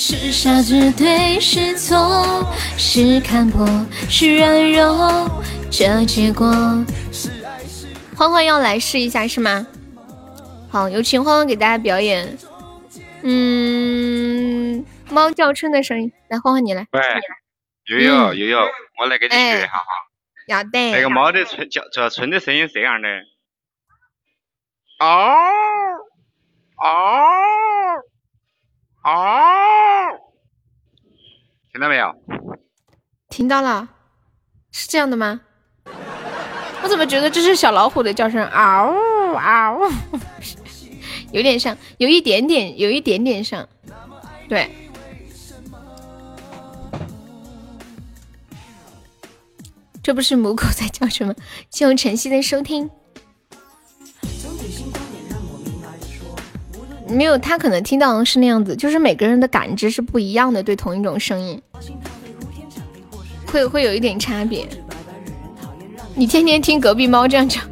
[0.09, 2.47] 是傻是对是错，
[2.78, 3.67] 是看破
[4.09, 5.28] 是软弱，
[5.68, 6.47] 这结果。
[8.17, 9.67] 欢欢要来试一下是吗？
[10.70, 12.39] 好，有请欢欢给大家表演。
[13.23, 16.86] 嗯，猫叫春的声音，来，欢欢你来。
[16.93, 17.01] 喂，
[17.86, 18.60] 悠悠悠悠，
[19.01, 19.83] 我来给你学一下哈。
[20.47, 20.93] 要得。
[20.93, 23.09] 那个猫的春叫叫春的声音是这样的。
[25.01, 25.35] 嗷
[26.76, 26.94] 嗷
[29.02, 29.15] 嗷，
[31.77, 32.11] 听到没有？
[33.29, 33.87] 听到了，
[34.73, 35.43] 是这样的吗？
[36.83, 38.43] 我怎么觉得这是小老虎的叫声？
[38.47, 39.83] 嗷呜嗷呜。
[41.33, 43.69] 有点像，有一点点，有一点点像，
[44.49, 44.71] 对。
[50.03, 51.35] 这不是母狗在叫什么？
[51.69, 52.89] 谢谢晨曦的收听。
[57.09, 61.60] 没有，他可能听到的是那样子，就是每个人的感知是不一样的，对同一种声音，
[63.47, 64.67] 会会有一点差别。
[66.15, 67.62] 你天天听隔壁猫这样讲。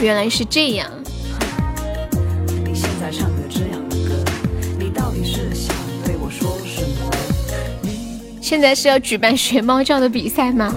[0.00, 0.90] 原来是这样。
[8.40, 10.72] 现在是要举办学猫叫的比赛吗？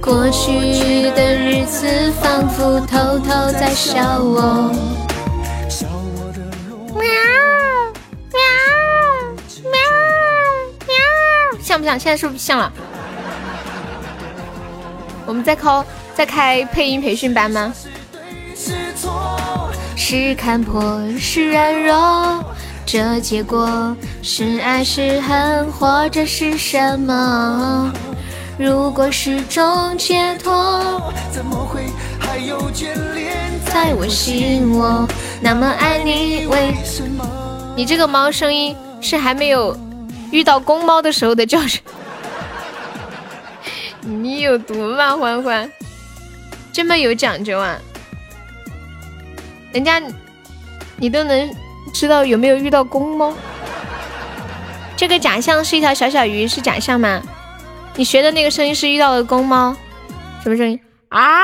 [0.00, 4.72] 过去的日子仿佛偷偷在笑我。
[6.94, 7.02] 喵
[8.32, 8.40] 喵
[9.62, 9.78] 喵
[10.86, 10.94] 喵，
[11.62, 11.98] 像不像？
[11.98, 12.72] 现在是不是像了？
[15.26, 15.84] 我们再靠。
[16.12, 17.72] 在开配音培训班吗？
[19.96, 22.44] 是看破是软弱，
[22.84, 27.90] 这结果是爱是恨，或者是什么？
[28.62, 31.86] 如果是种解脱，怎么会
[32.18, 35.08] 还有眷恋在我心窝？
[35.40, 37.26] 那么爱你，为什么？
[37.74, 39.74] 你这个猫声音是还没有
[40.30, 41.80] 遇到公猫的时候的叫声。
[44.04, 45.72] 你有毒吧，欢欢？
[46.70, 47.78] 这么有讲究啊！
[49.72, 50.02] 人家
[50.98, 51.50] 你都能
[51.94, 53.32] 知道有没有遇到公猫？
[54.98, 57.22] 这个假象是一条小小鱼，是假象吗？
[57.96, 59.76] 你学的那个声音是遇到了公猫，
[60.42, 61.42] 什么声音啊？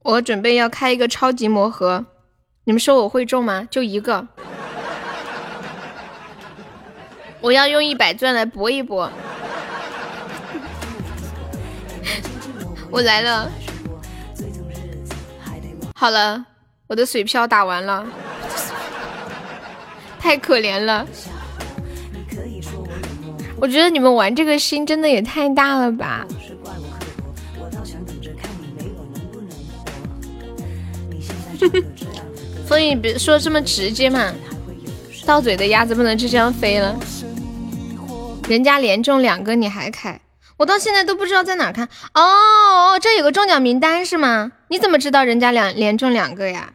[0.00, 2.06] 我准备要开一个超级魔盒，
[2.64, 3.68] 你们说我会中吗？
[3.70, 4.26] 就一个，
[7.42, 9.12] 我要用一百钻来搏一搏。
[12.90, 13.50] 我来了，
[15.94, 16.44] 好了，
[16.86, 18.06] 我的水漂打完了，
[20.18, 21.06] 太可怜了。
[23.60, 26.26] 我觉得你们玩这个心真的也太大了吧。
[32.66, 34.32] 所以别说这么直接嘛，
[35.26, 36.96] 到嘴的鸭子不能就这样飞了。
[38.48, 40.20] 人家连中两个你还开，
[40.58, 41.88] 我到现在都不知道在哪看。
[42.14, 44.50] 哦哦，这有个中奖名单是吗？
[44.66, 46.74] 你怎么知道人家两连中两个呀？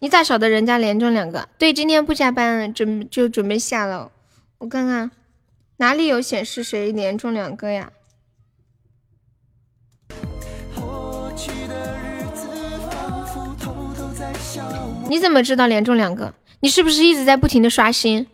[0.00, 1.48] 你咋晓得人家连中两个？
[1.56, 4.12] 对，今天不加班，准就准备下了。
[4.58, 5.10] 我看看
[5.78, 7.90] 哪里有显示谁连中两个呀？
[15.08, 16.34] 你怎么知道连中两个？
[16.60, 18.26] 你是不是一直在不停的刷新？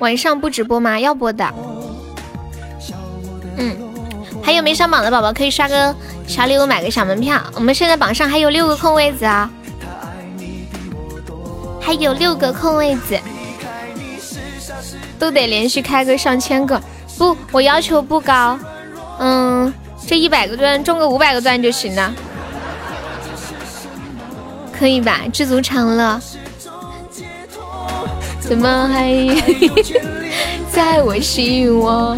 [0.00, 0.98] 晚上不直播吗？
[0.98, 1.48] 要播的。
[3.56, 3.76] 嗯，
[4.42, 5.94] 还有没上榜的宝宝可以刷个
[6.26, 7.40] 小礼物，买个小门票。
[7.54, 9.50] 我们现在榜上还有六个空位子啊，
[11.80, 13.18] 还有六个空位子，
[15.18, 16.80] 都得连续开个上千个。
[17.18, 18.58] 不，我要求不高，
[19.18, 19.72] 嗯，
[20.06, 22.14] 这一百个钻中个五百个钻就行了，
[24.72, 25.20] 可以吧？
[25.30, 26.18] 知足常乐。
[28.50, 29.14] 怎么还
[30.72, 32.16] 在我心窝？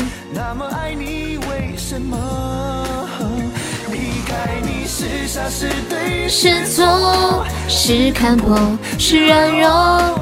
[6.27, 8.59] 是错是看破
[8.99, 10.19] 是软弱。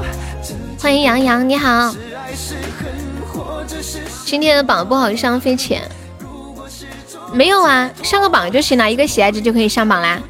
[0.81, 1.95] 欢迎杨洋，你好。
[4.25, 5.89] 今天的榜不好上，费钱。
[7.33, 10.21] 没有啊，上个榜就行了，一个喜爱值就可以上榜啦。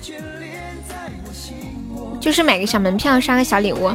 [2.21, 3.91] 就是买个小门票，刷个小礼物。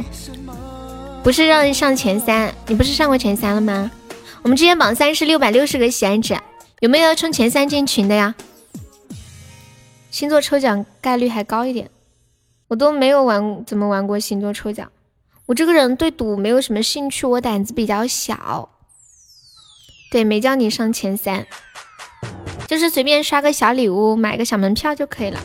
[1.26, 3.90] 不是让你上前三，你不是上过前三了吗？
[4.42, 6.38] 我们之前榜三是六百六十个喜爱值，
[6.78, 8.36] 有没有要冲前三进群的呀？
[10.08, 11.90] 星座抽奖概率还高一点，
[12.68, 14.88] 我都没有玩怎么玩过星座抽奖。
[15.46, 18.68] 我这个人对赌没有什么兴趣，我胆子比较小。
[20.12, 21.44] 对，没叫你上前三，
[22.68, 25.40] 就是随便刷个小礼物，买个小门票就可以了，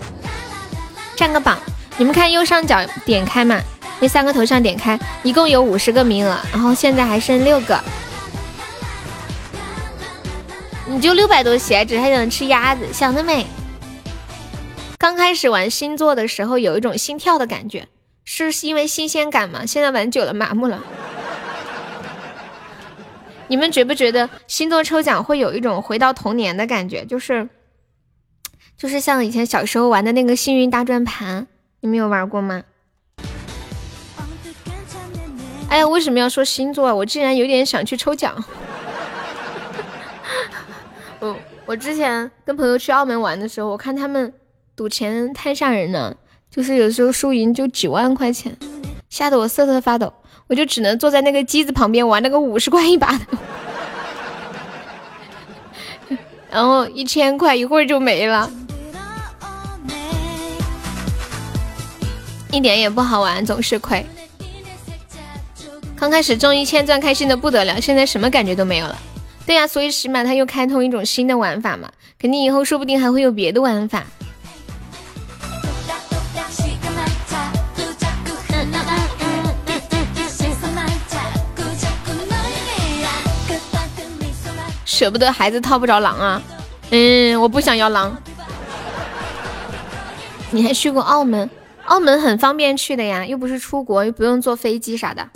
[1.16, 1.58] 占个榜。
[1.98, 3.60] 你们看右上角点开嘛。
[4.02, 7.80] 那三个头像点开，一共有五十个名额，然后现在还剩六个，
[10.88, 13.46] 你就六百多血，值，还想吃鸭子，想得美！
[14.98, 17.88] 刚开始玩星座的时候有一种心跳的感觉，
[18.26, 19.68] 是因为新鲜感吗？
[19.68, 20.80] 现在玩久了麻木了。
[23.48, 27.06] 你们觉不觉得星座抽奖会有一种回到童年的感觉？
[27.06, 27.48] 就是，
[28.76, 31.46] 就是像以前小时候玩的那个幸运大转盘，
[31.82, 32.64] 你们有玩过吗？
[35.72, 36.94] 哎呀，为什么要说星座啊？
[36.94, 38.36] 我竟然有点想去抽奖。
[41.22, 41.34] 我
[41.66, 44.34] 我之前跟朋友去澳门玩的时候，我看他们
[44.76, 46.14] 赌钱太吓人了，
[46.50, 48.54] 就是有时候输赢就几万块钱，
[49.10, 50.14] 吓得我瑟瑟发抖。
[50.48, 53.26] 我就只能坐在那个机子旁边玩那个五十块一把的，
[56.52, 58.52] 然后一千块一会儿就没了，
[62.52, 64.06] 一点也不好玩，总是亏。
[66.02, 68.98] 刚开始中一千钻开心的不得了，现在什么感觉都没有了。
[69.46, 74.04] 对呀，所以起码它又开通一种新的玩法嘛，肯定以后说不定还会有别的玩法。
[84.84, 86.42] 舍不得孩子套不着狼啊，
[86.90, 88.20] 嗯，我不想要狼。
[90.50, 91.48] 你还去过澳门？
[91.86, 95.30] 澳门很方便去的呀，又不是出国，又不用坐飞机啥的。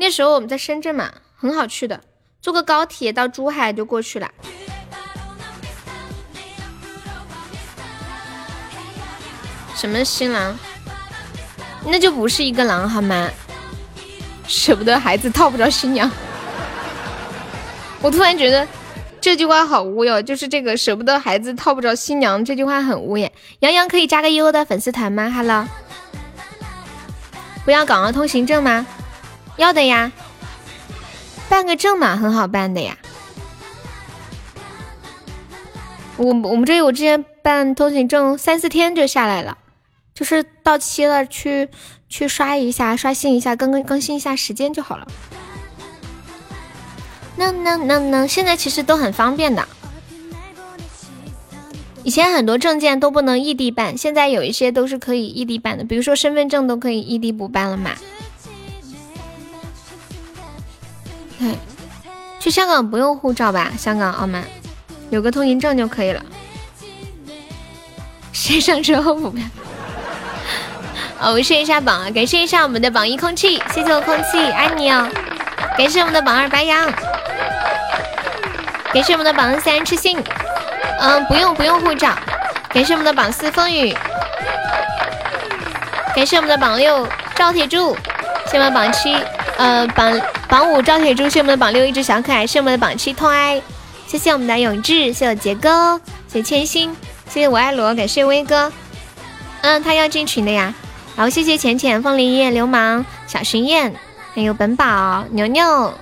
[0.00, 2.00] 那时候我们在深圳嘛，很好去的，
[2.40, 4.30] 坐个高铁到珠海就过去了。
[9.76, 10.56] 什么新郎？
[11.84, 13.28] 那就不是一个狼好吗？
[14.48, 16.10] 舍不得孩子套不着新娘。
[18.00, 18.66] 我突然觉得
[19.20, 23.30] 这句话好污哟，就是这个舍不得孩子套不着新娘这句话很污耶。
[23.58, 25.66] 杨洋可以加个悠悠的粉丝团吗？Hello，
[27.66, 28.86] 不要港澳通行证吗？
[29.60, 30.10] 要的呀。
[31.50, 32.96] 办个证嘛，很好办的呀。
[36.16, 39.58] 我我们这里我之前办通行证三四天就下来了，
[40.14, 41.68] 就是到期了去
[42.08, 45.06] 去刷一下，刷新一下，更更更新一下时间就好了。
[47.36, 49.68] 能能能能，现在其实都很方便的。
[52.02, 57.90] 以前很多证件都不能异地办，现在有一些都是可以异地办的，比如说身份证都可以异地补办了嘛。
[61.40, 61.58] 对，
[62.38, 63.72] 去香港不用护照吧？
[63.78, 64.44] 香港、澳门
[65.08, 66.22] 有个通行证就可以了。
[68.30, 69.42] 谁上车后补票。
[71.18, 72.10] 哦，我试一下榜啊！
[72.10, 75.08] 感谢一下我们的榜一空气，谢谢我空气，爱你哦！
[75.76, 76.90] 感谢我们的榜二白羊，
[78.92, 80.22] 感谢我们的榜三痴心，
[81.00, 82.14] 嗯，不用不用护照。
[82.70, 83.94] 感谢我们的榜四风雨，
[86.14, 87.96] 感谢我们的榜六赵铁柱，
[88.46, 89.16] 谢我们榜七。
[89.58, 90.18] 呃，榜
[90.50, 93.62] 榜五赵铁柱，谢我们的榜六一只小可爱，是我们的榜七痛爱，
[94.08, 96.90] 谢谢我们的永志，谢我杰哥，谢谢千心，
[97.28, 98.72] 谢谢我爱罗，感谢威哥，
[99.60, 100.74] 嗯，他要进群的呀，
[101.14, 103.94] 然后谢谢浅浅、风铃叶、流氓、小巡燕，
[104.34, 105.94] 还有本宝、牛牛、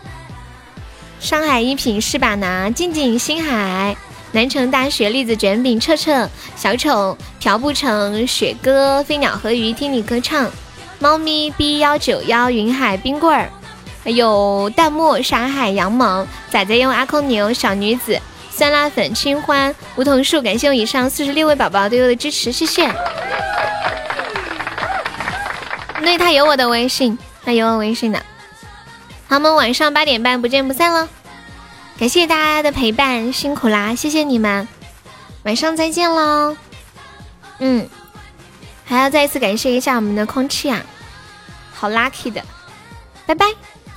[1.21, 3.95] 上海一品是把拿、静静、星海、
[4.33, 10.51] 南城大学栗子卷饼、彻彻、小丑、朴不成、雪哥、飞鸟和鱼听你歌唱。
[11.01, 13.49] 猫咪 B 幺九幺云海冰棍儿，
[14.09, 18.21] 有弹幕沙海杨萌仔仔用阿空牛小女子
[18.51, 22.93] 酸辣粉清欢梧桐树，感谢我以上四十六位宝宝对我的支持，谢谢。
[26.01, 28.19] 对他有我的微信，他有我微信的。
[29.29, 31.07] 好，我们晚上八点半不见不散喽！
[31.99, 34.67] 感谢大家的陪伴，辛苦啦，谢谢你们，
[35.43, 36.57] 晚上再见喽。
[37.59, 37.87] 嗯，
[38.87, 40.81] 还要再一次感谢一下我们的空气啊，
[41.75, 42.43] 好 lucky 的，
[43.27, 43.47] 拜拜，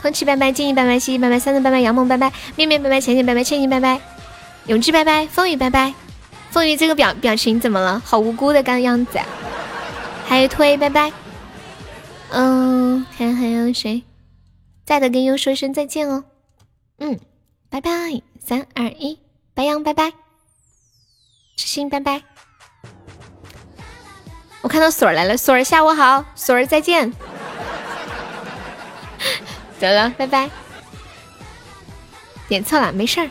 [0.02, 4.02] 空气拜拜，静怡拜拜，西西拜拜，三三拜拜，杨梦拜拜，面面拜拜，浅浅拜拜，倩倩拜拜，
[4.66, 5.94] 永志拜拜，风雨拜拜，
[6.50, 8.02] 风雨这个表表情怎么了？
[8.04, 9.20] 好无辜的干样子，
[10.28, 11.12] 还有推拜拜，
[12.32, 14.04] 嗯，看还有谁？
[14.86, 16.24] 在的，跟优说声再见哦，
[16.98, 17.20] 嗯，
[17.70, 17.90] 拜拜，
[18.44, 19.20] 三二一，
[19.54, 20.12] 白羊拜拜，
[21.56, 22.24] 痴心拜拜。
[24.62, 27.12] 我看到锁儿来了，锁儿下午好，锁儿再见，
[29.82, 30.48] 走了，拜拜，
[32.48, 33.28] 点错了，没事儿。